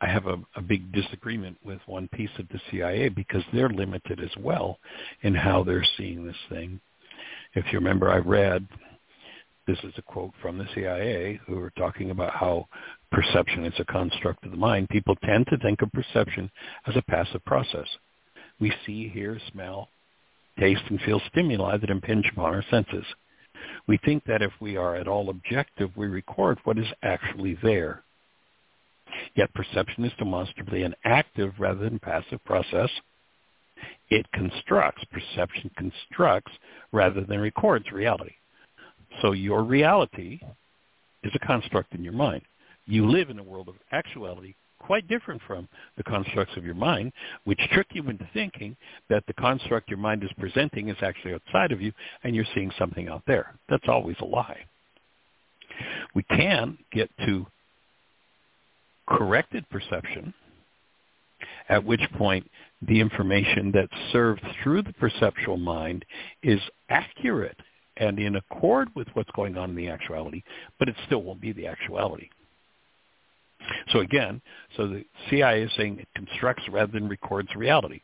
I 0.00 0.08
have 0.08 0.26
a, 0.26 0.36
a, 0.56 0.60
big 0.60 0.92
disagreement 0.92 1.56
with 1.64 1.80
one 1.86 2.08
piece 2.08 2.30
of 2.38 2.46
the 2.48 2.60
CIA 2.70 3.08
because 3.08 3.42
they're 3.52 3.70
limited 3.70 4.20
as 4.20 4.30
well 4.38 4.78
in 5.22 5.34
how 5.34 5.64
they're 5.64 5.86
seeing 5.96 6.26
this 6.26 6.36
thing. 6.50 6.80
If 7.54 7.64
you 7.72 7.78
remember, 7.78 8.10
I 8.10 8.18
read 8.18 8.66
this 9.66 9.78
is 9.82 9.94
a 9.96 10.02
quote 10.02 10.32
from 10.40 10.58
the 10.58 10.66
CIA 10.74 11.40
who 11.46 11.58
are 11.58 11.72
talking 11.76 12.10
about 12.10 12.32
how 12.32 12.68
perception 13.10 13.64
is 13.64 13.74
a 13.78 13.84
construct 13.84 14.44
of 14.44 14.50
the 14.52 14.56
mind. 14.56 14.88
People 14.90 15.16
tend 15.24 15.46
to 15.48 15.58
think 15.58 15.82
of 15.82 15.90
perception 15.92 16.50
as 16.86 16.94
a 16.96 17.02
passive 17.10 17.44
process. 17.44 17.86
We 18.60 18.72
see, 18.84 19.08
hear, 19.08 19.40
smell, 19.52 19.88
taste, 20.58 20.82
and 20.88 21.00
feel 21.00 21.20
stimuli 21.30 21.78
that 21.78 21.90
impinge 21.90 22.28
upon 22.32 22.54
our 22.54 22.64
senses. 22.70 23.04
We 23.88 23.98
think 24.04 24.24
that 24.24 24.42
if 24.42 24.52
we 24.60 24.76
are 24.76 24.96
at 24.96 25.08
all 25.08 25.30
objective, 25.30 25.90
we 25.96 26.06
record 26.06 26.58
what 26.64 26.78
is 26.78 26.86
actually 27.02 27.58
there. 27.62 28.02
Yet 29.36 29.52
perception 29.54 30.04
is 30.04 30.12
demonstrably 30.18 30.82
an 30.82 30.94
active 31.04 31.52
rather 31.58 31.84
than 31.84 31.98
passive 31.98 32.42
process. 32.44 32.90
It 34.08 34.26
constructs, 34.32 35.04
perception 35.12 35.70
constructs 35.76 36.52
rather 36.92 37.22
than 37.22 37.40
records 37.40 37.92
reality. 37.92 38.32
So 39.20 39.32
your 39.32 39.62
reality 39.62 40.40
is 41.22 41.32
a 41.34 41.46
construct 41.46 41.94
in 41.94 42.02
your 42.02 42.14
mind. 42.14 42.42
You 42.86 43.10
live 43.10 43.30
in 43.30 43.38
a 43.38 43.42
world 43.42 43.68
of 43.68 43.74
actuality 43.92 44.54
quite 44.78 45.08
different 45.08 45.42
from 45.46 45.68
the 45.96 46.04
constructs 46.04 46.56
of 46.56 46.64
your 46.64 46.74
mind, 46.74 47.12
which 47.44 47.58
trick 47.72 47.88
you 47.92 48.08
into 48.08 48.28
thinking 48.32 48.76
that 49.10 49.24
the 49.26 49.32
construct 49.34 49.88
your 49.88 49.98
mind 49.98 50.22
is 50.22 50.30
presenting 50.38 50.88
is 50.88 50.96
actually 51.02 51.34
outside 51.34 51.72
of 51.72 51.80
you 51.80 51.92
and 52.22 52.34
you're 52.34 52.44
seeing 52.54 52.70
something 52.78 53.08
out 53.08 53.22
there. 53.26 53.54
That's 53.68 53.88
always 53.88 54.16
a 54.20 54.24
lie. 54.24 54.64
We 56.14 56.22
can 56.24 56.78
get 56.92 57.10
to 57.26 57.46
corrected 59.08 59.68
perception, 59.70 60.32
at 61.68 61.84
which 61.84 62.02
point 62.16 62.48
the 62.82 63.00
information 63.00 63.72
that's 63.72 64.12
served 64.12 64.42
through 64.62 64.82
the 64.82 64.92
perceptual 64.94 65.56
mind 65.56 66.04
is 66.42 66.60
accurate 66.88 67.58
and 67.96 68.18
in 68.18 68.36
accord 68.36 68.88
with 68.94 69.08
what's 69.14 69.30
going 69.34 69.56
on 69.56 69.70
in 69.70 69.76
the 69.76 69.88
actuality, 69.88 70.42
but 70.78 70.88
it 70.88 70.94
still 71.06 71.22
won't 71.22 71.40
be 71.40 71.52
the 71.52 71.66
actuality. 71.66 72.28
So 73.90 74.00
again, 74.00 74.40
so 74.76 74.86
the 74.86 75.04
CIA 75.28 75.62
is 75.62 75.70
saying 75.76 75.98
it 75.98 76.08
constructs 76.14 76.62
rather 76.70 76.92
than 76.92 77.08
records 77.08 77.48
reality. 77.56 78.00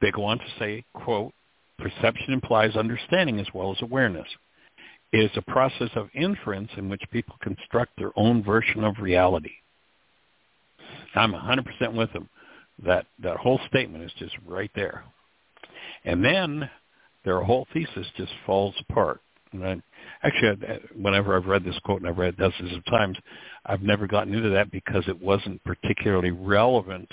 They 0.00 0.10
go 0.10 0.24
on 0.24 0.38
to 0.38 0.44
say, 0.58 0.84
quote, 0.94 1.32
perception 1.78 2.32
implies 2.32 2.76
understanding 2.76 3.38
as 3.38 3.46
well 3.54 3.70
as 3.70 3.82
awareness. 3.82 4.26
It 5.12 5.18
is 5.18 5.30
a 5.36 5.42
process 5.42 5.90
of 5.96 6.08
inference 6.14 6.70
in 6.76 6.88
which 6.88 7.02
people 7.10 7.34
construct 7.40 7.92
their 7.98 8.12
own 8.16 8.42
version 8.42 8.84
of 8.84 8.94
reality. 9.00 9.52
I'm 11.14 11.32
100% 11.32 11.94
with 11.94 12.12
them. 12.12 12.28
That, 12.84 13.06
that 13.22 13.36
whole 13.36 13.60
statement 13.68 14.04
is 14.04 14.12
just 14.18 14.34
right 14.46 14.70
there. 14.74 15.04
And 16.04 16.24
then 16.24 16.70
their 17.24 17.40
whole 17.42 17.66
thesis 17.72 18.06
just 18.16 18.32
falls 18.46 18.74
apart. 18.88 19.20
And 19.52 19.66
I, 19.66 19.82
actually, 20.22 20.66
uh, 20.66 20.78
whenever 20.96 21.36
I've 21.36 21.46
read 21.46 21.64
this 21.64 21.78
quote, 21.84 22.00
and 22.00 22.08
I've 22.08 22.18
read 22.18 22.36
dozens 22.36 22.72
of 22.74 22.84
times, 22.86 23.18
I've 23.66 23.82
never 23.82 24.06
gotten 24.06 24.32
into 24.32 24.50
that 24.50 24.70
because 24.70 25.04
it 25.08 25.20
wasn't 25.20 25.62
particularly 25.64 26.30
relevant 26.30 27.08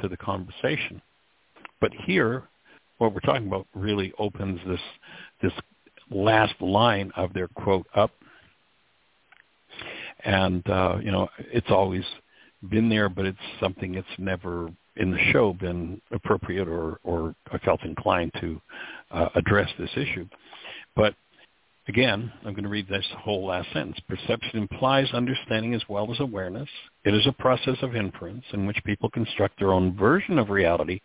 to 0.00 0.08
the 0.08 0.16
conversation. 0.16 1.00
But 1.80 1.92
here, 2.06 2.44
what 2.98 3.12
we're 3.12 3.20
talking 3.20 3.46
about 3.46 3.66
really 3.74 4.12
opens 4.18 4.60
this 4.66 4.80
this 5.42 5.52
last 6.10 6.54
line 6.60 7.10
of 7.16 7.32
their 7.32 7.48
quote 7.48 7.86
up. 7.94 8.10
And 10.24 10.68
uh, 10.68 10.98
you 11.02 11.10
know, 11.10 11.28
it's 11.38 11.70
always 11.70 12.04
been 12.70 12.88
there, 12.88 13.08
but 13.08 13.26
it's 13.26 13.38
something 13.60 13.92
that's 13.92 14.06
never 14.18 14.70
in 14.96 15.10
the 15.10 15.18
show 15.32 15.52
been 15.52 16.00
appropriate 16.12 16.68
or, 16.68 16.98
or 17.02 17.34
I 17.52 17.58
felt 17.58 17.82
inclined 17.84 18.32
to 18.40 18.60
uh, 19.10 19.28
address 19.34 19.68
this 19.78 19.90
issue. 19.96 20.26
But 20.94 21.14
again, 21.88 22.32
I'm 22.44 22.52
going 22.52 22.64
to 22.64 22.68
read 22.68 22.88
this 22.88 23.06
whole 23.18 23.46
last 23.46 23.72
sentence. 23.72 23.98
Perception 24.08 24.60
implies 24.60 25.08
understanding 25.12 25.74
as 25.74 25.82
well 25.88 26.10
as 26.12 26.20
awareness. 26.20 26.68
It 27.04 27.14
is 27.14 27.26
a 27.26 27.32
process 27.32 27.76
of 27.82 27.96
inference 27.96 28.44
in 28.52 28.66
which 28.66 28.82
people 28.84 29.10
construct 29.10 29.58
their 29.58 29.72
own 29.72 29.96
version 29.96 30.38
of 30.38 30.48
reality 30.48 31.00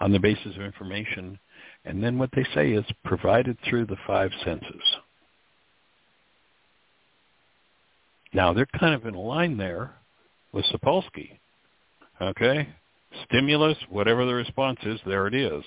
on 0.00 0.12
the 0.12 0.18
basis 0.18 0.56
of 0.56 0.62
information, 0.62 1.38
and 1.84 2.02
then 2.02 2.18
what 2.18 2.30
they 2.34 2.44
say 2.54 2.72
is 2.72 2.84
provided 3.04 3.58
through 3.68 3.86
the 3.86 3.96
five 4.06 4.30
senses. 4.44 4.82
Now, 8.32 8.52
they're 8.52 8.66
kind 8.78 8.94
of 8.94 9.06
in 9.06 9.14
line 9.14 9.56
there 9.56 9.94
with 10.52 10.64
Sapolsky. 10.66 11.38
Okay? 12.20 12.68
Stimulus, 13.26 13.76
whatever 13.90 14.24
the 14.24 14.34
response 14.34 14.80
is, 14.84 14.98
there 15.06 15.26
it 15.26 15.34
is. 15.34 15.62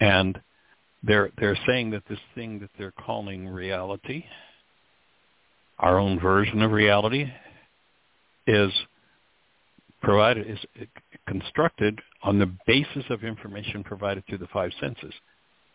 And 0.00 0.40
they're 1.02 1.30
they're 1.38 1.58
saying 1.66 1.90
that 1.90 2.02
this 2.08 2.18
thing 2.34 2.58
that 2.60 2.70
they're 2.78 2.92
calling 2.92 3.48
reality, 3.48 4.24
our 5.78 5.98
own 5.98 6.20
version 6.20 6.60
of 6.62 6.72
reality, 6.72 7.26
is 8.46 8.72
provided 10.02 10.50
is 10.50 10.58
constructed 11.26 12.00
on 12.22 12.38
the 12.38 12.52
basis 12.66 13.04
of 13.10 13.24
information 13.24 13.84
provided 13.84 14.24
through 14.26 14.38
the 14.38 14.48
five 14.48 14.72
senses. 14.80 15.12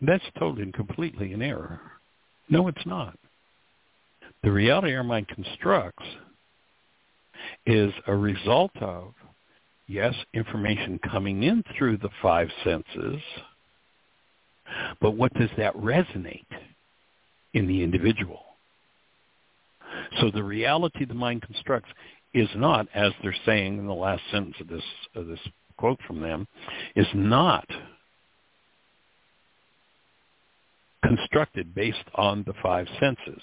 That's 0.00 0.24
totally 0.38 0.62
and 0.62 0.74
completely 0.74 1.32
in 1.32 1.42
error. 1.42 1.80
No, 2.48 2.68
it's 2.68 2.86
not. 2.86 3.18
The 4.42 4.52
reality 4.52 4.94
our 4.94 5.02
mind 5.02 5.28
constructs 5.28 6.04
is 7.64 7.92
a 8.06 8.14
result 8.14 8.70
of, 8.80 9.14
yes, 9.88 10.14
information 10.34 11.00
coming 11.10 11.42
in 11.42 11.64
through 11.76 11.98
the 11.98 12.10
five 12.22 12.48
senses, 12.62 13.20
but 15.00 15.12
what 15.12 15.32
does 15.34 15.50
that 15.56 15.74
resonate 15.76 16.44
in 17.54 17.66
the 17.66 17.82
individual? 17.82 18.42
So 20.20 20.30
the 20.30 20.42
reality 20.42 21.04
the 21.04 21.14
mind 21.14 21.42
constructs 21.42 21.90
is 22.36 22.50
not, 22.54 22.86
as 22.94 23.12
they're 23.22 23.34
saying 23.46 23.78
in 23.78 23.86
the 23.86 23.94
last 23.94 24.22
sentence 24.30 24.56
of 24.60 24.68
this 24.68 24.82
of 25.14 25.26
this 25.26 25.40
quote 25.78 25.98
from 26.06 26.20
them, 26.20 26.46
is 26.94 27.06
not 27.14 27.66
constructed 31.02 31.74
based 31.74 32.04
on 32.14 32.44
the 32.46 32.52
five 32.62 32.86
senses. 33.00 33.40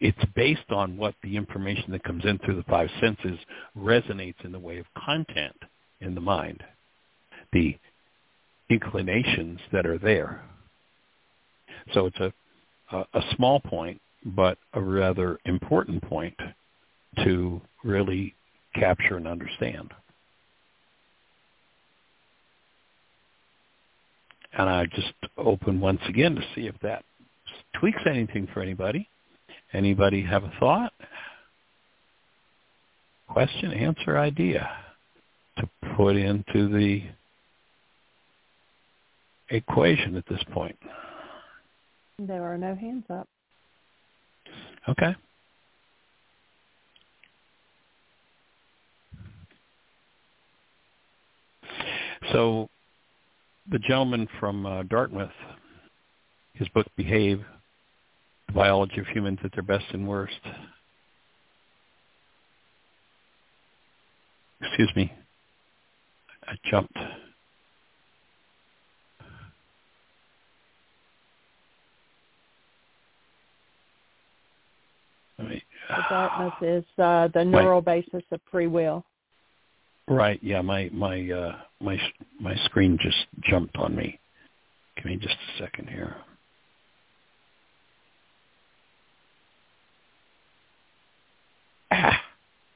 It's 0.00 0.18
based 0.34 0.70
on 0.70 0.96
what 0.96 1.14
the 1.22 1.36
information 1.36 1.92
that 1.92 2.04
comes 2.04 2.24
in 2.24 2.38
through 2.38 2.56
the 2.56 2.62
five 2.64 2.88
senses 3.00 3.38
resonates 3.76 4.42
in 4.44 4.52
the 4.52 4.58
way 4.58 4.78
of 4.78 4.86
content 5.04 5.56
in 6.00 6.14
the 6.14 6.20
mind, 6.22 6.62
the 7.52 7.76
inclinations 8.70 9.60
that 9.72 9.84
are 9.84 9.98
there. 9.98 10.42
So 11.92 12.06
it's 12.06 12.18
a, 12.18 12.32
a, 12.92 13.04
a 13.14 13.22
small 13.36 13.60
point, 13.60 14.00
but 14.24 14.58
a 14.72 14.80
rather 14.80 15.38
important 15.44 16.02
point 16.02 16.34
to 17.24 17.60
really 17.84 18.34
capture 18.74 19.16
and 19.16 19.26
understand. 19.26 19.92
And 24.52 24.68
I 24.68 24.86
just 24.86 25.12
open 25.36 25.80
once 25.80 26.00
again 26.08 26.34
to 26.34 26.42
see 26.54 26.66
if 26.66 26.74
that 26.82 27.04
tweaks 27.78 28.02
anything 28.06 28.48
for 28.52 28.60
anybody. 28.60 29.08
Anybody 29.72 30.22
have 30.22 30.44
a 30.44 30.52
thought? 30.58 30.92
Question, 33.28 33.72
answer, 33.72 34.18
idea 34.18 34.68
to 35.58 35.68
put 35.96 36.16
into 36.16 36.68
the 36.68 37.02
equation 39.50 40.16
at 40.16 40.24
this 40.28 40.42
point? 40.52 40.76
There 42.18 42.42
are 42.42 42.58
no 42.58 42.74
hands 42.74 43.04
up. 43.08 43.28
Okay. 44.88 45.14
So 52.32 52.68
the 53.70 53.78
gentleman 53.78 54.28
from 54.38 54.66
uh, 54.66 54.82
Dartmouth, 54.84 55.30
his 56.54 56.68
book 56.68 56.86
Behave, 56.96 57.40
The 58.48 58.52
Biology 58.52 59.00
of 59.00 59.06
Humans 59.08 59.38
at 59.44 59.52
Their 59.52 59.62
Best 59.62 59.84
and 59.92 60.06
Worst. 60.06 60.40
Excuse 64.60 64.90
me. 64.94 65.12
I 66.46 66.54
jumped. 66.70 66.96
Dartmouth 76.08 76.62
is 76.62 76.84
uh, 76.98 77.28
the 77.28 77.44
neural 77.44 77.80
my, 77.80 78.02
basis 78.02 78.22
of 78.30 78.40
free 78.50 78.66
will. 78.66 79.04
Right. 80.10 80.40
Yeah. 80.42 80.60
My 80.62 80.90
my 80.92 81.30
uh, 81.30 81.56
my 81.80 81.98
my 82.40 82.56
screen 82.66 82.98
just 83.00 83.26
jumped 83.42 83.76
on 83.78 83.96
me. 83.96 84.18
Give 84.96 85.06
me 85.06 85.16
just 85.16 85.36
a 85.36 85.62
second 85.62 85.88
here. 85.88 86.16
Ah. 91.92 92.20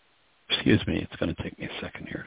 Excuse 0.51 0.87
me. 0.87 0.99
It's 0.99 1.17
going 1.17 1.35
to 1.35 1.43
take 1.43 1.59
me 1.59 1.67
a 1.67 1.81
second 1.83 2.07
here 2.07 2.25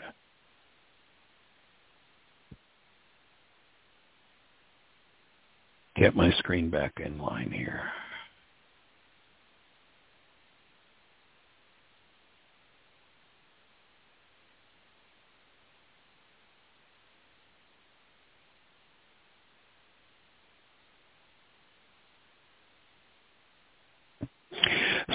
to 5.95 6.01
get 6.01 6.15
my 6.15 6.31
screen 6.34 6.69
back 6.69 6.99
in 7.03 7.17
line 7.17 7.51
here. 7.51 7.84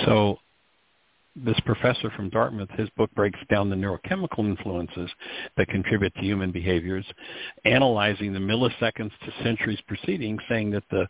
So 0.05 0.39
this 1.35 1.59
professor 1.65 2.11
from 2.11 2.29
Dartmouth, 2.29 2.71
his 2.71 2.89
book 2.91 3.11
breaks 3.15 3.39
down 3.51 3.71
the 3.71 3.77
neurochemical 3.77 4.41
influences 4.41 5.11
that 5.57 5.69
contribute 5.69 6.15
to 6.15 6.21
human 6.21 6.51
behaviors, 6.53 7.07
analyzing 7.65 8.33
the 8.33 8.39
milliseconds 8.39 9.13
to 9.25 9.43
centuries 9.43 9.81
preceding, 9.87 10.39
saying 10.49 10.71
that 10.73 10.85
the 10.91 11.09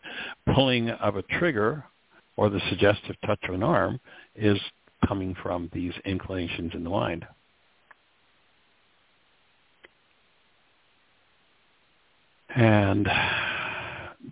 pulling 0.53 0.89
of 0.89 1.17
a 1.17 1.23
trigger 1.23 1.83
or 2.37 2.49
the 2.49 2.61
suggestive 2.69 3.15
touch 3.25 3.39
of 3.47 3.55
an 3.55 3.63
arm 3.63 3.99
is 4.35 4.57
coming 5.07 5.35
from 5.43 5.69
these 5.73 5.93
inclinations 6.05 6.71
in 6.73 6.83
the 6.83 6.89
mind. 6.89 7.25
And 12.55 13.07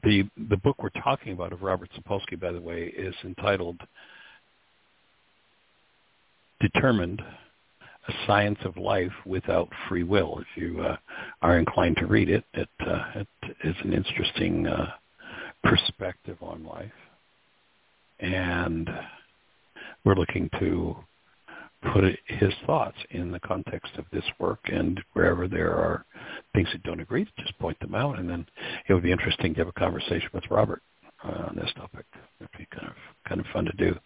the 0.04 0.30
the 0.50 0.58
book 0.58 0.82
we're 0.82 0.90
talking 0.90 1.34
about 1.34 1.54
of 1.54 1.64
Robert 1.64 1.90
Sapolsky, 1.98 2.40
by 2.40 2.52
the 2.52 2.62
way, 2.62 2.84
is 2.96 3.16
entitled 3.24 3.82
determined 6.62 7.22
a 8.08 8.14
science 8.26 8.60
of 8.66 8.78
life 8.78 9.12
without 9.26 9.70
free 9.88 10.04
will. 10.04 10.40
If 10.40 10.62
you 10.62 10.82
uh, 10.82 10.98
are 11.42 11.58
inclined 11.58 11.98
to 11.98 12.08
read 12.08 12.30
it, 12.30 12.44
it, 12.54 12.70
uh, 12.80 13.04
it 13.16 13.28
is 13.64 13.76
an 13.84 13.94
interesting 13.94 14.68
uh, 14.68 14.92
perspective 15.64 16.38
on 16.42 16.66
life. 16.66 16.92
And 18.20 18.90
we're 20.04 20.16
looking 20.16 20.50
to 20.60 20.96
put 21.94 22.04
his 22.28 22.54
thoughts 22.66 22.98
in 23.10 23.32
the 23.32 23.40
context 23.40 23.92
of 23.98 24.06
this 24.12 24.24
work 24.40 24.60
and 24.66 25.02
wherever 25.14 25.48
there 25.48 25.72
are 25.72 26.06
things 26.54 26.70
that 26.72 26.84
don't 26.84 27.00
agree, 27.00 27.28
just 27.40 27.58
point 27.60 27.80
them 27.80 27.96
out. 27.96 28.20
And 28.20 28.30
then 28.30 28.46
it 28.88 28.94
would 28.94 29.04
be 29.04 29.12
interesting 29.12 29.54
to 29.54 29.62
have 29.62 29.68
a 29.68 29.80
conversation 29.80 30.30
with 30.34 30.44
Robert 30.52 30.82
uh, 31.24 31.48
on 31.50 31.56
this 31.56 31.72
topic. 31.76 32.06
It'd 32.40 32.52
be 32.58 32.68
kind 32.74 32.88
of 32.88 32.94
kind 33.28 33.40
of 33.40 33.48
fun 33.54 33.66
to 33.66 33.74
do. 33.78 33.98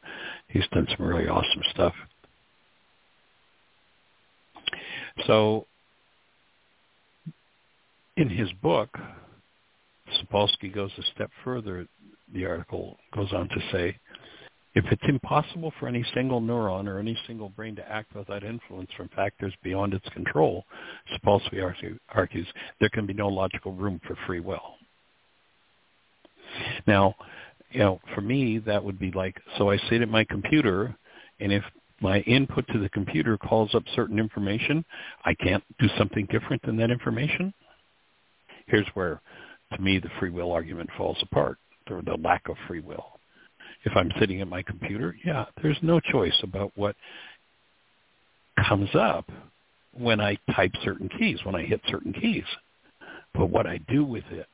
He's 0.48 0.68
done 0.74 0.88
some 0.96 1.06
really 1.06 1.28
awesome 1.28 1.62
stuff. 1.72 1.94
So 5.28 5.68
in 8.18 8.30
his 8.30 8.52
book, 8.62 8.90
Sapolsky 10.20 10.74
goes 10.74 10.92
a 10.98 11.04
step 11.14 11.32
further. 11.44 11.88
The 12.34 12.46
article 12.46 12.98
goes 13.14 13.32
on 13.34 13.50
to 13.50 13.60
say, 13.72 13.98
if 14.76 14.84
it's 14.92 15.04
impossible 15.08 15.72
for 15.80 15.88
any 15.88 16.06
single 16.14 16.42
neuron 16.42 16.88
or 16.88 17.00
any 17.00 17.18
single 17.28 17.50
brain 17.50 17.76
to 17.78 17.90
act 17.90 18.14
without 18.14 18.44
influence 18.44 18.90
from 18.98 19.08
factors 19.16 19.54
beyond 19.64 19.94
its 19.94 20.08
control, 20.10 20.66
Sapolsky 21.14 21.62
argues, 22.10 22.48
there 22.80 22.90
can 22.90 23.06
be 23.06 23.14
no 23.14 23.30
logical 23.30 23.72
room 23.72 24.02
for 24.06 24.18
free 24.28 24.42
will. 24.42 24.76
Now, 26.88 27.16
you 27.72 27.80
know, 27.80 28.00
for 28.14 28.22
me, 28.22 28.58
that 28.60 28.84
would 28.84 29.00
be 29.00 29.12
like, 29.12 29.42
so 29.58 29.70
I 29.70 29.78
sit 29.90 30.02
at 30.02 30.10
my 30.10 30.26
computer, 30.26 30.96
and 31.40 31.54
if 31.54 31.64
my 32.02 32.20
input 32.22 32.68
to 32.70 32.80
the 32.80 32.90
computer 32.90 33.38
calls 33.38 33.74
up 33.74 33.84
certain 33.96 34.20
information, 34.20 34.84
I 35.24 35.34
can't 35.34 35.64
do 35.80 35.88
something 35.98 36.28
different 36.32 36.62
than 36.64 36.78
that 36.78 36.92
information. 36.92 37.54
Here's 38.68 38.88
where, 38.94 39.22
to 39.74 39.82
me, 39.82 40.00
the 40.00 40.10
free 40.20 40.30
will 40.30 40.52
argument 40.52 40.90
falls 40.98 41.18
apart, 41.22 41.58
or 41.90 42.02
the 42.02 42.18
lack 42.18 42.50
of 42.50 42.58
free 42.68 42.82
will. 42.82 43.06
If 43.84 43.96
I'm 43.96 44.12
sitting 44.20 44.42
at 44.42 44.48
my 44.48 44.62
computer, 44.64 45.16
yeah, 45.24 45.46
there's 45.62 45.78
no 45.82 46.00
choice 46.00 46.38
about 46.44 46.72
what 46.76 46.96
comes 48.68 48.90
up 48.96 49.30
when 49.94 50.20
I 50.20 50.38
type 50.56 50.72
certain 50.84 51.10
keys, 51.18 51.40
when 51.44 51.56
I 51.56 51.64
hit 51.64 51.82
certain 51.88 52.14
keys. 52.14 52.44
But 53.34 53.48
what 53.48 53.68
I 53.68 53.80
do 53.88 54.04
with 54.04 54.24
it 54.32 54.48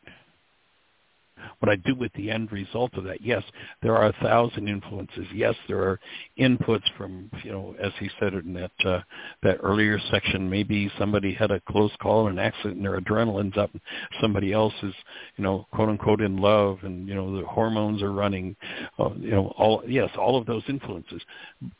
what 1.60 1.70
I 1.70 1.76
do 1.76 1.96
with 1.96 2.12
the 2.14 2.30
end 2.30 2.52
result 2.52 2.94
of 2.96 3.04
that. 3.06 3.22
Yes, 3.22 3.44
there 3.82 3.96
are 3.96 4.08
a 4.08 4.14
thousand 4.22 4.68
influences. 4.68 5.26
Yes, 5.34 5.56
there 5.68 5.80
are 5.80 6.00
inputs 6.40 6.84
from, 6.98 7.30
you 7.44 7.52
know, 7.52 7.76
as 7.82 7.92
he 8.00 8.10
said 8.20 8.34
in 8.34 8.54
that 8.54 8.72
uh, 8.86 9.02
that 9.44 9.58
earlier 9.64 10.00
section. 10.12 10.50
Maybe 10.50 10.92
somebody 10.98 11.34
had 11.34 11.52
a 11.52 11.62
close 11.62 11.92
call, 12.02 12.28
an 12.28 12.40
accident, 12.40 12.78
and 12.78 12.86
their 12.86 13.00
adrenaline's 13.00 13.58
up. 13.58 13.72
And 13.74 13.82
somebody 14.22 14.54
else 14.54 14.74
is, 14.84 14.94
you 15.38 15.44
know, 15.44 15.68
quote 15.74 15.90
unquote, 15.90 16.22
in 16.22 16.38
love, 16.38 16.80
and 16.84 17.08
you 17.08 17.16
know, 17.16 17.40
the 17.40 17.46
hormones 17.46 18.02
are 18.02 18.12
running. 18.12 18.56
Uh, 19.00 19.10
you 19.18 19.32
know, 19.32 19.54
all 19.58 19.84
yes, 19.88 20.10
all 20.18 20.38
of 20.38 20.46
those 20.46 20.64
influences, 20.68 21.22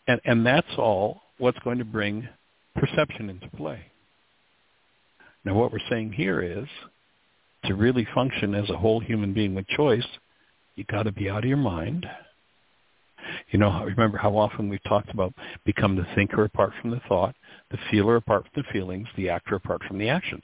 and 0.08 0.22
and 0.26 0.46
that's 0.46 0.68
all 0.78 1.22
what's 1.38 1.60
going 1.60 1.80
to 1.80 1.86
bring 1.86 2.28
perception 2.76 3.30
into 3.30 3.50
play. 3.58 3.80
Now, 5.44 5.56
what 5.56 5.72
we're 5.72 5.80
saying 5.90 6.14
here 6.14 6.42
is 6.42 6.68
to 7.66 7.76
really 7.76 8.08
function 8.14 8.56
as 8.56 8.70
a 8.70 8.78
whole 8.78 9.00
human 9.00 9.34
being 9.34 9.56
with 9.56 9.68
choice, 9.68 10.06
you 10.76 10.84
got 10.86 11.04
to 11.04 11.12
be 11.12 11.30
out 11.30 11.44
of 11.44 11.50
your 11.50 11.58
mind. 11.58 12.06
You 13.52 13.60
know, 13.60 13.84
remember 13.84 14.18
how 14.18 14.36
often 14.36 14.68
we've 14.68 14.84
talked 14.84 15.12
about 15.12 15.34
become 15.66 15.96
the 15.96 16.08
thinker 16.16 16.44
apart 16.44 16.74
from 16.82 16.90
the 16.90 17.02
thought, 17.08 17.36
the 17.70 17.78
feeler 17.90 18.16
apart 18.16 18.44
from 18.44 18.64
the 18.64 18.74
feelings, 18.74 19.08
the 19.16 19.30
actor 19.30 19.56
apart 19.56 19.82
from 19.88 20.00
the 20.00 20.10
actions. 20.10 20.44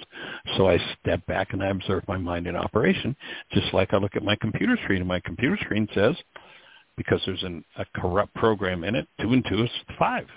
So 0.56 0.70
I 0.70 0.78
step 1.02 1.26
back 1.26 1.54
and 1.54 1.64
I 1.64 1.68
observe 1.68 2.08
my 2.08 2.18
mind 2.18 2.48
in 2.48 2.56
operation, 2.56 3.16
just 3.52 3.74
like 3.74 3.94
I 3.94 3.98
look 3.98 4.16
at 4.16 4.24
my 4.24 4.36
computer 4.36 4.78
screen, 4.84 5.00
and 5.00 5.08
my 5.08 5.20
computer 5.22 5.58
screen 5.62 5.88
says, 5.96 6.16
because 6.98 7.22
there's 7.26 7.44
an, 7.44 7.64
a 7.78 7.86
corrupt 8.00 8.34
program 8.36 8.84
in 8.84 8.96
it, 8.96 9.08
two 9.22 9.34
and 9.34 9.44
two 9.50 9.64
is 9.64 9.70
five. 9.98 10.28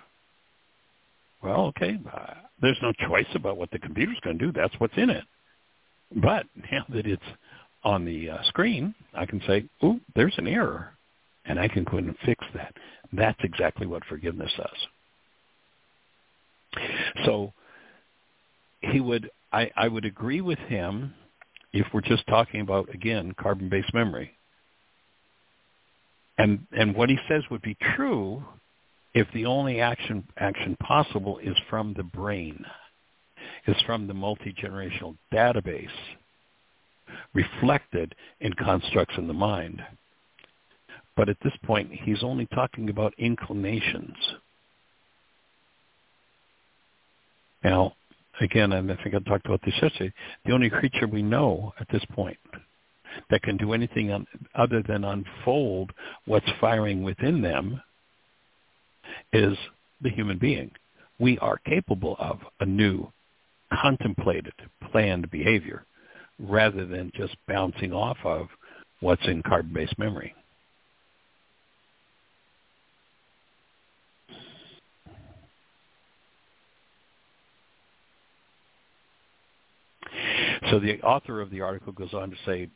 Well, 1.43 1.67
okay, 1.67 1.99
uh, 2.13 2.35
there's 2.61 2.79
no 2.83 2.93
choice 3.07 3.27
about 3.35 3.57
what 3.57 3.71
the 3.71 3.79
computer's 3.79 4.19
going 4.23 4.39
to 4.39 4.47
do. 4.47 4.53
That's 4.53 4.75
what's 4.79 4.97
in 4.97 5.11
it. 5.11 5.25
But 6.15 6.47
now 6.71 6.85
that 6.91 7.07
it's 7.07 7.23
on 7.85 8.05
the 8.05 8.31
uh, 8.31 8.43
screen, 8.45 8.95
I 9.15 9.27
can 9.27 9.41
say, 9.47 9.65
"Ooh, 9.85 10.01
there's 10.15 10.35
an 10.39 10.47
error," 10.47 10.93
and 11.45 11.59
I 11.59 11.69
can 11.69 11.85
go 11.85 11.99
in 11.99 12.09
and 12.09 12.17
fix 12.25 12.45
that. 12.55 12.75
That's 13.13 13.39
exactly 13.43 13.87
what 13.87 14.05
forgiveness 14.05 14.53
does. 14.57 14.87
So 17.25 17.53
he 18.81 19.01
would, 19.01 19.31
I, 19.53 19.71
I 19.77 19.89
would 19.89 20.05
agree 20.05 20.41
with 20.41 20.59
him 20.61 21.13
if 21.73 21.87
we're 21.93 22.01
just 22.01 22.27
talking 22.27 22.61
about 22.61 22.93
again 22.95 23.35
carbon-based 23.41 23.95
memory. 23.95 24.33
And 26.39 26.67
and 26.73 26.95
what 26.95 27.11
he 27.11 27.19
says 27.29 27.43
would 27.51 27.63
be 27.63 27.77
true 27.97 28.43
if 29.15 29.27
the 29.35 29.47
only 29.47 29.81
action 29.81 30.27
action 30.39 30.77
possible 30.83 31.39
is 31.39 31.57
from 31.69 31.95
the 31.95 32.03
brain, 32.03 32.65
is 33.67 33.77
from 33.87 34.07
the 34.07 34.15
multi-generational 34.15 35.17
database 35.33 35.89
reflected 37.35 38.15
in 38.41 38.53
constructs 38.55 39.15
in 39.19 39.27
the 39.27 39.35
mind. 39.35 39.83
But 41.17 41.29
at 41.29 41.37
this 41.43 41.53
point, 41.65 41.91
he's 41.93 42.23
only 42.23 42.47
talking 42.47 42.89
about 42.89 43.15
inclinations. 43.19 44.17
Now, 47.63 47.95
again, 48.41 48.73
and 48.73 48.91
I 48.91 48.97
think 49.03 49.15
I 49.15 49.19
talked 49.19 49.47
about 49.47 49.61
this 49.65 49.75
yesterday, 49.83 50.13
the 50.47 50.53
only 50.53 50.71
creature 50.71 51.07
we 51.07 51.23
know 51.23 51.75
at 51.79 51.89
this 51.93 52.05
point 52.15 52.39
that 53.29 53.43
can 53.43 53.57
do 53.57 53.73
anything 53.73 54.13
on, 54.13 54.27
other 54.55 54.83
than 54.87 55.05
unfold 55.05 55.93
what's 56.27 56.49
firing 56.61 57.03
within 57.03 57.43
them 57.43 57.83
is 59.33 59.57
the 60.01 60.11
human 60.11 60.39
being. 60.39 60.71
We 61.19 61.39
are 61.39 61.59
capable 61.67 62.17
of 62.19 62.39
a 62.61 62.67
new, 62.67 63.13
contemplated, 63.73 64.53
planned 64.91 65.31
behavior 65.31 65.85
rather 66.39 66.87
than 66.87 67.13
just 67.15 67.37
bouncing 67.47 67.93
off 67.93 68.17
of 68.25 68.49
what's 69.01 69.27
in 69.27 69.43
carbon-based 69.43 69.99
memory. 69.99 70.35
So 80.71 80.79
the 80.79 81.01
author 81.03 81.41
of 81.41 81.51
the 81.51 81.61
article 81.63 81.93
goes 81.93 82.15
on 82.15 82.31
to 82.31 82.37
say, 82.47 82.69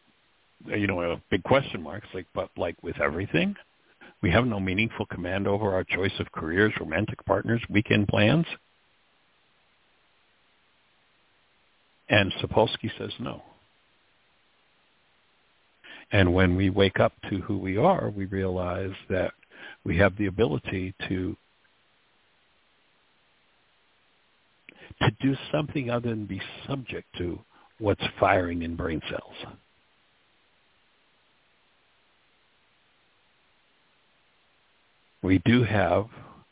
you 0.66 0.86
know, 0.86 1.20
big 1.30 1.42
question 1.44 1.82
marks, 1.82 2.08
like, 2.12 2.26
but 2.34 2.48
like 2.56 2.76
with 2.82 3.00
everything, 3.00 3.54
we 4.22 4.30
have 4.30 4.46
no 4.46 4.58
meaningful 4.58 5.06
command 5.06 5.46
over 5.46 5.72
our 5.72 5.84
choice 5.84 6.12
of 6.18 6.32
careers, 6.32 6.72
romantic 6.80 7.24
partners, 7.24 7.62
weekend 7.68 8.08
plans. 8.08 8.46
And 12.14 12.32
Sapolsky 12.34 12.92
says 12.96 13.10
no. 13.18 13.42
And 16.12 16.32
when 16.32 16.54
we 16.54 16.70
wake 16.70 17.00
up 17.00 17.12
to 17.28 17.38
who 17.40 17.58
we 17.58 17.76
are, 17.76 18.08
we 18.08 18.26
realize 18.26 18.92
that 19.10 19.32
we 19.84 19.96
have 19.98 20.16
the 20.16 20.26
ability 20.26 20.94
to 21.08 21.36
to 25.02 25.10
do 25.20 25.34
something 25.50 25.90
other 25.90 26.10
than 26.10 26.24
be 26.24 26.40
subject 26.68 27.08
to 27.18 27.40
what's 27.80 28.04
firing 28.20 28.62
in 28.62 28.76
brain 28.76 29.02
cells. 29.10 29.56
We 35.20 35.42
do 35.44 35.64
have 35.64 36.06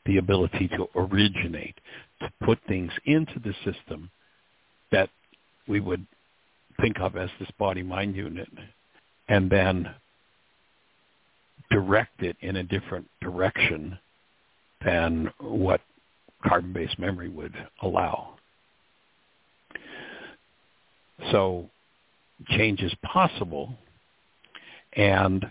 the 0.07 0.17
ability 0.17 0.69
to 0.77 0.89
originate, 0.97 1.77
to 2.21 2.33
put 2.45 2.59
things 2.67 2.91
into 3.05 3.39
the 3.39 3.55
system 3.65 4.11
that 4.91 5.09
we 5.69 5.81
would 5.81 6.07
think 6.81 7.01
of 7.01 7.17
as 7.17 7.31
this 7.39 7.51
body-mind 7.59 8.17
unit 8.17 8.49
and 9.29 9.51
then 9.51 9.89
direct 11.71 12.23
it 12.23 12.37
in 12.41 12.57
a 12.57 12.63
different 12.63 13.07
direction 13.21 13.99
than 14.85 15.31
what 15.39 15.81
carbon-based 16.47 16.99
memory 16.99 17.29
would 17.29 17.55
allow. 17.83 18.35
So 21.31 21.71
change 22.49 22.81
is 22.81 22.93
possible. 23.03 23.75
And, 24.95 25.47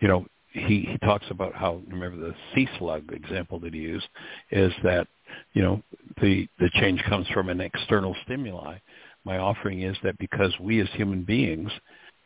you 0.00 0.08
know, 0.08 0.26
he, 0.52 0.88
he 0.90 0.98
talks 0.98 1.26
about 1.30 1.54
how, 1.54 1.80
remember 1.88 2.16
the 2.16 2.34
sea 2.54 2.68
slug 2.78 3.12
example 3.12 3.58
that 3.60 3.74
he 3.74 3.80
used, 3.80 4.06
is 4.50 4.72
that, 4.82 5.06
you 5.54 5.62
know, 5.62 5.82
the, 6.20 6.48
the 6.58 6.70
change 6.74 7.02
comes 7.04 7.26
from 7.28 7.48
an 7.48 7.60
external 7.60 8.14
stimuli. 8.24 8.76
My 9.24 9.38
offering 9.38 9.82
is 9.82 9.96
that 10.02 10.18
because 10.18 10.54
we 10.60 10.80
as 10.80 10.88
human 10.94 11.22
beings, 11.24 11.70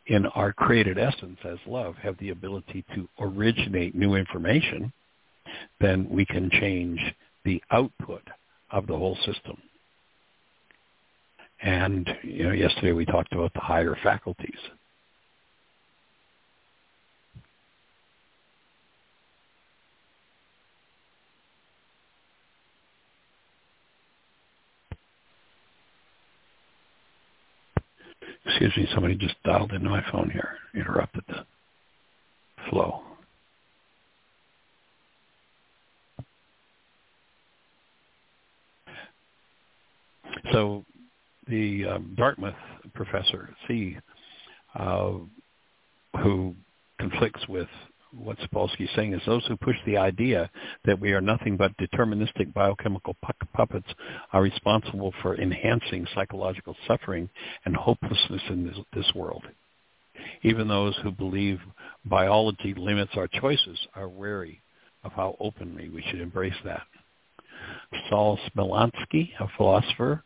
in 0.07 0.25
our 0.27 0.51
created 0.51 0.97
essence 0.97 1.37
as 1.45 1.57
love, 1.65 1.95
have 1.97 2.17
the 2.17 2.29
ability 2.29 2.83
to 2.95 3.07
originate 3.19 3.95
new 3.95 4.15
information, 4.15 4.91
then 5.79 6.07
we 6.09 6.25
can 6.25 6.49
change 6.49 6.99
the 7.45 7.61
output 7.71 8.23
of 8.71 8.87
the 8.87 8.97
whole 8.97 9.17
system. 9.25 9.57
And 11.61 12.09
you 12.23 12.43
know, 12.43 12.51
yesterday 12.51 12.91
we 12.91 13.05
talked 13.05 13.33
about 13.33 13.53
the 13.53 13.61
higher 13.61 13.97
faculties. 14.03 14.59
Excuse 28.55 28.77
me, 28.77 28.87
somebody 28.93 29.15
just 29.15 29.33
dialed 29.43 29.71
into 29.71 29.89
my 29.89 30.03
phone 30.11 30.29
here, 30.29 30.57
interrupted 30.75 31.23
the 31.27 31.43
flow. 32.69 33.01
So 40.51 40.85
the 41.47 41.85
um, 41.85 42.13
Dartmouth 42.15 42.53
professor, 42.93 43.49
Tse, 43.67 43.97
uh, 44.75 45.13
who 46.21 46.53
conflicts 46.99 47.47
with 47.47 47.67
what 48.17 48.37
Sapolsky 48.39 48.81
is 48.81 48.89
saying 48.95 49.13
is 49.13 49.21
those 49.25 49.45
who 49.47 49.57
push 49.57 49.75
the 49.85 49.97
idea 49.97 50.49
that 50.85 50.99
we 50.99 51.13
are 51.13 51.21
nothing 51.21 51.57
but 51.57 51.75
deterministic 51.77 52.53
biochemical 52.53 53.15
pu- 53.23 53.47
puppets 53.53 53.87
are 54.31 54.41
responsible 54.41 55.13
for 55.21 55.35
enhancing 55.35 56.05
psychological 56.13 56.75
suffering 56.87 57.29
and 57.65 57.75
hopelessness 57.75 58.41
in 58.49 58.65
this, 58.65 58.77
this 58.93 59.11
world. 59.15 59.43
Even 60.43 60.67
those 60.67 60.95
who 61.03 61.11
believe 61.11 61.59
biology 62.05 62.73
limits 62.75 63.11
our 63.15 63.27
choices 63.27 63.79
are 63.95 64.07
wary 64.07 64.61
of 65.03 65.11
how 65.13 65.35
openly 65.39 65.89
we 65.89 66.03
should 66.09 66.21
embrace 66.21 66.53
that. 66.63 66.83
Saul 68.09 68.39
Smilansky, 68.49 69.29
a 69.39 69.47
philosopher, 69.57 70.23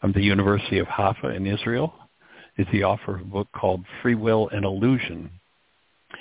from 0.00 0.12
the 0.12 0.22
University 0.22 0.78
of 0.78 0.86
Haifa 0.86 1.30
in 1.30 1.46
Israel 1.46 1.92
is 2.58 2.66
the 2.72 2.84
author 2.84 3.16
of 3.16 3.22
a 3.22 3.24
book 3.24 3.48
called 3.52 3.84
Free 4.02 4.14
Will 4.14 4.48
and 4.50 4.64
Illusion. 4.64 5.30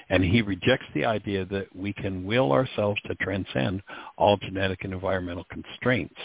And 0.09 0.23
he 0.23 0.41
rejects 0.41 0.85
the 0.93 1.05
idea 1.05 1.45
that 1.45 1.75
we 1.75 1.93
can 1.93 2.25
will 2.25 2.51
ourselves 2.51 2.99
to 3.07 3.15
transcend 3.15 3.81
all 4.17 4.37
genetic 4.37 4.83
and 4.83 4.93
environmental 4.93 5.45
constraints. 5.49 6.19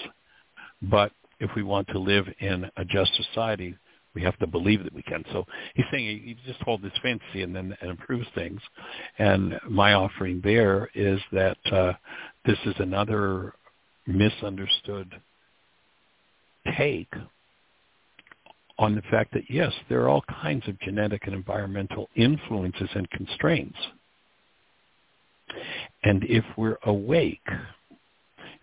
But 0.83 1.13
if 1.41 1.51
we 1.57 1.63
want 1.63 1.89
to 1.89 1.99
live 1.99 2.27
in 2.41 2.71
a 2.77 2.85
just 2.85 3.15
society, 3.15 3.75
we 4.15 4.23
have 4.23 4.37
to 4.39 4.47
believe 4.47 4.83
that 4.85 4.93
we 4.93 5.03
can. 5.03 5.25
So 5.33 5.47
he's 5.75 5.87
saying 5.91 6.23
he 6.25 6.37
just 6.47 6.61
hold 6.63 6.83
this 6.83 6.93
fantasy 7.03 7.43
and 7.43 7.55
then 7.55 7.77
and 7.81 7.91
improves 7.91 8.27
things. 8.35 8.61
And 9.19 9.59
my 9.69 9.95
offering 9.95 10.41
there 10.43 10.91
is 10.95 11.21
that 11.33 11.59
uh, 11.73 11.93
this 12.45 12.59
is 12.67 12.75
another 12.79 13.55
misunderstood 14.07 15.21
take 16.77 17.13
on 18.81 18.95
the 18.95 19.03
fact 19.03 19.33
that, 19.35 19.43
yes, 19.51 19.73
there 19.89 20.01
are 20.01 20.09
all 20.09 20.25
kinds 20.43 20.67
of 20.67 20.81
genetic 20.81 21.27
and 21.27 21.35
environmental 21.35 22.09
influences 22.17 22.89
and 22.95 23.09
constraints. 23.11 23.77
And 26.03 26.25
if 26.25 26.45
we're 26.57 26.79
awake, 26.85 27.47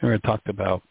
and 0.02 0.12
I 0.12 0.18
talked 0.18 0.50
about, 0.50 0.82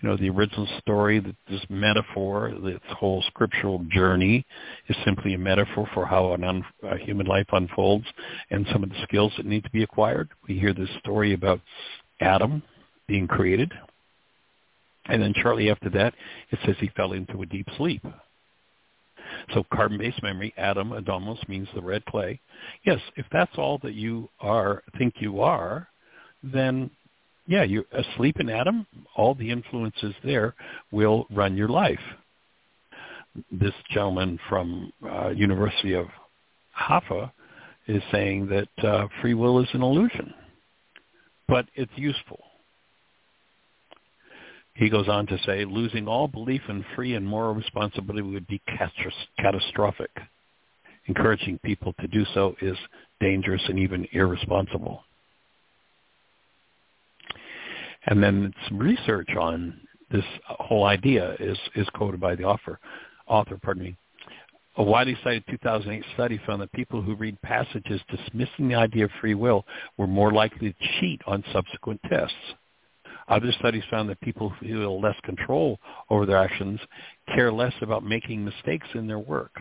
you 0.00 0.08
know, 0.08 0.18
the 0.18 0.28
original 0.28 0.68
story, 0.80 1.18
this 1.48 1.62
metaphor, 1.70 2.52
this 2.62 2.78
whole 2.90 3.22
scriptural 3.26 3.84
journey 3.90 4.44
is 4.88 4.96
simply 5.02 5.32
a 5.32 5.38
metaphor 5.38 5.88
for 5.94 6.04
how 6.04 6.34
an 6.34 6.44
un, 6.44 6.62
a 6.82 6.98
human 6.98 7.26
life 7.26 7.46
unfolds 7.52 8.04
and 8.50 8.66
some 8.70 8.82
of 8.82 8.90
the 8.90 9.02
skills 9.02 9.32
that 9.38 9.46
need 9.46 9.64
to 9.64 9.70
be 9.70 9.82
acquired. 9.82 10.28
We 10.46 10.58
hear 10.58 10.74
this 10.74 10.90
story 11.00 11.32
about 11.32 11.60
Adam 12.20 12.62
being 13.08 13.26
created. 13.26 13.72
And 15.06 15.22
then 15.22 15.32
shortly 15.42 15.70
after 15.70 15.88
that, 15.90 16.12
it 16.50 16.58
says 16.66 16.76
he 16.80 16.90
fell 16.96 17.12
into 17.12 17.40
a 17.40 17.46
deep 17.46 17.68
sleep. 17.78 18.04
So 19.52 19.64
carbon-based 19.72 20.22
memory, 20.22 20.54
Adam, 20.56 20.90
Adamos 20.90 21.46
means 21.48 21.68
the 21.74 21.82
red 21.82 22.04
clay. 22.06 22.40
Yes, 22.84 23.00
if 23.16 23.26
that's 23.32 23.56
all 23.56 23.78
that 23.82 23.94
you 23.94 24.28
are, 24.40 24.82
think 24.98 25.14
you 25.18 25.40
are, 25.40 25.88
then 26.42 26.90
yeah, 27.46 27.62
you're 27.62 27.84
asleep 27.92 28.40
in 28.40 28.48
Adam. 28.48 28.86
All 29.16 29.34
the 29.34 29.50
influences 29.50 30.14
there 30.24 30.54
will 30.90 31.26
run 31.30 31.56
your 31.56 31.68
life. 31.68 32.00
This 33.50 33.74
gentleman 33.90 34.38
from 34.48 34.92
uh, 35.04 35.30
University 35.30 35.94
of 35.94 36.06
Hoffa 36.78 37.30
is 37.86 38.02
saying 38.10 38.48
that 38.48 38.86
uh, 38.86 39.08
free 39.20 39.34
will 39.34 39.60
is 39.60 39.68
an 39.72 39.82
illusion, 39.82 40.32
but 41.48 41.66
it's 41.74 41.92
useful. 41.96 42.40
He 44.74 44.90
goes 44.90 45.08
on 45.08 45.26
to 45.28 45.38
say, 45.46 45.64
losing 45.64 46.08
all 46.08 46.26
belief 46.26 46.62
in 46.68 46.84
free 46.96 47.14
and 47.14 47.26
moral 47.26 47.54
responsibility 47.54 48.22
would 48.22 48.46
be 48.48 48.60
catastrophic. 49.38 50.10
Encouraging 51.06 51.58
people 51.64 51.94
to 52.00 52.08
do 52.08 52.24
so 52.34 52.56
is 52.60 52.76
dangerous 53.20 53.62
and 53.68 53.78
even 53.78 54.06
irresponsible. 54.12 55.04
And 58.06 58.22
then 58.22 58.52
some 58.68 58.78
research 58.78 59.30
on 59.38 59.80
this 60.10 60.24
whole 60.46 60.84
idea 60.84 61.36
is, 61.38 61.58
is 61.76 61.88
quoted 61.94 62.20
by 62.20 62.34
the 62.34 62.44
author, 62.44 62.78
author, 63.26 63.58
pardon 63.62 63.84
me. 63.84 63.96
A 64.76 64.82
widely 64.82 65.16
cited 65.22 65.44
2008 65.48 66.04
study 66.14 66.40
found 66.46 66.60
that 66.60 66.72
people 66.72 67.00
who 67.00 67.14
read 67.14 67.40
passages 67.42 68.00
dismissing 68.10 68.68
the 68.68 68.74
idea 68.74 69.04
of 69.04 69.10
free 69.20 69.34
will 69.34 69.64
were 69.96 70.08
more 70.08 70.32
likely 70.32 70.72
to 70.72 70.78
cheat 71.00 71.20
on 71.26 71.44
subsequent 71.52 72.00
tests. 72.08 72.34
Other 73.28 73.52
studies 73.58 73.84
found 73.90 74.08
that 74.08 74.20
people 74.20 74.50
who 74.50 74.66
feel 74.66 75.00
less 75.00 75.16
control 75.24 75.78
over 76.10 76.26
their 76.26 76.36
actions 76.36 76.80
care 77.34 77.52
less 77.52 77.72
about 77.80 78.04
making 78.04 78.44
mistakes 78.44 78.86
in 78.94 79.06
their 79.06 79.18
work, 79.18 79.52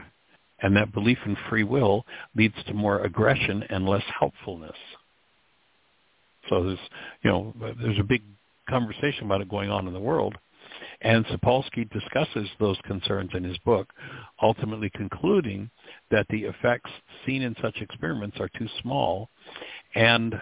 and 0.62 0.76
that 0.76 0.94
belief 0.94 1.18
in 1.26 1.38
free 1.50 1.64
will 1.64 2.06
leads 2.36 2.56
to 2.68 2.74
more 2.74 3.04
aggression 3.04 3.64
and 3.70 3.88
less 3.88 4.04
helpfulness. 4.20 4.76
So 6.50 6.64
there's, 6.64 6.80
you 7.24 7.32
know, 7.32 7.54
there's 7.82 8.00
a 8.00 8.04
big 8.04 8.22
conversation 8.70 9.26
about 9.26 9.42
it 9.42 9.50
going 9.50 9.70
on 9.70 9.88
in 9.88 9.94
the 9.94 10.00
world. 10.00 10.36
And 11.02 11.26
Sapolsky 11.26 11.90
discusses 11.92 12.50
those 12.60 12.78
concerns 12.86 13.32
in 13.34 13.44
his 13.44 13.58
book, 13.60 13.92
ultimately 14.42 14.90
concluding 14.96 15.70
that 16.12 16.26
the 16.30 16.44
effects 16.44 16.90
seen 17.26 17.42
in 17.42 17.56
such 17.62 17.78
experiments 17.82 18.38
are 18.40 18.50
too 18.58 18.68
small 18.82 19.30
and 19.96 20.36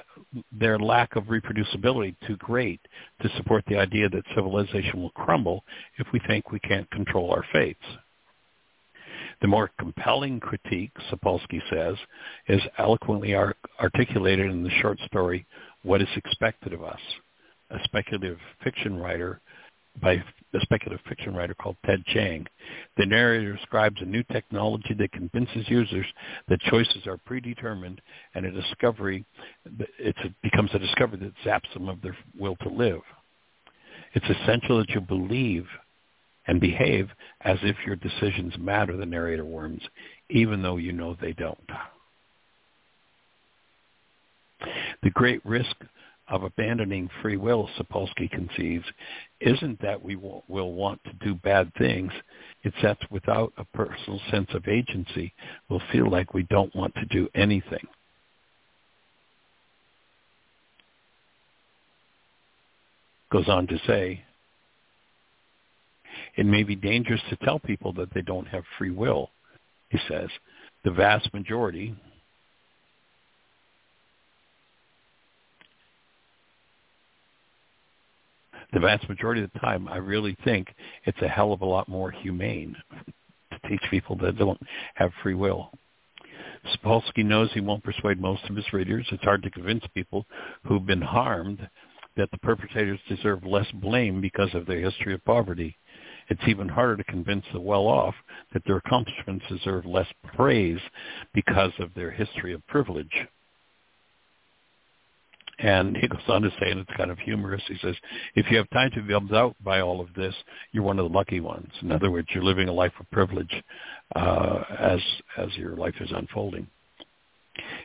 their 0.52 0.80
lack 0.80 1.16
of 1.16 1.26
reproducibility 1.26 2.16
too 2.26 2.38
great 2.38 2.80
to 3.22 3.30
support 3.38 3.64
the 3.68 3.78
idea 3.78 4.08
that 4.10 4.24
civilization 4.36 5.02
will 5.02 5.10
crumble 5.12 5.64
if 5.98 6.08
we 6.14 6.20
think 6.28 6.52
we 6.52 6.60
can't 6.60 6.90
control 6.92 7.32
our 7.32 7.44
fates. 7.52 7.84
The 9.42 9.48
more 9.48 9.72
compelling 9.80 10.40
critique, 10.40 10.92
Sapolsky 11.10 11.62
says, 11.70 11.96
is 12.48 12.62
eloquently 12.78 13.36
articulated 13.80 14.52
in 14.52 14.64
the 14.64 14.70
short 14.82 15.00
story, 15.08 15.46
What 15.84 16.02
is 16.02 16.08
Expected 16.16 16.74
of 16.74 16.84
Us, 16.84 17.00
a 17.72 17.78
speculative 17.84 18.38
fiction 18.64 18.98
writer 18.98 19.42
by 20.00 20.14
a 20.54 20.60
speculative 20.62 21.06
fiction 21.08 21.34
writer 21.36 21.54
called 21.54 21.78
Ted 21.86 22.04
Chiang. 22.08 22.46
The 22.98 23.06
narrator 23.06 23.56
describes 23.56 23.98
a 24.02 24.06
new 24.06 24.24
technology 24.24 24.94
that 24.98 25.12
convinces 25.12 25.68
users 25.68 26.06
that 26.48 26.60
choices 26.62 27.08
are 27.08 27.18
predetermined 27.18 28.02
and 28.36 28.46
a 28.46 28.52
discovery, 28.52 29.26
it 30.00 30.16
becomes 30.44 30.72
a 30.74 30.80
discovery 30.80 31.20
that 31.20 31.34
zaps 31.46 31.74
them 31.74 31.90
of 31.90 32.02
their 32.02 32.16
will 32.38 32.56
to 32.58 32.70
live. 32.70 33.02
It's 34.14 34.30
essential 34.42 34.80
that 34.80 34.90
you 34.90 35.02
believe 35.02 35.66
and 36.48 36.60
behave 36.60 37.10
as 37.42 37.58
if 37.62 37.76
your 37.86 37.96
decisions 37.96 38.54
matter, 38.60 38.98
the 38.98 39.06
narrator 39.06 39.46
warns, 39.46 39.82
even 40.30 40.62
though 40.62 40.78
you 40.78 40.92
know 40.92 41.16
they 41.22 41.34
don't. 41.34 41.58
The 45.04 45.10
great 45.12 45.44
risk 45.46 45.76
of 46.32 46.44
abandoning 46.44 47.10
free 47.22 47.38
will, 47.38 47.70
Sapolsky 47.78 48.32
conceives, 48.32 48.86
isn't 49.42 49.80
that 49.82 50.02
we 50.02 50.16
will, 50.16 50.44
want 50.48 51.00
to 51.04 51.14
do 51.24 51.36
bad 51.36 51.72
things. 51.78 52.12
It's 52.64 52.76
that 52.82 52.98
without 53.12 53.52
a 53.58 53.66
personal 53.66 54.20
sense 54.32 54.50
of 54.54 54.68
agency, 54.68 55.34
we'll 55.70 55.82
feel 55.92 56.10
like 56.10 56.34
we 56.34 56.44
don't 56.44 56.74
want 56.76 56.96
to 56.96 57.06
do 57.06 57.28
anything. 57.36 57.86
Goes 63.30 63.48
on 63.48 63.68
to 63.68 63.78
say, 63.86 64.24
it 66.38 66.46
may 66.46 66.64
be 66.64 66.76
dangerous 66.76 67.22
to 67.30 67.36
tell 67.38 67.60
people 67.60 67.92
that 67.94 68.14
they 68.14 68.22
don't 68.22 68.48
have 68.48 68.64
free 68.78 68.92
will, 68.92 69.32
he 69.90 70.00
says. 70.08 70.30
The 70.84 70.92
vast 70.92 71.34
majority, 71.34 71.96
the 78.74 78.80
vast 78.80 79.08
majority 79.10 79.44
of 79.44 79.52
the 79.54 79.60
time, 79.60 79.88
I 79.88 79.98
really 79.98 80.38
think 80.44 80.74
it's 81.06 81.22
a 81.22 81.28
hell 81.28 81.54
of 81.54 81.62
a 81.62 81.66
lot 81.66 81.88
more 81.88 82.12
humane 82.12 82.76
to 83.52 83.70
teach 83.70 83.82
people 83.90 84.16
that 84.18 84.38
don't 84.38 84.60
have 84.96 85.12
free 85.22 85.36
will. 85.36 85.72
Sapolsky 86.74 87.26
knows 87.26 87.50
he 87.54 87.60
won't 87.60 87.84
persuade 87.84 88.20
most 88.20 88.44
of 88.50 88.56
his 88.56 88.72
readers. 88.72 89.08
It's 89.12 89.24
hard 89.24 89.44
to 89.44 89.50
convince 89.50 89.84
people 89.94 90.26
who've 90.66 90.86
been 90.86 91.02
harmed 91.02 91.68
that 92.18 92.30
the 92.32 92.38
perpetrators 92.38 93.00
deserve 93.08 93.44
less 93.46 93.70
blame 93.74 94.22
because 94.22 94.54
of 94.54 94.66
their 94.66 94.80
history 94.80 95.14
of 95.14 95.26
poverty. 95.26 95.76
It's 96.30 96.42
even 96.48 96.70
harder 96.70 96.98
to 96.98 97.04
convince 97.06 97.46
the 97.52 97.60
well-off 97.60 98.14
that 98.54 98.64
their 98.66 98.78
accomplishments 98.78 99.46
deserve 99.50 99.86
less 99.86 100.08
praise 100.36 100.80
because 101.34 101.72
of 101.80 101.94
their 101.94 102.12
history 102.12 102.54
of 102.54 102.66
privilege. 102.68 103.28
And 105.62 105.96
he 105.96 106.08
goes 106.08 106.22
on 106.28 106.42
to 106.42 106.50
say, 106.60 106.72
and 106.72 106.80
it's 106.80 106.98
kind 106.98 107.12
of 107.12 107.20
humorous, 107.20 107.62
he 107.68 107.78
says, 107.82 107.96
if 108.36 108.50
you 108.50 108.58
have 108.58 108.70
time 108.72 108.90
to 108.96 109.02
be 109.04 109.14
out 109.14 109.56
by 109.64 109.82
all 109.82 110.02
of 110.02 110.08
this, 110.16 110.34
you're 110.72 110.84
one 110.84 110.98
of 110.98 111.10
the 111.10 111.16
lucky 111.16 111.40
ones. 111.40 111.70
In 111.82 111.92
other 111.92 112.10
words, 112.10 112.28
you're 112.34 112.44
living 112.44 112.68
a 112.68 112.74
life 112.74 112.94
of 113.00 113.10
privilege 113.12 113.64
uh, 114.16 114.64
as, 114.80 115.00
as 115.38 115.56
your 115.56 115.76
life 115.76 115.96
is 116.00 116.10
unfolding. 116.16 116.68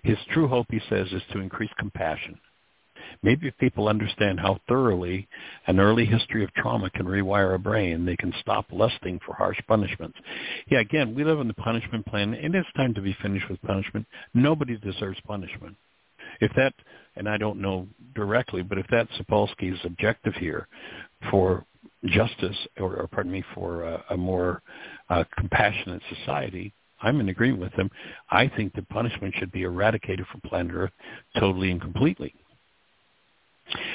His 0.02 0.16
true 0.32 0.48
hope, 0.48 0.68
he 0.70 0.80
says, 0.88 1.08
is 1.12 1.22
to 1.32 1.40
increase 1.40 1.70
compassion. 1.78 2.38
Maybe 3.22 3.48
if 3.48 3.56
people 3.58 3.88
understand 3.88 4.40
how 4.40 4.58
thoroughly 4.68 5.28
an 5.66 5.78
early 5.78 6.06
history 6.06 6.44
of 6.44 6.52
trauma 6.54 6.90
can 6.90 7.06
rewire 7.06 7.54
a 7.54 7.58
brain, 7.58 8.04
they 8.04 8.16
can 8.16 8.32
stop 8.40 8.66
lusting 8.72 9.20
for 9.24 9.34
harsh 9.34 9.58
punishments. 9.68 10.18
Yeah, 10.68 10.80
again, 10.80 11.14
we 11.14 11.24
live 11.24 11.40
in 11.40 11.48
the 11.48 11.54
punishment 11.54 12.06
plan, 12.06 12.34
and 12.34 12.54
it's 12.54 12.68
time 12.76 12.94
to 12.94 13.00
be 13.00 13.16
finished 13.22 13.48
with 13.48 13.60
punishment. 13.62 14.06
Nobody 14.34 14.76
deserves 14.76 15.18
punishment. 15.26 15.76
If 16.40 16.52
that, 16.56 16.74
and 17.16 17.28
I 17.28 17.36
don't 17.36 17.60
know 17.60 17.86
directly, 18.14 18.62
but 18.62 18.78
if 18.78 18.86
that's 18.90 19.10
Sapolsky's 19.18 19.78
objective 19.84 20.34
here 20.34 20.68
for 21.30 21.64
justice, 22.06 22.56
or, 22.78 22.96
or 22.96 23.08
pardon 23.08 23.32
me, 23.32 23.44
for 23.54 23.84
a, 23.84 24.04
a 24.10 24.16
more 24.16 24.62
uh, 25.08 25.24
compassionate 25.36 26.02
society, 26.16 26.72
I'm 27.02 27.20
in 27.20 27.28
agreement 27.28 27.60
with 27.60 27.72
him. 27.74 27.90
I 28.30 28.48
think 28.48 28.74
that 28.74 28.88
punishment 28.88 29.34
should 29.38 29.52
be 29.52 29.62
eradicated 29.62 30.26
from 30.30 30.40
planet 30.42 30.72
Earth 30.74 30.92
totally 31.38 31.70
and 31.70 31.80
completely. 31.80 32.34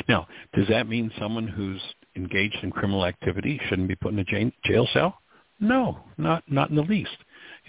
Now, 0.07 0.27
does 0.53 0.67
that 0.67 0.87
mean 0.87 1.11
someone 1.19 1.47
who's 1.47 1.81
engaged 2.15 2.57
in 2.61 2.71
criminal 2.71 3.05
activity 3.05 3.59
shouldn't 3.67 3.87
be 3.87 3.95
put 3.95 4.13
in 4.13 4.19
a 4.19 4.51
jail 4.65 4.87
cell? 4.93 5.17
No, 5.59 5.99
not 6.17 6.43
not 6.47 6.69
in 6.69 6.75
the 6.75 6.81
least. 6.81 7.17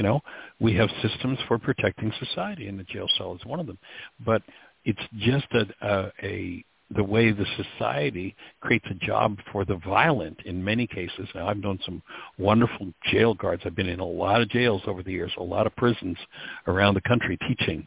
You 0.03 0.09
know, 0.09 0.21
we 0.59 0.75
have 0.75 0.91
systems 1.01 1.39
for 1.47 1.61
protecting 1.61 2.13
society, 2.19 2.67
and 2.67 2.77
the 2.77 2.83
jail 2.83 3.07
cell 3.17 3.37
is 3.37 3.47
one 3.47 3.61
of 3.61 3.69
them. 3.69 3.79
But 4.27 4.43
it's 4.85 4.99
just 5.17 5.47
a, 5.53 5.65
a, 5.81 5.87
uh, 5.87 6.11
a 6.25 6.65
the 6.97 7.05
way 7.05 7.31
the 7.31 7.47
society 7.57 8.35
creates 8.61 8.85
a 8.91 8.95
job 8.95 9.39
for 9.53 9.65
the 9.65 9.77
violent 9.87 10.37
in 10.45 10.63
many 10.63 10.89
cases. 10.89 11.29
Now, 11.37 11.47
I've 11.47 11.59
known 11.59 11.79
some 11.85 12.03
wonderful 12.37 12.93
jail 13.13 13.33
guards. 13.35 13.63
I've 13.65 13.77
been 13.77 13.89
in 13.89 14.01
a 14.01 14.05
lot 14.05 14.43
of 14.43 14.49
jails 14.49 14.83
over 14.89 15.05
the 15.05 15.13
years, 15.13 15.31
a 15.39 15.43
lot 15.43 15.69
of 15.69 15.77
prisons 15.77 16.19
around 16.67 16.95
the 16.95 17.01
country 17.03 17.39
teaching. 17.49 17.87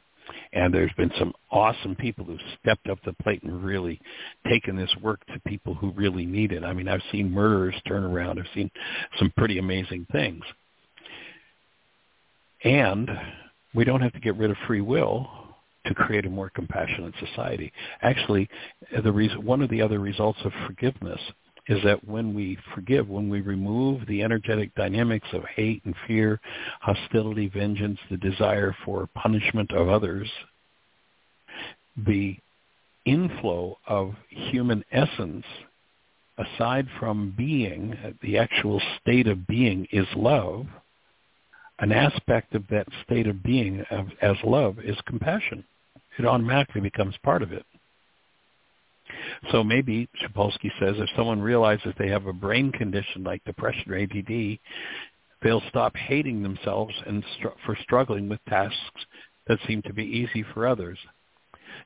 And 0.53 0.73
there's 0.73 0.93
been 0.95 1.11
some 1.19 1.33
awesome 1.51 1.97
people 1.97 2.23
who've 2.23 2.39
stepped 2.61 2.87
up 2.87 2.97
the 3.03 3.13
plate 3.21 3.43
and 3.43 3.61
really 3.61 3.99
taken 4.47 4.77
this 4.77 4.95
work 5.03 5.19
to 5.27 5.39
people 5.45 5.73
who 5.73 5.91
really 5.91 6.25
need 6.25 6.53
it. 6.53 6.63
I 6.63 6.71
mean, 6.71 6.87
I've 6.87 7.03
seen 7.11 7.29
murderers 7.29 7.75
turn 7.85 8.05
around. 8.05 8.39
I've 8.39 8.45
seen 8.55 8.71
some 9.19 9.33
pretty 9.35 9.59
amazing 9.59 10.07
things. 10.13 10.45
And 12.63 13.09
we 13.73 13.83
don't 13.83 14.01
have 14.01 14.13
to 14.13 14.19
get 14.19 14.37
rid 14.37 14.51
of 14.51 14.57
free 14.67 14.81
will 14.81 15.29
to 15.85 15.93
create 15.93 16.25
a 16.25 16.29
more 16.29 16.49
compassionate 16.49 17.13
society. 17.19 17.71
Actually, 18.01 18.49
the 19.03 19.11
reason, 19.11 19.45
one 19.45 19.61
of 19.61 19.69
the 19.69 19.81
other 19.81 19.99
results 19.99 20.39
of 20.43 20.51
forgiveness 20.65 21.19
is 21.67 21.83
that 21.83 22.07
when 22.07 22.33
we 22.33 22.57
forgive, 22.73 23.09
when 23.09 23.29
we 23.29 23.41
remove 23.41 24.05
the 24.07 24.21
energetic 24.21 24.73
dynamics 24.75 25.27
of 25.33 25.43
hate 25.55 25.81
and 25.85 25.95
fear, 26.07 26.39
hostility, 26.79 27.47
vengeance, 27.47 27.99
the 28.09 28.17
desire 28.17 28.75
for 28.85 29.07
punishment 29.15 29.71
of 29.71 29.89
others, 29.89 30.29
the 32.05 32.37
inflow 33.05 33.77
of 33.87 34.13
human 34.29 34.83
essence, 34.91 35.45
aside 36.37 36.87
from 36.99 37.33
being, 37.35 37.97
the 38.21 38.37
actual 38.37 38.81
state 39.01 39.27
of 39.27 39.47
being 39.47 39.87
is 39.91 40.07
love, 40.15 40.67
an 41.79 41.91
aspect 41.91 42.55
of 42.55 42.63
that 42.69 42.87
state 43.03 43.27
of 43.27 43.43
being 43.43 43.83
of, 43.91 44.07
as 44.21 44.35
love 44.43 44.77
is 44.83 44.97
compassion. 45.05 45.63
It 46.17 46.25
automatically 46.25 46.81
becomes 46.81 47.15
part 47.23 47.41
of 47.41 47.51
it. 47.51 47.65
So 49.51 49.63
maybe 49.63 50.09
Sapolsky 50.23 50.71
says 50.79 50.95
if 50.97 51.09
someone 51.15 51.41
realizes 51.41 51.93
they 51.97 52.07
have 52.09 52.25
a 52.25 52.33
brain 52.33 52.71
condition 52.71 53.23
like 53.23 53.43
depression 53.43 53.91
or 53.91 53.97
ADD, 53.97 54.59
They'll 55.45 55.61
stop 55.69 55.95
hating 55.95 56.41
themselves 56.41 56.93
and 57.05 57.23
str- 57.37 57.49
for 57.65 57.77
struggling 57.83 58.27
with 58.27 58.43
tasks 58.49 59.05
that 59.47 59.59
seem 59.67 59.83
to 59.83 59.93
be 59.93 60.03
easy 60.03 60.43
for 60.53 60.67
others. 60.67 60.97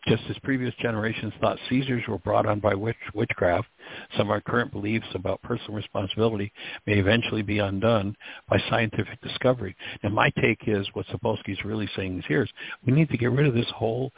Just 0.08 0.24
as 0.30 0.38
previous 0.44 0.74
generations 0.82 1.34
thought 1.42 1.58
seizures 1.68 2.04
were 2.08 2.20
brought 2.20 2.46
on 2.46 2.60
by 2.60 2.74
witch, 2.74 2.96
witchcraft, 3.14 3.68
some 4.16 4.28
of 4.28 4.32
our 4.32 4.40
current 4.40 4.72
beliefs 4.72 5.06
about 5.14 5.42
personal 5.42 5.74
responsibility 5.74 6.52
may 6.88 6.94
eventually 6.94 7.42
be 7.42 7.60
undone 7.60 8.16
by 8.48 8.58
scientific 8.70 9.20
discovery. 9.22 9.76
And 10.04 10.14
my 10.14 10.30
take 10.42 10.60
is 10.68 10.88
what 10.94 11.06
Sapolsky's 11.08 11.66
really 11.66 11.90
saying 11.98 12.20
is 12.20 12.26
here 12.28 12.44
is 12.44 12.50
we 12.86 12.94
need 12.94 13.10
to 13.10 13.18
get 13.18 13.32
rid 13.32 13.46
of 13.46 13.54
this 13.54 13.70
whole 13.76 14.14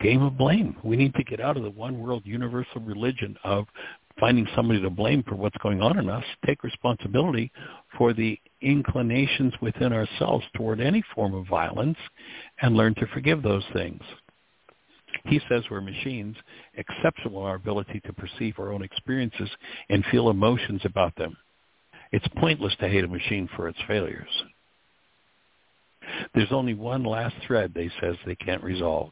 game 0.00 0.22
of 0.22 0.36
blame. 0.36 0.76
We 0.84 0.96
need 0.96 1.14
to 1.14 1.24
get 1.24 1.40
out 1.40 1.56
of 1.56 1.62
the 1.62 1.70
one 1.70 1.98
world 1.98 2.22
universal 2.26 2.82
religion 2.82 3.36
of 3.42 3.66
finding 4.20 4.46
somebody 4.54 4.80
to 4.80 4.90
blame 4.90 5.22
for 5.22 5.34
what's 5.34 5.56
going 5.58 5.82
on 5.82 5.98
in 5.98 6.08
us, 6.08 6.24
take 6.46 6.62
responsibility 6.62 7.50
for 7.96 8.12
the 8.12 8.38
inclinations 8.60 9.52
within 9.60 9.92
ourselves 9.92 10.44
toward 10.56 10.80
any 10.80 11.02
form 11.14 11.34
of 11.34 11.46
violence 11.46 11.98
and 12.62 12.76
learn 12.76 12.94
to 12.94 13.06
forgive 13.08 13.42
those 13.42 13.64
things. 13.72 14.00
He 15.26 15.40
says 15.48 15.64
we're 15.70 15.80
machines, 15.80 16.36
exceptional 16.74 17.40
in 17.40 17.46
our 17.46 17.56
ability 17.56 18.00
to 18.06 18.12
perceive 18.12 18.58
our 18.58 18.72
own 18.72 18.82
experiences 18.82 19.50
and 19.88 20.04
feel 20.10 20.30
emotions 20.30 20.82
about 20.84 21.14
them. 21.16 21.36
It's 22.12 22.26
pointless 22.36 22.74
to 22.80 22.88
hate 22.88 23.04
a 23.04 23.08
machine 23.08 23.48
for 23.56 23.68
its 23.68 23.78
failures. 23.88 24.28
There's 26.34 26.52
only 26.52 26.74
one 26.74 27.02
last 27.02 27.34
thread, 27.46 27.72
they 27.74 27.90
says 28.00 28.16
they 28.24 28.36
can't 28.36 28.62
resolve. 28.62 29.10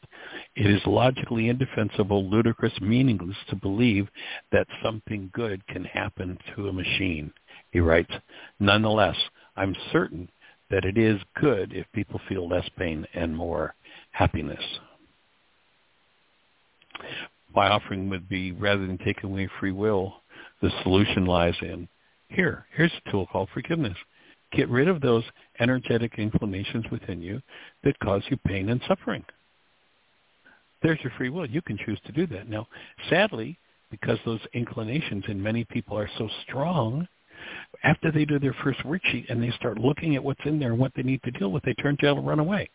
It 0.55 0.67
is 0.71 0.81
logically 0.87 1.49
indefensible, 1.49 2.29
ludicrous, 2.31 2.81
meaningless 2.81 3.37
to 3.49 3.57
believe 3.57 4.09
that 4.53 4.69
something 4.83 5.31
good 5.33 5.67
can 5.67 5.85
happen 5.85 6.39
to 6.55 6.69
a 6.69 6.73
machine. 6.73 7.33
He 7.73 7.81
writes, 7.81 8.13
nonetheless, 8.61 9.17
I'm 9.57 9.75
certain 9.91 10.29
that 10.71 10.85
it 10.85 10.97
is 10.97 11.21
good 11.41 11.73
if 11.73 11.87
people 11.93 12.21
feel 12.29 12.49
less 12.49 12.69
pain 12.79 13.07
and 13.15 13.37
more 13.37 13.75
happiness. 14.13 14.63
My 17.55 17.69
offering 17.69 18.09
would 18.11 18.29
be 18.29 18.53
rather 18.53 18.87
than 18.87 18.99
taking 18.99 19.31
away 19.31 19.49
free 19.61 19.73
will, 19.73 20.15
the 20.61 20.71
solution 20.83 21.27
lies 21.27 21.55
in 21.63 21.89
here. 22.29 22.67
Here's 22.75 22.93
a 23.07 23.11
tool 23.11 23.27
called 23.27 23.49
forgiveness. 23.55 23.97
Get 24.53 24.69
rid 24.69 24.89
of 24.89 25.01
those 25.01 25.25
energetic 25.61 26.15
inclinations 26.19 26.85
within 26.91 27.21
you 27.21 27.41
that 27.83 27.99
cause 28.01 28.23
you 28.29 28.37
pain 28.47 28.69
and 28.71 28.81
suffering. 28.89 29.25
There's 30.83 30.99
your 31.03 31.13
free 31.17 31.31
will. 31.31 31.47
You 31.47 31.63
can 31.63 31.79
choose 31.85 31.99
to 32.07 32.13
do 32.13 32.27
that. 32.29 32.49
Now, 32.49 32.67
sadly, 33.09 33.59
because 33.91 34.19
those 34.25 34.41
inclinations 34.53 35.25
in 35.29 35.43
many 35.43 35.65
people 35.65 35.97
are 35.99 36.11
so 36.19 36.29
strong, 36.43 37.07
after 37.83 38.11
they 38.11 38.25
do 38.25 38.39
their 38.39 38.57
first 38.65 38.81
worksheet 38.81 39.31
and 39.31 39.43
they 39.43 39.51
start 39.53 39.79
looking 39.79 40.17
at 40.17 40.25
what's 40.25 40.45
in 40.45 40.59
there 40.59 40.71
and 40.71 40.79
what 40.79 40.93
they 40.97 41.03
need 41.03 41.23
to 41.25 41.31
deal 41.33 41.53
with, 41.53 41.63
they 41.65 41.75
turn 41.75 41.97
tail 41.97 42.19
and 42.19 42.27
run 42.27 42.39
away. 42.39 42.69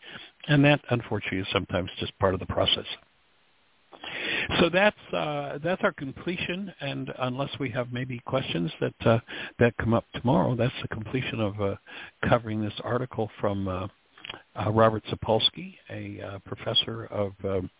And 0.48 0.64
that, 0.64 0.80
unfortunately, 0.90 1.40
is 1.40 1.46
sometimes 1.52 1.90
just 1.98 2.16
part 2.18 2.34
of 2.34 2.40
the 2.40 2.46
process. 2.46 2.86
So 4.60 4.68
that's 4.68 4.96
uh, 5.12 5.58
that's 5.62 5.82
our 5.82 5.92
completion, 5.92 6.72
and 6.80 7.12
unless 7.18 7.50
we 7.58 7.70
have 7.70 7.92
maybe 7.92 8.20
questions 8.26 8.70
that 8.80 9.06
uh, 9.06 9.18
that 9.58 9.76
come 9.78 9.94
up 9.94 10.04
tomorrow, 10.14 10.54
that's 10.56 10.74
the 10.82 10.88
completion 10.88 11.40
of 11.40 11.60
uh, 11.60 11.76
covering 12.28 12.60
this 12.60 12.74
article 12.82 13.30
from 13.40 13.68
uh, 13.68 13.86
uh, 14.54 14.70
Robert 14.70 15.04
Sapolsky, 15.10 15.76
a 15.90 16.20
uh, 16.20 16.38
professor 16.40 17.06
of 17.06 17.32
um, 17.44 17.70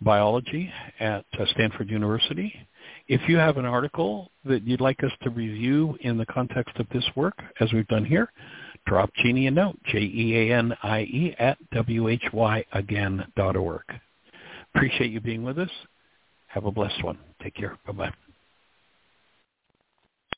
biology 0.00 0.70
at 1.00 1.24
Stanford 1.52 1.90
University. 1.90 2.54
If 3.08 3.28
you 3.28 3.36
have 3.36 3.56
an 3.56 3.64
article 3.64 4.30
that 4.44 4.66
you'd 4.66 4.80
like 4.80 5.02
us 5.04 5.12
to 5.22 5.30
review 5.30 5.96
in 6.00 6.16
the 6.16 6.26
context 6.26 6.76
of 6.78 6.86
this 6.92 7.04
work, 7.14 7.38
as 7.60 7.72
we've 7.72 7.88
done 7.88 8.04
here, 8.04 8.32
drop 8.86 9.10
Jeanie 9.22 9.46
a 9.46 9.50
note, 9.50 9.78
J-E-A-N-I-E 9.86 11.36
at 11.38 11.58
W-H-Y 11.70 12.64
again 12.72 13.24
dot 13.36 13.56
org. 13.56 13.84
Appreciate 14.74 15.10
you 15.10 15.20
being 15.20 15.42
with 15.42 15.58
us. 15.58 15.70
Have 16.46 16.64
a 16.64 16.72
blessed 16.72 17.02
one. 17.02 17.18
Take 17.42 17.54
care. 17.54 17.78
Bye-bye. 17.86 18.12